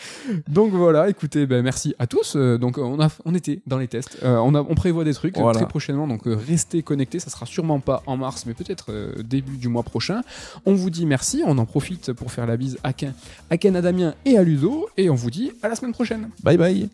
Donc 0.47 0.73
voilà. 0.73 1.09
Écoutez, 1.09 1.47
ben 1.47 1.63
merci 1.63 1.95
à 1.99 2.07
tous. 2.07 2.37
Donc 2.37 2.77
on 2.77 3.01
a 3.01 3.09
on 3.25 3.35
était 3.35 3.61
dans 3.67 3.79
les 3.79 3.89
tests. 3.89 4.19
Euh, 4.23 4.37
on 4.37 4.55
a 4.55 4.61
on 4.61 4.75
prévoit 4.75 5.05
des 5.05 5.15
trucs 5.15 5.39
Voilà. 5.39 5.59
très 5.61 5.69
prochainement. 5.69 6.07
Donc 6.07 6.25
restez 6.27 6.83
connectés. 6.83 7.19
Ça 7.19 7.31
sera 7.31 7.47
sûrement 7.47 7.81
pas 7.81 8.03
en 8.05 8.19
mars, 8.19 8.45
mais 8.47 8.53
peut-être 8.53 8.93
début 9.23 9.57
du 9.57 9.69
mois 9.69 9.85
prochain. 9.85 10.21
On 10.67 10.75
vous 10.75 10.91
dit 10.91 11.07
merci. 11.07 11.43
On 11.47 11.57
en 11.57 11.65
profite 11.65 12.13
pour 12.13 12.31
faire 12.31 12.45
la 12.47 12.59
bise 12.59 12.77
à 12.85 12.93
Ken, 12.93 13.15
à 13.49 13.57
Ken, 13.57 13.75
à 13.75 13.81
Damien 13.81 14.13
et 14.27 14.37
à 14.37 14.43
Ludo. 14.43 14.87
Et 14.99 15.09
on 15.09 15.15
vous 15.15 15.31
dit 15.31 15.51
à 15.63 15.69
la 15.69 15.75
semaine 15.77 15.93
prochaine. 15.95 16.29
Bye 16.43 16.58
bye. 16.59 16.91